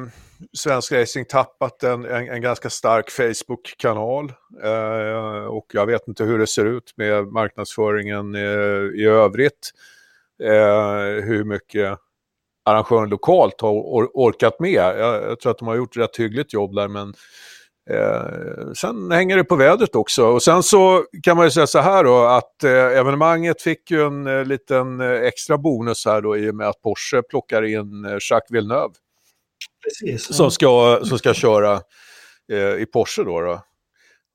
Svensk 0.53 0.93
Racing 0.93 1.29
tappat 1.29 1.83
en, 1.83 2.05
en, 2.05 2.29
en 2.29 2.43
ganska 2.43 2.71
stark 2.71 3.11
Facebook-kanal. 3.11 4.33
Eh, 4.63 5.45
och 5.45 5.67
jag 5.73 5.87
vet 5.87 6.09
inte 6.09 6.25
hur 6.25 6.39
det 6.39 6.47
ser 6.47 6.65
ut 6.65 6.93
med 6.97 7.27
marknadsföringen 7.27 8.35
eh, 8.35 9.01
i 9.01 9.05
övrigt. 9.05 9.71
Eh, 10.43 11.25
hur 11.25 11.45
mycket 11.45 11.99
arrangören 12.65 13.09
lokalt 13.09 13.61
har 13.61 13.71
or 13.71 14.11
orkat 14.15 14.61
med. 14.61 14.71
Jag, 14.71 15.23
jag, 15.23 15.41
tror 15.41 15.51
att 15.51 15.59
de 15.59 15.69
har 15.69 15.77
gjort 15.77 15.97
ett 15.97 16.03
rätt 16.03 16.17
hyggligt 16.17 16.53
jobb 16.53 16.75
där 16.75 16.89
men 16.89 17.15
Eh, 17.91 18.73
sen 18.75 19.11
hänger 19.11 19.37
det 19.37 19.45
på 19.45 19.57
vädret 19.57 19.95
också. 19.95 20.27
Och 20.27 20.43
sen 20.43 20.63
så 20.63 21.05
kan 21.23 21.37
man 21.37 21.47
ju 21.47 21.51
säga 21.51 21.67
så 21.67 21.79
här 21.79 22.05
då 22.05 22.25
att 22.25 22.65
eh, 22.65 22.71
evenemanget 22.71 23.63
fick 23.63 23.91
ju 23.91 24.07
en 24.07 24.27
eh, 24.27 24.45
liten 24.45 25.01
eh, 25.01 25.11
extra 25.11 25.59
bonus 25.59 26.07
här 26.07 26.21
då 26.21 26.37
i 26.37 26.51
och 26.51 26.55
med 26.55 26.69
att 26.69 26.83
Porsche 26.83 27.23
plockar 27.23 27.63
in 27.63 28.05
eh, 28.05 28.11
Jacques 28.31 28.51
Villeneuve. 28.51 28.95
Precis. 29.85 30.27
Ja. 30.31 30.35
Som, 30.35 30.51
ska, 30.51 31.01
som 31.05 31.19
ska 31.19 31.35
köra 31.35 31.81
eh, 32.53 32.59
i 32.59 32.87
Porsche 32.93 33.25
då. 33.25 33.41
då. 33.41 33.63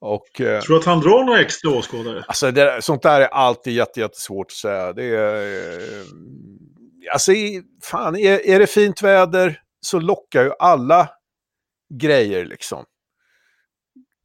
Och, 0.02 0.42
eh, 0.42 0.62
Tror 0.62 0.76
du 0.76 0.80
att 0.80 0.86
han 0.86 1.00
drar 1.00 1.24
några 1.24 1.42
extra 1.42 1.72
åskådare? 1.72 2.24
Alltså 2.28 2.52
det, 2.52 2.82
sånt 2.82 3.02
där 3.02 3.22
är 3.22 3.28
alltid 3.28 3.74
jätte, 3.74 4.00
jättesvårt 4.00 4.48
att 4.48 4.52
säga. 4.52 4.94
Det 4.94 5.04
är, 5.04 5.82
alltså, 7.14 7.32
fan, 7.84 8.16
är, 8.16 8.46
är 8.46 8.60
det 8.60 8.68
fint 8.68 9.02
väder 9.02 9.62
så 9.82 10.00
lockar 10.00 10.44
ju 10.44 10.52
alla 10.60 11.10
grejer 11.94 12.46
liksom 12.46 12.86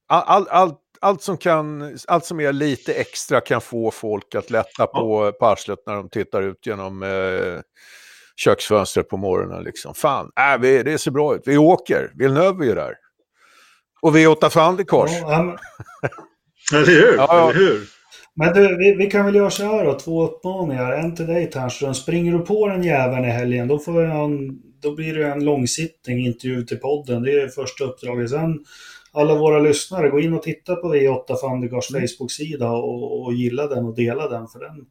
all, 0.07 0.49
all, 0.49 0.75
allt, 1.01 1.23
som 1.23 1.37
kan, 1.37 1.97
allt 2.09 2.25
som 2.25 2.41
är 2.41 2.53
lite 2.53 2.95
extra 2.95 3.41
kan 3.41 3.61
få 3.61 3.91
folk 3.91 4.35
att 4.35 4.51
lätta 4.51 4.87
på, 4.87 5.27
ja. 5.27 5.33
på 5.33 5.47
arslet 5.47 5.79
när 5.87 5.95
de 5.95 6.09
tittar 6.09 6.43
ut 6.43 6.67
genom 6.67 7.03
eh, 7.03 7.61
köksfönstret 8.37 9.09
på 9.09 9.17
morgonen. 9.17 9.65
Liksom. 9.65 9.95
Fan, 9.95 10.31
äh, 10.41 10.61
vi, 10.61 10.83
det 10.83 10.99
ser 10.99 11.11
bra 11.11 11.35
ut. 11.35 11.43
Vi 11.45 11.57
åker. 11.57 12.13
Villeneuve 12.15 12.71
är 12.71 12.75
där. 12.75 12.95
Och 14.03 14.17
V8 14.17 14.49
Fandikors. 14.49 15.11
Ja, 15.13 15.43
men... 15.43 15.59
eller 16.81 16.87
hur? 16.87 17.17
Ja, 17.17 17.27
ja. 17.29 17.51
Eller 17.51 17.61
hur? 17.61 17.89
Men 18.37 18.55
du, 18.55 18.77
vi, 18.77 18.95
vi, 18.95 19.11
kan 19.11 19.25
väl 19.25 19.35
göra 19.35 19.51
så 19.51 19.63
här 19.63 19.85
då, 19.85 19.99
två 19.99 20.25
uppmaningar. 20.25 20.93
En 20.93 21.15
till 21.15 21.27
dig 21.27 21.51
Ternström. 21.51 21.95
Springer 21.95 22.33
du 22.33 22.39
på 22.39 22.69
den 22.69 22.83
jäveln 22.83 23.25
i 23.25 23.31
helgen, 23.31 23.69
då, 23.69 23.79
får 23.79 24.05
en, 24.05 24.61
då 24.83 24.95
blir 24.95 25.15
det 25.15 25.27
en 25.27 25.45
långsittning, 25.45 26.27
intervju 26.27 26.63
till 26.63 26.77
podden. 26.77 27.23
Det 27.23 27.33
är 27.41 27.49
första 27.49 27.85
uppdraget. 27.85 28.31
Sen 28.31 28.65
alla 29.15 29.35
våra 29.35 29.59
lyssnare, 29.59 30.09
gå 30.09 30.21
in 30.21 30.35
och 30.35 30.43
titta 30.43 30.77
på 30.77 30.95
V8 30.95 31.41
Fandegars 31.41 31.91
mm. 31.91 32.03
Facebook-sida 32.03 32.71
och, 32.71 33.25
och, 33.25 33.35
gilla 33.35 33.67
den 33.67 33.85
och 33.85 33.95
dela 33.95 34.29
den. 34.29 34.49
För 34.49 34.59
den, 34.59 34.87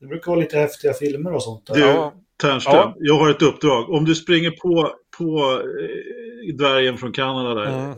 det 0.00 0.06
brukar 0.06 0.32
vara 0.32 0.40
lite 0.40 0.58
häftiga 0.58 0.92
filmer 0.92 1.32
och 1.32 1.42
sånt. 1.42 1.66
Där. 1.66 1.74
Du, 1.74 2.10
Ternström, 2.42 2.74
ja. 2.74 2.94
jag 2.98 3.18
har 3.18 3.30
ett 3.30 3.42
uppdrag. 3.42 3.90
Om 3.90 4.04
du 4.04 4.14
springer 4.14 4.50
på, 4.50 4.92
på 5.18 5.60
eh, 5.60 6.54
dvärgen 6.56 6.98
från 6.98 7.12
Kanada 7.12 7.54
där, 7.54 7.84
mm. 7.84 7.96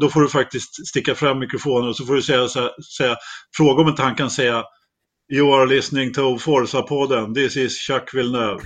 då, 0.00 0.08
får 0.08 0.20
du 0.20 0.28
faktiskt 0.28 0.88
sticka 0.88 1.14
fram 1.14 1.38
mikrofonen 1.38 1.88
och 1.88 1.96
så 1.96 2.04
får 2.04 2.14
du 2.14 2.22
säga, 2.22 2.48
så 2.48 2.70
säga 2.98 3.16
fråga 3.56 3.82
om 3.82 3.88
inte 3.88 4.02
han 4.02 4.14
kan 4.14 4.30
säga 4.30 4.64
You 5.32 5.54
are 5.54 5.66
listening 5.66 6.12
to 6.12 6.38
Forza-podden, 6.38 7.34
this 7.34 7.56
is 7.56 7.78
Chuck 7.78 8.14
Villeneuve. 8.14 8.60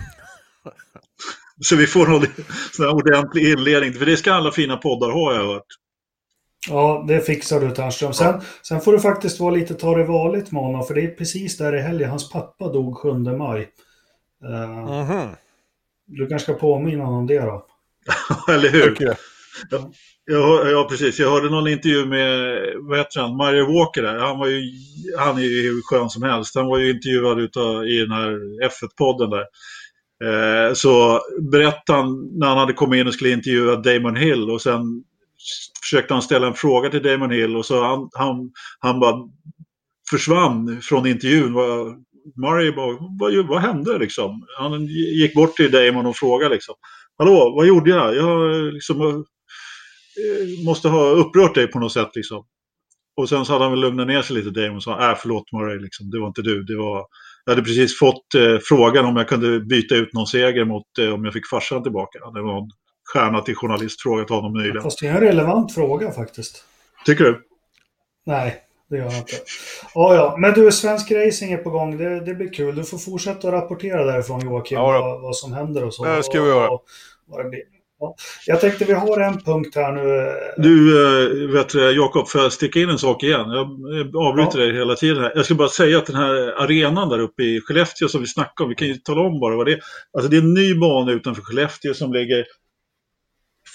så 1.60 1.76
vi 1.76 1.86
får 1.86 2.06
någon 2.06 2.26
sån 2.72 2.88
ordentlig 2.88 3.52
inledning, 3.52 3.92
för 3.92 4.06
det 4.06 4.16
ska 4.16 4.32
alla 4.32 4.52
fina 4.52 4.76
poddar 4.76 5.10
ha, 5.10 5.34
jag 5.34 5.40
har 5.40 5.54
hört. 5.54 5.66
Ja, 6.68 7.04
det 7.08 7.20
fixar 7.20 7.60
du 7.60 7.70
Ternström. 7.70 8.12
Sen, 8.12 8.40
sen 8.62 8.80
får 8.80 8.92
du 8.92 9.00
faktiskt 9.00 9.40
vara 9.40 9.54
lite 9.54 9.74
ta 9.74 9.96
det 9.96 10.04
varligt 10.04 10.52
med 10.52 10.62
honom, 10.62 10.86
för 10.86 10.94
det 10.94 11.00
är 11.00 11.08
precis 11.08 11.56
där 11.56 11.76
i 11.76 11.80
helgen. 11.80 12.10
Hans 12.10 12.30
pappa 12.30 12.72
dog 12.72 12.96
7 12.96 13.12
maj. 13.12 13.68
Mm 14.44 14.86
-hmm. 14.86 15.28
Du 16.06 16.26
kanske 16.26 16.52
ska 16.52 16.60
påminna 16.60 17.04
honom 17.04 17.18
om 17.18 17.26
det 17.26 17.40
då? 17.40 17.66
Eller 18.52 18.68
hur? 18.68 18.92
Okay. 18.92 19.14
Ja, 19.70 19.90
ja, 20.24 20.70
ja, 20.70 20.86
precis. 20.90 21.18
Jag 21.18 21.30
hörde 21.30 21.50
någon 21.50 21.68
intervju 21.68 22.06
med, 22.06 22.58
vad 22.76 22.98
heter 22.98 23.20
han, 23.20 23.36
Mario 23.36 23.78
Walker 23.78 24.02
där. 24.02 24.18
Han, 24.18 24.38
var 24.38 24.46
ju, 24.46 24.62
han 25.18 25.38
är 25.38 25.42
ju 25.42 25.62
hur 25.62 25.82
skön 25.82 26.10
som 26.10 26.22
helst. 26.22 26.54
Han 26.54 26.66
var 26.66 26.78
ju 26.78 26.90
intervjuad 26.90 27.40
utav, 27.40 27.86
i 27.86 28.00
den 28.00 28.10
här 28.10 28.30
F1-podden 28.68 29.30
där. 29.30 29.44
Eh, 30.24 30.72
så 30.74 31.20
berättade 31.52 31.98
han 31.98 32.38
när 32.38 32.46
han 32.46 32.58
hade 32.58 32.72
kommit 32.72 33.00
in 33.00 33.06
och 33.06 33.14
skulle 33.14 33.30
intervjua 33.30 33.76
Damon 33.76 34.16
Hill 34.16 34.50
och 34.50 34.62
sen 34.62 35.04
försökte 35.82 36.14
han 36.14 36.22
ställa 36.22 36.46
en 36.46 36.54
fråga 36.54 36.90
till 36.90 37.02
Damon 37.02 37.30
Hill 37.30 37.56
och 37.56 37.66
så 37.66 37.84
han, 37.84 38.10
han, 38.12 38.50
han 38.78 39.00
bara 39.00 39.28
försvann 40.10 40.80
från 40.82 41.06
intervjun. 41.06 41.52
Murray 42.36 42.72
bara, 42.72 42.96
vad, 43.18 43.46
vad 43.46 43.60
hände 43.60 43.98
liksom? 43.98 44.46
Han 44.58 44.86
gick 44.86 45.34
bort 45.34 45.56
till 45.56 45.70
Damon 45.70 46.06
och 46.06 46.16
frågade 46.16 46.54
liksom. 46.54 46.74
Hallå, 47.18 47.54
vad 47.56 47.66
gjorde 47.66 47.90
jag? 47.90 48.16
Jag 48.16 48.72
liksom, 48.74 49.00
eh, 49.02 50.64
måste 50.64 50.88
ha 50.88 51.10
upprört 51.10 51.54
dig 51.54 51.66
på 51.66 51.78
något 51.78 51.92
sätt 51.92 52.10
liksom. 52.14 52.44
Och 53.16 53.28
sen 53.28 53.44
så 53.44 53.52
hade 53.52 53.64
han 53.64 53.72
väl 53.72 53.80
lugnat 53.80 54.06
ner 54.06 54.22
sig 54.22 54.36
lite 54.36 54.50
Damon 54.50 54.76
och 54.76 54.82
sa, 54.82 55.10
äh 55.10 55.16
förlåt 55.18 55.52
Murray, 55.52 55.78
liksom. 55.78 56.10
det 56.10 56.20
var 56.20 56.26
inte 56.26 56.42
du, 56.42 56.62
det 56.62 56.76
var... 56.76 57.06
Jag 57.44 57.52
hade 57.52 57.62
precis 57.62 57.98
fått 57.98 58.34
eh, 58.34 58.58
frågan 58.62 59.04
om 59.04 59.16
jag 59.16 59.28
kunde 59.28 59.60
byta 59.60 59.94
ut 59.94 60.12
någon 60.12 60.26
seger 60.26 60.64
mot 60.64 60.98
eh, 60.98 61.14
om 61.14 61.24
jag 61.24 61.32
fick 61.32 61.48
farsan 61.50 61.82
tillbaka. 61.82 62.18
Det 62.34 62.42
var 62.42 62.58
en 62.58 62.70
stjärna 63.12 63.40
till 63.40 63.54
journalist 63.54 64.02
frågat 64.02 64.30
honom 64.30 64.52
nyligen. 64.52 64.82
Fast 64.82 65.00
det 65.00 65.06
är 65.06 65.14
en 65.14 65.20
relevant 65.20 65.74
fråga 65.74 66.12
faktiskt. 66.12 66.64
Tycker 67.06 67.24
du? 67.24 67.40
Nej, 68.26 68.64
det 68.90 68.96
gör 68.96 69.04
jag 69.04 69.18
inte. 69.18 69.36
Ja, 69.94 70.14
ja. 70.14 70.36
Men 70.38 70.52
du, 70.52 70.72
svensk 70.72 71.12
racing 71.12 71.52
är 71.52 71.56
på 71.56 71.70
gång. 71.70 71.98
Det, 71.98 72.20
det 72.20 72.34
blir 72.34 72.52
kul. 72.52 72.74
Du 72.74 72.84
får 72.84 72.98
fortsätta 72.98 73.52
rapportera 73.52 74.04
därifrån 74.04 74.40
Joakim, 74.40 74.78
ja, 74.78 75.00
vad, 75.00 75.20
vad, 75.20 75.36
som 75.36 75.52
händer 75.52 75.84
och 75.84 75.94
så. 75.94 76.04
Det 76.04 76.22
ska 76.22 76.42
vi 76.42 76.48
göra. 76.48 76.68
Och, 76.68 76.84
och 77.30 77.40
ja. 77.98 78.14
Jag 78.46 78.60
tänkte 78.60 78.84
vi 78.84 78.92
har 78.92 79.20
en 79.20 79.40
punkt 79.40 79.76
här 79.76 79.92
nu. 79.92 80.34
Du, 80.56 81.04
äh, 81.46 81.52
vet 81.52 81.74
Jakob, 81.74 82.28
får 82.28 82.40
jag 82.40 82.52
sticka 82.52 82.80
in 82.80 82.88
en 82.88 82.98
sak 82.98 83.22
igen? 83.22 83.50
Jag 83.50 83.66
avbryter 84.16 84.58
ja. 84.58 84.64
dig 84.64 84.74
hela 84.76 84.94
tiden. 84.94 85.22
Här. 85.22 85.32
Jag 85.34 85.44
ska 85.44 85.54
bara 85.54 85.68
säga 85.68 85.98
att 85.98 86.06
den 86.06 86.16
här 86.16 86.62
arenan 86.62 87.08
där 87.08 87.18
uppe 87.18 87.42
i 87.42 87.60
Skellefteå 87.60 88.08
som 88.08 88.20
vi 88.20 88.26
snackade 88.26 88.64
om, 88.64 88.68
vi 88.68 88.74
kan 88.74 88.88
ju 88.88 88.94
tala 88.94 89.20
om 89.20 89.40
bara 89.40 89.56
vad 89.56 89.66
det 89.66 89.72
är. 89.72 89.80
Alltså 90.12 90.30
det 90.30 90.36
är 90.36 90.40
en 90.40 90.54
ny 90.54 90.74
bana 90.74 91.12
utanför 91.12 91.42
Skellefteå 91.42 91.94
som 91.94 92.12
ligger 92.12 92.44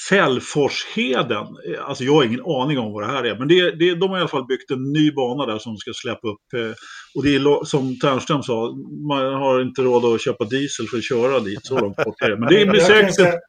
Fällforsheden. 0.09 1.47
Alltså 1.88 2.03
jag 2.03 2.13
har 2.13 2.23
ingen 2.23 2.45
aning 2.45 2.80
om 2.80 2.93
vad 2.93 3.03
det 3.03 3.07
här 3.07 3.23
är. 3.23 3.35
Men 3.39 3.47
det, 3.47 3.71
det, 3.71 3.95
de 3.95 4.09
har 4.09 4.17
i 4.17 4.19
alla 4.19 4.30
fall 4.30 4.45
byggt 4.45 4.71
en 4.71 4.93
ny 4.93 5.11
bana 5.11 5.45
där 5.45 5.59
som 5.59 5.77
ska 5.77 5.91
släppa 5.93 6.27
upp. 6.27 6.53
Eh, 6.55 6.73
och 7.15 7.23
det 7.23 7.35
är 7.35 7.65
som 7.65 7.99
Ternström 7.99 8.43
sa, 8.43 8.76
man 9.07 9.34
har 9.34 9.61
inte 9.61 9.81
råd 9.81 10.05
att 10.05 10.21
köpa 10.21 10.43
diesel 10.43 10.88
för 10.88 10.97
att 10.97 11.03
köra 11.03 11.39
dit. 11.39 11.65
Så 11.65 11.80
långt 11.80 11.97
bort 11.97 12.21
är 12.21 12.30
det. 12.30 12.38
Men 12.38 12.49
det 12.49 12.61
är 12.61 12.80
säkert... 12.80 13.39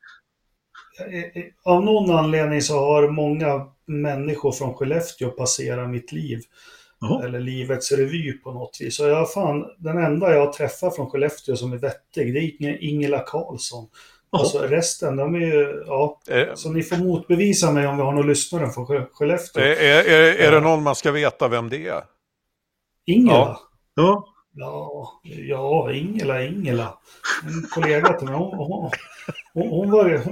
Av 1.64 1.84
någon 1.84 2.10
anledning 2.10 2.62
så 2.62 2.78
har 2.78 3.08
många 3.08 3.66
människor 3.86 4.52
från 4.52 4.74
Skellefteå 4.74 5.30
passerat 5.30 5.90
mitt 5.90 6.12
liv. 6.12 6.40
Aha. 7.02 7.24
Eller 7.24 7.40
livets 7.40 7.92
revy 7.92 8.32
på 8.32 8.52
något 8.52 8.78
vis. 8.80 9.00
Och 9.00 9.08
jag 9.08 9.32
fan, 9.32 9.64
den 9.78 9.98
enda 9.98 10.34
jag 10.34 10.52
träffar 10.52 10.90
från 10.90 11.10
Skellefteå 11.10 11.56
som 11.56 11.72
är 11.72 11.76
vettig, 11.76 12.34
det 12.34 12.40
är 12.40 12.84
Ingela 12.84 13.18
Karlsson. 13.18 13.88
Alltså 14.32 14.58
resten, 14.58 15.16
de 15.16 15.34
är 15.34 15.38
ju, 15.38 15.84
ja. 15.86 16.20
Eh. 16.28 16.54
Så 16.54 16.70
ni 16.70 16.82
får 16.82 16.96
motbevisa 16.96 17.70
mig 17.70 17.86
om 17.86 17.96
vi 17.96 18.02
har 18.02 18.12
någon 18.12 18.26
lyssnare 18.26 18.70
från 18.70 19.06
Skellefteå. 19.12 19.62
Är, 19.62 19.66
är, 19.66 20.04
är, 20.04 20.34
är 20.34 20.52
det 20.52 20.60
någon 20.60 20.82
man 20.82 20.94
ska 20.96 21.10
veta 21.12 21.48
vem 21.48 21.68
det 21.68 21.88
är? 21.88 22.02
Ingela? 23.06 23.58
Ja. 23.94 24.26
Ja, 24.52 25.20
ja 25.22 25.92
Ingela, 25.92 26.44
Ingela. 26.44 26.98
En 27.44 27.68
kollega 27.70 28.12
till 28.12 28.28
mig, 28.28 28.36
hon, 28.36 28.58
hon, 28.58 28.90
hon, 29.54 29.68
hon 29.68 29.90
var 29.90 30.08
ju... 30.08 30.20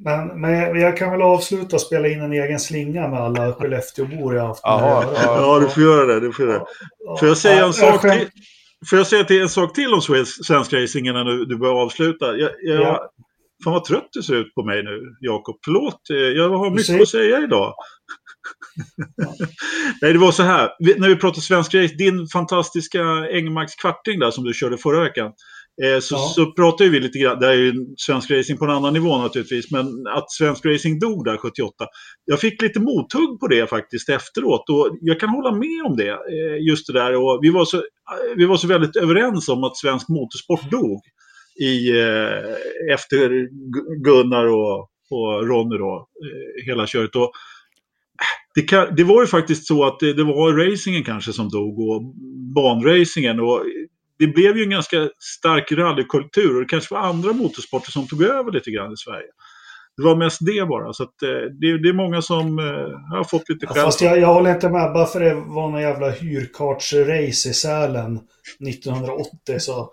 Men, 0.00 0.40
men 0.40 0.80
jag 0.80 0.96
kan 0.96 1.10
väl 1.10 1.22
avsluta 1.22 1.76
och 1.76 1.82
spela 1.82 2.08
in 2.08 2.20
en 2.20 2.32
egen 2.32 2.60
slinga 2.60 3.08
med 3.08 3.20
alla 3.20 3.52
Skellefteåbor 3.52 4.34
jag 4.34 4.46
haft 4.46 4.60
ja, 4.64 5.04
ja, 5.24 5.58
du 5.58 5.68
får 5.68 5.82
göra 5.82 6.06
det. 6.06 6.20
Du 6.20 6.32
får, 6.32 6.46
göra 6.46 6.58
det. 6.58 6.64
får 7.18 7.28
jag 7.28 7.36
säga 7.36 7.64
en 7.64 7.72
sak 7.72 8.00
till? 8.00 8.28
Får 8.86 8.98
jag 8.98 9.06
säga 9.06 9.24
till 9.24 9.42
en 9.42 9.48
sak 9.48 9.74
till 9.74 9.94
om 9.94 10.00
svensk 10.26 10.72
racing 10.72 11.08
innan 11.08 11.26
du, 11.26 11.44
du 11.44 11.56
börjar 11.56 11.74
avsluta? 11.74 12.36
Jag, 12.36 12.50
jag, 12.62 12.80
ja. 12.80 13.10
Fan 13.64 13.72
vad 13.72 13.84
trött 13.84 14.08
du 14.12 14.22
ser 14.22 14.34
ut 14.34 14.54
på 14.54 14.62
mig 14.64 14.82
nu, 14.82 15.16
Jakob. 15.20 15.58
Förlåt, 15.64 16.10
eh, 16.10 16.16
jag 16.16 16.50
har 16.50 16.70
mycket 16.70 17.02
att 17.02 17.08
säga 17.08 17.42
idag. 17.42 17.74
Nej, 20.02 20.12
det 20.12 20.18
var 20.18 20.32
så 20.32 20.42
här. 20.42 20.70
När 20.98 21.08
vi 21.08 21.16
pratar 21.16 21.40
svensk 21.40 21.74
race, 21.74 21.94
din 21.94 22.26
fantastiska 22.26 23.02
Engmarks 23.32 23.74
kvarting 23.74 24.18
där 24.18 24.30
som 24.30 24.44
du 24.44 24.54
körde 24.54 24.78
förra 24.78 25.00
veckan. 25.00 25.32
Eh, 25.82 26.00
så, 26.00 26.14
ja. 26.14 26.32
så 26.34 26.52
pratade 26.52 26.90
vi 26.90 27.00
lite 27.00 27.18
grann, 27.18 27.40
det 27.40 27.46
är 27.46 27.54
ju 27.54 27.74
svensk 27.96 28.30
racing 28.30 28.58
på 28.58 28.64
en 28.64 28.70
annan 28.70 28.92
nivå 28.92 29.18
naturligtvis, 29.18 29.70
men 29.70 30.06
att 30.06 30.30
svensk 30.30 30.66
racing 30.66 31.00
dog 31.00 31.24
där 31.24 31.36
78. 31.36 31.84
Jag 32.24 32.40
fick 32.40 32.62
lite 32.62 32.80
mothugg 32.80 33.40
på 33.40 33.46
det 33.46 33.70
faktiskt 33.70 34.08
efteråt 34.08 34.70
och 34.70 34.98
jag 35.00 35.20
kan 35.20 35.28
hålla 35.28 35.52
med 35.52 35.82
om 35.86 35.96
det. 35.96 36.10
Eh, 36.10 36.66
just 36.68 36.86
det 36.86 36.92
där 36.92 37.16
och 37.16 37.38
vi 37.42 37.50
var, 37.50 37.64
så, 37.64 37.82
vi 38.36 38.44
var 38.44 38.56
så 38.56 38.66
väldigt 38.66 38.96
överens 38.96 39.48
om 39.48 39.64
att 39.64 39.76
svensk 39.76 40.08
motorsport 40.08 40.70
dog 40.70 41.00
i, 41.60 41.90
eh, 41.90 42.94
efter 42.94 43.48
Gunnar 44.04 44.46
och, 44.46 44.90
och 45.10 45.48
Ronny 45.48 45.78
då, 45.78 46.08
eh, 46.24 46.66
hela 46.66 46.86
köret. 46.86 47.16
Och, 47.16 47.22
äh, 47.22 47.28
det, 48.54 48.62
kan, 48.62 48.94
det, 48.96 49.04
var 49.04 49.20
ju 49.20 49.26
faktiskt 49.26 49.66
så 49.66 49.84
att 49.84 50.00
det, 50.00 50.12
det, 50.12 50.24
var 50.24 50.70
racingen 50.70 51.04
kanske 51.04 51.32
som 51.32 51.48
dog 51.48 51.78
och 51.78 52.02
banracingen. 52.54 53.40
Och 53.40 53.64
det 54.18 54.26
blev 54.26 54.56
ju 54.56 54.62
en 54.62 54.70
ganska 54.70 55.10
stark 55.18 55.72
rallykultur 55.72 56.54
och 56.54 56.60
det 56.60 56.68
kanske 56.68 56.94
var 56.94 57.00
andra 57.00 57.32
motorsporter 57.32 57.90
som 57.90 58.08
tog 58.08 58.22
över 58.22 58.52
lite 58.52 58.70
grann 58.70 58.92
i 58.92 58.96
Sverige. 58.96 59.28
Det 59.98 60.04
var 60.04 60.16
mest 60.16 60.38
det 60.40 60.68
bara. 60.68 60.92
Så 60.92 61.02
att, 61.02 61.22
eh, 61.22 61.28
det, 61.28 61.82
det, 61.82 61.88
är 61.88 61.92
många 61.92 62.22
som 62.22 62.58
eh, 62.58 63.16
har 63.16 63.24
fått 63.24 63.48
lite 63.48 63.66
skäll. 63.66 63.84
Fast 63.84 64.00
jag, 64.00 64.18
jag 64.18 64.34
håller 64.34 64.54
inte 64.54 64.68
med. 64.68 64.92
Bara 64.92 65.06
för 65.06 65.20
det 65.20 65.34
var 65.34 65.70
någon 65.70 65.80
jävla 65.80 66.10
hyrkartsrace 66.10 67.48
i 67.48 67.52
Sälen 67.54 68.20
1980. 68.68 69.58
Så 69.58 69.90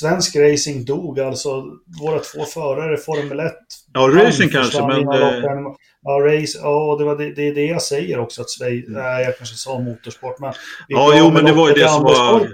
svensk 0.00 0.36
racing 0.36 0.84
dog 0.84 1.20
alltså. 1.20 1.64
Våra 2.02 2.18
två 2.18 2.44
förare 2.44 2.96
Formel 2.96 3.40
1. 3.40 3.52
Ja, 3.92 4.00
racing 4.00 4.52
kanske, 4.52 4.86
men... 4.86 5.04
Ja, 6.02 6.12
race, 6.12 6.58
ja 6.62 6.96
det, 6.98 7.04
var 7.04 7.16
det, 7.16 7.34
det 7.34 7.48
är 7.48 7.54
det 7.54 7.66
jag 7.66 7.82
säger 7.82 8.18
också. 8.18 8.40
Att 8.42 8.50
Sverige, 8.50 8.86
mm. 8.86 9.02
nej, 9.02 9.24
jag 9.24 9.36
kanske 9.36 9.56
sa 9.56 9.78
motorsport. 9.78 10.38
Men 10.38 10.52
ja, 10.88 11.12
jo, 11.18 11.30
men 11.30 11.44
det 11.44 11.52
var 11.52 11.68
ju 11.68 11.74
det 11.74 11.88
som 11.88 12.02
var 12.02 12.48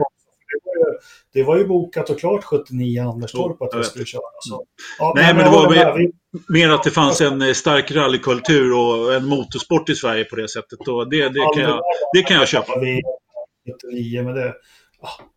det 1.32 1.42
var 1.42 1.56
ju 1.56 1.66
bokat 1.66 2.10
och 2.10 2.18
klart 2.18 2.44
79 2.44 3.02
Anderstorp 3.02 3.62
att 3.62 3.80
vi 3.80 3.84
skulle 3.84 4.04
köra. 4.04 4.22
Så. 4.40 4.64
Ja, 4.98 5.12
Nej, 5.16 5.26
men, 5.26 5.36
men 5.36 5.44
det 5.44 5.50
var 5.50 5.70
mer, 5.70 5.92
vi... 5.98 6.12
mer 6.48 6.70
att 6.70 6.82
det 6.82 6.90
fanns 6.90 7.20
en 7.20 7.42
eh, 7.42 7.52
stark 7.52 7.90
rallykultur 7.90 8.72
och 8.78 9.14
en 9.14 9.26
motorsport 9.26 9.88
i 9.88 9.94
Sverige 9.94 10.24
på 10.24 10.36
det 10.36 10.48
sättet. 10.48 10.88
Och 10.88 11.10
det, 11.10 11.28
det, 11.28 11.40
kan, 11.54 11.62
jag, 11.62 11.80
det 12.14 12.22
kan 12.22 12.36
jag 12.36 12.48
köpa. 12.48 12.72
79, 12.72 14.22
men 14.22 14.34
det... 14.34 14.54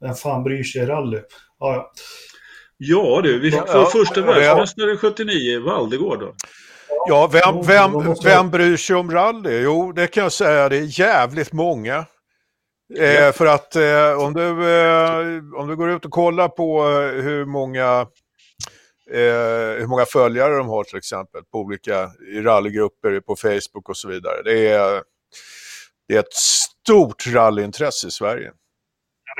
Vem 0.01 0.15
fan 0.15 0.43
bryr 0.43 0.63
sig 0.63 0.81
i 0.81 0.85
rally? 0.85 1.19
Ja, 1.59 1.73
ja. 1.73 1.91
Ja 2.77 3.21
du, 3.23 3.39
vi 3.39 3.51
får 3.51 3.63
ja, 3.67 3.85
första 3.85 4.21
världsmästare 4.21 4.97
79, 4.97 5.59
Valdegård 5.59 6.19
då. 6.19 6.35
Ja, 7.07 7.29
vem, 7.33 7.61
vem, 7.67 8.15
vem 8.23 8.51
bryr 8.51 8.77
sig 8.77 8.95
om 8.95 9.11
rally? 9.11 9.61
Jo, 9.61 9.91
det 9.91 10.07
kan 10.07 10.23
jag 10.23 10.31
säga, 10.31 10.69
det 10.69 10.77
är 10.77 10.99
jävligt 10.99 11.53
många. 11.53 12.05
Eh, 12.95 13.31
för 13.31 13.45
att 13.45 13.75
eh, 13.75 14.19
om, 14.19 14.33
du, 14.33 14.71
eh, 14.71 15.59
om 15.59 15.67
du 15.67 15.75
går 15.75 15.89
ut 15.89 16.05
och 16.05 16.11
kollar 16.11 16.47
på 16.47 16.79
eh, 16.79 17.23
hur 17.23 17.45
många, 17.45 18.07
eh, 19.11 19.79
hur 19.79 19.87
många 19.87 20.05
följare 20.05 20.57
de 20.57 20.67
har 20.67 20.83
till 20.83 20.97
exempel 20.97 21.41
på 21.51 21.59
olika 21.59 22.11
rallygrupper 22.43 23.19
på 23.19 23.35
Facebook 23.35 23.89
och 23.89 23.97
så 23.97 24.07
vidare. 24.07 24.43
Det 24.43 24.67
är, 24.67 25.03
det 26.07 26.15
är 26.15 26.19
ett 26.19 26.33
stort 26.33 27.27
rallyintresse 27.27 28.07
i 28.07 28.11
Sverige. 28.11 28.51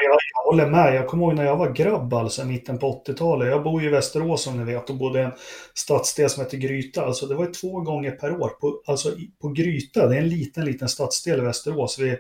Jag, 0.06 0.18
jag 0.36 0.52
håller 0.52 0.70
med. 0.70 0.96
Jag 0.96 1.08
kommer 1.08 1.24
ihåg 1.24 1.36
när 1.36 1.46
jag 1.46 1.58
var 1.58 1.70
grabb, 1.70 2.14
alltså 2.14 2.46
mitten 2.46 2.80
på 2.80 3.04
80-talet. 3.08 3.48
Jag 3.48 3.64
bor 3.64 3.82
ju 3.82 3.88
i 3.88 3.92
Västerås 3.92 4.44
som 4.44 4.58
ni 4.58 4.74
vet 4.74 4.90
och 4.90 4.96
bodde 4.96 5.20
i 5.20 5.24
en 5.24 5.32
stadsdel 5.74 6.30
som 6.30 6.44
heter 6.44 6.58
Gryta. 6.58 7.06
Alltså 7.06 7.26
det 7.26 7.36
var 7.36 7.54
två 7.54 7.82
gånger 7.82 8.12
per 8.12 8.42
år. 8.42 8.50
På, 8.50 8.82
alltså 8.86 9.12
på 9.42 9.50
Gryta, 9.50 10.08
det 10.08 10.16
är 10.16 10.22
en 10.22 10.30
liten, 10.30 10.66
liten 10.66 10.90
stadsdel 10.90 11.40
i 11.40 11.44
Västerås. 11.44 12.00
Vi, 12.00 12.18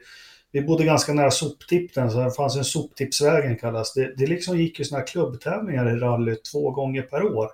vi 0.58 0.64
bodde 0.64 0.86
ganska 0.86 1.14
nära 1.14 1.32
soptippen, 1.32 2.12
så 2.12 2.20
det 2.20 2.32
fanns 2.32 2.56
en 2.56 2.64
soptippsvägen 2.64 3.58
kallas 3.58 3.94
det. 3.94 4.14
Det 4.18 4.28
liksom 4.28 4.58
gick 4.58 4.80
ju 4.80 4.86
sådana 4.86 5.00
här 5.00 5.08
klubbtävlingar 5.08 5.96
i 5.96 6.00
rally 6.00 6.36
två 6.36 6.72
gånger 6.72 7.02
per 7.02 7.24
år. 7.24 7.50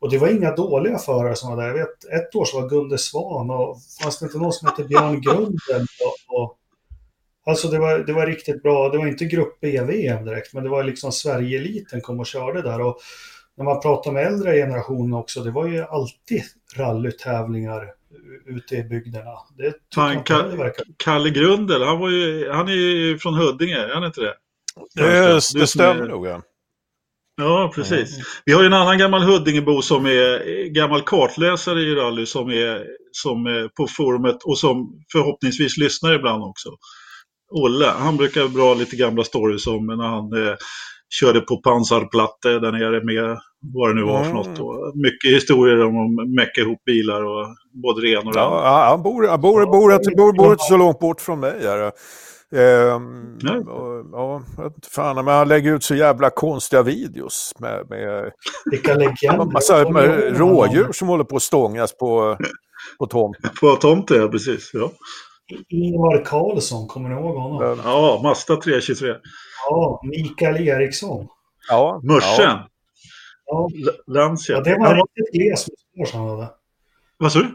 Och 0.00 0.10
det 0.10 0.18
var 0.18 0.28
inga 0.28 0.54
dåliga 0.56 0.98
förare 0.98 1.36
som 1.36 1.50
var 1.50 1.56
där. 1.56 1.68
Jag 1.68 1.74
vet, 1.74 2.04
ett 2.04 2.34
år 2.34 2.44
så 2.44 2.60
var 2.60 2.68
Gunde 2.68 2.98
Svan 2.98 3.50
och 3.50 3.78
fanns 4.02 4.18
det 4.18 4.26
inte 4.26 4.38
någon 4.38 4.52
som 4.52 4.68
hette 4.68 4.84
Björn 4.84 5.20
Grunden. 5.20 5.86
Och, 6.04 6.40
och, 6.40 6.58
alltså 7.46 7.68
det 7.68 7.78
var, 7.78 7.98
det 7.98 8.12
var 8.12 8.26
riktigt 8.26 8.62
bra. 8.62 8.88
Det 8.88 8.98
var 8.98 9.06
inte 9.06 9.24
grupp 9.24 9.58
B-VM 9.60 10.24
direkt, 10.24 10.54
men 10.54 10.64
det 10.64 10.70
var 10.70 10.84
liksom 10.84 11.12
Sverige-eliten 11.12 12.00
kom 12.00 12.20
och 12.20 12.26
körde 12.26 12.62
där. 12.62 12.80
Och 12.80 12.98
när 13.56 13.64
man 13.64 13.80
pratar 13.80 14.12
med 14.12 14.26
äldre 14.26 14.56
generationer 14.56 15.18
också, 15.18 15.42
det 15.42 15.50
var 15.50 15.66
ju 15.66 15.82
alltid 15.82 16.42
rallytävlingar 16.76 17.99
ute 18.46 18.76
i 18.76 18.84
bygderna. 18.84 19.30
Det 19.56 19.74
Fan, 19.94 20.24
Ka 20.24 20.44
Kalle 20.96 21.30
Grundel, 21.30 21.82
han, 21.82 21.98
var 21.98 22.10
ju, 22.10 22.50
han 22.50 22.68
är 22.68 22.72
ju 22.72 23.18
från 23.18 23.34
Huddinge, 23.34 23.76
är 23.76 23.94
han 23.94 24.04
inte 24.04 24.20
det? 24.20 24.34
Det, 24.94 25.40
det 25.54 25.66
stämmer 25.66 26.08
nog. 26.08 26.26
Ja. 26.26 26.42
Ja, 27.36 27.72
precis. 27.74 28.14
Mm. 28.14 28.24
Vi 28.44 28.52
har 28.52 28.60
ju 28.60 28.66
en 28.66 28.72
annan 28.72 28.98
gammal 28.98 29.22
Huddingebo 29.22 29.82
som 29.82 30.06
är 30.06 30.66
gammal 30.68 31.02
kartläsare 31.02 31.80
i 31.80 31.94
rally 31.94 32.26
som 32.26 32.50
är, 32.50 32.86
som 33.12 33.46
är 33.46 33.68
på 33.68 33.86
forumet 33.86 34.42
och 34.44 34.58
som 34.58 35.04
förhoppningsvis 35.12 35.76
lyssnar 35.76 36.14
ibland 36.14 36.42
också. 36.42 36.68
Olle, 37.50 37.86
han 37.86 38.16
brukar 38.16 38.48
dra 38.48 38.74
lite 38.74 38.96
gamla 38.96 39.24
stories 39.24 39.66
om 39.66 39.86
när 39.86 40.04
han 40.04 40.46
eh, 40.46 40.54
körde 41.20 41.40
på 41.40 41.56
pansarplatte 41.56 42.48
där 42.58 42.72
nere 42.72 43.04
med 43.04 43.38
vad 43.62 43.90
det 43.90 43.94
nu 43.94 44.02
var 44.02 44.24
för 44.24 44.32
något. 44.32 44.58
Och 44.58 44.96
mycket 44.96 45.30
historier 45.30 45.84
om 45.84 46.18
att 46.18 46.28
mecka 46.28 46.60
ihop 46.60 46.84
bilar 46.84 47.24
och 47.24 47.46
både 47.72 48.00
det 48.00 48.10
ena 48.10 48.20
och 48.20 48.34
det 48.34 48.42
andra. 48.42 48.58
Ja, 48.58 48.86
han 48.88 49.02
bor, 49.02 49.28
han 49.28 49.40
bor, 49.40 49.66
bor, 49.66 49.72
bor, 49.72 50.16
bor, 50.16 50.32
bor 50.32 50.52
inte 50.52 50.64
så 50.64 50.76
långt 50.76 50.98
bort 50.98 51.20
från 51.20 51.40
mig. 51.40 51.60
Här. 51.62 51.92
Ehm, 52.56 53.38
och, 53.68 54.06
ja, 54.12 54.42
fan, 54.90 55.24
men 55.24 55.34
han 55.34 55.48
lägger 55.48 55.74
ut 55.74 55.84
så 55.84 55.94
jävla 55.94 56.30
konstiga 56.30 56.82
videos 56.82 57.52
med, 57.58 57.86
med. 57.90 58.32
Massa 59.52 59.90
med 59.90 60.38
rådjur 60.38 60.92
som 60.92 61.08
håller 61.08 61.24
på 61.24 61.36
att 61.36 61.42
stångas 61.42 61.96
på, 61.96 62.36
på 62.98 63.06
tomten. 63.06 63.50
På 63.60 63.76
tomten, 63.76 64.20
ja 64.20 64.28
precis. 64.28 64.70
Ja. 64.72 64.90
Ingvar 65.68 66.24
Karlsson, 66.24 66.86
kommer 66.86 67.08
ni 67.08 67.14
ihåg 67.14 67.36
honom? 67.36 67.80
Ja, 67.84 68.20
Mazda 68.22 68.56
323. 68.56 69.14
Ja, 69.68 70.00
Mikael 70.04 70.68
Eriksson. 70.68 71.26
Ja. 71.68 72.00
Mörsen. 72.02 72.44
Ja. 72.44 72.69
Lancia. 74.06 74.56
Ja, 74.56 74.62
det 74.62 74.76
var 74.78 74.94
en 74.94 74.96
riktigt 74.96 75.32
gles 75.32 75.66
mustasch 75.68 76.14
han 76.14 76.28
hade. 76.28 76.50
Vad 77.16 77.32
sa 77.32 77.38
du? 77.38 77.48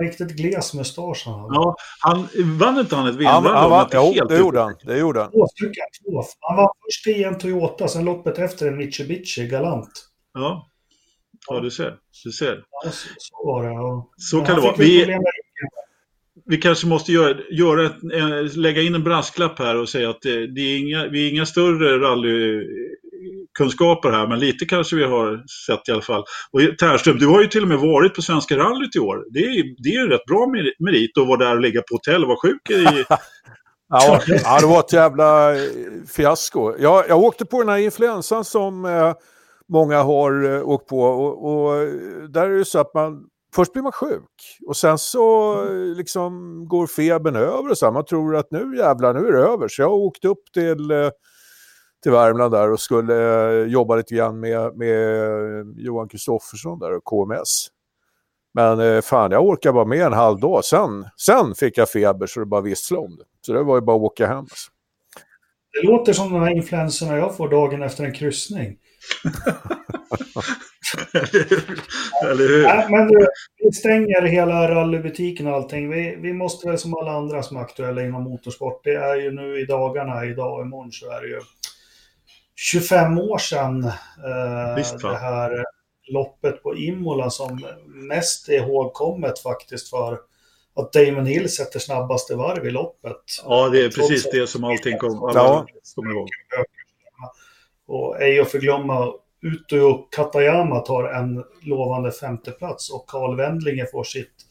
Riktigt 0.00 0.36
gles 0.36 0.74
mustasch 0.74 1.22
han 1.26 1.40
hade. 1.40 1.54
Ja, 1.54 1.76
han 2.00 2.28
vann 2.58 2.78
inte 2.78 2.96
han 2.96 3.06
ett 3.06 3.14
VM? 3.14 3.26
Han, 3.26 3.46
han 3.46 3.70
var, 3.70 3.88
jo, 3.92 4.26
det 4.28 4.38
gjorde 4.38 4.60
han. 4.60 4.74
Det 4.84 4.98
gjorde 4.98 5.20
han. 5.20 5.30
Två 5.30 5.46
stycken. 5.46 5.84
Två. 6.04 6.22
Han 6.40 6.56
var 6.56 6.72
först 6.86 7.06
i 7.06 7.24
en 7.24 7.38
Toyota, 7.38 7.88
sen 7.88 8.04
loppet 8.04 8.38
efter 8.38 8.66
en 8.66 8.76
Mitsubishi 8.76 9.46
Galant. 9.48 9.90
Ja. 10.34 10.68
Ja, 11.48 11.60
du 11.60 11.70
ser. 11.70 11.96
Du 12.24 12.32
ser. 12.32 12.64
Ja, 12.70 12.90
så, 12.90 13.08
så 13.18 13.46
var 13.46 13.64
det. 13.64 13.72
Ja. 13.72 14.10
Så 14.16 14.44
kan 14.44 14.56
det 14.56 14.62
vara. 14.62 14.74
Vi, 14.78 15.18
vi 16.46 16.56
kanske 16.56 16.86
måste 16.86 17.12
göra, 17.12 17.38
göra 17.50 17.86
ett, 17.86 18.56
lägga 18.56 18.82
in 18.82 18.94
en 18.94 19.04
brasklapp 19.04 19.58
här 19.58 19.76
och 19.76 19.88
säga 19.88 20.10
att 20.10 20.22
det, 20.22 20.46
det 20.46 20.60
är 20.60 20.78
inga, 20.78 21.08
vi 21.08 21.26
är 21.26 21.30
inga 21.30 21.46
större 21.46 21.98
kunskaper 23.58 24.10
här, 24.10 24.26
men 24.26 24.38
lite 24.38 24.64
kanske 24.64 24.96
vi 24.96 25.04
har 25.04 25.44
sett 25.66 25.88
i 25.88 25.92
alla 25.92 26.02
fall. 26.02 26.24
Och 26.50 26.60
Ternström, 26.78 27.18
du 27.18 27.26
har 27.26 27.40
ju 27.40 27.46
till 27.46 27.62
och 27.62 27.68
med 27.68 27.78
varit 27.78 28.14
på 28.14 28.22
Svenska 28.22 28.56
rallyt 28.56 28.96
i 28.96 28.98
år. 28.98 29.24
Det 29.30 29.38
är, 29.38 29.82
det 29.82 29.88
är 29.88 30.02
en 30.02 30.08
rätt 30.08 30.24
bra 30.24 30.46
merit 30.78 31.18
att 31.18 31.28
vara 31.28 31.38
där 31.38 31.54
och 31.54 31.60
ligga 31.60 31.80
på 31.80 31.94
hotell 31.94 32.22
och 32.22 32.28
vara 32.28 32.38
sjuk 32.42 32.70
i... 32.70 32.84
ja, 33.88 34.20
ja, 34.26 34.60
det 34.60 34.66
var 34.66 34.80
ett 34.80 34.92
jävla 34.92 35.56
eh, 35.56 35.62
fiasko. 36.16 36.74
Jag, 36.78 37.08
jag 37.08 37.18
åkte 37.18 37.44
på 37.44 37.58
den 37.58 37.68
här 37.68 37.78
influensan 37.78 38.44
som 38.44 38.84
eh, 38.84 39.14
många 39.68 40.02
har 40.02 40.54
eh, 40.54 40.68
åkt 40.68 40.88
på 40.88 41.00
och, 41.02 41.52
och 41.52 41.76
eh, 41.76 41.88
där 42.28 42.50
är 42.50 42.58
det 42.58 42.64
så 42.64 42.78
att 42.78 42.94
man 42.94 43.24
först 43.54 43.72
blir 43.72 43.82
man 43.82 43.92
sjuk 43.92 44.58
och 44.66 44.76
sen 44.76 44.98
så 44.98 45.54
mm. 45.60 45.92
liksom 45.92 46.64
går 46.68 46.86
febern 46.86 47.36
över 47.36 47.70
och 47.70 47.78
så. 47.78 47.90
Man 47.90 48.04
tror 48.04 48.36
att 48.36 48.50
nu 48.50 48.76
jävlar, 48.76 49.14
nu 49.14 49.28
är 49.28 49.32
det 49.32 49.38
över. 49.38 49.68
Så 49.68 49.82
jag 49.82 49.92
åkte 49.92 50.28
upp 50.28 50.52
till, 50.54 50.90
eh, 50.90 51.08
till 52.02 52.12
Värmland 52.12 52.52
där 52.52 52.72
och 52.72 52.80
skulle 52.80 53.14
eh, 53.62 53.66
jobba 53.66 53.96
lite 53.96 54.14
grann 54.14 54.40
med, 54.40 54.76
med 54.76 55.74
Johan 55.76 56.08
Kristoffersson 56.08 56.78
där 56.78 56.96
och 56.96 57.04
KMS. 57.04 57.68
Men 58.54 58.80
eh, 58.80 59.00
fan, 59.00 59.30
jag 59.30 59.46
orkade 59.46 59.72
bara 59.72 59.84
med 59.84 60.06
en 60.06 60.12
halv 60.12 60.40
dag. 60.40 60.64
Sen, 60.64 61.06
sen 61.16 61.54
fick 61.54 61.78
jag 61.78 61.90
feber 61.90 62.26
så 62.26 62.40
det 62.40 62.46
bara 62.46 62.60
visslade 62.60 63.02
om 63.02 63.16
det. 63.16 63.24
Så 63.40 63.52
det 63.52 63.62
var 63.62 63.74
ju 63.74 63.80
bara 63.80 63.96
att 63.96 64.02
åka 64.02 64.26
hem. 64.26 64.38
Alltså. 64.38 64.70
Det 65.72 65.88
låter 65.88 66.12
som 66.12 66.32
de 66.32 66.42
här 66.42 66.56
influenserna 66.56 67.16
jag 67.16 67.36
får 67.36 67.48
dagen 67.48 67.82
efter 67.82 68.04
en 68.04 68.14
kryssning. 68.14 68.76
Eller 72.24 72.48
hur? 72.48 72.62
Nej, 72.62 72.86
men 72.90 73.08
du, 73.08 73.26
vi 73.64 73.72
stänger 73.72 74.22
hela 74.22 74.70
rallybutiken 74.70 75.46
och 75.46 75.54
allting. 75.54 75.90
Vi, 75.90 76.16
vi 76.20 76.32
måste 76.32 76.68
väl 76.68 76.78
som 76.78 76.94
alla 76.94 77.12
andra 77.12 77.42
som 77.42 77.56
är 77.56 77.60
aktuella 77.60 78.02
inom 78.02 78.22
motorsport. 78.22 78.84
Det 78.84 78.94
är 78.94 79.16
ju 79.16 79.30
nu 79.30 79.60
i 79.60 79.64
dagarna, 79.64 80.24
idag 80.24 80.58
och 80.58 80.62
imorgon 80.62 80.92
så 80.92 81.10
är 81.10 81.20
det 81.20 81.28
ju 81.28 81.40
25 82.60 83.18
år 83.18 83.38
sedan 83.38 83.84
eh, 83.84 84.76
Visst, 84.76 85.00
det 85.00 85.16
här 85.16 85.64
loppet 86.08 86.62
på 86.62 86.76
Imola 86.76 87.30
som 87.30 87.66
mest 87.86 88.48
är 88.48 88.52
ihågkommet 88.52 89.38
faktiskt 89.38 89.90
för 89.90 90.18
att 90.74 90.92
Damon 90.92 91.26
Hill 91.26 91.50
sätter 91.50 91.78
snabbaste 91.78 92.34
varv 92.34 92.66
i 92.66 92.70
loppet. 92.70 93.16
Ja, 93.44 93.68
det 93.68 93.84
är 93.84 93.90
precis 93.90 94.30
det 94.30 94.46
som 94.46 94.64
allting 94.64 94.98
kommer 94.98 95.34
ja. 95.34 95.66
ihåg. 95.96 96.28
Och 97.86 98.22
ej 98.22 98.40
att 98.40 98.50
förglömma 98.50 99.12
Uto 99.42 100.08
Katayama 100.10 100.80
tar 100.80 101.04
en 101.04 101.44
lovande 101.62 102.12
femteplats 102.12 102.90
och 102.90 103.06
Karl 103.06 103.36
Wendlinge 103.36 103.86
får 103.86 104.04
sitt 104.04 104.47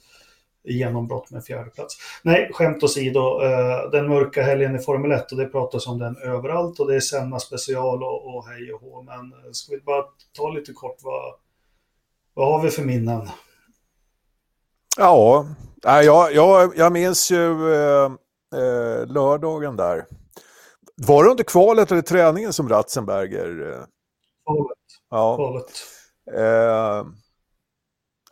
genombrott 0.73 1.31
med 1.31 1.43
fjärdeplats. 1.43 1.97
Nej, 2.23 2.49
skämt 2.53 2.83
åsido, 2.83 3.41
uh, 3.43 3.91
den 3.91 4.07
mörka 4.09 4.43
helgen 4.43 4.75
i 4.75 4.79
Formel 4.79 5.11
1 5.11 5.31
och 5.31 5.37
det 5.37 5.45
pratas 5.45 5.87
om 5.87 5.99
den 5.99 6.17
överallt 6.17 6.79
och 6.79 6.87
det 6.87 6.95
är 6.95 6.99
Senna 6.99 7.39
special 7.39 8.03
och, 8.03 8.35
och 8.35 8.47
hej 8.47 8.73
och 8.73 8.81
hå. 8.81 9.01
Men 9.01 9.33
uh, 9.33 9.51
ska 9.51 9.75
vi 9.75 9.81
bara 9.81 10.03
ta 10.37 10.49
lite 10.49 10.73
kort, 10.73 10.97
vad, 11.01 11.33
vad 12.33 12.51
har 12.51 12.61
vi 12.61 12.69
för 12.69 12.83
minnen? 12.83 13.29
Ja, 14.97 15.45
jag, 15.83 16.33
jag, 16.33 16.77
jag 16.77 16.91
minns 16.91 17.31
ju 17.31 17.51
uh, 17.51 18.09
lördagen 19.07 19.75
där. 19.75 20.05
Var 21.07 21.23
det 21.23 21.29
under 21.29 21.43
kvalet 21.43 21.91
eller 21.91 22.01
träningen 22.01 22.53
som 22.53 22.69
Ratzenberger 22.69 23.85
Kvalet. 24.47 24.77
Ja. 25.09 25.35
Kvalet. 25.35 25.71
Eh, 26.35 27.05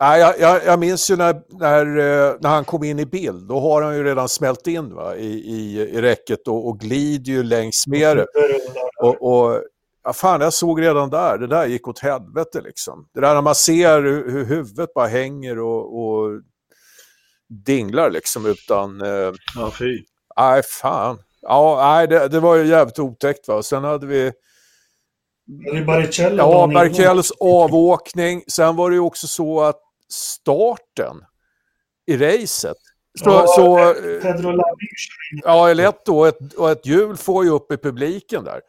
nej, 0.00 0.20
jag, 0.20 0.40
jag, 0.40 0.64
jag, 0.64 0.78
minns 0.78 1.10
ju 1.10 1.16
när, 1.16 1.42
när, 1.48 1.86
eh, 1.86 2.34
när 2.40 2.48
han 2.48 2.64
kom 2.64 2.84
in 2.84 2.98
i 2.98 3.06
bild. 3.06 3.48
Då 3.48 3.60
har 3.60 3.82
han 3.82 3.96
ju 3.96 4.04
redan 4.04 4.28
smält 4.28 4.66
in 4.66 4.94
va, 4.94 5.16
i, 5.16 5.26
i, 5.26 5.80
i 5.80 6.00
räcket 6.00 6.48
och, 6.48 6.68
och 6.68 6.80
glider 6.80 7.32
ju 7.32 7.42
längs 7.42 7.86
med 7.86 8.16
det. 8.16 8.26
Och, 9.02 9.22
och 9.22 9.62
ja, 10.04 10.12
fan, 10.12 10.40
jag 10.40 10.52
såg 10.52 10.82
redan 10.82 11.10
där, 11.10 11.38
det 11.38 11.46
där 11.46 11.66
gick 11.66 11.88
åt 11.88 11.98
helvete 11.98 12.60
liksom. 12.60 13.08
Det 13.14 13.20
där 13.20 13.34
när 13.34 13.42
man 13.42 13.54
ser 13.54 14.02
hur, 14.02 14.30
hur 14.30 14.44
huvudet 14.44 14.94
bara 14.94 15.06
hänger 15.06 15.58
och, 15.58 15.98
och 15.98 16.40
dinglar 17.48 18.10
liksom 18.10 18.46
utan... 18.46 19.00
Eh, 19.00 19.32
ja, 19.56 19.70
fy. 19.78 20.04
Nej, 20.36 20.62
fan. 20.62 21.18
Ja, 21.42 21.78
nej, 21.82 22.08
det, 22.08 22.28
det 22.28 22.40
var 22.40 22.56
ju 22.56 22.66
jävligt 22.66 22.98
otäckt 22.98 23.48
va. 23.48 23.62
Sen 23.62 23.84
hade 23.84 24.06
vi 24.06 24.32
Barrichello 25.86 26.36
ja, 26.36 26.66
Barrichellos 26.74 27.32
avåkning. 27.40 28.42
Sen 28.48 28.76
var 28.76 28.90
det 28.90 28.96
ju 28.96 29.00
också 29.00 29.26
så 29.26 29.60
att 29.60 29.80
starten 30.12 31.24
i 32.06 32.16
racet. 32.16 32.76
Så, 33.18 33.30
ja, 33.30 33.46
så, 33.46 33.94
Pedro 34.22 34.62
Ja, 35.44 35.72
lätt 35.72 36.04
då. 36.04 36.24
Ett, 36.24 36.54
och 36.54 36.70
ett 36.70 36.86
hjul 36.86 37.16
får 37.16 37.44
ju 37.44 37.50
upp 37.50 37.72
i 37.72 37.76
publiken 37.76 38.44
där. 38.44 38.60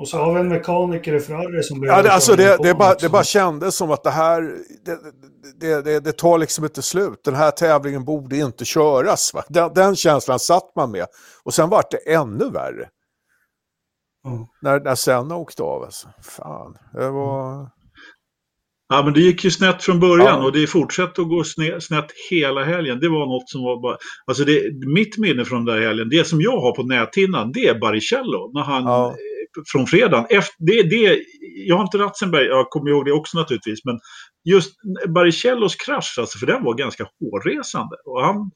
Och 0.00 0.08
så 0.08 0.18
har 0.18 0.34
vi 0.34 0.40
en 0.40 0.48
mekaniker 0.48 1.14
i 1.14 1.20
Ferrari 1.20 1.62
som 1.62 1.80
blev... 1.80 1.92
Ja, 1.92 2.02
det, 2.02 2.12
alltså 2.12 2.36
det, 2.36 2.56
det, 2.62 2.74
bara, 2.74 2.94
det 2.94 3.08
bara 3.08 3.24
kändes 3.24 3.76
som 3.76 3.90
att 3.90 4.02
det 4.02 4.10
här, 4.10 4.56
det, 4.84 4.98
det, 5.60 5.82
det, 5.82 6.00
det, 6.00 6.12
tar 6.12 6.38
liksom 6.38 6.64
inte 6.64 6.82
slut. 6.82 7.24
Den 7.24 7.34
här 7.34 7.50
tävlingen 7.50 8.04
borde 8.04 8.36
inte 8.36 8.64
köras. 8.64 9.34
Va? 9.34 9.44
Den, 9.48 9.74
den 9.74 9.96
känslan 9.96 10.38
satt 10.38 10.76
man 10.76 10.90
med. 10.90 11.06
Och 11.42 11.54
sen 11.54 11.68
var 11.68 11.84
det 11.90 12.12
ännu 12.14 12.50
värre. 12.50 12.88
Mm. 14.26 14.46
När, 14.62 14.80
när 14.80 14.94
Senna 14.94 15.36
åkte 15.36 15.62
av 15.62 15.82
alltså. 15.82 16.08
Fan, 16.22 16.78
det 16.92 17.10
var... 17.10 17.70
Ja, 18.92 19.02
men 19.04 19.14
det 19.14 19.20
gick 19.20 19.44
ju 19.44 19.50
snett 19.50 19.82
från 19.82 20.00
början 20.00 20.40
ja. 20.40 20.44
och 20.44 20.52
det 20.52 20.66
fortsatte 20.66 21.22
att 21.22 21.28
gå 21.28 21.44
snett 21.80 22.12
hela 22.30 22.64
helgen. 22.64 23.00
Det 23.00 23.08
var 23.08 23.26
något 23.26 23.50
som 23.50 23.62
var 23.62 23.82
bara... 23.82 23.96
Alltså 24.26 24.44
det, 24.44 24.62
mitt 24.86 25.18
minne 25.18 25.44
från 25.44 25.64
den 25.64 25.76
där 25.76 25.86
helgen, 25.86 26.08
det 26.08 26.26
som 26.26 26.40
jag 26.40 26.60
har 26.60 26.72
på 26.72 26.82
näthinnan, 26.82 27.52
det 27.52 27.66
är 27.66 27.78
Baricello. 27.78 28.50
När 28.54 28.62
han, 28.62 28.84
ja. 28.84 29.14
Från 29.72 29.86
fredagen. 29.86 30.26
Efter, 30.30 30.54
det, 30.58 30.82
det, 30.82 31.18
jag 31.66 31.76
har 31.76 31.82
inte 31.82 31.98
Ratzenberg, 31.98 32.46
jag 32.46 32.70
kommer 32.70 32.90
ihåg 32.90 33.04
det 33.04 33.12
också 33.12 33.38
naturligtvis, 33.38 33.84
men 33.84 33.98
just 34.44 34.74
Baricellos 35.08 35.76
krasch, 35.76 36.16
alltså, 36.18 36.38
för 36.38 36.46
den 36.46 36.64
var 36.64 36.74
ganska 36.74 37.06
hårresande. 37.20 37.96
Och 38.04 38.22
han 38.22 38.50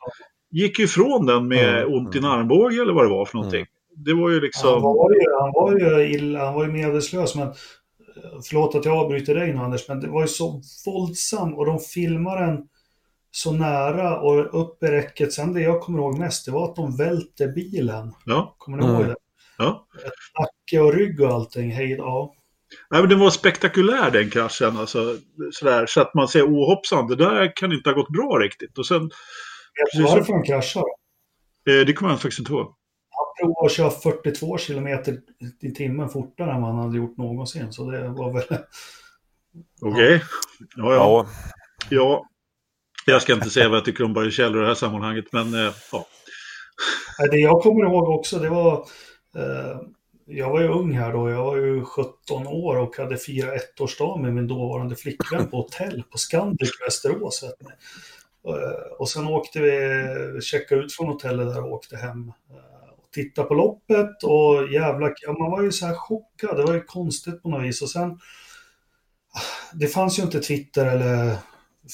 gick 0.51 0.79
ju 0.79 0.85
ifrån 0.85 1.27
den 1.27 1.49
med 1.49 1.83
mm. 1.83 1.95
ont 1.95 2.15
i 2.15 2.19
en 2.19 2.25
armbåge 2.25 2.83
eller 2.83 2.93
vad 2.93 3.05
det 3.05 3.11
var 3.11 3.25
för 3.25 3.37
någonting. 3.37 3.61
Mm 3.61 3.69
det 3.97 4.15
var 4.15 4.31
ju 4.31 4.41
liksom... 4.41 4.73
Han 4.73 4.83
var 4.83 5.11
ju, 5.13 5.21
han 5.41 5.53
var 5.55 5.79
ju, 5.79 6.15
illa, 6.15 6.45
han 6.45 6.55
var 6.55 6.65
ju 6.65 6.73
medvetslös, 6.73 7.35
men 7.35 7.53
förlåt 8.49 8.75
att 8.75 8.85
jag 8.85 8.97
avbryter 8.97 9.35
dig 9.35 9.53
nu 9.53 9.59
Anders, 9.59 9.89
men 9.89 10.01
det 10.01 10.09
var 10.09 10.23
ju 10.23 10.29
så 10.29 10.63
våldsam 10.87 11.55
och 11.55 11.67
de 11.67 11.79
filmar 11.79 12.41
den 12.41 12.69
så 13.31 13.53
nära 13.53 14.21
och 14.21 14.63
upp 14.63 14.83
i 14.83 14.87
räcket. 14.87 15.33
Sen 15.33 15.53
det 15.53 15.61
jag 15.61 15.81
kommer 15.81 15.99
ihåg 15.99 16.19
mest, 16.19 16.47
det 16.47 16.53
var 16.53 16.65
att 16.65 16.77
de 16.77 16.97
välte 16.97 17.49
bilen. 17.49 18.13
Ja. 18.25 18.55
Kommer 18.59 18.79
ni 18.79 18.85
ihåg 18.85 18.97
mm. 18.97 19.09
det? 19.09 19.17
Ja. 19.59 19.87
Nacke 20.39 20.81
och 20.81 20.95
rygg 20.95 21.21
och 21.21 21.31
allting, 21.31 21.71
hej 21.71 21.91
ja. 21.91 22.35
Nej, 22.91 23.01
men 23.01 23.11
den 23.11 23.19
var 23.19 23.31
spektakulär 23.31 24.11
den 24.11 24.31
kraschen, 24.31 24.77
alltså, 24.77 25.17
sådär, 25.53 25.87
så 25.87 26.01
att 26.01 26.15
man 26.15 26.29
säger 26.29 26.47
ohoppsan, 26.47 27.07
det 27.07 27.17
där 27.17 27.57
kan 27.57 27.73
inte 27.73 27.91
ha 27.91 27.95
gått 27.95 28.13
bra 28.13 28.39
riktigt. 28.39 28.79
Och 28.79 28.87
sen... 28.87 29.03
Vet 29.03 29.93
du 29.97 30.03
varför 30.03 30.33
han 30.33 30.43
kraschade? 30.43 30.87
Eh, 31.71 31.87
det 31.87 31.93
kommer 31.93 32.13
jag 32.13 32.21
faktiskt 32.21 32.39
inte 32.39 32.53
ihåg 32.53 32.75
prova 33.41 33.67
att 33.67 33.73
köra 33.73 33.91
42 33.91 34.59
kilometer 34.59 35.21
i 35.61 35.71
timmen 35.71 36.09
fortare 36.09 36.53
än 36.53 36.61
man 36.61 36.77
hade 36.77 36.97
gjort 36.97 37.17
någonsin. 37.17 37.73
Så 37.73 37.91
det 37.91 38.09
var 38.09 38.33
väl... 38.33 38.59
Okej. 39.83 40.17
Okay. 40.17 40.21
Ja, 40.77 40.95
ja. 40.95 41.27
ja. 41.91 42.25
Jag 43.07 43.23
ska 43.23 43.33
inte 43.33 43.51
säga 43.51 43.69
vad 43.69 43.77
jag 43.77 43.85
tycker 43.85 44.05
om 44.05 44.13
Baricello 44.13 44.59
i 44.59 44.61
det 44.61 44.67
här 44.67 44.75
sammanhanget, 44.75 45.25
men 45.33 45.55
eh, 45.55 45.73
ja. 45.93 46.07
Det 47.31 47.37
jag 47.37 47.63
kommer 47.63 47.85
ihåg 47.85 48.09
också, 48.09 48.39
det 48.39 48.49
var... 48.49 48.87
Eh, 49.37 49.81
jag 50.27 50.51
var 50.51 50.61
ju 50.61 50.69
ung 50.69 50.93
här 50.93 51.13
då, 51.13 51.31
jag 51.31 51.45
var 51.45 51.57
ju 51.57 51.85
17 51.85 52.47
år 52.47 52.77
och 52.77 52.97
hade 52.97 53.17
firat 53.17 53.55
ettårsdag 53.55 54.17
med 54.17 54.35
min 54.35 54.47
dåvarande 54.47 54.97
flickvän 54.97 55.51
på 55.51 55.57
hotell 55.57 56.03
på 56.11 56.19
Scandic 56.19 56.71
Västerås. 56.87 57.43
Eh, 57.43 58.93
och 58.99 59.09
sen 59.09 59.27
åkte 59.27 59.61
vi, 59.61 60.41
checkade 60.41 60.81
ut 60.81 60.93
från 60.93 61.07
hotellet 61.07 61.55
där 61.55 61.65
och 61.65 61.73
åkte 61.73 61.97
hem 61.97 62.33
titta 63.15 63.29
tittade 63.29 63.49
på 63.49 63.55
loppet 63.55 64.23
och 64.23 64.73
jävla, 64.73 65.13
ja, 65.23 65.33
man 65.33 65.51
var 65.51 65.63
ju 65.63 65.73
så 65.73 65.87
här 65.87 65.95
chockad, 65.95 66.57
det 66.57 66.63
var 66.63 66.75
ju 66.75 66.85
konstigt 66.85 67.43
på 67.43 67.49
något 67.49 67.65
vis. 67.65 67.83
Och 67.83 67.91
sen, 67.91 68.19
det 69.73 69.87
fanns 69.87 70.19
ju 70.19 70.23
inte 70.23 70.41
Twitter 70.41 70.87
eller 70.87 71.37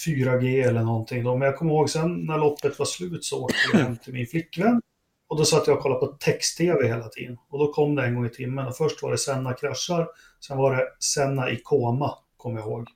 4G 0.06 0.68
eller 0.68 0.82
någonting 0.82 1.24
då, 1.24 1.36
men 1.36 1.46
jag 1.46 1.56
kommer 1.56 1.72
ihåg 1.72 1.90
sen 1.90 2.26
när 2.26 2.38
loppet 2.38 2.78
var 2.78 2.86
slut 2.86 3.24
så 3.24 3.44
åkte 3.44 3.58
jag 3.72 3.78
hem 3.78 3.96
till 3.96 4.12
min 4.12 4.26
flickvän. 4.26 4.80
Och 5.28 5.36
då 5.36 5.44
satt 5.44 5.66
jag 5.66 5.76
och 5.76 5.82
kollade 5.82 6.06
på 6.06 6.06
text-tv 6.06 6.88
hela 6.88 7.08
tiden. 7.08 7.36
Och 7.50 7.58
då 7.58 7.72
kom 7.72 7.94
det 7.94 8.04
en 8.04 8.14
gång 8.14 8.26
i 8.26 8.30
timmen. 8.30 8.66
Och 8.66 8.76
först 8.76 9.02
var 9.02 9.10
det 9.10 9.18
Senna 9.18 9.52
kraschar, 9.52 10.08
sen 10.46 10.58
var 10.58 10.76
det 10.76 10.82
Senna 10.98 11.50
i 11.50 11.56
koma, 11.56 12.14
kommer 12.36 12.60
jag 12.60 12.68
ihåg. 12.68 12.88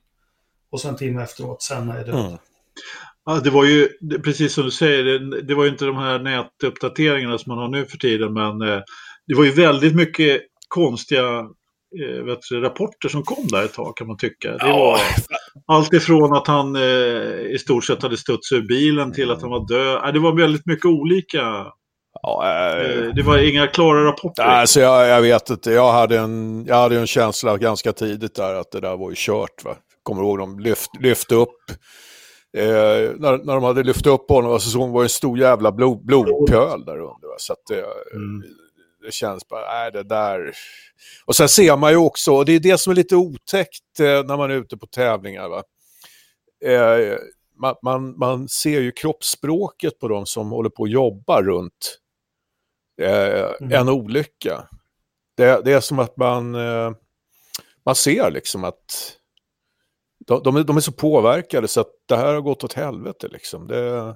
Och 0.69 0.81
sen 0.81 0.95
timme 0.95 1.23
efteråt, 1.23 1.61
Senna 1.61 1.99
är 1.99 2.05
död. 2.05 2.25
Mm. 2.25 2.37
Ja, 3.25 3.39
det 3.43 3.49
var 3.49 3.65
ju, 3.65 3.89
precis 4.23 4.53
som 4.53 4.63
du 4.63 4.71
säger, 4.71 5.03
det, 5.03 5.41
det, 5.41 5.55
var 5.55 5.63
ju 5.63 5.69
inte 5.69 5.85
de 5.85 5.97
här 5.97 6.19
nätuppdateringarna 6.19 7.37
som 7.37 7.55
man 7.55 7.57
har 7.57 7.67
nu 7.69 7.85
för 7.85 7.97
tiden, 7.97 8.33
men 8.33 8.61
eh, 8.61 8.81
det 9.27 9.35
var 9.35 9.43
ju 9.43 9.51
väldigt 9.51 9.95
mycket 9.95 10.41
konstiga 10.67 11.39
eh, 12.01 12.35
du, 12.49 12.61
rapporter 12.61 13.09
som 13.09 13.23
kom 13.23 13.47
där 13.47 13.63
ett 13.63 13.73
tag 13.73 13.97
kan 13.97 14.07
man 14.07 14.17
tycka. 14.17 14.51
Det 14.51 14.65
var 14.65 14.99
allt 15.67 15.93
ifrån 15.93 16.33
att 16.33 16.47
han 16.47 16.75
eh, 16.75 16.81
i 17.51 17.57
stort 17.59 17.85
sett 17.85 18.03
hade 18.03 18.17
studsat 18.17 18.57
ur 18.57 18.67
bilen 18.67 19.13
till 19.13 19.31
att 19.31 19.41
han 19.41 19.51
var 19.51 19.67
död. 19.67 20.13
det 20.13 20.19
var 20.19 20.37
väldigt 20.37 20.65
mycket 20.65 20.85
olika. 20.85 21.65
Ja, 22.21 22.43
äh, 22.79 23.13
det 23.15 23.23
var 23.23 23.37
inga 23.37 23.67
klara 23.67 24.05
rapporter. 24.05 24.43
Alltså 24.43 24.79
jag, 24.79 25.07
jag 25.07 25.21
vet 25.21 25.49
inte, 25.49 25.71
jag 25.71 25.91
hade, 25.91 26.19
en, 26.19 26.65
jag 26.67 26.75
hade 26.75 26.99
en 26.99 27.07
känsla 27.07 27.57
ganska 27.57 27.93
tidigt 27.93 28.35
där 28.35 28.55
att 28.55 28.71
det 28.71 28.79
där 28.79 28.97
var 28.97 29.09
ju 29.09 29.15
kört. 29.17 29.63
Va? 29.63 29.75
Kommer 30.03 30.21
ihåg 30.21 30.37
de 30.37 30.59
lyft, 30.59 30.89
lyfte 30.99 31.35
upp 31.35 31.71
när, 32.55 33.45
när 33.45 33.53
de 33.53 33.63
hade 33.63 33.83
lyft 33.83 34.07
upp 34.07 34.29
honom 34.29 34.53
alltså, 34.53 34.69
så 34.69 34.87
var 34.87 35.01
det 35.01 35.05
en 35.05 35.09
stor 35.09 35.39
jävla 35.39 35.71
blod, 35.71 36.05
blodpöl 36.05 36.85
där 36.85 36.99
under. 36.99 37.29
Så 37.37 37.53
att 37.53 37.65
det, 37.67 37.85
mm. 38.13 38.43
det 39.05 39.13
känns 39.13 39.47
bara, 39.47 39.73
nej 39.73 39.91
det 39.91 40.03
där... 40.03 40.53
Och 41.25 41.35
sen 41.35 41.49
ser 41.49 41.77
man 41.77 41.91
ju 41.91 41.97
också, 41.97 42.31
och 42.31 42.45
det 42.45 42.51
är 42.51 42.59
det 42.59 42.77
som 42.77 42.91
är 42.91 42.95
lite 42.95 43.15
otäckt 43.15 43.99
eh, 43.99 44.05
när 44.05 44.37
man 44.37 44.51
är 44.51 44.55
ute 44.55 44.77
på 44.77 44.87
tävlingar. 44.87 45.49
Va? 45.49 45.63
Eh, 46.65 47.17
man, 47.57 47.75
man, 47.81 48.17
man, 48.17 48.47
ser 48.47 48.81
ju 48.81 48.91
kroppsspråket 48.91 49.99
på 49.99 50.07
de 50.07 50.25
som 50.25 50.49
håller 50.49 50.69
på 50.69 50.83
att 50.83 50.91
jobba 50.91 51.41
runt 51.41 51.99
eh, 53.01 53.51
mm. 53.61 53.71
en 53.71 53.89
olycka. 53.89 54.67
Det, 55.37 55.61
det, 55.65 55.73
är 55.73 55.79
som 55.79 55.99
att 55.99 56.17
man, 56.17 56.55
eh, 56.55 56.91
man 57.85 57.95
ser 57.95 58.31
liksom 58.31 58.63
att 58.63 59.17
de, 60.27 60.41
de, 60.43 60.55
är, 60.55 60.63
de 60.63 60.77
är 60.77 60.81
så 60.81 60.91
påverkade 60.91 61.67
så 61.67 61.81
att 61.81 61.91
det 62.07 62.15
här 62.15 62.33
har 62.33 62.41
gått 62.41 62.63
åt 62.63 62.73
helvete 62.73 63.27
liksom. 63.31 63.67
Det, 63.67 63.79
mm. 63.79 64.15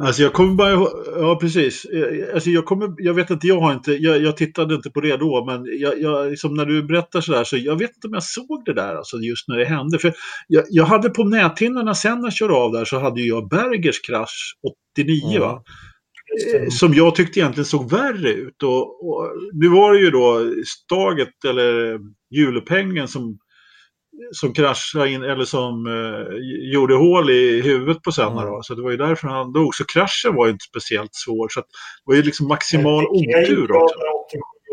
Alltså 0.00 0.22
jag 0.22 0.32
kommer 0.32 0.54
bara 0.54 0.70
ja 1.20 1.38
precis. 1.40 1.86
Alltså 2.34 2.50
jag, 2.50 2.64
kommer, 2.64 2.94
jag 2.98 3.14
vet 3.14 3.30
inte, 3.30 3.46
jag 3.46 3.60
har 3.60 3.72
inte, 3.72 3.92
jag, 3.92 4.22
jag 4.22 4.36
tittade 4.36 4.74
inte 4.74 4.90
på 4.90 5.00
det 5.00 5.16
då, 5.16 5.44
men 5.44 5.80
jag, 5.80 6.00
jag, 6.00 6.30
liksom 6.30 6.54
när 6.54 6.66
du 6.66 6.82
berättar 6.82 7.20
sådär 7.20 7.44
så 7.44 7.56
jag 7.56 7.78
vet 7.78 7.90
inte 7.94 8.06
om 8.06 8.14
jag 8.14 8.22
såg 8.22 8.62
det 8.64 8.74
där, 8.74 8.94
alltså 8.94 9.16
just 9.16 9.48
när 9.48 9.56
det 9.56 9.64
hände. 9.64 9.98
För 9.98 10.14
jag, 10.48 10.64
jag 10.68 10.84
hade 10.84 11.10
på 11.10 11.24
näthinnorna 11.24 11.94
sen 11.94 12.18
när 12.18 12.26
jag 12.26 12.32
körde 12.32 12.54
av 12.54 12.72
där 12.72 12.84
så 12.84 12.98
hade 12.98 13.20
jag 13.20 13.48
Bergers 13.48 14.00
krasch 14.00 14.54
89 14.96 15.30
mm. 15.30 15.40
va. 15.40 15.62
Eh, 16.54 16.68
som 16.68 16.94
jag 16.94 17.14
tyckte 17.14 17.40
egentligen 17.40 17.64
såg 17.64 17.90
värre 17.90 18.32
ut. 18.32 18.62
Och, 18.62 19.08
och 19.08 19.30
nu 19.52 19.68
var 19.68 19.92
det 19.92 20.00
ju 20.00 20.10
då 20.10 20.52
Staget 20.66 21.44
eller 21.48 21.98
julpengen 22.34 23.08
som 23.08 23.38
som 24.32 24.52
kraschade 24.52 25.10
in, 25.10 25.22
eller 25.22 25.44
som 25.44 25.86
eh, 25.86 26.36
gjorde 26.72 26.94
hål 26.94 27.30
i 27.30 27.62
huvudet 27.62 28.02
på 28.02 28.12
Senna. 28.12 28.42
Mm. 28.42 28.62
Så 28.62 28.74
det 28.74 28.82
var 28.82 28.90
ju 28.90 28.96
därför 28.96 29.28
han 29.28 29.52
dog. 29.52 29.74
Så 29.74 29.84
kraschen 29.84 30.34
var 30.34 30.46
ju 30.46 30.52
inte 30.52 30.64
speciellt 30.64 31.14
svår. 31.14 31.48
Så 31.48 31.60
det 31.60 31.66
var 32.04 32.14
ju 32.14 32.22
liksom 32.22 32.48
maximal 32.48 33.06
otur 33.06 33.72
också. 33.72 33.94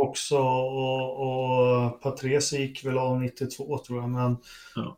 också 0.02 0.38
och, 0.38 1.22
och 1.22 2.02
Patrese 2.02 2.58
gick 2.58 2.86
väl 2.86 2.98
av 2.98 3.22
92 3.22 3.78
tror 3.78 4.00
jag. 4.00 4.10
Men, 4.10 4.38
ja. 4.76 4.98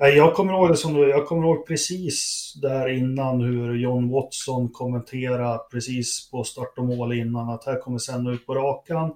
uh, 0.00 0.08
jag 0.08 0.34
kommer 0.34 0.52
ihåg 0.52 0.68
det 0.68 0.76
som 0.76 0.94
du, 0.94 1.08
jag 1.08 1.26
kommer 1.26 1.42
ihåg 1.42 1.66
precis 1.66 2.52
där 2.62 2.88
innan 2.88 3.40
hur 3.40 3.74
John 3.74 4.10
Watson 4.10 4.68
kommenterade 4.68 5.58
precis 5.70 6.30
på 6.30 6.44
start 6.44 6.78
och 6.78 6.84
mål 6.84 7.12
innan 7.12 7.50
att 7.50 7.64
här 7.66 7.80
kommer 7.80 7.98
Senna 7.98 8.32
ut 8.32 8.46
på 8.46 8.54
rakan 8.54 9.12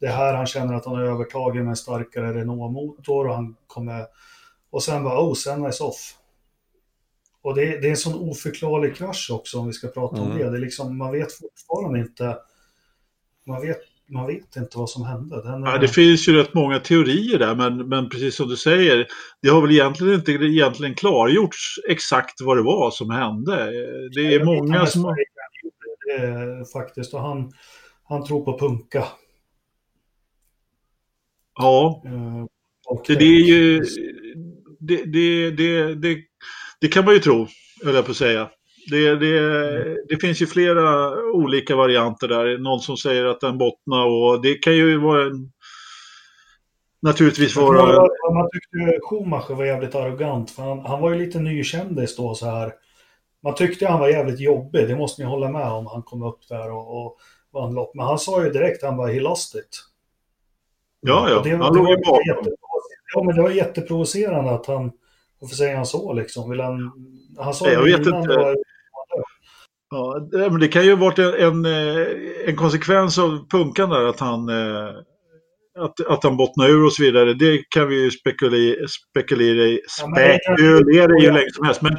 det 0.00 0.08
här 0.08 0.34
han 0.34 0.46
känner 0.46 0.74
att 0.74 0.84
han 0.84 0.94
har 0.94 1.02
övertagit 1.02 1.62
med 1.62 1.70
en 1.70 1.76
starkare 1.76 2.32
Renault-motor 2.34 3.28
och 3.28 3.34
han 3.34 3.56
kommer... 3.66 4.06
Och 4.70 4.82
sen 4.82 5.04
bara, 5.04 5.20
oh, 5.20 5.34
Senna 5.34 5.68
is 5.68 5.80
off. 5.80 6.14
Och 7.42 7.54
det, 7.54 7.64
det, 7.80 7.86
är 7.86 7.90
en 7.90 7.96
sån 7.96 8.28
oförklarlig 8.28 8.96
krasch 8.96 9.30
också 9.32 9.58
om 9.58 9.66
vi 9.66 9.72
ska 9.72 9.88
prata 9.88 10.16
mm. 10.16 10.30
om 10.30 10.38
det. 10.38 10.50
det 10.50 10.56
är 10.56 10.60
liksom, 10.60 10.98
man 10.98 11.12
vet 11.12 11.32
fortfarande 11.32 11.98
inte... 11.98 12.36
Man 13.46 13.62
vet, 13.62 13.78
man 14.08 14.26
vet 14.26 14.56
inte 14.56 14.78
vad 14.78 14.90
som 14.90 15.04
hände. 15.04 15.42
Den, 15.42 15.62
ja, 15.62 15.78
det 15.78 15.88
finns 15.88 16.28
ju 16.28 16.32
rätt 16.32 16.54
många 16.54 16.78
teorier 16.78 17.38
där, 17.38 17.54
men, 17.54 17.88
men 17.88 18.08
precis 18.08 18.36
som 18.36 18.48
du 18.48 18.56
säger, 18.56 19.06
det 19.42 19.48
har 19.48 19.60
väl 19.60 19.70
egentligen 19.70 20.14
inte 20.14 20.32
egentligen 20.32 20.94
klargjorts 20.94 21.78
exakt 21.88 22.40
vad 22.40 22.56
det 22.56 22.62
var 22.62 22.90
som 22.90 23.10
hände. 23.10 23.70
Det 24.14 24.34
är 24.34 24.44
många 24.44 24.86
som... 24.86 25.16
Det, 26.06 26.72
faktiskt, 26.72 27.14
och 27.14 27.20
han, 27.20 27.52
han 28.04 28.24
tror 28.24 28.44
på 28.44 28.58
punka. 28.58 29.04
Ja. 31.60 32.02
Uh, 32.06 32.46
det, 33.06 33.14
det, 33.14 33.24
är 33.24 33.46
ju... 33.46 33.84
Det, 34.80 35.04
det, 35.04 35.50
det, 35.50 35.94
det, 35.94 36.18
det, 36.80 36.88
kan 36.88 37.04
man 37.04 37.14
ju 37.14 37.20
tro, 37.20 37.46
höll 37.84 37.94
jag 37.94 38.04
på 38.04 38.10
att 38.10 38.16
säga. 38.16 38.48
Det, 38.90 39.16
det, 39.16 39.96
det 40.08 40.20
finns 40.20 40.42
ju 40.42 40.46
flera 40.46 41.16
olika 41.32 41.76
varianter 41.76 42.28
där. 42.28 42.58
Någon 42.58 42.80
som 42.80 42.96
säger 42.96 43.24
att 43.24 43.40
den 43.40 43.58
bottnar 43.58 44.06
och 44.06 44.42
det 44.42 44.54
kan 44.54 44.76
ju 44.76 44.98
vara 44.98 45.26
en... 45.26 45.52
Naturligtvis 47.02 47.56
vara... 47.56 48.06
Man 48.32 48.48
tyckte 48.52 48.98
Schumacher 49.02 49.54
var 49.54 49.64
jävligt 49.64 49.94
arrogant, 49.94 50.50
för 50.50 50.62
han, 50.62 50.80
han 50.80 51.00
var 51.00 51.10
ju 51.10 51.18
lite 51.18 51.40
nykändis 51.40 52.16
då 52.16 52.34
så 52.34 52.46
här. 52.46 52.72
Man 53.42 53.54
tyckte 53.54 53.86
han 53.86 54.00
var 54.00 54.08
jävligt 54.08 54.40
jobbig, 54.40 54.88
det 54.88 54.96
måste 54.96 55.22
ni 55.22 55.28
hålla 55.28 55.48
med 55.48 55.66
om. 55.66 55.86
Han 55.86 56.02
kom 56.02 56.22
upp 56.22 56.48
där 56.48 56.72
och, 56.72 57.06
och 57.06 57.16
vann 57.52 57.74
lopp. 57.74 57.94
Men 57.94 58.06
han 58.06 58.18
sa 58.18 58.44
ju 58.44 58.50
direkt, 58.50 58.82
han 58.82 58.96
bara, 58.96 59.12
he 59.12 59.20
lost 59.20 59.54
it. 59.54 59.89
Ja, 61.00 61.30
ja. 61.30 61.40
Det, 61.44 61.50
han 61.50 61.76
låg 61.76 61.90
ju 61.90 61.96
bakom. 61.96 62.52
Ja, 63.14 63.22
men 63.24 63.36
det 63.36 63.42
var 63.42 63.50
jätteprovocerande 63.50 64.50
att 64.50 64.66
han, 64.66 64.92
varför 65.40 65.56
säger 65.56 65.76
han 65.76 65.86
så 65.86 66.12
liksom? 66.12 66.50
Vill 66.50 66.60
han, 66.60 66.92
han 67.38 67.54
sa 67.54 67.70
jag 67.70 67.82
vet 67.82 67.98
inte. 67.98 68.28
Var, 68.28 68.56
ja, 69.90 70.50
men 70.50 70.60
det 70.60 70.68
kan 70.68 70.84
ju 70.84 70.94
ha 70.94 71.00
varit 71.00 71.18
en, 71.18 71.34
en, 71.34 71.64
eh, 71.64 72.06
en 72.46 72.56
konsekvens 72.56 73.18
av 73.18 73.48
punkan 73.48 73.90
där 73.90 74.04
att 74.04 74.20
han 74.20 74.48
eh, 74.48 74.94
att, 75.78 76.06
att 76.06 76.24
han 76.24 76.36
bottnar 76.36 76.68
ur 76.68 76.84
och 76.84 76.92
så 76.92 77.02
vidare, 77.02 77.34
det 77.34 77.62
kan 77.68 77.88
vi 77.88 78.02
ju 78.02 78.10
spekulera, 78.10 78.88
spekulera 78.88 79.64
i, 79.64 79.80
spekulera 79.88 81.20
i 81.20 81.26
hur 81.26 81.32
länge 81.32 81.50
som 81.52 81.64
helst. 81.64 81.82
Men 81.82 81.96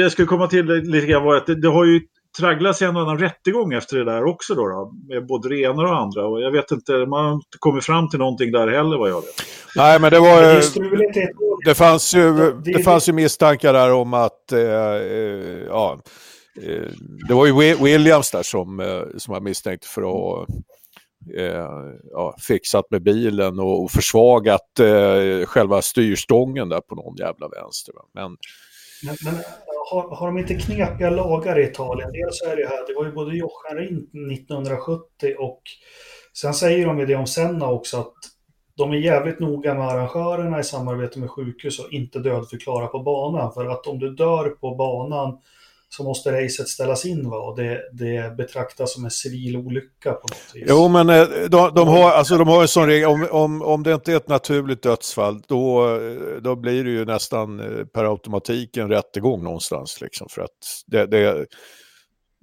jag 0.00 0.12
skulle 0.12 0.26
komma 0.26 0.46
till 0.46 0.66
lite 0.66 1.06
grann 1.06 1.24
var 1.24 1.36
att 1.36 1.46
det, 1.46 1.60
det 1.60 1.68
har 1.68 1.84
ju 1.84 2.00
tragglats 2.38 2.82
en 2.82 2.96
annan 2.96 3.18
rättegång 3.18 3.72
efter 3.72 3.96
det 3.96 4.04
där 4.04 4.24
också 4.24 4.54
då, 4.54 4.68
då 4.68 4.92
med 5.08 5.26
både 5.26 5.48
det 5.48 5.60
ena 5.60 5.82
och 5.82 5.96
andra. 5.96 6.26
Och 6.26 6.40
jag 6.40 6.50
vet 6.50 6.70
inte, 6.70 6.92
man 6.92 7.24
har 7.24 7.32
inte 7.32 7.58
kommit 7.58 7.84
fram 7.84 8.08
till 8.08 8.18
någonting 8.18 8.52
där 8.52 8.68
heller 8.68 8.98
vad 8.98 9.10
jag 9.10 9.20
vet. 9.20 9.42
Nej, 9.76 10.00
men 10.00 10.10
det 10.10 10.20
var 10.20 10.62
det 11.64 11.74
fanns 11.74 12.14
ju, 12.14 12.52
det 12.64 12.82
fanns 12.82 13.08
ju 13.08 13.12
misstankar 13.12 13.72
där 13.72 13.92
om 13.92 14.14
att, 14.14 14.52
eh, 14.52 14.60
eh, 14.60 15.64
ja, 15.68 15.98
eh, 16.62 16.92
det 17.28 17.34
var 17.34 17.46
ju 17.46 17.74
Williams 17.84 18.30
där 18.30 18.42
som, 18.42 18.80
eh, 18.80 19.02
som 19.16 19.34
var 19.34 19.40
misstänkt 19.40 19.84
för 19.84 20.02
att 20.02 20.48
eh, 21.38 21.66
ja, 22.10 22.36
fixat 22.48 22.84
med 22.90 23.02
bilen 23.02 23.58
och, 23.58 23.84
och 23.84 23.90
försvagat 23.90 24.80
eh, 24.80 25.46
själva 25.46 25.82
styrstången 25.82 26.68
där 26.68 26.80
på 26.80 26.94
någon 26.94 27.16
jävla 27.16 27.48
vänster. 27.48 27.94
Men, 28.14 28.36
men, 29.04 29.16
men 29.24 29.42
har, 29.90 30.16
har 30.16 30.26
de 30.26 30.38
inte 30.38 30.54
knepiga 30.54 31.10
lagar 31.10 31.58
i 31.58 31.64
Italien? 31.64 32.12
Dels 32.12 32.42
är 32.42 32.56
det 32.56 32.68
här, 32.68 32.86
det 32.86 32.94
var 32.94 33.04
ju 33.04 33.12
både 33.12 33.36
Jochen 33.36 33.76
Rindt 33.76 34.10
1970 34.32 35.34
och 35.38 35.62
sen 36.34 36.54
säger 36.54 36.86
de 36.86 36.98
ju 36.98 37.06
det 37.06 37.14
om 37.14 37.26
Senna 37.26 37.70
också 37.70 38.00
att 38.00 38.14
de 38.76 38.92
är 38.92 38.96
jävligt 38.96 39.40
noga 39.40 39.74
med 39.74 39.88
arrangörerna 39.88 40.60
i 40.60 40.64
samarbete 40.64 41.18
med 41.18 41.30
sjukhus 41.30 41.78
och 41.78 41.92
inte 41.92 42.18
dödförklara 42.18 42.86
på 42.86 42.98
banan. 42.98 43.52
För 43.52 43.66
att 43.66 43.86
om 43.86 43.98
du 43.98 44.10
dör 44.14 44.48
på 44.48 44.74
banan 44.74 45.38
så 45.88 46.04
måste 46.04 46.32
racet 46.32 46.68
ställas 46.68 47.04
in 47.04 47.30
va? 47.30 47.36
och 47.36 47.56
det, 47.56 47.80
det 47.92 48.36
betraktas 48.36 48.94
som 48.94 49.04
en 49.04 49.10
civil 49.10 49.56
olycka 49.56 50.12
på 50.12 50.20
något 50.28 50.54
vis. 50.54 50.64
Jo, 50.68 50.88
men 50.88 51.10
eh, 51.10 51.26
de, 51.48 51.74
de 51.74 51.88
har, 51.88 52.10
alltså, 52.10 52.38
de 52.38 52.48
har 52.48 52.62
en 52.62 52.68
sån 52.68 52.86
regel, 52.86 53.08
om, 53.08 53.28
om, 53.30 53.62
om 53.62 53.82
det 53.82 53.92
inte 53.92 54.12
är 54.12 54.16
ett 54.16 54.28
naturligt 54.28 54.82
dödsfall, 54.82 55.42
då, 55.46 55.98
då 56.42 56.56
blir 56.56 56.84
det 56.84 56.90
ju 56.90 57.04
nästan 57.04 57.60
eh, 57.60 57.84
per 57.84 58.04
automatik 58.04 58.76
en 58.76 58.88
rättegång 58.88 59.44
någonstans. 59.44 60.00
Liksom, 60.00 60.28
för 60.30 60.42
att 60.42 60.50
det, 60.86 61.06
det, 61.06 61.46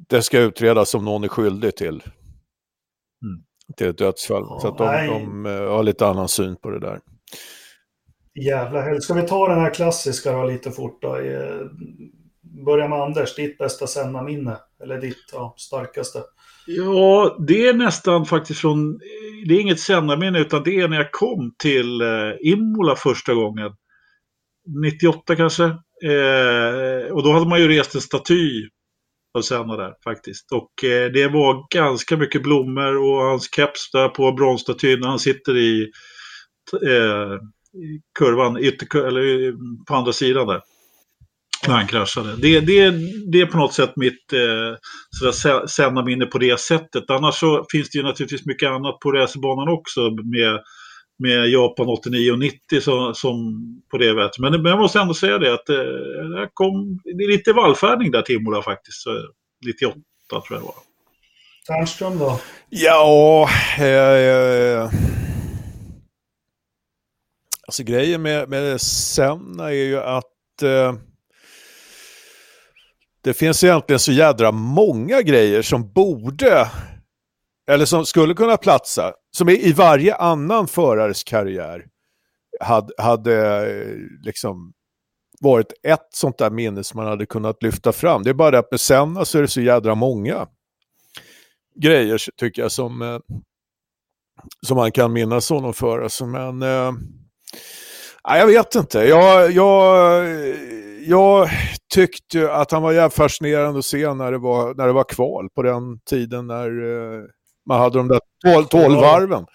det 0.09 0.21
ska 0.21 0.39
utredas 0.39 0.95
om 0.95 1.05
någon 1.05 1.23
är 1.23 1.27
skyldig 1.27 1.75
till, 1.75 2.03
mm. 3.23 3.43
till 3.77 3.87
ett 3.87 3.97
dödsfall. 3.97 4.43
Ja, 4.49 4.59
så 4.61 4.67
att 4.67 4.77
de, 4.77 5.07
de, 5.07 5.43
de 5.43 5.67
har 5.67 5.83
lite 5.83 6.07
annan 6.07 6.27
syn 6.27 6.55
på 6.55 6.69
det 6.69 6.79
där. 6.79 6.99
Jävla 8.45 8.81
helvete. 8.81 9.01
Ska 9.01 9.13
vi 9.13 9.27
ta 9.27 9.47
den 9.47 9.59
här 9.59 9.73
klassiska 9.73 10.31
då 10.31 10.43
lite 10.43 10.71
fort 10.71 11.01
då? 11.01 11.17
Börja 12.65 12.87
med 12.87 12.99
Anders, 12.99 13.35
ditt 13.35 13.57
bästa 13.57 13.87
Senna-minne. 13.87 14.57
Eller 14.83 15.01
ditt 15.01 15.29
ja, 15.33 15.55
starkaste. 15.57 16.23
Ja, 16.65 17.37
det 17.47 17.67
är 17.67 17.73
nästan 17.73 18.25
faktiskt 18.25 18.59
från... 18.59 18.99
Det 19.47 19.53
är 19.53 19.59
inget 19.59 19.79
Senna-minne 19.79 20.39
utan 20.39 20.63
det 20.63 20.79
är 20.79 20.87
när 20.87 20.97
jag 20.97 21.11
kom 21.11 21.53
till 21.57 22.01
eh, 22.01 22.07
Imola 22.41 22.95
första 22.95 23.33
gången. 23.33 23.71
98 24.83 25.35
kanske. 25.35 25.63
Eh, 26.03 27.11
och 27.11 27.23
då 27.23 27.31
hade 27.31 27.49
man 27.49 27.61
ju 27.61 27.67
rest 27.67 27.95
en 27.95 28.01
staty 28.01 28.69
av 29.37 29.41
Senna 29.41 29.77
där 29.77 29.93
faktiskt. 30.03 30.51
Och 30.51 30.83
eh, 30.83 31.11
det 31.11 31.27
var 31.27 31.65
ganska 31.75 32.17
mycket 32.17 32.43
blommor 32.43 32.97
och 32.97 33.21
hans 33.23 33.55
keps 33.55 33.91
där 33.91 34.09
på 34.09 34.31
bronsstatyn 34.31 34.99
när 34.99 35.07
han 35.07 35.19
sitter 35.19 35.57
i 35.57 35.91
eh, 36.73 37.39
kurvan, 38.19 38.57
ytter, 38.57 39.07
eller 39.07 39.47
eh, 39.47 39.53
på 39.87 39.95
andra 39.95 40.13
sidan 40.13 40.47
där. 40.47 40.61
När 41.67 41.75
han 41.75 41.87
kraschade. 41.87 42.35
Det, 42.35 42.59
det, 42.59 42.91
det 43.31 43.41
är 43.41 43.45
på 43.45 43.57
något 43.57 43.73
sätt 43.73 43.93
mitt 43.95 44.33
eh, 44.33 45.65
Senna-minne 45.67 46.25
på 46.25 46.37
det 46.37 46.59
sättet. 46.59 47.09
Annars 47.09 47.35
så 47.35 47.65
finns 47.71 47.89
det 47.89 47.97
ju 47.97 48.03
naturligtvis 48.03 48.45
mycket 48.45 48.69
annat 48.69 48.99
på 48.99 49.11
racerbanan 49.11 49.69
också 49.69 50.01
med, 50.09 50.59
med 51.19 51.49
Japan 51.49 51.87
89 51.87 52.31
och 52.31 52.39
90 52.39 52.81
som, 52.81 53.15
som 53.15 53.35
på 53.91 53.97
det 53.97 54.13
vet. 54.13 54.39
Men, 54.39 54.51
men 54.51 54.65
jag 54.65 54.79
måste 54.79 54.99
ändå 54.99 55.13
säga 55.13 55.37
det 55.37 55.53
att 55.53 55.69
eh, 55.69 55.75
kom, 56.53 56.99
det 57.03 57.23
är 57.23 57.31
lite 57.31 57.53
vallfärdning 57.53 58.11
där 58.11 58.21
till 58.21 58.35
Imola 58.35 58.61
faktiskt. 58.61 59.05
98 59.65 59.99
tror 60.29 60.43
jag 60.49 60.59
det 60.59 60.65
var. 60.65 60.75
Ternström 61.67 62.19
då? 62.19 62.39
Ja, 62.69 63.49
eh, 63.77 63.85
eh, 63.85 64.89
alltså 67.67 67.83
grejen 67.83 68.21
med, 68.21 68.49
med 68.49 68.81
Senna 68.81 69.69
är 69.69 69.73
ju 69.73 69.99
att 69.99 70.61
eh, 70.63 70.93
det 73.23 73.33
finns 73.33 73.63
egentligen 73.63 73.99
så 73.99 74.11
jädra 74.11 74.51
många 74.51 75.21
grejer 75.21 75.61
som 75.61 75.91
borde, 75.93 76.71
eller 77.71 77.85
som 77.85 78.05
skulle 78.05 78.33
kunna 78.33 78.57
platsa, 78.57 79.13
som 79.31 79.49
i 79.49 79.71
varje 79.71 80.15
annan 80.15 80.67
förares 80.67 81.23
karriär 81.23 81.85
hade, 82.59 82.93
hade 82.97 83.67
liksom 84.21 84.73
varit 85.39 85.73
ett 85.83 86.07
sånt 86.13 86.37
där 86.37 86.49
minne 86.49 86.83
som 86.83 86.97
man 86.97 87.07
hade 87.07 87.25
kunnat 87.25 87.63
lyfta 87.63 87.91
fram. 87.91 88.23
Det 88.23 88.29
är 88.29 88.33
bara 88.33 88.51
det 88.51 88.59
att 88.59 88.71
med 88.71 88.79
Senna 88.79 89.25
så 89.25 89.37
är 89.37 89.41
det 89.41 89.47
så 89.47 89.61
jädra 89.61 89.95
många 89.95 90.47
grejer 91.75 92.21
tycker 92.37 92.61
jag 92.61 92.71
som, 92.71 93.01
eh, 93.01 93.19
som 94.67 94.77
man 94.77 94.91
kan 94.91 95.13
minnas 95.13 95.49
honom 95.49 95.73
för. 95.73 96.01
Alltså, 96.01 96.25
men 96.25 96.61
eh, 96.61 96.91
jag 98.23 98.47
vet 98.47 98.75
inte. 98.75 98.99
Jag, 98.99 99.51
jag, 99.51 100.23
jag 101.07 101.49
tyckte 101.93 102.53
att 102.53 102.71
han 102.71 102.81
var 102.81 102.91
jävligt 102.91 103.13
fascinerande 103.13 103.79
att 103.79 103.85
se 103.85 104.13
när 104.13 104.31
det 104.31 104.37
var, 104.37 104.73
när 104.73 104.87
det 104.87 104.93
var 104.93 105.03
kval 105.03 105.49
på 105.49 105.61
den 105.61 105.99
tiden 105.99 106.47
när 106.47 106.67
eh, 106.67 107.21
man 107.65 107.79
hade 107.79 107.97
de 107.97 108.07
där 108.07 108.19
tolv, 108.45 108.65
tolv 108.65 108.95
varven. 108.95 109.45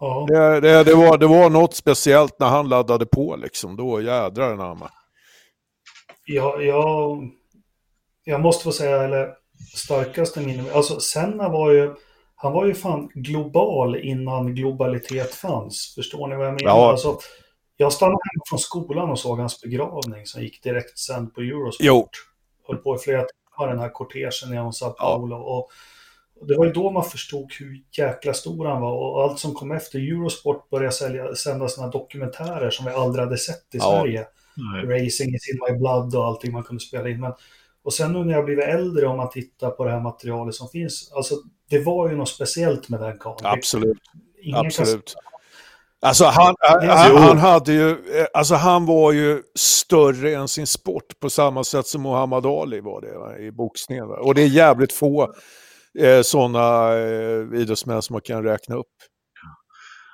Ja. 0.00 0.26
Det, 0.28 0.60
det, 0.60 0.84
det, 0.84 0.94
var, 0.94 1.18
det 1.18 1.26
var 1.26 1.50
något 1.50 1.74
speciellt 1.74 2.38
när 2.38 2.46
han 2.46 2.68
laddade 2.68 3.06
på 3.06 3.36
liksom. 3.36 3.76
Då 3.76 4.00
jädrar 4.00 4.52
anamma. 4.52 4.90
Ja, 6.26 6.60
jag, 6.60 7.30
jag 8.24 8.40
måste 8.40 8.64
få 8.64 8.72
säga, 8.72 9.02
eller 9.02 9.34
starkaste 9.76 10.40
minne, 10.40 10.72
alltså 10.72 11.00
Senna 11.00 11.48
var 11.48 11.70
ju, 11.70 11.94
han 12.36 12.52
var 12.52 12.66
ju 12.66 12.74
fan 12.74 13.10
global 13.14 13.96
innan 13.96 14.54
globalitet 14.54 15.34
fanns. 15.34 15.92
Förstår 15.94 16.28
ni 16.28 16.36
vad 16.36 16.46
jag 16.46 16.54
menar? 16.54 16.70
Ja. 16.70 16.90
Alltså, 16.90 17.18
jag 17.76 17.92
stannade 17.92 18.12
hem 18.32 18.40
från 18.48 18.58
skolan 18.58 19.10
och 19.10 19.18
såg 19.18 19.38
hans 19.38 19.60
begravning 19.60 20.26
som 20.26 20.42
gick 20.42 20.62
direkt 20.62 20.98
sänd 20.98 21.34
på 21.34 21.40
Eurosport. 21.40 21.86
Jo. 21.86 22.08
Höll 22.66 22.76
på 22.76 22.96
i 22.96 22.98
flera 22.98 23.24
timmar 23.24 23.68
den 23.68 23.78
här 23.78 23.88
kortegen 23.88 24.52
genom 24.52 24.72
Sao 24.72 24.90
Paulo. 24.90 25.36
Ja. 25.36 25.42
Och 25.42 25.70
det 26.48 26.56
var 26.56 26.66
ju 26.66 26.72
då 26.72 26.90
man 26.90 27.04
förstod 27.04 27.52
hur 27.60 27.82
jäkla 27.98 28.34
stor 28.34 28.66
han 28.66 28.80
var 28.82 28.92
och 28.92 29.22
allt 29.22 29.38
som 29.38 29.54
kom 29.54 29.72
efter. 29.72 29.98
Eurosport 29.98 30.70
började 30.70 30.92
sälja, 30.92 31.34
sända 31.34 31.68
sådana 31.68 31.92
dokumentärer 31.92 32.70
som 32.70 32.86
vi 32.86 32.92
aldrig 32.92 33.24
hade 33.24 33.38
sett 33.38 33.74
i 33.74 33.78
ja. 33.78 33.90
Sverige. 33.90 34.26
Nej. 34.56 34.84
Racing 34.84 35.34
is 35.34 35.48
in 35.48 35.60
my 35.68 35.78
blood 35.78 36.14
och 36.14 36.24
allting 36.24 36.52
man 36.52 36.62
kunde 36.62 36.80
spela 36.80 37.08
in. 37.08 37.20
Men, 37.20 37.32
och 37.82 37.92
sen 37.92 38.12
nu 38.12 38.24
när 38.24 38.32
jag 38.32 38.44
blivit 38.44 38.64
äldre 38.64 39.06
och 39.06 39.16
man 39.16 39.30
tittar 39.30 39.70
på 39.70 39.84
det 39.84 39.90
här 39.90 40.00
materialet 40.00 40.54
som 40.54 40.68
finns. 40.68 41.12
Alltså 41.12 41.34
det 41.70 41.78
var 41.78 42.08
ju 42.08 42.16
något 42.16 42.28
speciellt 42.28 42.88
med 42.88 43.00
den 43.00 43.18
kameran. 43.18 43.58
Absolut. 43.58 43.98
Ingen 44.42 44.66
Absolut. 44.66 45.14
Alltså 46.04 46.24
han, 46.24 46.54
han, 46.58 47.16
han, 47.16 47.38
hade 47.38 47.72
ju, 47.72 47.90
eh, 47.90 48.26
alltså 48.34 48.54
han 48.54 48.86
var 48.86 49.12
ju 49.12 49.42
större 49.54 50.34
än 50.34 50.48
sin 50.48 50.66
sport 50.66 51.20
på 51.20 51.30
samma 51.30 51.64
sätt 51.64 51.86
som 51.86 52.02
Muhammad 52.02 52.46
Ali 52.46 52.80
var 52.80 53.00
det 53.00 53.18
va, 53.18 53.38
i 53.38 53.50
boxningen. 53.50 54.08
Va? 54.08 54.16
Och 54.16 54.34
det 54.34 54.42
är 54.42 54.46
jävligt 54.46 54.92
få 54.92 55.34
eh, 55.98 56.20
sådana 56.22 56.94
eh, 56.94 57.60
idrottsmän 57.60 58.02
som 58.02 58.14
man 58.14 58.20
kan 58.20 58.44
räkna 58.44 58.76
upp. 58.76 58.86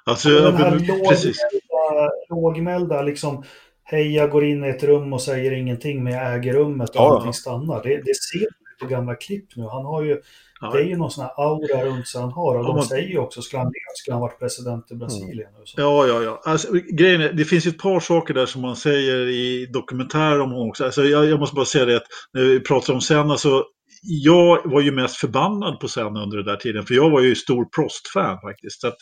Alltså, 0.04 0.28
den 0.28 0.56
här 0.56 0.70
lågmälda, 0.70 2.10
lågmälda 2.30 3.02
liksom, 3.02 3.44
hej 3.82 4.14
jag 4.14 4.30
går 4.30 4.44
in 4.44 4.64
i 4.64 4.68
ett 4.68 4.84
rum 4.84 5.12
och 5.12 5.22
säger 5.22 5.52
ingenting 5.52 6.04
men 6.04 6.12
jag 6.12 6.34
äger 6.34 6.52
rummet 6.52 6.90
och 6.90 6.96
ja. 6.96 7.16
allting 7.16 7.32
stannar. 7.32 7.82
Det, 7.82 7.96
det 7.96 8.14
ser 8.14 8.40
man 8.40 8.80
på 8.80 8.86
gamla 8.94 9.14
klipp 9.14 9.56
nu. 9.56 9.62
Han 9.62 9.84
har 9.84 10.02
ju 10.02 10.20
Ja. 10.60 10.70
Det 10.70 10.78
är 10.78 10.84
ju 10.84 10.96
någon 10.96 11.10
sån 11.10 11.24
här 11.24 11.32
aura 11.36 11.84
runt 11.84 12.08
sig 12.08 12.20
han 12.20 12.32
har 12.32 12.58
och 12.58 12.64
de 12.64 12.82
säger 12.82 13.08
ju 13.08 13.18
också, 13.18 13.42
skulle 13.42 13.60
han 13.60 13.66
leva 13.66 13.94
skulle 13.94 14.14
han 14.14 14.20
varit 14.20 14.38
president 14.38 14.90
i 14.90 14.94
Brasilien. 14.94 15.48
Mm. 15.48 15.64
Ja, 15.76 16.06
ja, 16.06 16.22
ja. 16.22 16.40
Alltså, 16.44 16.72
grejen 16.72 17.20
är, 17.20 17.32
det 17.32 17.44
finns 17.44 17.66
ju 17.66 17.68
ett 17.68 17.78
par 17.78 18.00
saker 18.00 18.34
där 18.34 18.46
som 18.46 18.62
man 18.62 18.76
säger 18.76 19.28
i 19.28 19.66
dokumentärer 19.66 20.40
om 20.40 20.50
honom 20.50 20.68
också. 20.68 20.84
Alltså, 20.84 21.04
jag, 21.04 21.26
jag 21.26 21.40
måste 21.40 21.56
bara 21.56 21.64
säga 21.64 21.84
det 21.84 21.96
att 21.96 22.06
när 22.32 22.42
vi 22.42 22.60
pratar 22.60 22.94
om 22.94 23.00
Senna 23.00 23.36
så 23.36 23.64
jag 24.02 24.70
var 24.70 24.80
ju 24.80 24.92
mest 24.92 25.16
förbannad 25.16 25.80
på 25.80 25.88
Senna 25.88 26.22
under 26.22 26.36
den 26.36 26.46
där 26.46 26.56
tiden, 26.56 26.86
för 26.86 26.94
jag 26.94 27.10
var 27.10 27.20
ju 27.20 27.34
stor 27.34 27.64
Prost-fan 27.64 28.40
faktiskt. 28.40 28.80
Så 28.80 28.92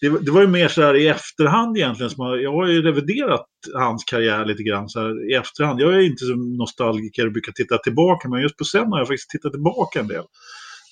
det, 0.00 0.08
det, 0.08 0.30
var 0.30 0.40
ju 0.40 0.46
mer 0.46 0.68
så 0.68 0.82
här 0.82 0.96
i 0.96 1.08
efterhand 1.08 1.76
egentligen, 1.76 2.10
som 2.10 2.26
jag, 2.26 2.42
jag 2.42 2.52
har 2.52 2.66
ju 2.66 2.82
reviderat 2.82 3.46
hans 3.74 4.04
karriär 4.04 4.44
lite 4.44 4.62
grann 4.62 4.88
så 4.88 5.00
här, 5.00 5.30
i 5.30 5.34
efterhand. 5.34 5.80
Jag 5.80 5.94
är 5.94 6.00
inte 6.00 6.24
som 6.24 6.56
nostalgiker 6.56 7.26
och 7.26 7.32
brukar 7.32 7.52
titta 7.52 7.78
tillbaka, 7.78 8.28
men 8.28 8.42
just 8.42 8.56
på 8.56 8.64
Senna 8.64 8.90
har 8.90 8.98
jag 8.98 9.08
faktiskt 9.08 9.30
tittat 9.30 9.52
tillbaka 9.52 10.00
en 10.00 10.08
del 10.08 10.24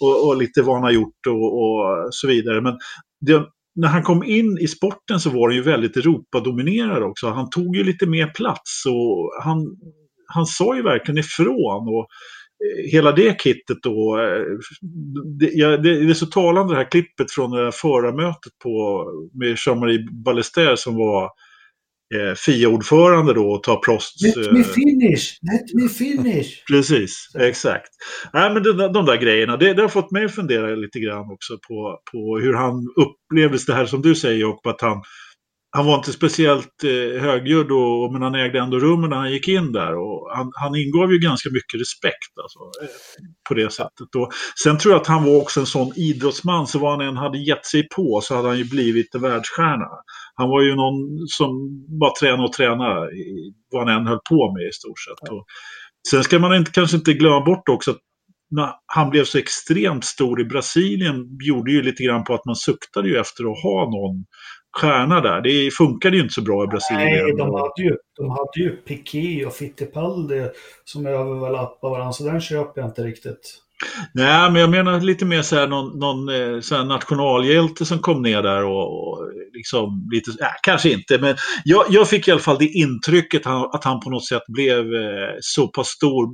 och, 0.00 0.26
och 0.26 0.36
lite 0.36 0.62
vad 0.62 0.74
han 0.74 0.84
har 0.84 0.90
gjort 0.90 1.26
och, 1.26 1.62
och 1.62 2.08
så 2.10 2.28
vidare. 2.28 2.60
Men 2.60 2.78
det, 3.20 3.42
när 3.74 3.88
han 3.88 4.02
kom 4.02 4.24
in 4.24 4.58
i 4.58 4.68
sporten 4.68 5.20
så 5.20 5.30
var 5.30 5.48
han 5.48 5.56
ju 5.56 5.62
väldigt 5.62 5.96
Europadominerad 5.96 7.02
också. 7.02 7.28
Han 7.28 7.50
tog 7.50 7.76
ju 7.76 7.84
lite 7.84 8.06
mer 8.06 8.26
plats 8.26 8.86
och 8.86 9.42
han, 9.42 9.76
han 10.26 10.46
sa 10.46 10.76
ju 10.76 10.82
verkligen 10.82 11.18
ifrån. 11.18 11.88
Och, 11.88 12.06
eh, 12.64 12.90
Hela 12.92 13.12
det 13.12 13.40
kittet 13.42 13.78
då, 13.82 14.18
eh, 14.18 14.42
det, 15.38 15.50
ja, 15.52 15.68
det, 15.68 16.04
det 16.04 16.10
är 16.10 16.14
så 16.14 16.26
talande 16.26 16.72
det 16.72 16.78
här 16.78 16.90
klippet 16.90 17.30
från 17.30 17.50
det 17.50 17.72
förarmötet 17.72 18.52
på, 18.62 19.04
med 19.34 19.56
Jean-Marie 19.66 20.06
Ballester 20.24 20.76
som 20.76 20.96
var 20.96 21.30
eh, 22.14 22.34
FIA-ordförande 22.34 23.34
då 23.34 23.50
och 23.50 23.62
ta 23.62 23.76
Prosts... 23.76 24.22
Let 24.22 24.52
me 24.52 24.60
eh, 24.60 24.66
finish! 24.66 25.38
Let 25.52 25.74
me 25.82 25.88
finish! 25.88 26.64
Precis, 26.70 27.28
exakt. 27.38 27.90
Nej, 28.32 28.54
men 28.54 28.62
de, 28.62 28.72
de 28.72 29.06
där 29.06 29.16
grejerna, 29.16 29.56
det, 29.56 29.74
det, 29.74 29.82
har 29.82 29.88
fått 29.88 30.10
mig 30.10 30.24
att 30.24 30.34
fundera 30.34 30.74
lite 30.74 31.00
grann 31.00 31.30
också 31.30 31.58
på, 31.68 32.00
på 32.12 32.38
hur 32.38 32.54
han 32.54 32.88
upplevdes 32.96 33.66
det 33.66 33.74
här 33.74 33.86
som 33.86 34.02
du 34.02 34.14
säger 34.14 34.48
och 34.48 34.66
att 34.66 34.80
han 34.80 35.02
han 35.72 35.86
var 35.86 35.94
inte 35.94 36.12
speciellt 36.12 36.84
eh, 36.84 37.22
högljudd, 37.22 37.72
och, 37.72 38.12
men 38.12 38.22
han 38.22 38.34
ägde 38.34 38.58
ändå 38.58 38.78
rummen 38.78 39.10
när 39.10 39.16
han 39.16 39.32
gick 39.32 39.48
in 39.48 39.72
där. 39.72 39.94
Och 39.94 40.30
han, 40.36 40.50
han 40.54 40.76
ingav 40.76 41.12
ju 41.12 41.18
ganska 41.18 41.50
mycket 41.50 41.80
respekt 41.80 42.32
alltså, 42.42 42.58
eh, 42.58 42.88
på 43.48 43.54
det 43.54 43.72
sättet. 43.72 44.14
Och 44.16 44.30
sen 44.64 44.78
tror 44.78 44.94
jag 44.94 45.00
att 45.00 45.06
han 45.06 45.24
var 45.24 45.36
också 45.36 45.60
en 45.60 45.66
sån 45.66 45.92
idrottsman, 45.96 46.66
så 46.66 46.78
vad 46.78 46.90
han 46.90 47.08
än 47.08 47.16
hade 47.16 47.38
gett 47.38 47.66
sig 47.66 47.88
på 47.88 48.20
så 48.22 48.34
hade 48.36 48.48
han 48.48 48.58
ju 48.58 48.64
blivit 48.64 49.14
en 49.14 49.20
världsstjärna. 49.20 49.88
Han 50.34 50.48
var 50.48 50.62
ju 50.62 50.74
någon 50.74 51.26
som 51.28 51.50
bara 52.00 52.12
tränade 52.20 52.42
och 52.42 52.52
tränade, 52.52 53.10
vad 53.70 53.88
han 53.88 53.96
än 53.96 54.06
höll 54.06 54.20
på 54.28 54.52
med 54.52 54.68
i 54.68 54.72
stort 54.72 54.98
sett. 54.98 55.30
Och 55.30 55.44
sen 56.10 56.24
ska 56.24 56.38
man 56.38 56.54
inte, 56.54 56.70
kanske 56.70 56.96
inte 56.96 57.12
glömma 57.12 57.40
bort 57.40 57.68
också 57.68 57.90
att 57.90 57.98
när 58.50 58.72
han 58.86 59.10
blev 59.10 59.24
så 59.24 59.38
extremt 59.38 60.04
stor 60.04 60.40
i 60.40 60.44
Brasilien 60.44 61.38
gjorde 61.40 61.72
ju 61.72 61.82
lite 61.82 62.02
grann 62.02 62.24
på 62.24 62.34
att 62.34 62.44
man 62.44 62.56
suktade 62.56 63.08
ju 63.08 63.16
efter 63.16 63.44
att 63.44 63.62
ha 63.62 63.84
någon 63.84 64.24
stjärna 64.72 65.20
där. 65.20 65.40
Det 65.40 65.70
funkade 65.70 66.16
ju 66.16 66.22
inte 66.22 66.34
så 66.34 66.42
bra 66.42 66.64
i 66.64 66.66
Brasilien. 66.66 67.24
Nej, 67.24 67.36
de 67.36 67.54
hade 67.54 67.82
ju, 67.82 67.96
de 68.16 68.30
hade 68.30 68.60
ju 68.60 68.76
Piqué 68.76 69.46
och 69.46 69.52
Fittipaldi 69.52 70.48
som 70.84 71.06
överlappade 71.06 71.90
varandra, 71.90 72.12
så 72.12 72.24
den 72.24 72.40
köper 72.40 72.80
jag 72.80 72.90
inte 72.90 73.02
riktigt. 73.02 73.60
Nej, 74.14 74.50
men 74.50 74.60
jag 74.60 74.70
menar 74.70 75.00
lite 75.00 75.24
mer 75.24 75.42
så 75.42 75.56
här 75.56 75.66
någon, 75.66 75.98
någon 75.98 76.28
eh, 76.28 76.60
så 76.60 76.76
här 76.76 76.84
nationalhjälte 76.84 77.84
som 77.84 77.98
kom 77.98 78.22
ner 78.22 78.42
där 78.42 78.64
och, 78.64 79.08
och 79.08 79.30
liksom 79.52 80.08
lite, 80.12 80.44
äh, 80.44 80.48
kanske 80.62 80.90
inte, 80.90 81.18
men 81.18 81.36
jag, 81.64 81.84
jag 81.88 82.08
fick 82.08 82.28
i 82.28 82.30
alla 82.30 82.40
fall 82.40 82.58
det 82.58 82.66
intrycket 82.66 83.44
han, 83.44 83.70
att 83.72 83.84
han 83.84 84.00
på 84.00 84.10
något 84.10 84.26
sätt 84.26 84.42
blev 84.48 84.94
eh, 84.94 85.34
så 85.40 85.68
pass 85.68 85.88
stor 85.88 86.28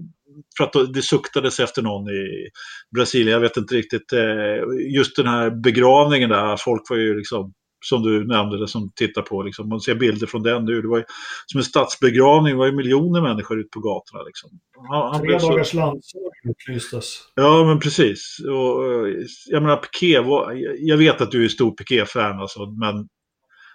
för 0.57 0.65
att 0.65 0.95
det 0.95 1.03
suktades 1.03 1.61
efter 1.61 1.83
någon 1.83 2.09
i 2.09 2.49
Brasilien. 2.95 3.33
Jag 3.33 3.41
vet 3.41 3.57
inte 3.57 3.75
riktigt. 3.75 4.13
Eh, 4.13 4.91
just 4.97 5.17
den 5.17 5.27
här 5.27 5.51
begravningen 5.51 6.31
där, 6.31 6.57
folk 6.57 6.83
var 6.91 6.97
ju 6.97 7.19
liksom 7.19 7.53
som 7.89 8.03
du 8.03 8.27
nämnde, 8.27 8.61
det 8.61 8.69
som 8.69 8.93
tittar 8.95 9.23
på. 9.23 9.43
Liksom. 9.43 9.69
Man 9.69 9.81
ser 9.81 9.95
bilder 9.95 10.27
från 10.27 10.43
den 10.43 10.65
nu. 10.65 10.83
Det 10.83 10.89
var 10.89 10.99
ju, 10.99 11.05
som 11.47 11.59
en 11.59 11.65
stadsbegravning, 11.65 12.53
det 12.53 12.59
var 12.59 12.67
ju 12.67 12.73
miljoner 12.73 13.21
människor 13.21 13.61
ute 13.61 13.69
på 13.69 13.81
gatorna. 13.81 14.23
Liksom. 14.23 14.51
Han, 14.89 15.13
han 15.13 15.21
Tre 15.21 15.39
dagars 15.39 15.71
så... 15.71 15.77
landssorg 15.77 16.23
utlystes. 16.51 17.19
Ja, 17.35 17.65
men 17.65 17.81
precis. 17.81 18.39
Och, 18.41 19.09
jag 19.47 19.63
menar, 19.63 19.77
Piqué, 19.77 20.21
var, 20.21 20.53
jag 20.79 20.97
vet 20.97 21.21
att 21.21 21.31
du 21.31 21.45
är 21.45 21.49
stor 21.49 21.71
Piqué-fan, 21.71 22.41
alltså, 22.41 22.67
men 22.67 23.09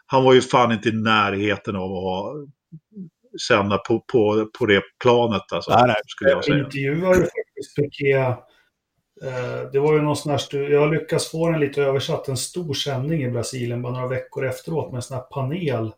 han 0.06 0.24
var 0.24 0.34
ju 0.34 0.42
fan 0.42 0.72
inte 0.72 0.90
i 0.90 0.92
närheten 0.92 1.76
av 1.76 1.84
att 1.84 2.04
ha 2.04 2.36
Senna 3.48 3.78
på, 3.78 4.04
på, 4.12 4.50
på 4.60 4.66
det 4.66 4.82
planet. 5.02 5.42
Alltså, 5.54 5.72
nej, 5.72 5.84
nej. 5.88 5.96
Skulle 6.06 6.30
jag 6.30 6.46
säga. 6.46 6.58
Jag 6.58 6.66
intervjuade 6.66 7.20
faktiskt 7.20 7.76
Piqué 7.76 8.14
Eh, 8.14 8.38
Eh, 9.24 9.72
det 9.72 9.80
var 9.80 9.94
ju 9.94 10.02
någon 10.02 10.16
sån 10.16 10.32
här, 10.32 10.72
jag 10.72 10.94
lyckas 10.94 11.32
få 11.32 11.50
den 11.50 11.60
lite 11.60 11.82
översatt, 11.82 12.28
en 12.28 12.38
stor 12.38 12.74
sändning 12.74 13.24
i 13.24 13.32
Brasilien 13.32 13.82
bara 13.82 13.94
några 13.94 14.08
veckor 14.08 14.46
efteråt 14.46 14.92
med 14.92 14.96
en 14.98 15.02
sån 15.02 15.18
här 15.18 15.24
panel. 15.24 15.92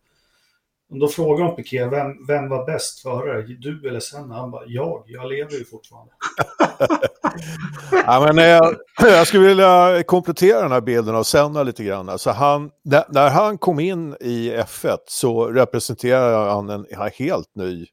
Och 0.91 0.99
då 0.99 1.07
frågade 1.07 1.49
de 1.49 1.55
Piqué, 1.55 1.85
vem, 1.85 2.25
vem 2.27 2.49
var 2.49 2.65
bäst 2.65 2.99
före, 2.99 3.41
du 3.41 3.89
eller 3.89 3.99
Senna? 3.99 4.35
Han 4.35 4.51
bara, 4.51 4.63
jag, 4.65 5.03
jag 5.07 5.29
lever 5.29 5.51
ju 5.51 5.65
fortfarande. 5.65 6.13
ja, 8.05 8.31
men 8.33 8.45
jag, 8.45 8.65
eh, 8.65 8.77
jag 9.11 9.27
skulle 9.27 9.47
vilja 9.47 10.03
komplettera 10.03 10.61
den 10.61 10.71
här 10.71 10.81
bilden 10.81 11.15
av 11.15 11.23
Senna 11.23 11.63
lite 11.63 11.83
grann. 11.83 12.09
Alltså 12.09 12.29
han, 12.29 12.71
när, 12.83 13.03
när 13.09 13.29
han 13.29 13.57
kom 13.57 13.79
in 13.79 14.15
i 14.19 14.51
F1 14.51 14.97
så 15.07 15.47
representerade 15.47 16.51
han 16.51 16.69
en 16.69 16.85
helt 17.13 17.55
ny 17.55 17.85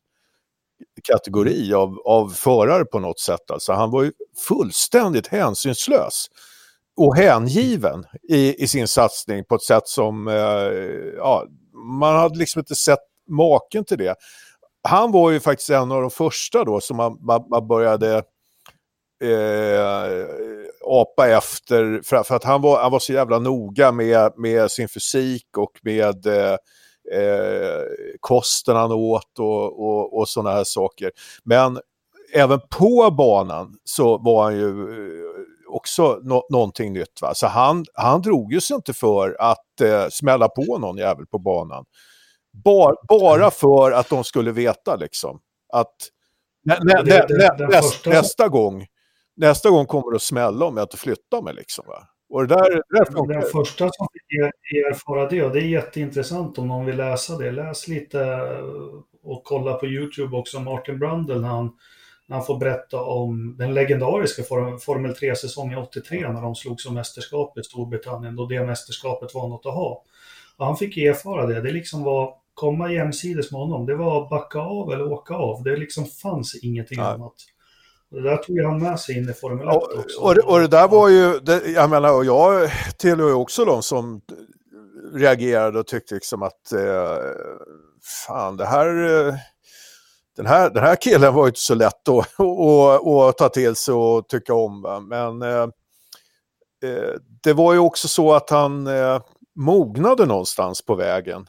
kategori 1.04 1.74
av, 1.74 1.98
av 2.04 2.28
förare 2.28 2.84
på 2.84 2.98
något 2.98 3.20
sätt. 3.20 3.50
Alltså, 3.50 3.72
han 3.72 3.90
var 3.90 4.02
ju 4.02 4.12
fullständigt 4.48 5.26
hänsynslös 5.26 6.26
och 6.96 7.16
hängiven 7.16 8.04
i, 8.28 8.62
i 8.64 8.68
sin 8.68 8.88
satsning 8.88 9.44
på 9.44 9.54
ett 9.54 9.62
sätt 9.62 9.88
som 9.88 10.28
eh, 10.28 10.34
ja, 11.16 11.46
man 12.00 12.16
hade 12.16 12.38
liksom 12.38 12.58
inte 12.58 12.74
sett 12.74 12.98
maken 13.28 13.84
till 13.84 13.98
det. 13.98 14.14
Han 14.88 15.12
var 15.12 15.30
ju 15.30 15.40
faktiskt 15.40 15.70
en 15.70 15.92
av 15.92 16.00
de 16.00 16.10
första 16.10 16.64
då 16.64 16.80
som 16.80 16.96
man, 16.96 17.18
man, 17.20 17.44
man 17.50 17.68
började 17.68 18.22
eh, 19.24 20.26
apa 20.84 21.28
efter 21.28 22.00
för, 22.04 22.22
för, 22.22 22.34
att 22.34 22.44
han 22.44 22.62
var, 22.62 22.82
han 22.82 22.92
var 22.92 22.98
så 22.98 23.12
jävla 23.12 23.38
noga 23.38 23.92
med, 23.92 24.32
med 24.36 24.70
sin 24.70 24.88
fysik 24.88 25.58
och 25.58 25.72
med 25.82 26.26
eh, 26.26 26.56
eh, 27.12 27.82
kosten 28.20 28.76
han 28.76 28.92
åt 28.92 29.38
och, 29.38 29.80
och, 29.86 30.18
och 30.18 30.28
sådana 30.28 30.56
här 30.56 30.64
saker. 30.64 31.10
Men 31.44 31.80
även 32.34 32.60
på 32.78 33.10
banan 33.10 33.74
så 33.84 34.18
var 34.18 34.44
han 34.44 34.56
ju 34.56 34.68
eh, 34.68 35.30
också 35.68 36.20
no 36.22 36.46
någonting 36.50 36.92
nytt. 36.92 37.22
Va? 37.22 37.34
Så 37.34 37.46
han, 37.46 37.84
han 37.94 38.22
drog 38.22 38.52
ju 38.52 38.60
sig 38.60 38.76
inte 38.76 38.92
för 38.92 39.36
att 39.40 39.80
eh, 39.80 40.06
smälla 40.10 40.48
på 40.48 40.78
någon 40.78 40.96
jävel 40.96 41.26
på 41.26 41.38
banan. 41.38 41.84
Bar, 42.64 42.96
bara 43.08 43.50
för 43.50 43.92
att 43.92 44.08
de 44.08 44.24
skulle 44.24 44.52
veta 44.52 44.96
liksom 44.96 45.40
att 45.72 45.94
nä, 46.64 46.78
nä, 46.82 47.02
nä, 47.02 47.66
nästa, 47.68 48.10
nästa 48.10 48.48
gång 48.48 48.86
nästa 49.40 49.70
gång 49.70 49.86
kommer 49.86 50.10
det 50.10 50.16
att 50.16 50.22
smälla 50.22 50.66
om 50.66 50.76
jag 50.76 50.84
inte 50.84 50.96
flyttar 50.96 51.42
mig. 51.42 51.54
Liksom, 51.54 51.84
va? 51.88 52.08
Och 52.30 52.48
det 52.48 52.54
där, 52.54 52.82
det 52.88 53.34
Den 53.34 53.42
första 53.42 53.90
som 53.92 54.08
fick 54.12 54.40
erfara 54.90 55.28
det, 55.28 55.42
och 55.42 55.52
det 55.52 55.58
är 55.58 55.68
jätteintressant 55.68 56.58
om 56.58 56.68
någon 56.68 56.86
vill 56.86 56.96
läsa 56.96 57.38
det, 57.38 57.50
läs 57.50 57.88
lite 57.88 58.20
eh, 58.22 58.60
och 59.22 59.44
kolla 59.44 59.74
på 59.74 59.86
YouTube 59.86 60.36
också, 60.36 60.60
Martin 60.60 60.98
Brundle 60.98 61.38
när 61.38 61.48
han, 61.48 61.70
när 62.26 62.36
han 62.36 62.46
får 62.46 62.58
berätta 62.58 63.02
om 63.02 63.56
den 63.58 63.74
legendariska 63.74 64.42
Formel 64.80 65.14
3-säsongen 65.14 65.78
83 65.78 66.28
när 66.28 66.42
de 66.42 66.54
slogs 66.54 66.86
om 66.86 66.94
mästerskapet 66.94 67.64
i 67.64 67.68
Storbritannien, 67.68 68.36
då 68.36 68.46
det 68.46 68.64
mästerskapet 68.64 69.34
var 69.34 69.48
något 69.48 69.66
att 69.66 69.74
ha. 69.74 70.04
Och 70.56 70.66
han 70.66 70.76
fick 70.76 70.96
erfara 70.96 71.46
det, 71.46 71.60
det 71.60 71.72
liksom 71.72 72.04
var 72.04 72.34
komma 72.54 72.92
jämsides 72.92 73.52
med 73.52 73.60
honom, 73.60 73.86
det 73.86 73.94
var 73.94 74.30
backa 74.30 74.58
av 74.58 74.92
eller 74.92 75.12
åka 75.12 75.34
av, 75.34 75.62
det 75.62 75.76
liksom 75.76 76.04
fanns 76.04 76.54
ingenting 76.62 76.98
ja. 76.98 77.14
annat. 77.14 77.34
Det 78.10 78.22
där 78.22 78.36
tog 78.36 78.60
han 78.60 78.82
med 78.82 79.00
sig 79.00 79.18
in 79.18 79.28
i 79.30 79.32
Formel 79.32 79.68
1 79.68 79.74
också. 79.74 80.20
Och, 80.20 80.36
och, 80.38 80.60
det 80.60 80.68
där 80.68 80.88
var 80.88 81.08
ju, 81.08 81.40
det, 81.40 81.70
jag 81.70 81.90
menar, 81.90 82.14
och 82.14 82.24
jag 82.24 82.70
tillhör 82.96 83.28
ju 83.28 83.34
också 83.34 83.64
de 83.64 83.82
som 83.82 84.20
reagerade 85.14 85.78
och 85.78 85.86
tyckte 85.86 86.14
liksom 86.14 86.42
att 86.42 86.72
eh, 86.72 87.16
fan 88.26 88.56
det 88.56 88.66
här, 88.66 88.86
eh, 89.26 89.34
den 90.36 90.46
här, 90.46 90.70
den 90.70 90.82
här 90.82 90.96
killen 90.96 91.34
var 91.34 91.44
ju 91.44 91.48
inte 91.48 91.60
så 91.60 91.74
lätt 91.74 92.08
att 92.08 93.38
ta 93.38 93.48
till 93.48 93.76
sig 93.76 93.94
och 93.94 94.28
tycka 94.28 94.54
om. 94.54 94.82
Va? 94.82 95.00
Men 95.00 95.42
eh, 95.42 95.68
eh, 96.84 97.14
det 97.42 97.52
var 97.52 97.72
ju 97.72 97.78
också 97.78 98.08
så 98.08 98.32
att 98.32 98.50
han 98.50 98.86
eh, 98.86 99.20
mognade 99.56 100.26
någonstans 100.26 100.84
på 100.84 100.94
vägen. 100.94 101.46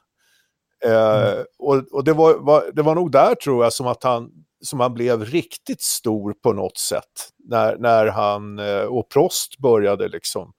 Eh, 0.85 1.31
mm. 1.31 1.45
och, 1.59 1.75
och 1.91 2.03
det, 2.03 2.13
var, 2.13 2.33
var, 2.33 2.63
det 2.73 2.81
var 2.81 2.95
nog 2.95 3.11
där 3.11 3.35
tror 3.35 3.63
jag 3.63 3.73
som 3.73 3.87
att 3.87 4.03
han 4.03 4.31
som 4.61 4.79
han 4.79 4.93
blev 4.93 5.25
riktigt 5.25 5.81
stor 5.81 6.33
på 6.33 6.53
något 6.53 6.77
sätt. 6.77 7.29
När, 7.49 7.77
när 7.77 8.07
han 8.07 8.59
eh, 8.59 8.83
och 8.83 9.09
Prost 9.09 9.57
började 9.57 10.07
liksom 10.07 10.53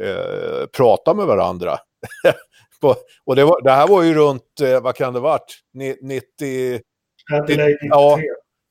eh, 0.00 0.66
prata 0.66 1.14
med 1.14 1.26
varandra. 1.26 1.78
och 3.24 3.36
det, 3.36 3.44
var, 3.44 3.62
det, 3.62 3.70
här 3.70 3.88
var 3.88 4.02
ju 4.02 4.14
runt, 4.14 4.60
eh, 4.62 4.80
vad 4.80 4.94
kan 4.94 5.12
det 5.12 5.20
varit, 5.20 5.60
90... 5.72 6.80
93. 7.48 7.78
Ja, 7.80 8.18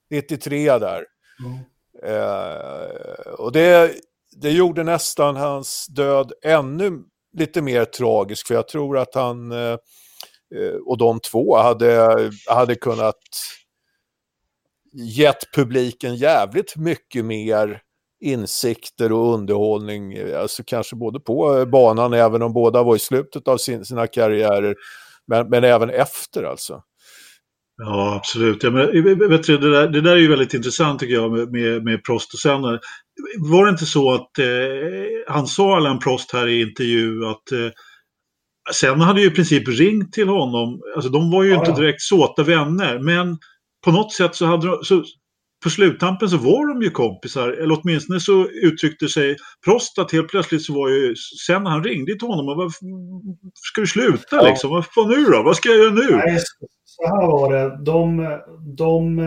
93 0.09 0.79
där. 0.79 1.05
Mm. 1.45 1.59
Eh, 2.03 3.31
och 3.33 3.51
det, 3.51 3.91
det 4.31 4.51
gjorde 4.51 4.83
nästan 4.83 5.35
hans 5.35 5.85
död 5.87 6.31
ännu 6.43 7.03
lite 7.37 7.61
mer 7.61 7.85
tragisk, 7.85 8.47
för 8.47 8.55
jag 8.55 8.67
tror 8.67 8.97
att 8.97 9.15
han 9.15 9.51
eh, 9.51 9.77
eh, 10.55 10.75
och 10.85 10.97
de 10.97 11.19
två 11.19 11.57
hade, 11.57 12.31
hade 12.47 12.75
kunnat 12.75 13.19
gett 14.93 15.51
publiken 15.55 16.15
jävligt 16.15 16.75
mycket 16.75 17.25
mer 17.25 17.81
insikter 18.21 19.11
och 19.11 19.33
underhållning, 19.33 20.33
alltså 20.33 20.63
kanske 20.65 20.95
både 20.95 21.19
på 21.19 21.65
banan, 21.71 22.13
även 22.13 22.41
om 22.41 22.53
båda 22.53 22.83
var 22.83 22.95
i 22.95 22.99
slutet 22.99 23.47
av 23.47 23.57
sin, 23.57 23.85
sina 23.85 24.07
karriärer, 24.07 24.75
men, 25.27 25.49
men 25.49 25.63
även 25.63 25.89
efter 25.89 26.43
alltså. 26.43 26.81
Ja, 27.81 28.15
absolut. 28.15 28.63
Ja, 28.63 28.71
men, 28.71 28.85
vet 29.29 29.43
du, 29.43 29.57
det, 29.57 29.71
där, 29.71 29.87
det 29.87 30.01
där 30.01 30.11
är 30.11 30.19
ju 30.19 30.27
väldigt 30.27 30.53
intressant 30.53 30.99
tycker 30.99 31.13
jag 31.13 31.31
med, 31.31 31.51
med, 31.51 31.83
med 31.83 32.03
Prost 32.03 32.33
och 32.33 32.39
Senna. 32.39 32.79
Var 33.39 33.65
det 33.65 33.71
inte 33.71 33.85
så 33.85 34.13
att 34.13 34.39
eh, 34.39 34.45
han 35.27 35.47
sa 35.47 35.75
Allan 35.77 35.99
Prost 35.99 36.33
här 36.33 36.47
i 36.47 36.61
intervju 36.61 37.25
att 37.25 37.51
eh, 37.51 37.71
Senna 38.73 39.05
hade 39.05 39.21
ju 39.21 39.27
i 39.27 39.31
princip 39.31 39.67
ringt 39.67 40.13
till 40.13 40.27
honom, 40.27 40.81
alltså 40.95 41.11
de 41.11 41.31
var 41.31 41.43
ju 41.43 41.49
ja, 41.49 41.59
inte 41.59 41.81
direkt 41.81 42.01
såta 42.01 42.43
vänner, 42.43 42.99
men 42.99 43.37
på 43.83 43.91
något 43.91 44.13
sätt 44.13 44.35
så 44.35 44.45
hade 44.45 44.67
de, 44.67 44.83
så 44.83 45.03
på 45.63 45.69
sluttampen 45.69 46.29
så 46.29 46.37
var 46.37 46.73
de 46.73 46.81
ju 46.81 46.89
kompisar, 46.89 47.49
eller 47.49 47.79
åtminstone 47.81 48.19
så 48.19 48.49
uttryckte 48.49 49.07
sig 49.07 49.37
Prost 49.65 49.99
att 49.99 50.11
helt 50.11 50.29
plötsligt 50.29 50.63
så 50.63 50.73
var 50.73 50.89
ju, 50.89 51.15
sen 51.45 51.65
han 51.65 51.83
ringde 51.83 52.19
till 52.19 52.27
honom, 52.27 52.49
och 52.49 52.55
vad, 52.55 52.71
ska 53.53 53.81
du 53.81 53.87
sluta 53.87 54.35
ja. 54.35 54.49
liksom? 54.49 54.69
Vad 54.69 54.85
fan 54.85 55.09
nu 55.09 55.25
då? 55.25 55.43
Vad 55.43 55.55
ska 55.55 55.69
jag 55.69 55.77
göra 55.77 55.93
nu? 55.93 56.15
Nej, 56.15 56.39
så 56.85 57.07
här 57.07 57.27
var 57.27 57.53
det, 57.53 57.83
de, 57.83 58.37
de 58.77 59.19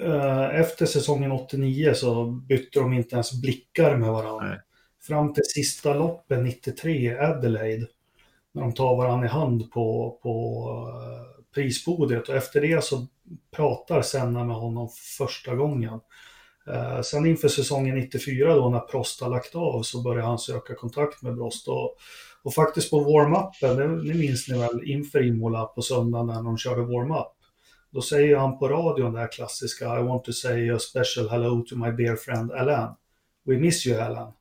äh, 0.00 0.60
efter 0.60 0.86
säsongen 0.86 1.32
89 1.32 1.94
så 1.94 2.24
bytte 2.24 2.80
de 2.80 2.92
inte 2.92 3.14
ens 3.14 3.40
blickar 3.42 3.96
med 3.96 4.10
varandra. 4.10 4.48
Nej. 4.48 4.60
Fram 5.06 5.32
till 5.32 5.44
sista 5.44 5.94
loppen 5.94 6.44
93 6.44 6.92
i 6.92 7.18
Adelaide, 7.18 7.86
när 8.52 8.62
de 8.62 8.74
tar 8.74 8.96
varandra 8.96 9.26
i 9.26 9.30
hand 9.30 9.70
på, 9.70 10.18
på 10.22 10.68
prispodiet 11.56 12.28
och 12.28 12.34
efter 12.34 12.60
det 12.60 12.84
så 12.84 13.06
pratar 13.56 14.02
Senna 14.02 14.44
med 14.44 14.56
honom 14.56 14.88
första 15.18 15.54
gången. 15.54 16.00
Eh, 16.66 17.00
sen 17.00 17.26
inför 17.26 17.48
säsongen 17.48 17.94
94 17.94 18.54
då 18.54 18.68
när 18.68 18.80
Prost 18.80 19.20
har 19.20 19.30
lagt 19.30 19.54
av 19.54 19.82
så 19.82 20.02
börjar 20.02 20.24
han 20.24 20.38
söka 20.38 20.74
kontakt 20.74 21.22
med 21.22 21.36
Prost 21.36 21.68
och, 21.68 21.96
och 22.42 22.54
faktiskt 22.54 22.90
på 22.90 23.00
warm-upen, 23.00 23.76
det, 23.76 24.12
det 24.12 24.18
minns 24.18 24.48
ni 24.48 24.58
väl, 24.58 24.90
inför 24.90 25.26
Imola 25.26 25.64
på 25.64 25.82
söndagen 25.82 26.26
när 26.26 26.42
de 26.42 26.58
körde 26.58 26.80
warm-up. 26.80 27.32
Då 27.90 28.02
säger 28.02 28.36
han 28.36 28.58
på 28.58 28.68
radion 28.68 29.12
det 29.12 29.20
här 29.20 29.32
klassiska 29.32 30.00
I 30.00 30.02
want 30.02 30.24
to 30.24 30.32
say 30.32 30.70
a 30.70 30.78
special 30.78 31.28
hello 31.28 31.62
to 31.68 31.76
my 31.76 31.90
dear 31.90 32.16
friend 32.16 32.52
Alain. 32.52 32.88
We 33.46 33.56
miss 33.58 33.86
you 33.86 34.00
Alain. 34.00 34.32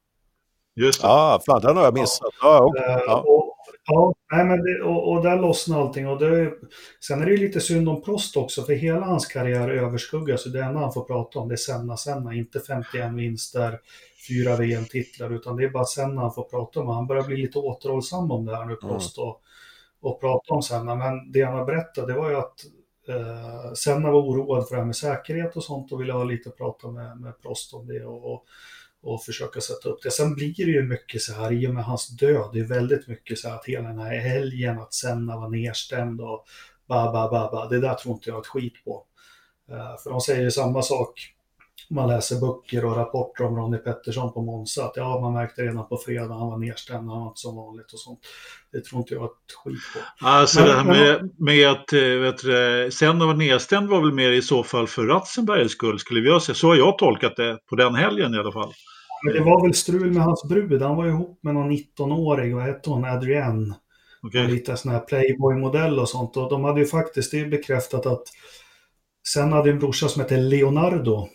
Just 0.76 1.02
det. 1.02 1.08
Ja, 1.08 1.36
ah, 1.36 1.42
fan 1.46 1.62
den 1.62 1.78
har 1.78 1.84
jag 1.84 1.94
missat. 1.94 2.30
Ja. 2.42 2.48
Ah, 2.48 2.66
okay. 2.66 3.32
Och 3.32 3.55
Ja, 3.88 4.14
nej, 4.32 4.46
men 4.46 4.64
det, 4.64 4.82
och, 4.84 5.12
och 5.12 5.24
där 5.24 5.42
lossnar 5.42 5.82
allting. 5.82 6.08
Och 6.08 6.20
det, 6.20 6.54
sen 7.08 7.22
är 7.22 7.26
det 7.26 7.32
ju 7.32 7.38
lite 7.38 7.62
synd 7.62 7.90
om 7.90 8.02
Prost 8.02 8.38
också, 8.38 8.62
för 8.64 8.74
hela 8.74 9.06
hans 9.06 9.26
karriär 9.26 9.70
överskuggas. 9.70 10.44
Det 10.44 10.64
enda 10.64 10.80
han 10.80 10.94
får 10.94 11.04
prata 11.04 11.40
om 11.40 11.48
det 11.48 11.56
är 11.56 11.58
Senna, 11.58 11.98
Senna, 11.98 12.34
inte 12.34 12.60
51 12.60 13.14
vinster, 13.14 13.80
fyra 14.28 14.56
VM-titlar, 14.56 15.30
utan 15.36 15.56
det 15.56 15.64
är 15.64 15.70
bara 15.70 15.86
Senna 15.86 16.22
han 16.22 16.34
får 16.34 16.44
prata 16.44 16.80
om. 16.80 16.88
Han 16.88 17.08
börjar 17.08 17.24
bli 17.24 17.38
lite 17.38 17.60
återhållsam 17.60 18.32
om 18.32 18.46
det 18.46 18.56
här 18.58 18.66
nu, 18.66 18.76
Prost, 18.76 19.18
och, 19.18 19.42
och 20.02 20.20
prata 20.22 20.54
om 20.54 20.62
Senna. 20.62 20.96
Men 20.96 21.32
det 21.32 21.42
han 21.42 21.58
har 21.58 21.66
berättat, 21.66 22.08
det 22.08 22.14
var 22.14 22.30
ju 22.30 22.36
att 22.36 22.66
eh, 23.10 23.74
Senna 23.74 24.12
var 24.12 24.22
oroad 24.22 24.68
för 24.68 24.76
det 24.76 24.82
här 24.82 24.86
med 24.86 24.96
säkerhet 24.96 25.56
och 25.56 25.64
sånt 25.64 25.92
och 25.92 26.02
ville 26.02 26.14
ha 26.14 26.24
lite 26.24 26.50
prata 26.50 26.88
med, 26.88 27.18
med 27.22 27.42
Prost 27.42 27.74
om 27.74 27.88
det. 27.88 28.06
och, 28.06 28.34
och 28.34 28.46
och 29.06 29.24
försöka 29.24 29.62
sätta 29.62 29.90
upp 29.90 30.04
det. 30.04 30.12
Sen 30.12 30.34
blir 30.34 30.56
det 30.56 30.72
ju 30.72 30.84
mycket 30.84 31.22
så 31.22 31.34
här, 31.34 31.52
i 31.54 31.68
och 31.68 31.74
med 31.74 31.84
hans 31.84 32.08
död, 32.08 32.50
det 32.54 32.60
är 32.60 32.64
väldigt 32.64 33.08
mycket 33.08 33.40
så 33.40 33.50
här 33.50 33.56
att 33.56 33.66
hela 33.66 33.88
den 33.88 34.00
här 34.00 34.18
helgen, 34.18 34.80
att 34.80 34.94
Senna 34.94 35.38
var 35.38 35.50
nedstämd 35.50 36.22
och 36.22 36.46
ba, 36.88 37.12
ba, 37.12 37.30
ba, 37.30 37.52
ba. 37.52 37.68
Det 37.68 37.80
där 37.80 37.94
tror 37.94 38.16
inte 38.16 38.30
jag 38.30 38.40
ett 38.40 38.48
skit 38.48 38.74
på. 38.86 39.06
Uh, 39.72 39.98
för 40.04 40.10
de 40.10 40.22
säger 40.22 40.50
samma 40.50 40.82
sak, 40.82 41.36
man 41.90 42.10
läser 42.10 42.40
böcker 42.40 42.86
och 42.86 42.96
rapporter 42.96 43.44
om 43.44 43.56
Ronnie 43.56 43.78
Pettersson 43.78 44.34
på 44.34 44.42
Monza, 44.42 44.86
att 44.86 44.94
ja, 44.96 45.20
man 45.22 45.34
märkte 45.34 45.62
redan 45.62 45.88
på 45.88 45.98
fredag, 45.98 46.34
han 46.34 46.48
var 46.48 46.58
nedstämd, 46.58 47.10
han 47.10 47.20
var 47.20 47.28
inte 47.28 47.42
som 47.42 47.56
vanligt 47.56 47.94
och 47.94 48.00
sånt. 48.00 48.20
Det 48.72 48.84
tror 48.84 49.02
inte 49.02 49.14
jag 49.14 49.26
ett 49.26 49.54
skit 49.64 49.80
på. 49.94 50.28
Alltså 50.28 50.60
men, 50.60 50.70
det 50.70 50.76
här 50.76 50.84
med, 50.84 51.32
med 51.38 51.70
att 51.70 51.94
eh, 51.94 52.00
vet 52.00 52.38
du, 52.38 52.90
Senna 52.92 53.26
var 53.26 53.34
nedstämd 53.34 53.90
var 53.90 54.02
väl 54.02 54.12
mer 54.12 54.32
i 54.32 54.42
så 54.42 54.64
fall 54.64 54.88
för 54.88 55.06
Ratzenbergs 55.06 55.72
skull, 55.72 56.00
skulle 56.00 56.30
jag 56.30 56.42
säga. 56.42 56.56
Så 56.56 56.68
har 56.68 56.76
jag 56.76 56.98
tolkat 56.98 57.36
det 57.36 57.58
på 57.70 57.76
den 57.76 57.96
helgen 57.96 58.34
i 58.34 58.38
alla 58.38 58.52
fall. 58.52 58.74
Men 59.26 59.34
det 59.34 59.44
var 59.44 59.62
väl 59.62 59.74
strul 59.74 60.12
med 60.12 60.24
hans 60.24 60.44
brud. 60.44 60.82
Han 60.82 60.96
var 60.96 61.08
ihop 61.08 61.40
med 61.44 61.54
någon 61.54 61.72
19-årig, 61.72 62.56
vad 62.56 62.64
hette 62.64 62.90
hon, 62.90 63.06
Adrienne. 63.06 63.76
Okay. 64.22 64.48
Lite 64.48 64.78
sån 64.78 64.92
här 64.92 65.00
Playboy-modell 65.00 66.00
och 66.00 66.10
sånt. 66.10 66.38
Och 66.38 66.50
de 66.50 66.64
hade 66.64 66.80
ju 66.80 66.86
faktiskt, 66.86 67.32
det 67.32 67.46
bekräftat 67.46 68.06
att 68.06 68.24
sen 69.28 69.54
hade 69.54 69.70
en 69.70 69.80
brorsa 69.80 70.08
som 70.08 70.22
hette 70.22 70.38
Leonardo. 70.38 71.28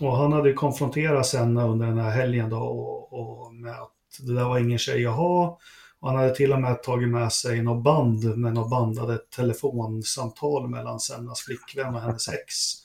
Och 0.00 0.16
han 0.16 0.32
hade 0.32 0.52
konfronterat 0.52 1.26
Senna 1.26 1.68
under 1.68 1.86
den 1.86 1.98
här 1.98 2.10
helgen 2.10 2.50
då 2.50 2.56
och, 2.56 3.12
och 3.12 3.54
med 3.54 3.72
att 3.72 3.92
det 4.20 4.34
där 4.34 4.44
var 4.44 4.58
ingen 4.58 4.78
tjej 4.78 5.06
att 5.06 5.16
ha. 5.16 5.58
Och 6.00 6.08
han 6.08 6.16
hade 6.16 6.34
till 6.34 6.52
och 6.52 6.60
med 6.60 6.82
tagit 6.82 7.08
med 7.08 7.32
sig 7.32 7.62
något 7.62 7.84
band 7.84 8.38
med 8.38 8.54
något 8.54 8.70
bandade 8.70 9.18
telefonsamtal 9.36 10.68
mellan 10.68 11.00
Sennas 11.00 11.40
flickvän 11.40 11.94
och 11.94 12.00
hennes 12.00 12.28
ex. 12.28 12.81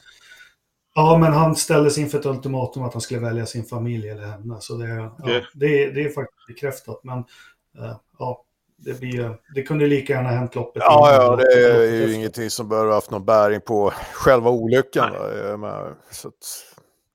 Ja, 0.97 1.17
men 1.17 1.33
han 1.33 1.55
ställdes 1.55 1.97
inför 1.97 2.19
ett 2.19 2.25
ultimatum 2.25 2.83
att 2.83 2.93
han 2.93 3.01
skulle 3.01 3.19
välja 3.19 3.45
sin 3.45 3.65
familj 3.65 4.09
eller 4.09 4.25
henne. 4.25 4.57
Så 4.59 4.73
det, 4.73 4.83
okay. 4.83 5.33
ja, 5.33 5.41
det, 5.53 5.89
det 5.89 6.01
är 6.01 6.09
faktiskt 6.09 6.47
bekräftat. 6.47 6.99
Men 7.03 7.17
uh, 7.17 7.95
ja, 8.19 8.43
det, 8.77 8.99
blir, 8.99 9.37
det 9.55 9.63
kunde 9.63 9.87
lika 9.87 10.13
gärna 10.13 10.29
hänt 10.29 10.55
loppet. 10.55 10.83
Ja, 10.85 11.13
ja 11.13 11.35
det 11.35 11.53
är 11.53 11.83
ju 11.83 12.03
efter. 12.03 12.15
ingenting 12.15 12.49
som 12.49 12.71
ha 12.71 12.93
haft 12.93 13.11
någon 13.11 13.25
bäring 13.25 13.61
på 13.61 13.93
själva 14.13 14.49
olyckan. 14.49 15.11
Men, 15.59 15.95
så 16.11 16.27
att, 16.27 16.33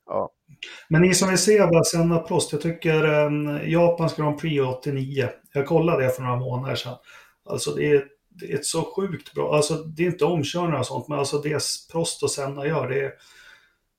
ja. 0.06 0.30
Men 0.88 1.02
ni 1.02 1.14
som 1.14 1.28
vill 1.28 1.38
se 1.38 1.68
Senna 1.84 2.18
Prost, 2.18 2.52
jag 2.52 2.60
tycker 2.60 3.24
um, 3.24 3.60
Japans 3.64 4.16
Grand 4.16 4.40
Prix 4.40 4.62
89, 4.62 5.28
jag 5.52 5.66
kollade 5.66 6.04
det 6.04 6.10
för 6.10 6.22
några 6.22 6.36
månader 6.36 6.74
sedan. 6.74 6.96
Alltså 7.44 7.70
det 7.70 7.90
är, 7.90 8.04
det 8.28 8.52
är 8.52 8.54
ett 8.54 8.66
så 8.66 8.94
sjukt 8.96 9.34
bra, 9.34 9.54
alltså 9.54 9.74
det 9.74 10.02
är 10.02 10.06
inte 10.06 10.24
omkörningar 10.24 10.78
och 10.78 10.86
sånt, 10.86 11.08
men 11.08 11.18
alltså 11.18 11.38
det 11.38 11.62
Prost 11.92 12.22
och 12.22 12.30
Senna 12.30 12.66
gör, 12.66 12.88
det 12.88 13.04
är 13.04 13.12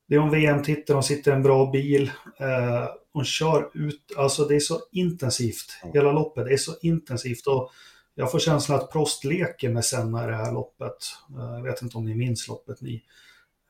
det 0.08 0.14
är 0.14 0.20
en 0.20 0.30
VM-titel, 0.30 0.94
de 0.94 1.02
sitter 1.02 1.30
i 1.30 1.34
en 1.34 1.42
bra 1.42 1.70
bil. 1.70 2.10
Eh, 2.40 2.88
hon 3.12 3.24
kör 3.24 3.70
ut, 3.74 4.12
alltså 4.16 4.44
det 4.44 4.54
är 4.54 4.60
så 4.60 4.80
intensivt, 4.92 5.78
hela 5.94 6.12
loppet. 6.12 6.44
Det 6.44 6.52
är 6.52 6.56
så 6.56 6.72
intensivt 6.82 7.46
och 7.46 7.70
jag 8.14 8.30
får 8.30 8.38
känslan 8.38 8.78
att 8.78 8.92
Prost 8.92 9.24
leker 9.24 9.68
med 9.68 9.84
Senna 9.84 10.24
i 10.24 10.26
det 10.26 10.36
här 10.36 10.52
loppet. 10.52 10.96
Eh, 11.38 11.54
jag 11.56 11.62
vet 11.62 11.82
inte 11.82 11.98
om 11.98 12.04
ni 12.04 12.14
minns 12.14 12.48
loppet 12.48 12.80
ni. 12.80 13.02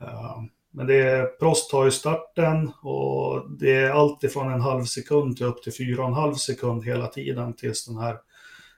Eh, 0.01 0.43
men 0.71 0.87
det 0.87 0.95
är, 0.95 1.27
Prost 1.27 1.71
tar 1.71 1.85
ju 1.85 1.91
starten 1.91 2.73
och 2.83 3.51
det 3.59 3.73
är 3.73 3.91
allt 3.91 4.25
ifrån 4.25 4.53
en 4.53 4.61
halv 4.61 4.85
sekund 4.85 5.37
till 5.37 5.47
upp 5.47 5.63
till 5.63 5.75
fyra 5.75 6.03
och 6.03 6.09
en 6.09 6.15
halv 6.15 6.35
sekund 6.35 6.85
hela 6.85 7.07
tiden 7.07 7.57
tills 7.57 7.87
den 7.87 7.97
här 7.97 8.19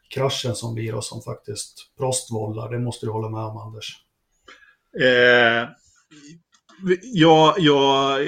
kraschen 0.08 0.54
som 0.54 0.74
blir 0.74 0.94
och 0.94 1.04
som 1.04 1.22
faktiskt 1.22 1.96
Prost 1.98 2.32
vållar. 2.32 2.70
Det 2.70 2.78
måste 2.78 3.06
du 3.06 3.12
hålla 3.12 3.28
med 3.28 3.40
om 3.40 3.56
Anders. 3.56 3.96
Eh, 5.00 5.68
Ja, 7.02 7.54
jag 7.58 8.18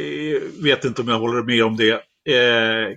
vet 0.62 0.84
inte 0.84 1.02
om 1.02 1.08
jag 1.08 1.18
håller 1.18 1.42
med 1.42 1.64
om 1.64 1.76
det. 1.76 1.92
Eh... 2.28 2.92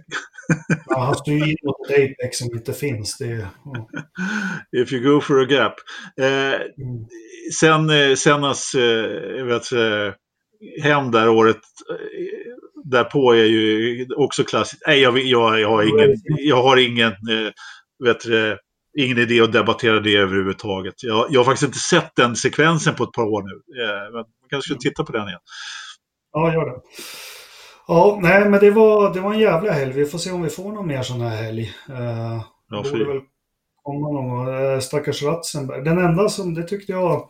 ja, 0.85 0.99
han 0.99 1.15
står 1.15 1.33
ju 1.33 1.49
in 1.51 1.57
mot 1.63 1.89
ett 1.89 1.95
Apex 1.95 2.37
som 2.37 2.47
inte 2.53 2.73
finns. 2.73 3.17
Det 3.17 3.47
ja. 3.63 3.89
If 4.81 4.93
you 4.93 5.13
go 5.13 5.21
for 5.21 5.41
a 5.41 5.45
gap. 5.49 5.73
Eh, 6.19 6.53
mm. 6.53 7.05
Sen 7.59 7.89
eh, 7.89 8.15
Sennas 8.15 8.73
eh, 8.73 9.45
vet, 9.45 9.71
eh, 9.71 10.13
hem 10.83 11.11
där 11.11 11.29
året 11.29 11.55
eh, 11.89 11.95
därpå 12.83 13.35
är 13.35 13.45
ju 13.45 14.07
också 14.15 14.43
klassiskt. 14.43 14.83
Nej, 14.87 14.99
jag, 14.99 15.19
jag, 15.19 15.59
jag 15.59 15.69
har 15.69 15.83
ingen, 15.83 16.15
jag 16.25 16.63
har 16.63 16.77
ingen 16.77 17.11
eh, 17.11 17.51
vet, 18.03 18.25
ingen 18.97 19.17
idé 19.17 19.41
att 19.41 19.53
debattera 19.53 19.99
det 19.99 20.15
överhuvudtaget. 20.15 21.03
Jag, 21.03 21.27
jag 21.29 21.39
har 21.39 21.45
faktiskt 21.45 21.67
inte 21.67 21.79
sett 21.79 22.11
den 22.15 22.35
sekvensen 22.35 22.95
på 22.95 23.03
ett 23.03 23.11
par 23.11 23.23
år 23.23 23.43
nu. 23.43 23.83
Eh, 23.83 24.13
man 24.13 24.25
kanske 24.51 24.73
ska 24.73 24.79
titta 24.79 25.03
på 25.03 25.11
den 25.11 25.27
igen. 25.27 25.39
Ja, 26.33 26.53
gör 26.53 26.65
det. 26.65 26.81
Ja, 27.87 28.19
nej, 28.21 28.49
men 28.49 28.59
det 28.59 28.71
var, 28.71 29.13
det 29.13 29.19
var 29.19 29.33
en 29.33 29.39
jävla 29.39 29.71
helg. 29.71 29.93
Vi 29.93 30.05
får 30.05 30.17
se 30.17 30.31
om 30.31 30.41
vi 30.41 30.49
får 30.49 30.71
någon 30.71 30.87
mer 30.87 31.03
sån 31.03 31.21
här 31.21 31.43
helg. 31.43 31.61
Uh, 31.89 32.41
ja, 32.69 32.83
borde 32.83 33.05
väl 33.05 33.21
komma 33.83 34.11
någon. 34.11 34.47
Uh, 34.47 34.79
stackars 34.79 35.23
Ratzenberg. 35.23 35.83
Den 35.83 35.97
enda 35.97 36.29
som, 36.29 36.53
det 36.53 36.63
tyckte 36.63 36.91
jag, 36.91 37.29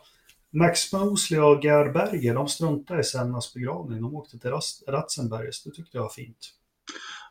Max 0.53 0.93
Mosley 0.93 1.39
och 1.39 1.63
Gerd 1.63 1.93
Berger, 1.93 2.35
de 2.35 2.47
struntade 2.47 2.99
i 2.99 3.03
Sennas 3.03 3.53
begravning. 3.53 4.01
De 4.01 4.15
åkte 4.15 4.39
till 4.39 4.51
Ratzenbergs. 4.87 5.63
Det 5.63 5.71
tyckte 5.71 5.97
jag 5.97 6.03
var 6.03 6.09
fint. 6.09 6.37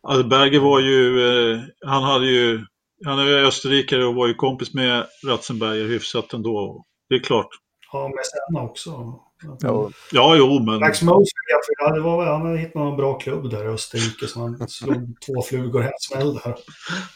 Alltså 0.03 0.29
Berger 0.29 0.61
var 0.61 0.81
ju, 0.81 1.21
eh, 1.29 1.61
han 1.87 2.03
hade 2.03 2.27
ju 2.27 2.65
han 3.05 3.19
är 3.19 3.45
österrikare 3.45 4.05
och 4.05 4.15
var 4.15 4.27
ju 4.27 4.35
kompis 4.35 4.75
med 4.75 5.07
Ratzenberger 5.27 5.89
hyfsat 5.89 6.33
ändå. 6.33 6.85
Det 7.09 7.15
är 7.15 7.19
klart. 7.21 7.49
Ja, 7.93 8.09
med 8.09 8.25
Senna 8.27 8.63
också. 8.63 9.21
Ja, 9.61 9.91
ja 10.13 10.37
jo, 10.37 10.63
men... 10.67 10.81
Max 10.81 11.03
Moser, 11.03 11.39
ja, 11.79 11.91
det 11.95 12.01
var, 12.01 12.27
han 12.27 12.47
hade 12.47 12.59
hittat 12.59 12.75
någon 12.75 12.97
bra 12.97 13.19
klubb 13.19 13.51
där 13.51 13.65
i 13.65 13.69
Österrike 13.69 14.27
så 14.27 14.41
han 14.41 14.69
slog 14.69 15.17
två 15.27 15.43
flugor 15.43 15.83
i 15.83 15.87
en 15.87 15.93
smäll 15.99 16.35
där. 16.35 16.55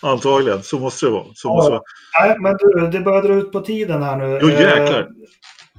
Antagligen, 0.01 0.63
så 0.63 0.79
måste 0.79 1.07
det 1.07 1.13
vara. 1.13 1.25
Så 1.35 1.49
ja, 1.49 1.55
måste 1.55 1.71
det 1.71 1.77
vara. 1.77 1.83
Nej, 2.21 2.37
men 2.41 2.57
du, 2.59 2.99
det 2.99 3.05
börjar 3.05 3.23
dra 3.23 3.35
ut 3.35 3.53
på 3.53 3.61
tiden 3.61 4.03
här 4.03 4.17
nu. 4.17 4.39
Jo, 4.43 4.49
jäklar. 4.49 5.01
Eh, 5.01 5.07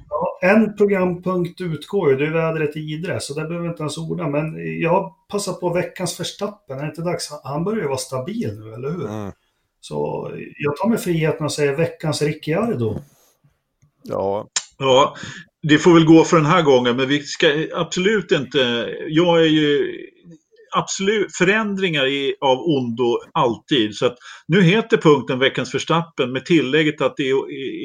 ja, 0.08 0.38
en 0.42 0.76
programpunkt 0.76 1.60
utgår 1.60 2.10
ju, 2.10 2.16
det 2.16 2.26
är 2.26 2.30
vädret 2.30 2.76
i 2.76 2.80
Idre, 2.80 3.20
så 3.20 3.34
det 3.34 3.44
behöver 3.44 3.62
vi 3.62 3.68
inte 3.68 3.82
ens 3.82 3.98
orda. 3.98 4.28
Men 4.28 4.80
jag 4.80 5.14
passar 5.28 5.52
på 5.52 5.68
veckans 5.68 6.16
förstappen, 6.16 6.78
är 6.78 6.82
det 6.82 6.88
inte 6.88 7.02
dags? 7.02 7.30
Han 7.44 7.64
börjar 7.64 7.80
ju 7.80 7.88
vara 7.88 7.98
stabil 7.98 8.60
nu, 8.60 8.74
eller 8.74 8.90
hur? 8.90 9.08
Mm. 9.08 9.32
Så 9.80 10.30
jag 10.58 10.76
tar 10.76 10.88
mig 10.88 10.98
friheten 10.98 11.46
att 11.46 11.52
säga 11.52 11.76
veckans 11.76 12.22
Ricciardo. 12.22 12.98
Ja. 14.02 14.46
Ja, 14.78 15.16
det 15.68 15.78
får 15.78 15.94
väl 15.94 16.04
gå 16.04 16.24
för 16.24 16.36
den 16.36 16.46
här 16.46 16.62
gången, 16.62 16.96
men 16.96 17.08
vi 17.08 17.22
ska 17.22 17.46
absolut 17.74 18.32
inte... 18.32 18.88
Jag 19.08 19.40
är 19.40 19.48
ju 19.48 19.92
absolut 20.74 21.36
förändringar 21.36 22.06
i, 22.06 22.34
av 22.40 22.58
ondo 22.58 23.18
alltid. 23.32 23.94
Så 23.94 24.06
att 24.06 24.16
nu 24.48 24.62
heter 24.62 24.96
punkten 24.96 25.38
veckans 25.38 25.70
förstappen 25.70 26.32
med 26.32 26.44
tillägget 26.44 27.00
att 27.00 27.16
det, 27.16 27.32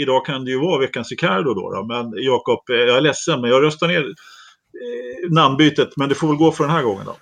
idag 0.02 0.26
kan 0.26 0.46
det 0.46 0.52
ju 0.52 0.60
vara 0.60 0.80
veckans 0.80 1.12
Ricardo 1.12 1.54
då, 1.54 1.72
då. 1.74 1.86
Men 1.86 2.14
Jakob, 2.24 2.60
jag 2.68 2.98
är 2.98 3.02
ledsen 3.02 3.42
men 3.42 3.50
jag 3.50 3.64
röstar 3.64 3.88
ner 3.88 4.02
eh, 4.02 5.32
namnbytet. 5.32 5.90
Men 5.98 6.10
det 6.10 6.16
får 6.16 6.28
väl 6.28 6.38
gå 6.38 6.52
för 6.52 6.64
den 6.64 6.74
här 6.74 6.84
gången 6.84 7.06
då. 7.06 7.16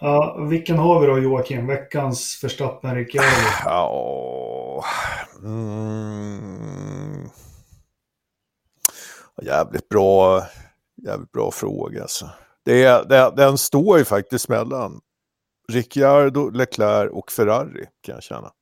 Ja, 0.00 0.46
vilken 0.50 0.78
har 0.78 1.00
vi 1.00 1.06
då 1.06 1.18
Joakim? 1.18 1.66
Veckans 1.66 2.40
Verstappen 2.42 2.94
Ricciardo? 2.94 3.26
Ja... 3.64 4.84
Mm. 5.42 7.11
Jävligt 9.44 9.88
bra, 9.88 10.46
jävligt 11.06 11.32
bra 11.32 11.50
fråga 11.50 12.02
alltså. 12.02 12.30
Det, 12.64 13.08
det, 13.08 13.32
den 13.36 13.58
står 13.58 13.98
ju 13.98 14.04
faktiskt 14.04 14.48
mellan 14.48 15.00
Ricciardo, 15.68 16.50
Leclerc 16.50 17.10
och 17.12 17.32
Ferrari 17.32 17.86
kan 18.02 18.14
jag 18.14 18.22
känna. 18.22 18.52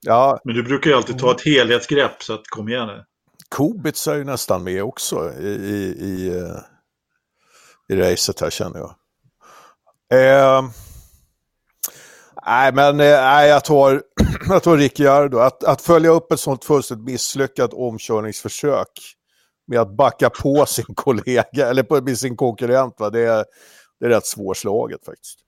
Ja. 0.00 0.40
Men 0.44 0.54
du 0.54 0.62
brukar 0.62 0.90
ju 0.90 0.96
alltid 0.96 1.18
ta 1.18 1.30
ett 1.30 1.44
helhetsgrepp 1.44 2.22
så 2.22 2.34
att 2.34 2.46
kom 2.48 2.68
igen 2.68 2.86
nu. 2.86 3.04
Kubica 3.50 4.12
är 4.12 4.16
ju 4.16 4.24
nästan 4.24 4.64
med 4.64 4.82
också 4.82 5.32
i, 5.40 5.48
i, 5.48 5.96
i, 6.00 6.28
eh, 6.38 6.60
i 7.88 7.96
racet 7.96 8.40
här 8.40 8.50
känner 8.50 8.78
jag. 8.78 8.94
Eh, 10.10 10.62
nej, 12.46 12.72
men 12.72 13.00
eh, 13.00 13.06
nej, 13.06 13.48
jag 13.48 13.64
tar, 13.64 14.02
jag 14.48 14.62
tar 14.62 14.76
Ricciardo. 14.76 15.38
Att, 15.38 15.64
att 15.64 15.82
följa 15.82 16.10
upp 16.10 16.32
ett 16.32 16.40
sånt 16.40 16.64
fullständigt 16.64 17.06
misslyckat 17.06 17.74
omkörningsförsök 17.74 18.88
med 19.66 19.80
att 19.80 19.96
backa 19.96 20.30
på 20.30 20.66
sin 20.68 20.94
kollega, 20.94 21.68
eller 21.70 21.82
på 21.82 22.16
sin 22.16 22.36
konkurrent, 22.36 22.94
va? 22.98 23.10
Det, 23.10 23.20
är, 23.20 23.44
det 24.00 24.06
är 24.06 24.10
rätt 24.10 24.26
svårslaget 24.26 25.04
faktiskt. 25.04 25.38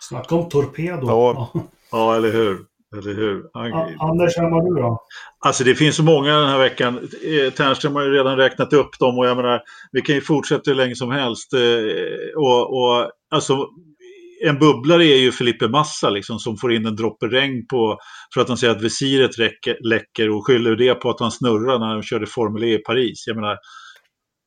Snacka 0.00 0.34
om 0.34 0.48
torpedo. 0.48 1.06
Ja, 1.06 1.52
ja 1.90 2.16
eller 2.16 2.32
hur. 2.32 2.66
Eller 2.96 3.14
hur? 3.14 3.50
Anders, 4.10 4.38
vem 4.38 4.52
har 4.52 4.74
du 4.74 4.82
då? 4.82 5.06
Alltså 5.38 5.64
det 5.64 5.74
finns 5.74 5.96
så 5.96 6.02
många 6.02 6.38
den 6.38 6.48
här 6.48 6.58
veckan. 6.58 6.98
Eh, 6.98 7.52
Ternström 7.52 7.94
har 7.94 8.02
ju 8.02 8.10
redan 8.10 8.36
räknat 8.36 8.72
upp 8.72 8.98
dem 8.98 9.18
och 9.18 9.26
jag 9.26 9.36
menar, 9.36 9.62
vi 9.92 10.02
kan 10.02 10.14
ju 10.14 10.20
fortsätta 10.20 10.70
hur 10.70 10.74
länge 10.74 10.94
som 10.94 11.10
helst. 11.10 11.52
Eh, 11.52 11.60
och, 12.36 12.70
och 12.70 13.10
alltså, 13.30 13.68
en 14.48 14.58
bubblare 14.58 15.04
är 15.04 15.18
ju 15.18 15.32
Felipe 15.32 15.68
Massa 15.68 16.10
liksom, 16.10 16.38
som 16.38 16.56
får 16.56 16.72
in 16.72 16.86
en 16.86 16.96
droppe 16.96 17.26
regn 17.26 17.66
på, 17.66 17.98
för 18.34 18.40
att 18.40 18.48
han 18.48 18.58
säger 18.58 18.76
att 18.76 18.82
visiret 18.82 19.38
räcker, 19.38 19.76
läcker 19.88 20.30
och 20.30 20.46
skyller 20.46 20.76
det 20.76 20.94
på 20.94 21.10
att 21.10 21.20
han 21.20 21.30
snurrar 21.30 21.78
när 21.78 21.86
han 21.86 22.02
körde 22.02 22.26
Formel 22.26 22.64
E 22.64 22.74
i 22.74 22.78
Paris. 22.78 23.24
Jag 23.26 23.36
menar, 23.36 23.58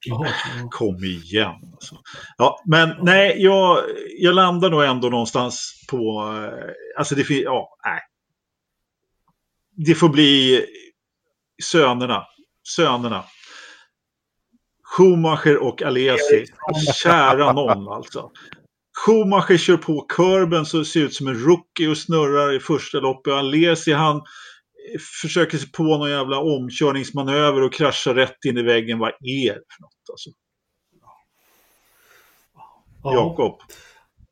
Jaha, 0.06 0.28
kom 0.72 1.04
igen. 1.04 1.56
Alltså. 1.74 1.96
Ja, 2.38 2.64
men 2.66 2.96
nej, 3.02 3.36
jag, 3.38 3.84
jag 4.20 4.36
landar 4.36 4.70
nog 4.70 4.84
ändå 4.84 5.10
någonstans 5.10 5.86
på... 5.90 6.22
Eh, 6.38 6.74
alltså 6.98 7.16
det 7.16 7.24
finns... 7.24 7.44
Ja, 7.44 7.78
nej. 7.86 8.00
Det 9.86 9.96
får 9.96 10.10
bli 10.10 10.66
sönerna. 11.64 12.24
Sönerna. 12.76 13.24
Schumacher 14.84 15.58
och 15.58 15.82
Alesi. 15.82 16.46
Kära 17.04 17.54
någon 17.54 17.94
alltså. 17.94 18.32
Schumacher 18.96 19.58
kör 19.58 19.78
på 19.78 20.02
kurben 20.02 20.66
så 20.66 20.78
det 20.78 20.86
ser 20.86 21.00
ut 21.00 21.14
som 21.14 21.28
en 21.28 21.40
rookie 21.40 21.90
och 21.90 21.98
snurrar 21.98 22.56
i 22.56 22.60
första 22.60 23.00
loppet. 23.00 23.34
Alesi 23.34 23.94
han 23.94 24.22
försöker 25.22 25.58
sig 25.58 25.72
på 25.72 25.84
någon 25.84 26.10
jävla 26.10 26.40
omkörningsmanöver 26.40 27.62
och 27.64 27.74
kraschar 27.74 28.14
rätt 28.14 28.46
in 28.46 28.58
i 28.58 28.64
väggen. 28.64 29.00
Vad 29.00 29.10
är 29.10 29.54
det 29.54 29.62
för 29.76 29.82
något 29.82 30.10
alltså? 30.12 30.30
Ja. 33.04 33.14
Jakob? 33.14 33.60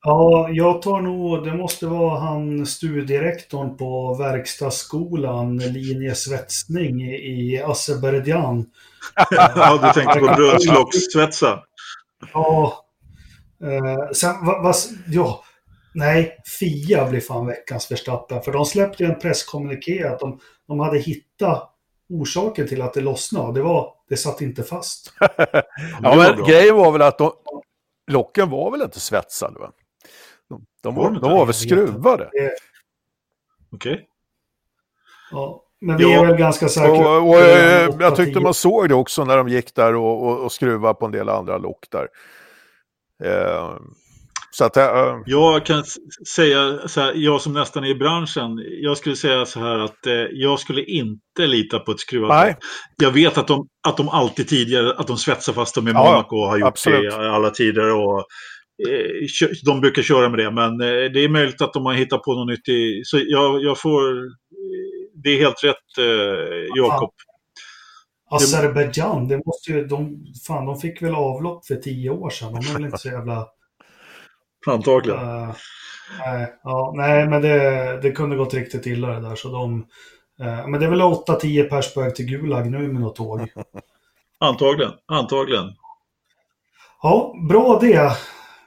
Ja, 0.05 0.49
jag 0.49 0.81
tar 0.81 1.01
nog, 1.01 1.43
det 1.43 1.53
måste 1.53 1.85
vara 1.87 2.19
han 2.19 2.65
studierektorn 2.65 3.77
på 3.77 4.15
verkstadsskolan, 4.15 5.57
linje 5.57 6.15
svetsning 6.15 7.01
i 7.11 7.61
Azerbajdzjan. 7.65 8.65
ja, 9.31 9.79
du 9.81 10.01
tänkte 10.01 10.19
på 10.19 10.25
brödslocks-svetsa. 10.37 11.59
Ja. 12.33 12.82
Eh, 13.63 14.09
sen, 14.13 14.45
va, 14.45 14.61
va, 14.61 14.73
ja, 15.07 15.43
nej, 15.93 16.37
Fia 16.59 17.09
blir 17.09 17.21
fan 17.21 17.45
veckans 17.45 17.91
Verstappen. 17.91 18.41
För 18.41 18.51
de 18.51 18.65
släppte 18.65 19.03
ju 19.03 19.09
en 19.09 19.19
presskommuniké 19.19 20.03
att 20.03 20.19
de, 20.19 20.39
de 20.67 20.79
hade 20.79 20.99
hittat 20.99 21.69
orsaken 22.09 22.67
till 22.67 22.81
att 22.81 22.93
det 22.93 23.01
lossnade. 23.01 23.53
Det 23.53 23.61
var, 23.61 23.93
det 24.09 24.17
satt 24.17 24.41
inte 24.41 24.63
fast. 24.63 25.13
ja, 26.01 26.15
men 26.15 26.45
grejen 26.45 26.75
var 26.75 26.91
väl 26.91 27.01
att 27.01 27.17
de, 27.17 27.31
locken 28.07 28.49
var 28.49 28.71
väl 28.71 28.81
inte 28.81 28.99
svetsade? 28.99 29.59
Va? 29.59 29.71
De, 30.49 30.65
de, 30.81 30.95
var, 30.95 31.11
de 31.11 31.31
var 31.31 31.45
väl 31.45 31.55
skruvade? 31.55 32.27
Okej. 32.27 32.51
Okay. 33.71 34.05
Ja, 35.31 35.63
men 35.81 35.97
vi 35.97 36.13
är 36.13 36.25
väl 36.25 36.37
ganska 36.37 36.69
säkra. 36.69 37.09
Och, 37.09 37.29
och, 37.29 37.39
eh, 37.39 37.89
jag 37.99 38.15
tyckte 38.15 38.39
man 38.39 38.53
såg 38.53 38.89
det 38.89 38.95
också 38.95 39.25
när 39.25 39.37
de 39.37 39.49
gick 39.49 39.75
där 39.75 39.95
och, 39.95 40.27
och, 40.27 40.39
och 40.39 40.51
skruvade 40.51 40.93
på 40.93 41.05
en 41.05 41.11
del 41.11 41.29
andra 41.29 41.57
lock 41.57 41.85
där. 41.89 42.07
Eh, 43.23 43.77
så 44.55 44.65
att, 44.65 44.77
uh... 44.77 44.83
Jag 45.25 45.65
kan 45.65 45.83
säga 46.35 46.87
så 46.87 47.01
här, 47.01 47.13
jag 47.15 47.41
som 47.41 47.53
nästan 47.53 47.83
är 47.83 47.87
i 47.87 47.95
branschen, 47.95 48.49
jag 48.81 48.97
skulle 48.97 49.15
säga 49.15 49.45
så 49.45 49.59
här 49.59 49.79
att 49.79 50.07
eh, 50.07 50.13
jag 50.31 50.59
skulle 50.59 50.83
inte 50.83 51.47
lita 51.47 51.79
på 51.79 51.91
ett 51.91 51.99
skruvat 51.99 52.57
Jag 53.01 53.11
vet 53.11 53.37
att 53.37 53.47
de, 53.47 53.67
att 53.87 53.97
de 53.97 54.09
alltid 54.09 54.47
tidigare, 54.47 54.93
att 54.93 55.07
de 55.07 55.17
svetsar 55.17 55.53
fast 55.53 55.75
dem 55.75 55.87
i 55.87 55.93
Monaco 55.93 56.35
och 56.35 56.47
har 56.47 56.57
gjort 56.57 56.67
absolut. 56.67 57.11
det 57.11 57.25
i 57.25 57.27
alla 57.27 57.49
tider. 57.49 57.91
Och, 57.93 58.19
eh, 58.87 59.47
de 59.65 59.81
brukar 59.81 60.01
köra 60.01 60.29
med 60.29 60.39
det, 60.39 60.51
men 60.51 60.81
eh, 60.81 61.11
det 61.11 61.23
är 61.23 61.29
möjligt 61.29 61.61
att 61.61 61.73
de 61.73 61.85
har 61.85 61.93
hittat 61.93 62.21
på 62.21 62.33
något 62.33 62.47
nytt. 62.47 62.67
I, 62.67 63.01
så 63.03 63.21
jag, 63.25 63.63
jag 63.63 63.79
får, 63.79 64.01
det 65.23 65.29
är 65.29 65.39
helt 65.39 65.63
rätt 65.63 66.05
Jakob. 66.75 67.13
Azerbajdzjan, 68.35 69.27
det 69.27 69.45
måste 69.45 69.71
ju, 69.71 69.87
de, 69.87 70.25
fan 70.47 70.65
de 70.65 70.79
fick 70.79 71.01
väl 71.01 71.15
avlopp 71.15 71.65
för 71.65 71.75
tio 71.75 72.09
år 72.09 72.29
sedan. 72.29 72.53
De 72.53 72.69
är 72.69 72.73
väl 72.73 72.85
inte 72.85 72.97
så 72.97 73.07
jävla... 73.07 73.47
Antagligen. 74.67 75.19
Uh, 75.19 75.55
nej, 76.25 76.53
ja, 76.63 76.93
nej, 76.95 77.27
men 77.27 77.41
det, 77.41 77.99
det 78.01 78.11
kunde 78.11 78.35
gått 78.35 78.53
riktigt 78.53 78.85
illa 78.85 79.07
det 79.07 79.29
där. 79.29 79.35
Så 79.35 79.49
de, 79.49 79.75
uh, 80.41 80.67
men 80.67 80.79
det 80.79 80.85
är 80.85 80.89
väl 80.89 81.01
8-10 81.01 81.69
pers 81.69 81.93
på 81.93 82.01
väg 82.01 82.15
till 82.15 82.25
Gulag 82.25 82.71
nu 82.71 82.87
med 82.87 83.01
något 83.01 83.15
tåg. 83.15 83.39
Antagligen, 84.39 84.91
antagligen. 85.05 85.73
Ja, 87.01 87.35
bra 87.49 87.79
det. 87.81 88.11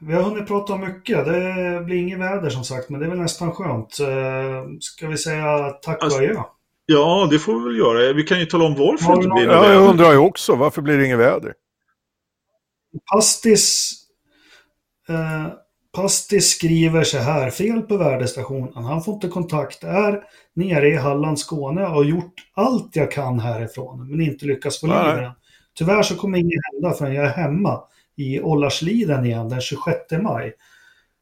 Vi 0.00 0.14
har 0.14 0.22
hunnit 0.22 0.48
prata 0.48 0.76
mycket. 0.76 1.24
Det 1.24 1.82
blir 1.84 1.96
inget 1.96 2.18
väder 2.18 2.50
som 2.50 2.64
sagt, 2.64 2.90
men 2.90 3.00
det 3.00 3.06
är 3.06 3.10
väl 3.10 3.18
nästan 3.18 3.52
skönt. 3.52 4.00
Uh, 4.00 4.78
ska 4.80 5.08
vi 5.08 5.16
säga 5.16 5.70
tack 5.70 6.02
alltså, 6.02 6.18
och 6.18 6.24
adjö? 6.24 6.42
Ja, 6.86 7.28
det 7.30 7.38
får 7.38 7.58
vi 7.58 7.64
väl 7.64 7.78
göra. 7.78 8.12
Vi 8.12 8.22
kan 8.22 8.40
ju 8.40 8.46
tala 8.46 8.64
om 8.64 8.74
varför 8.74 9.16
det 9.16 9.16
inte 9.16 9.28
blir 9.28 9.46
något 9.46 9.54
Ja, 9.54 9.72
jag 9.72 9.90
undrar 9.90 10.12
ju 10.12 10.18
också. 10.18 10.54
Varför 10.54 10.82
blir 10.82 10.98
det 10.98 11.06
inget 11.06 11.18
väder? 11.18 11.54
Pastis 13.12 13.92
eh, 15.08 15.46
Pastis 15.96 16.50
skriver 16.50 17.04
så 17.04 17.18
här, 17.18 17.50
fel 17.50 17.82
på 17.82 17.96
värdestationen. 17.96 18.84
Han 18.84 19.02
får 19.02 19.14
inte 19.14 19.28
kontakt, 19.28 19.84
är 19.84 20.22
nere 20.54 20.88
i 20.88 20.96
Halland, 20.96 21.38
Skåne 21.38 21.82
och 21.82 21.90
har 21.90 22.04
gjort 22.04 22.34
allt 22.54 22.96
jag 22.96 23.10
kan 23.10 23.40
härifrån, 23.40 24.10
men 24.10 24.20
inte 24.20 24.46
lyckats 24.46 24.80
få 24.80 24.86
liv 24.86 25.18
i 25.18 25.20
den. 25.20 25.32
Tyvärr 25.78 26.02
så 26.02 26.16
kommer 26.16 26.38
inget 26.38 26.60
hända 26.72 26.96
förrän 26.96 27.14
jag 27.14 27.24
är 27.24 27.32
hemma 27.32 27.80
i 28.16 28.40
Ollarsliden 28.40 29.24
igen 29.24 29.48
den 29.48 29.60
26 29.60 29.98
maj. 30.22 30.54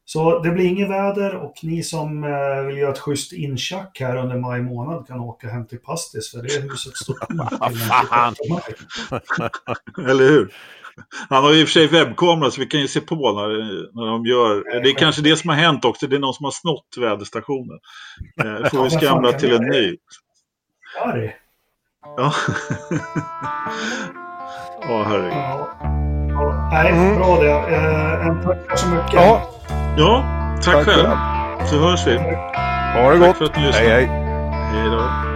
Så 0.05 0.39
det 0.39 0.49
blir 0.49 0.65
inget 0.65 0.89
väder 0.89 1.35
och 1.35 1.53
ni 1.61 1.83
som 1.83 2.23
eh, 2.23 2.65
vill 2.67 2.77
göra 2.77 2.91
ett 2.91 2.99
schysst 2.99 3.33
inchack 3.33 3.97
här 3.99 4.15
under 4.15 4.37
maj 4.37 4.61
månad 4.61 5.07
kan 5.07 5.19
åka 5.19 5.47
hem 5.47 5.65
till 5.67 5.79
Pastis 5.79 6.31
för 6.31 6.43
det 6.43 6.55
är 6.55 6.61
huset 6.61 6.97
stort. 6.97 7.17
Eller 10.09 10.27
hur? 10.27 10.53
Han 11.29 11.43
har 11.43 11.53
i 11.53 11.63
och 11.63 11.67
för 11.67 11.73
sig 11.73 11.87
webbkamera 11.87 12.51
så 12.51 12.61
vi 12.61 12.67
kan 12.67 12.79
ju 12.79 12.87
se 12.87 13.01
på 13.01 13.15
när, 13.15 13.47
när 13.95 14.05
de 14.11 14.25
gör. 14.25 14.81
Det 14.83 14.89
är 14.89 14.93
kanske 14.93 15.21
det 15.21 15.35
som 15.35 15.49
har 15.49 15.57
hänt 15.57 15.85
också. 15.85 16.07
Det 16.07 16.15
är 16.15 16.19
någon 16.19 16.33
som 16.33 16.43
har 16.43 16.51
snott 16.51 16.87
väderstationen. 16.97 17.79
Eh, 18.43 18.69
får 18.71 18.83
vi 18.83 18.89
skramla 18.89 19.33
till 19.33 19.53
en 19.53 19.61
ny. 19.61 19.97
Arg. 21.05 21.35
Ja. 22.17 22.33
Ja, 24.81 25.03
herregud. 25.03 25.31
Ja. 25.33 26.69
Nej, 26.71 27.15
bra 27.15 27.39
det. 27.41 27.75
Eh, 27.75 28.27
en 28.27 28.43
tack 28.43 28.79
så 28.79 28.87
mycket. 28.87 29.13
Ja, 29.13 29.54
ja 29.97 30.23
tack, 30.63 30.75
tack 30.75 30.85
själv. 30.85 31.07
Så 31.65 31.79
hörs 31.79 32.07
vi. 32.07 32.17
Ha 32.17 33.11
det 33.11 33.17
gott. 33.17 33.27
Tack 33.27 33.37
för 33.37 33.45
att 33.45 33.53
du 33.53 33.61
lyssnade. 33.61 33.89
Hej, 33.89 34.05
hej. 34.05 34.25
Hej 34.73 34.89
då. 34.89 35.35